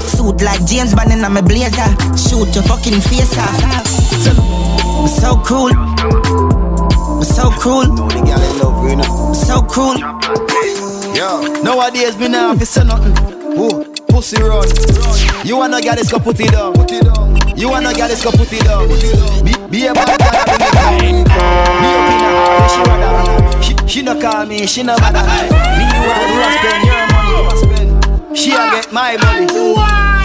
Suit 0.08 0.42
like 0.42 0.64
James 0.66 0.96
Bond 0.96 1.12
in 1.12 1.20
my 1.20 1.42
blazer. 1.42 1.92
Shoot 2.16 2.56
your 2.56 2.64
fucking 2.64 3.02
face 3.02 3.38
off. 3.38 3.60
I'm 4.96 5.08
so 5.08 5.36
cool. 5.44 5.76
I'm 5.76 7.24
so 7.24 7.52
cool. 7.60 7.92
I'm 7.92 9.36
so 9.36 9.62
cool. 9.68 9.98
Yo, 11.14 11.62
nowadays 11.62 12.18
me 12.18 12.30
now 12.30 12.56
fi 12.56 12.64
say 12.64 12.86
nothing. 12.86 13.16
Whoa, 13.58 13.84
pussy 14.08 14.42
run. 14.42 14.64
You 15.44 15.58
wanna 15.58 15.82
get 15.82 15.98
this 15.98 16.10
go 16.10 16.20
put 16.20 16.40
it 16.40 16.52
down. 16.52 16.74
Put 16.74 16.92
it 16.94 17.04
down. 17.04 17.39
You 17.60 17.70
wanna 17.70 17.94
get 17.94 18.08
this 18.08 18.24
go 18.24 18.32
put 18.32 18.54
it 18.54 18.64
down. 18.64 18.88
Be, 19.44 19.52
be 19.70 19.88
a 19.88 19.94
bad 19.94 20.18
girl, 20.18 20.32
bring 20.98 21.20
it. 21.20 21.28
Me 21.28 21.90
up 21.92 22.08
in 22.08 22.24
her, 22.24 22.70
she 22.72 22.80
rather. 22.88 23.62
She, 23.62 23.74
she 23.86 24.02
no 24.02 24.20
call 24.20 24.46
me, 24.46 24.66
she 24.66 24.82
no 24.82 24.96
bother 24.96 25.20
me. 25.20 25.50
Me 25.76 25.86
want 26.08 26.40
to 26.40 26.56
spend 26.56 26.88
your 26.88 27.04
money. 27.12 28.34
She 28.34 28.52
a 28.52 28.64
get 28.72 28.94
my 28.94 29.18
money. 29.18 29.48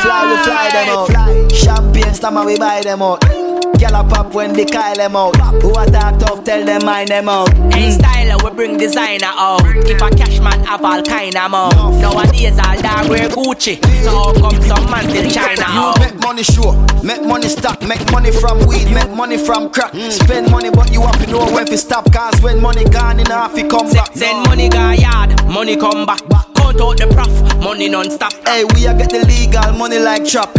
Fly 0.01 0.31
we 0.31 0.37
fly 0.45 0.71
them 0.71 0.89
out. 0.95 1.51
Champagne 1.51 2.15
stammer 2.15 2.45
we 2.45 2.57
buy 2.57 2.83
them 2.83 3.03
out. 3.03 3.44
Gyal 3.85 4.01
a 4.01 4.09
pop 4.09 4.33
when 4.33 4.55
they 4.55 4.65
call 4.65 4.97
them 4.97 5.15
out. 5.15 5.37
Who 5.61 5.69
a 5.73 5.85
talk 5.85 6.19
tough, 6.19 6.43
tell 6.43 6.65
them 6.65 6.87
mind 6.87 7.09
them 7.09 7.29
out. 7.29 7.53
Hey, 7.71 7.91
mm. 7.91 7.99
styler, 7.99 8.43
we 8.43 8.57
bring 8.57 8.79
designer 8.79 9.27
out. 9.27 9.61
If 9.85 10.01
a 10.01 10.09
cash 10.09 10.41
man 10.41 10.59
have 10.65 10.83
all 10.83 11.03
kind 11.03 11.37
of 11.37 11.51
mouth. 11.51 12.01
Nowadays, 12.01 12.59
all 12.59 12.81
dog 12.81 13.11
wear 13.11 13.29
Gucci. 13.29 13.77
So 14.03 14.11
how 14.11 14.33
come 14.33 14.63
some 14.63 14.91
man 14.91 15.05
till 15.09 15.31
China 15.31 15.67
You 15.69 15.93
make 16.01 16.19
money 16.23 16.43
sure, 16.43 16.73
make 17.03 17.23
money 17.27 17.49
stack, 17.49 17.83
make 17.83 18.11
money 18.11 18.31
from 18.33 18.67
weed, 18.67 18.91
make 18.91 19.11
money 19.11 19.37
from 19.37 19.69
crack. 19.69 19.93
Mm. 19.93 20.11
Spend 20.11 20.51
money, 20.51 20.71
but 20.71 20.91
you 20.91 21.03
have 21.03 21.23
to 21.23 21.31
know 21.31 21.45
when 21.53 21.67
to 21.67 21.77
stop. 21.77 22.11
Cause 22.11 22.41
when 22.41 22.63
money 22.63 22.85
gone 22.85 23.21
in 23.21 23.27
half, 23.27 23.55
it 23.59 23.69
come 23.69 23.93
back. 23.93 24.15
Send 24.15 24.47
money 24.49 24.71
go 24.71 24.93
yard, 24.93 25.45
money 25.45 25.77
come 25.77 26.07
back. 26.07 26.23
Count 26.55 26.81
out 26.81 26.97
the 26.97 27.07
prof, 27.13 27.61
money 27.63 27.91
non-stop. 27.91 28.33
Hey, 28.49 28.65
we 28.65 28.87
a 28.87 28.95
get 28.97 29.11
the 29.11 29.27
legal 29.27 29.75
money 29.75 29.99
like 29.99 30.25
chop. 30.25 30.57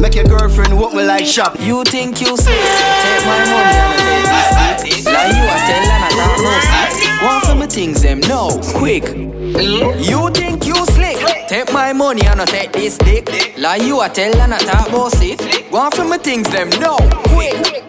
Make 0.00 0.14
your 0.14 0.24
girlfriend 0.24 0.78
walk 0.78 0.94
me 0.94 1.04
like 1.04 1.26
shop. 1.26 1.56
You 1.60 1.84
think 1.84 2.20
you 2.20 2.36
slick? 2.36 2.60
Take 3.04 3.24
my 3.26 3.44
money 3.52 3.76
and 3.84 3.98
take 4.00 4.82
this 4.82 5.04
dick. 5.04 5.04
Like 5.06 5.34
you 5.34 5.44
a 5.44 5.56
tell 5.68 5.90
and 5.94 6.04
I 6.04 6.10
don't 6.10 6.42
know 6.42 7.44
some 7.44 7.68
things 7.68 8.02
them 8.02 8.20
no 8.20 8.60
quick. 8.74 9.04
You 9.04 10.30
think 10.30 10.66
you 10.66 10.74
slick? 10.86 11.18
Take 11.48 11.72
my 11.72 11.92
money 11.92 12.26
and 12.26 12.40
I 12.40 12.44
take 12.44 12.72
this 12.72 12.98
dick. 12.98 13.28
Like 13.58 13.82
you 13.82 14.00
a 14.00 14.08
tell 14.08 14.34
and 14.40 14.54
I 14.54 14.58
talk 14.58 14.88
it. 15.22 15.70
Want 15.70 15.94
some 15.94 16.12
things 16.18 16.48
them 16.50 16.68
no 16.80 16.98
quick. 17.32 17.84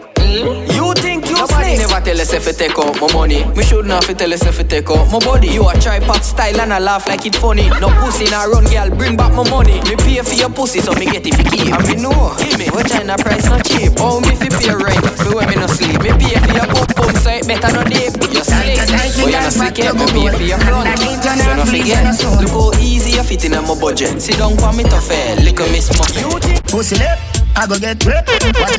Think 1.76 1.88
you 1.88 1.88
Nobody 1.88 1.88
slick? 1.88 1.88
never 1.88 2.04
tell 2.04 2.20
us 2.20 2.32
if 2.32 2.46
it 2.46 2.58
take 2.58 2.78
out 2.78 3.00
my 3.00 3.12
money. 3.12 3.44
Me 3.54 3.62
should 3.64 3.86
not 3.86 4.02
tell 4.02 4.32
us 4.32 4.44
if 4.46 4.60
it 4.60 4.68
take 4.68 4.90
out 4.90 5.10
my 5.10 5.18
body. 5.18 5.48
You 5.48 5.68
a 5.68 5.74
try 5.78 6.00
pop 6.00 6.22
style 6.22 6.60
and 6.60 6.72
I 6.72 6.78
laugh 6.78 7.08
like 7.08 7.26
it 7.26 7.36
funny. 7.36 7.68
No 7.80 7.88
pussy 8.00 8.24
na 8.30 8.44
run, 8.44 8.64
girl, 8.64 8.90
bring 8.96 9.16
back 9.16 9.32
my 9.32 9.48
money. 9.50 9.80
Me 9.88 9.96
pay 9.96 10.22
for 10.22 10.34
your 10.34 10.50
pussy, 10.50 10.80
so 10.80 10.92
me 10.94 11.06
get 11.06 11.26
it 11.26 11.34
for 11.34 11.44
keep. 11.50 11.72
And 11.72 11.86
me 11.88 11.96
know, 11.96 12.34
give 12.38 12.58
me 12.58 12.66
what 12.70 12.88
China 12.88 13.16
price 13.16 13.46
not 13.46 13.64
cheap. 13.64 13.92
Oh, 13.98 14.20
me 14.20 14.34
fi 14.36 14.48
pay 14.48 14.74
rent, 14.74 15.04
fi 15.16 15.28
when 15.34 15.48
me 15.48 15.56
no 15.56 15.66
sleep. 15.66 16.00
Me 16.02 16.10
pay 16.16 16.36
for 16.40 16.52
your 16.54 16.66
pump 16.66 16.94
pump, 16.96 17.16
so 17.16 17.30
it 17.30 17.46
better 17.46 17.72
not 17.72 17.86
deep. 17.90 18.12
You 18.32 18.42
slick, 18.44 18.76
but 18.76 19.30
you 19.30 19.40
no 19.40 19.50
slick 19.50 19.78
yet. 19.78 19.94
Me 19.94 20.06
pay 20.06 20.28
for 20.32 20.44
your 20.44 20.58
front, 20.60 20.88
so 20.98 21.54
no 21.54 21.64
forget. 21.64 22.04
Look 22.40 22.50
how 22.50 22.72
easy 22.80 23.16
you 23.16 23.22
fit 23.22 23.44
in 23.44 23.52
my 23.52 23.74
budget. 23.78 24.20
Sit 24.20 24.38
down 24.38 24.56
for 24.56 24.72
me 24.72 24.84
to 24.84 25.00
fair, 25.00 25.36
lick 25.44 25.60
a 25.60 25.66
miss 25.72 25.90
muffin. 25.98 26.24
Pussy 26.68 26.96
lip, 26.96 27.18
I 27.56 27.66
go 27.66 27.78
get 27.78 27.98
grip. 28.00 28.26
Watch 28.26 28.44
me 28.44 28.52
body 28.52 28.74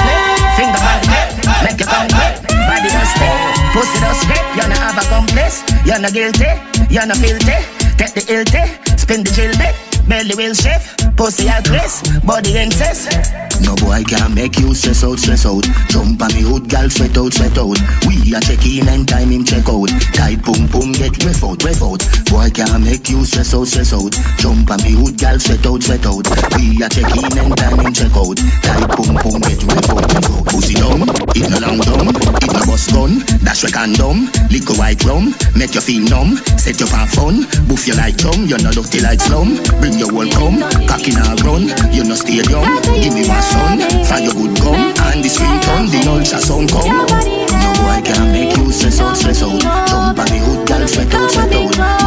slip. 0.00 0.20
Finger 0.56 0.80
lip, 1.08 1.19
make 1.62 1.80
you 1.80 1.86
come 1.86 2.08
grip. 2.08 2.34
Body 2.46 2.88
don't 2.90 3.08
stick, 3.10 3.36
pussy 3.74 3.98
don't 4.00 4.16
skip. 4.16 4.44
You 4.56 4.66
no 4.68 4.76
have 4.78 4.98
a 4.98 5.04
complex, 5.08 5.62
you 5.84 5.98
no 5.98 6.08
guilty, 6.10 6.50
you 6.88 7.04
no 7.06 7.14
filthy. 7.14 7.58
Take 7.98 8.14
the 8.14 8.22
ilty, 8.32 8.64
spin 8.98 9.24
the 9.24 9.30
jill 9.30 9.52
bit. 9.58 9.89
Belly 10.10 10.34
will 10.34 10.54
shift, 10.54 11.16
pussy 11.16 11.46
aggress, 11.46 12.02
body 12.26 12.58
incest. 12.58 13.14
No 13.62 13.76
boy 13.76 14.00
I 14.00 14.02
can 14.02 14.34
make 14.34 14.58
you 14.58 14.74
stress 14.74 15.04
out, 15.04 15.20
stress 15.20 15.46
out. 15.46 15.62
Jump 15.86 16.20
on 16.20 16.34
me 16.34 16.42
hood, 16.42 16.68
gal, 16.68 16.90
sweat 16.90 17.16
out, 17.16 17.32
sweat 17.32 17.54
out. 17.54 17.78
We 18.08 18.34
a 18.34 18.40
check 18.40 18.66
in 18.66 18.88
and 18.88 19.06
time 19.06 19.30
him 19.30 19.44
check 19.44 19.68
out. 19.68 19.86
Tight 20.10 20.42
boom 20.42 20.66
boom, 20.66 20.90
get 20.98 21.14
ref 21.22 21.44
out, 21.44 21.62
ref 21.62 21.78
out. 21.78 22.02
Boy 22.26 22.48
I 22.48 22.50
can 22.50 22.82
make 22.82 23.06
you 23.06 23.22
stress 23.24 23.54
out, 23.54 23.70
stress 23.70 23.94
out. 23.94 24.10
Jump 24.42 24.66
on 24.66 24.82
me 24.82 24.98
hood, 24.98 25.14
gal, 25.14 25.38
sweat 25.38 25.62
out, 25.62 25.78
sweat 25.78 26.02
out. 26.02 26.26
We 26.58 26.82
a 26.82 26.88
check 26.90 27.06
in 27.14 27.38
and 27.38 27.54
time 27.54 27.78
him 27.78 27.94
check 27.94 28.10
out. 28.18 28.34
Tight 28.66 28.90
boom 28.98 29.14
boom, 29.22 29.38
get 29.46 29.62
ref 29.62 29.94
out, 29.94 30.10
ref 30.10 30.26
out. 30.26 30.42
Pussy 30.50 30.74
down, 30.74 31.06
it 31.38 31.46
no 31.46 31.58
long 31.62 31.78
dumb, 31.86 32.10
it 32.10 32.50
no 32.50 32.60
bust 32.66 32.90
gun. 32.90 33.22
Dash 33.46 33.62
we 33.62 33.70
condom, 33.70 34.26
liquor 34.50 34.74
white 34.74 35.04
rum, 35.06 35.36
make 35.54 35.78
you 35.78 35.84
feel 35.84 36.02
numb. 36.10 36.34
Set 36.58 36.80
you 36.80 36.88
for 36.88 37.06
fun, 37.14 37.46
boof 37.68 37.86
you 37.86 37.94
like 37.94 38.18
chum. 38.18 38.48
You 38.48 38.58
no 38.58 38.72
dirty 38.72 39.04
like 39.04 39.20
slum. 39.20 39.60
Bring 39.78 39.99
your 40.00 40.10
whole 40.10 40.30
come, 40.32 40.60
cock 40.88 41.06
in 41.06 41.20
a 41.20 41.36
run. 41.44 41.68
You 41.92 42.04
no 42.04 42.14
stadium, 42.14 42.64
give 42.96 43.12
me 43.12 43.28
one 43.28 43.42
son. 43.42 43.78
Your 44.24 44.32
good 44.32 44.56
gum 44.60 44.74
and 44.74 45.22
the 45.22 45.28
sweet 45.28 45.68
on 45.68 45.86
the 45.92 46.00
ultra 46.08 46.40
sound 46.40 46.70
come. 46.70 46.88
No 46.88 47.04
boy 47.04 48.00
can 48.02 48.32
make 48.32 48.56
you 48.56 48.72
stress 48.72 49.00
out, 49.00 49.16
stress 49.16 49.42
out. 49.42 49.60
Jump 49.60 50.18
on 50.18 50.26
the 50.26 50.38
hood, 50.38 50.66
girl, 50.66 50.88
sweat 50.88 51.14
out, 51.14 51.30
sweat 51.30 51.78
out. 51.78 51.99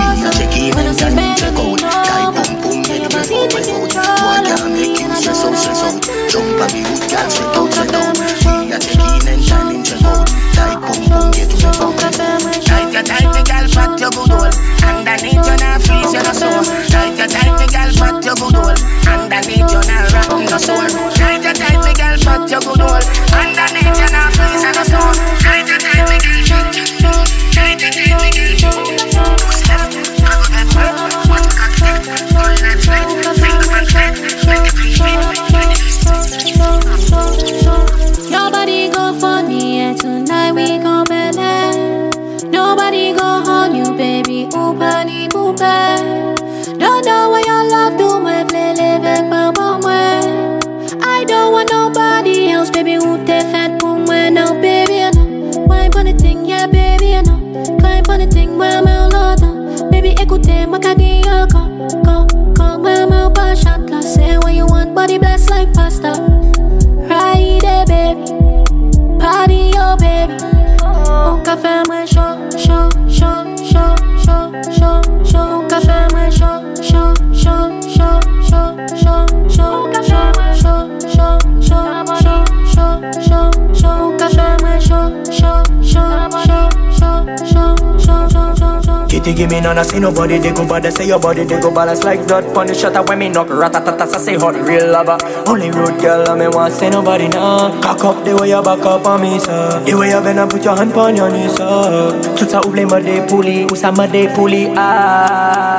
Give 89.35 89.49
me 89.49 89.61
none, 89.61 89.79
I 89.79 89.83
see 89.83 89.99
nobody 89.99 90.37
They 90.37 90.53
go 90.53 90.63
I 90.71 90.89
say 90.89 91.07
your 91.07 91.19
body 91.19 91.43
They 91.43 91.59
go 91.59 91.73
balance 91.73 92.03
like 92.03 92.25
blood 92.27 92.53
Punish 92.53 92.81
shot 92.81 93.09
when 93.09 93.17
me 93.19 93.29
knock 93.29 93.47
Ratatata, 93.47 94.01
I 94.13 94.17
say 94.19 94.35
hot 94.35 94.55
real 94.55 94.91
lover. 94.91 95.17
Only 95.47 95.71
road 95.71 95.99
girl, 95.99 96.29
I 96.29 96.35
me 96.35 96.47
want 96.47 96.73
say 96.73 96.89
nobody 96.89 97.27
now 97.29 97.81
Cock 97.81 98.03
up 98.03 98.23
the 98.23 98.35
way 98.35 98.49
you 98.49 98.61
back 98.61 98.85
up 98.85 99.05
on 99.07 99.21
me, 99.21 99.39
sir. 99.39 99.83
The 99.85 99.97
way 99.97 100.09
you 100.11 100.21
bend 100.21 100.39
and 100.39 100.51
put 100.51 100.63
your 100.63 100.75
hand 100.75 100.93
on 100.93 101.15
your 101.15 101.31
knee, 101.31 101.49
sir. 101.49 102.13
Tout 102.37 102.47
ça 102.47 102.61
oublie 102.65 102.85
ma 102.85 103.01
des 103.01 103.21
poulies 103.21 103.65
Où 103.71 103.75
ça 103.75 103.91
m'a 103.91 104.07
des 104.07 104.27
poulies, 104.27 104.69
ah 104.77 105.72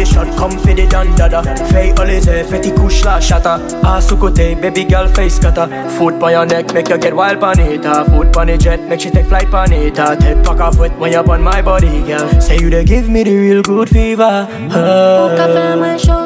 the 0.00 0.04
shot, 0.04 0.36
come 0.36 0.58
for 0.58 0.74
the 0.74 0.86
dandada 0.86 1.42
Fais 1.70 1.92
olize, 1.98 2.44
fais 2.48 2.60
la 3.04 3.96
À 3.96 4.00
sous 4.00 4.16
côté, 4.16 4.54
baby 4.54 4.84
girl 4.84 5.08
face 5.08 5.38
cutter. 5.38 5.68
Foot 5.98 6.18
by 6.18 6.32
your 6.32 6.46
neck, 6.46 6.72
make 6.72 6.88
you 6.88 6.98
get 6.98 7.14
wild 7.14 7.38
panita 7.38 8.04
Foot 8.06 8.32
the 8.46 8.56
jet, 8.56 8.80
make 8.88 9.00
she 9.00 9.10
take 9.10 9.26
flight 9.26 9.48
panita 9.50 10.16
Take 10.18 10.42
back 10.42 10.60
off 10.60 10.78
with 10.78 10.92
when 10.98 11.12
you're 11.12 11.30
on 11.30 11.42
my 11.42 11.62
body, 11.62 12.02
girl. 12.06 12.28
Say 12.40 12.58
you 12.58 12.70
they 12.70 12.84
give 12.84 13.08
me 13.08 13.22
the 13.22 13.36
real 13.36 13.62
good 13.62 13.88
fever. 13.88 14.46
Uh. 14.70 16.19